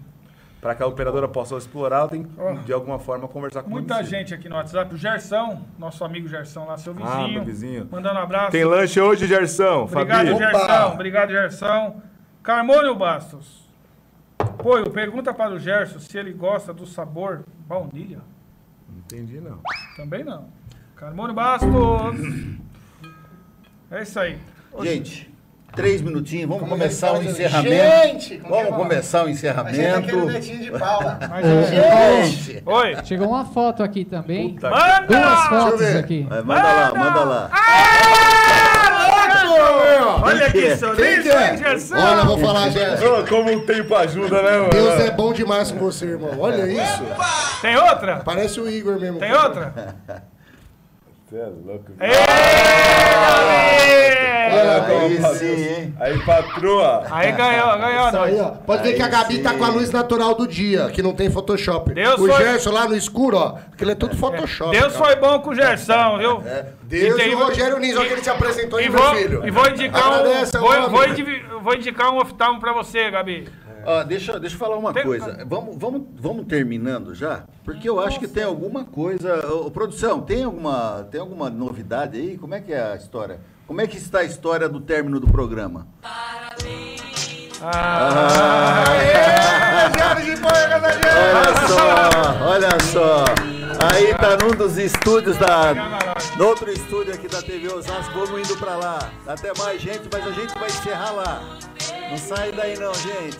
Para 0.60 0.74
que 0.74 0.82
a 0.82 0.86
operadora 0.86 1.28
possa 1.28 1.56
explorar, 1.56 1.98
ela 1.98 2.08
tem 2.08 2.24
que, 2.24 2.30
Ó. 2.40 2.54
de 2.54 2.72
alguma 2.72 2.98
forma, 2.98 3.28
conversar 3.28 3.62
com 3.62 3.68
o 3.68 3.72
Muita 3.72 4.02
gente 4.02 4.34
aqui 4.34 4.48
no 4.48 4.56
WhatsApp. 4.56 4.92
O 4.92 4.98
Gersão, 4.98 5.64
nosso 5.78 6.04
amigo 6.04 6.26
Gersão 6.26 6.66
lá, 6.66 6.76
seu 6.76 6.92
vizinho. 6.92 7.12
Ah, 7.12 7.28
meu 7.28 7.44
vizinho. 7.44 7.88
Mandando 7.90 8.18
um 8.18 8.22
abraço. 8.22 8.50
Tem 8.50 8.64
lanche 8.64 9.00
hoje, 9.00 9.26
Gersão? 9.26 9.84
Obrigado, 9.84 10.26
Fabi? 10.26 10.38
Gersão. 10.38 10.92
Obrigado, 10.94 11.30
Gersão. 11.30 12.02
Carmônio 12.42 12.94
Bastos. 12.96 13.68
Pô, 14.58 14.78
eu 14.78 14.90
pergunta 14.90 15.32
para 15.32 15.54
o 15.54 15.58
Gerson 15.58 16.00
se 16.00 16.18
ele 16.18 16.32
gosta 16.32 16.72
do 16.72 16.86
sabor 16.86 17.44
baunilha. 17.66 18.20
Não 18.88 18.98
entendi, 18.98 19.40
não. 19.40 19.60
Também 19.96 20.24
não. 20.24 20.48
Carmônio 20.96 21.34
Bastos. 21.34 21.70
É 23.90 24.02
isso 24.02 24.18
aí. 24.18 24.38
Gente, 24.82 25.32
três 25.74 26.00
minutinhos, 26.02 26.48
vamos 26.48 26.68
começar 26.68 27.12
o 27.12 27.16
fala, 27.16 27.24
encerramento. 27.24 27.70
gente, 27.70 28.38
como 28.38 28.54
vamos 28.54 28.68
que 28.70 28.76
começar 28.76 29.24
o 29.24 29.28
gente 29.28 29.46
é 29.46 29.50
aquele 29.50 29.70
encerramento. 29.78 30.26
netinho 30.26 30.58
de 30.60 30.70
Paula. 30.78 31.18
Mas, 31.30 31.44
é- 31.72 32.62
Oi. 32.66 32.96
Chegou 33.04 33.28
uma 33.28 33.44
foto 33.44 33.82
aqui 33.82 34.04
também. 34.04 34.54
Puta 34.54 34.70
Manda! 34.70 35.06
Duas 35.06 35.20
Deixa 35.20 35.54
eu 35.54 35.60
fotos 35.62 35.80
ver. 35.80 35.96
aqui. 35.98 36.26
Vai, 36.28 36.42
manda 36.42 36.62
lá, 36.72 36.94
manda 36.94 37.24
lá. 37.24 37.50
Olha 40.20 40.50
Quem 40.50 40.52
que 40.52 40.60
que 40.60 40.66
é? 40.66 40.76
sorriso, 40.76 41.02
Quem 41.02 41.22
que 41.22 41.28
é? 41.30 41.50
hein, 41.52 41.58
Gerson? 41.58 41.94
Olha, 41.96 42.24
vou 42.24 42.38
falar. 42.38 42.68
Ô, 42.68 43.26
como 43.26 43.50
o 43.56 43.60
tempo 43.60 43.94
ajuda, 43.94 44.42
né, 44.42 44.50
mano? 44.58 44.70
Deus 44.70 45.00
é 45.00 45.10
bom 45.10 45.32
demais 45.32 45.70
com 45.70 45.78
você, 45.78 46.06
irmão. 46.06 46.30
Olha 46.38 46.66
isso. 46.66 47.02
Tem 47.62 47.76
outra? 47.76 48.16
Parece 48.24 48.60
o 48.60 48.68
Igor 48.68 48.98
mesmo. 49.00 49.18
Tem 49.18 49.32
outra? 49.32 49.94
Você 51.30 51.36
é 51.36 51.46
louco. 51.46 51.92
Ê! 52.00 52.08
Aí 54.48 55.18
Aí, 55.18 55.36
sim, 55.36 55.46
hein? 55.46 55.94
Aí, 56.00 56.18
patroa. 56.24 57.04
Aí 57.10 57.32
ganhou, 57.32 57.78
ganhou 57.78 58.08
Isso 58.08 58.16
aí, 58.18 58.40
ó. 58.40 58.48
Pode 58.50 58.82
ver 58.82 58.94
que 58.94 59.02
a 59.02 59.08
Gabi 59.08 59.38
tá 59.38 59.54
com 59.54 59.64
a 59.64 59.68
luz 59.68 59.90
natural 59.90 60.34
do 60.34 60.46
dia, 60.46 60.88
que 60.90 61.02
não 61.02 61.12
tem 61.14 61.30
Photoshop. 61.30 61.92
Deus 61.94 62.14
o 62.20 62.26
foi- 62.26 62.36
Gerson 62.36 62.70
lá 62.70 62.86
no 62.88 62.96
escuro, 62.96 63.36
ó, 63.36 63.58
aquele 63.72 63.92
é 63.92 63.94
tudo 63.94 64.16
Photoshop. 64.16 64.70
Deus 64.72 64.92
cara. 64.92 65.04
foi 65.04 65.16
bom 65.16 65.40
com 65.40 65.50
o 65.50 65.54
Gersão, 65.54 66.18
viu? 66.18 66.42
É, 66.46 66.66
Deus 66.82 67.14
E 67.14 67.16
tem- 67.16 67.30
e 67.32 67.34
o 67.34 67.38
Rogério 67.38 67.78
Nins, 67.78 67.96
olha 67.96 68.06
que 68.06 68.12
ele 68.14 68.22
te 68.22 68.30
apresentou 68.30 68.80
E 68.80 68.84
aí, 68.84 68.88
vou, 68.88 69.02
meu 69.02 69.14
filho. 69.22 69.46
e 69.46 69.50
vou 69.50 69.68
indicar 69.68 70.12
um, 70.20 70.24
vou, 70.60 70.90
vou, 70.90 71.06
indivi- 71.08 71.42
vou 71.62 71.74
indicar 71.74 72.12
um 72.12 72.18
oftalmo 72.18 72.60
pra 72.60 72.72
você, 72.72 73.10
Gabi. 73.10 73.48
Ó, 73.86 74.02
deixa, 74.02 74.38
deixa 74.38 74.54
eu 74.56 74.58
falar 74.58 74.76
uma 74.76 74.92
Tem- 74.92 75.02
coisa. 75.04 75.44
Vamos, 75.46 75.76
vamos, 75.78 76.02
vamos 76.20 76.46
terminando 76.46 77.14
já? 77.14 77.44
Porque 77.64 77.88
eu 77.88 77.98
acho 78.00 78.18
que 78.18 78.28
tem 78.28 78.42
alguma 78.42 78.84
coisa. 78.84 79.46
Ô, 79.50 79.70
produção, 79.70 80.20
tem 80.20 80.44
alguma, 80.44 81.06
tem 81.10 81.20
alguma 81.20 81.48
novidade 81.48 82.18
aí? 82.18 82.36
Como 82.36 82.54
é 82.54 82.60
que 82.60 82.72
é 82.72 82.82
a 82.92 82.96
história? 82.96 83.38
Como 83.68 83.80
é 83.82 83.86
que 83.86 83.98
está 83.98 84.20
a 84.20 84.24
história 84.24 84.66
do 84.66 84.80
término 84.80 85.20
do 85.20 85.28
programa? 85.28 85.86
Ah, 86.02 86.48
Olha 91.36 91.68
só, 91.68 92.46
olha 92.46 92.70
só. 92.90 93.24
Aí 93.92 94.14
tá 94.14 94.38
num 94.42 94.52
dos 94.56 94.78
estúdios 94.78 95.36
da. 95.36 95.74
No 96.38 96.46
outro 96.46 96.72
estúdio 96.72 97.12
aqui 97.12 97.28
da 97.28 97.42
TV 97.42 97.70
Osasco, 97.70 98.10
vamos 98.14 98.48
indo 98.48 98.56
pra 98.56 98.74
lá. 98.74 99.10
Até 99.26 99.52
mais, 99.58 99.82
gente, 99.82 100.08
mas 100.10 100.26
a 100.26 100.32
gente 100.32 100.58
vai 100.58 100.70
encerrar 100.70 101.12
lá. 101.12 101.42
Não 102.10 102.16
sai 102.16 102.50
daí 102.52 102.74
não, 102.78 102.94
gente. 102.94 103.38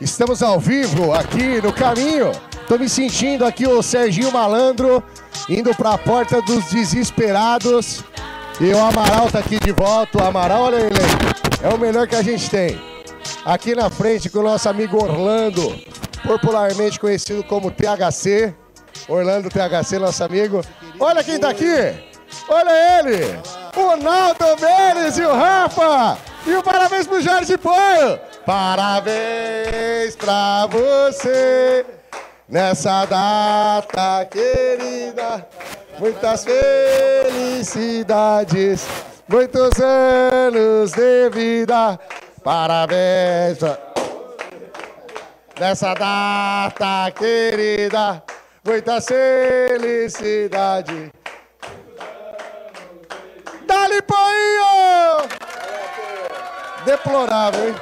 Estamos 0.00 0.42
ao 0.42 0.58
vivo 0.58 1.14
aqui 1.14 1.62
no 1.62 1.72
caminho. 1.72 2.32
Tô 2.66 2.76
me 2.78 2.88
sentindo 2.88 3.44
aqui 3.44 3.68
o 3.68 3.80
Serginho 3.80 4.32
Malandro 4.32 5.04
indo 5.48 5.74
pra 5.74 5.98
porta 5.98 6.40
dos 6.42 6.64
desesperados. 6.66 8.04
E 8.60 8.72
o 8.72 8.78
Amaral 8.78 9.30
tá 9.30 9.40
aqui 9.40 9.58
de 9.58 9.72
volta. 9.72 10.22
O 10.22 10.26
Amaral, 10.26 10.62
olha 10.62 10.76
ele 10.76 10.98
aí. 10.98 11.70
É 11.70 11.74
o 11.74 11.78
melhor 11.78 12.06
que 12.06 12.16
a 12.16 12.22
gente 12.22 12.48
tem. 12.48 12.80
Aqui 13.44 13.74
na 13.74 13.90
frente 13.90 14.30
com 14.30 14.38
o 14.40 14.42
nosso 14.42 14.68
amigo 14.68 15.02
Orlando, 15.02 15.76
popularmente 16.22 17.00
conhecido 17.00 17.42
como 17.44 17.70
THC. 17.70 18.54
Orlando 19.08 19.50
THC, 19.50 19.98
nosso 19.98 20.22
amigo. 20.24 20.62
Olha 20.98 21.22
quem 21.22 21.38
tá 21.38 21.50
aqui. 21.50 21.94
Olha 22.48 23.00
ele. 23.00 23.38
O 23.76 23.96
Naldo 23.96 24.44
Menes 24.60 25.18
e 25.18 25.22
o 25.22 25.34
Rafa. 25.34 26.18
E 26.46 26.54
o 26.54 26.62
parabéns 26.62 27.06
pro 27.06 27.20
Jorge 27.20 27.58
Poio. 27.58 28.18
Parabéns 28.46 30.14
pra 30.16 30.66
você 30.66 31.84
nessa 32.48 33.04
data 33.06 34.24
querida. 34.26 35.48
Muitas 35.98 36.44
felicidades, 36.44 38.86
muitos 39.28 39.80
anos 39.80 40.92
de 40.92 41.30
vida. 41.30 41.98
Parabéns 42.42 43.58
nessa 45.58 45.94
data 45.94 47.10
querida. 47.12 48.22
Muitas 48.64 49.06
felicidades. 49.06 51.10
Dali, 53.66 54.02
Poinho! 54.02 55.26
Deplorável, 56.84 57.68
hein? 57.68 57.74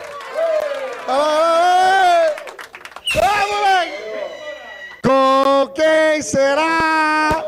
Ah, 1.08 2.26
moleque! 3.48 4.11
Com 5.12 5.68
quem 5.74 6.22
será? 6.22 7.44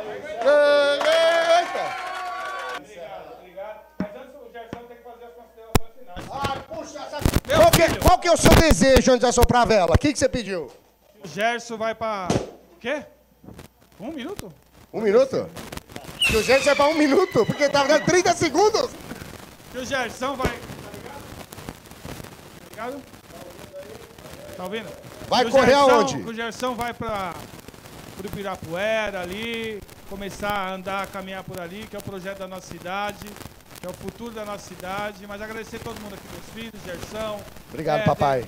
Qual 7.47 7.71
que, 7.71 7.99
qual 7.99 8.19
que 8.19 8.27
é 8.29 8.33
o 8.33 8.37
seu 8.37 8.55
desejo 8.55 9.13
antes 9.13 9.21
de 9.21 9.27
assoprar 9.27 9.63
a 9.63 9.65
vela? 9.65 9.95
O 9.95 9.99
que, 9.99 10.13
que 10.13 10.19
você 10.19 10.29
pediu? 10.29 10.71
O 11.25 11.29
Gerson 11.29 11.79
vai 11.79 11.95
pra. 11.95 12.29
Quê? 12.81 13.03
Um 13.99 14.13
minuto? 14.13 14.53
Um 14.93 15.01
minuto? 15.01 15.49
Que 16.19 16.37
o 16.37 16.43
Gerson 16.43 16.67
vai 16.67 16.75
pra 16.75 16.89
um 16.89 16.95
minuto, 16.95 17.47
porque 17.47 17.67
tava 17.71 17.89
dando 17.89 18.05
30 18.05 18.35
segundos. 18.35 18.91
Que 19.73 19.79
o 19.79 19.87
Gerson 19.87 20.37
vai. 20.37 20.51
Tá 20.51 20.59
ligado? 22.71 23.03
Tá 24.55 24.65
ouvindo? 24.65 25.04
Vai 25.29 25.45
o 25.45 25.51
correr 25.51 25.67
Gerson- 25.67 25.91
aonde? 25.91 26.17
O 26.19 26.35
Gerson 26.35 26.75
vai 26.75 26.93
pra. 26.95 27.35
pro 28.17 28.27
Ibirapuera 28.27 29.21
ali, 29.21 29.81
começar 30.09 30.51
a 30.51 30.73
andar, 30.75 31.07
caminhar 31.09 31.43
por 31.45 31.61
ali, 31.61 31.87
que 31.89 31.97
é 31.97 31.99
o 31.99 32.03
projeto 32.03 32.39
da 32.39 32.47
nossa 32.49 32.67
cidade, 32.69 33.27
que 33.81 33.87
é 33.87 33.91
o 33.91 33.95
futuro 33.95 34.31
da 34.33 34.45
nossa 34.45 34.67
cidade. 34.69 35.27
Mas 35.27 35.41
agradecer 35.43 35.79
todo 35.81 36.01
mundo 36.01 36.15
aqui, 36.15 36.25
meus 36.33 36.45
filhos, 36.55 36.81
Gerson. 36.85 37.41
Obrigado, 37.71 37.97
Éder, 38.01 38.07
papai. 38.07 38.45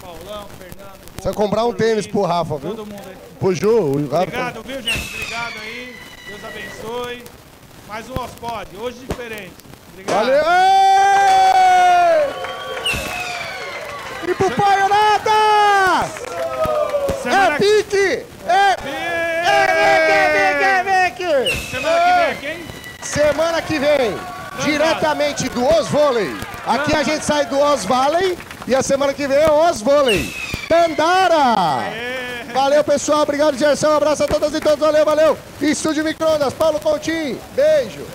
Paulão, 0.00 0.46
Fernando. 0.58 1.00
Você 1.16 1.24
vai 1.24 1.34
comprar 1.34 1.64
um 1.64 1.72
tênis 1.72 2.06
pro 2.06 2.22
Rafa, 2.22 2.56
viu? 2.58 2.70
Todo 2.70 2.86
mundo 2.86 3.02
aí. 3.08 3.16
Pro 3.38 3.54
Ju, 3.54 3.68
o 3.70 4.02
Rafa. 4.08 4.22
Obrigado, 4.24 4.62
viu, 4.62 4.82
gente? 4.82 5.14
Obrigado 5.14 5.54
aí. 5.60 5.96
Deus 6.26 6.44
abençoe. 6.44 7.24
Mais 7.88 8.08
um 8.10 8.14
Ospod, 8.20 8.68
hoje 8.76 8.98
diferente. 9.08 9.52
Obrigado. 9.92 10.26
Valeu! 10.26 10.44
E 14.26 14.34
pro 14.34 14.50
Paio 14.50 14.88
nada! 14.88 16.06
Semana- 17.22 17.54
É 17.54 17.58
pique! 17.58 18.26
É... 18.46 18.70
É 18.70 18.76
pique, 21.14 21.14
pique, 21.14 21.50
pique! 21.50 21.70
Semana 21.70 22.00
que 22.00 22.12
vem, 22.18 22.36
quem? 22.40 22.66
Semana 23.02 23.62
que 23.62 23.78
vem, 23.78 24.18
diretamente 24.64 25.48
do 25.48 25.64
Os 25.66 25.88
Vôlei. 25.88 26.36
Aqui 26.66 26.94
a 26.94 27.02
gente 27.02 27.24
sai 27.24 27.46
do 27.46 27.58
Os 27.60 27.84
Valley 27.84 28.38
e 28.66 28.74
a 28.74 28.82
semana 28.82 29.14
que 29.14 29.26
vem 29.26 29.38
é 29.38 29.50
o 29.50 29.68
Os 29.70 29.80
Vôlei. 29.80 30.34
Tandara! 30.68 31.90
Valeu, 32.52 32.82
pessoal. 32.84 33.22
Obrigado, 33.22 33.56
Gerson. 33.56 33.88
Um 33.88 33.96
abraço 33.96 34.24
a 34.24 34.26
todas 34.26 34.52
e 34.54 34.60
todos. 34.60 34.78
Valeu, 34.78 35.04
valeu. 35.04 35.38
Estúdio 35.60 36.04
Microondas, 36.04 36.52
Paulo 36.54 36.80
Coutinho. 36.80 37.38
Beijo. 37.54 38.06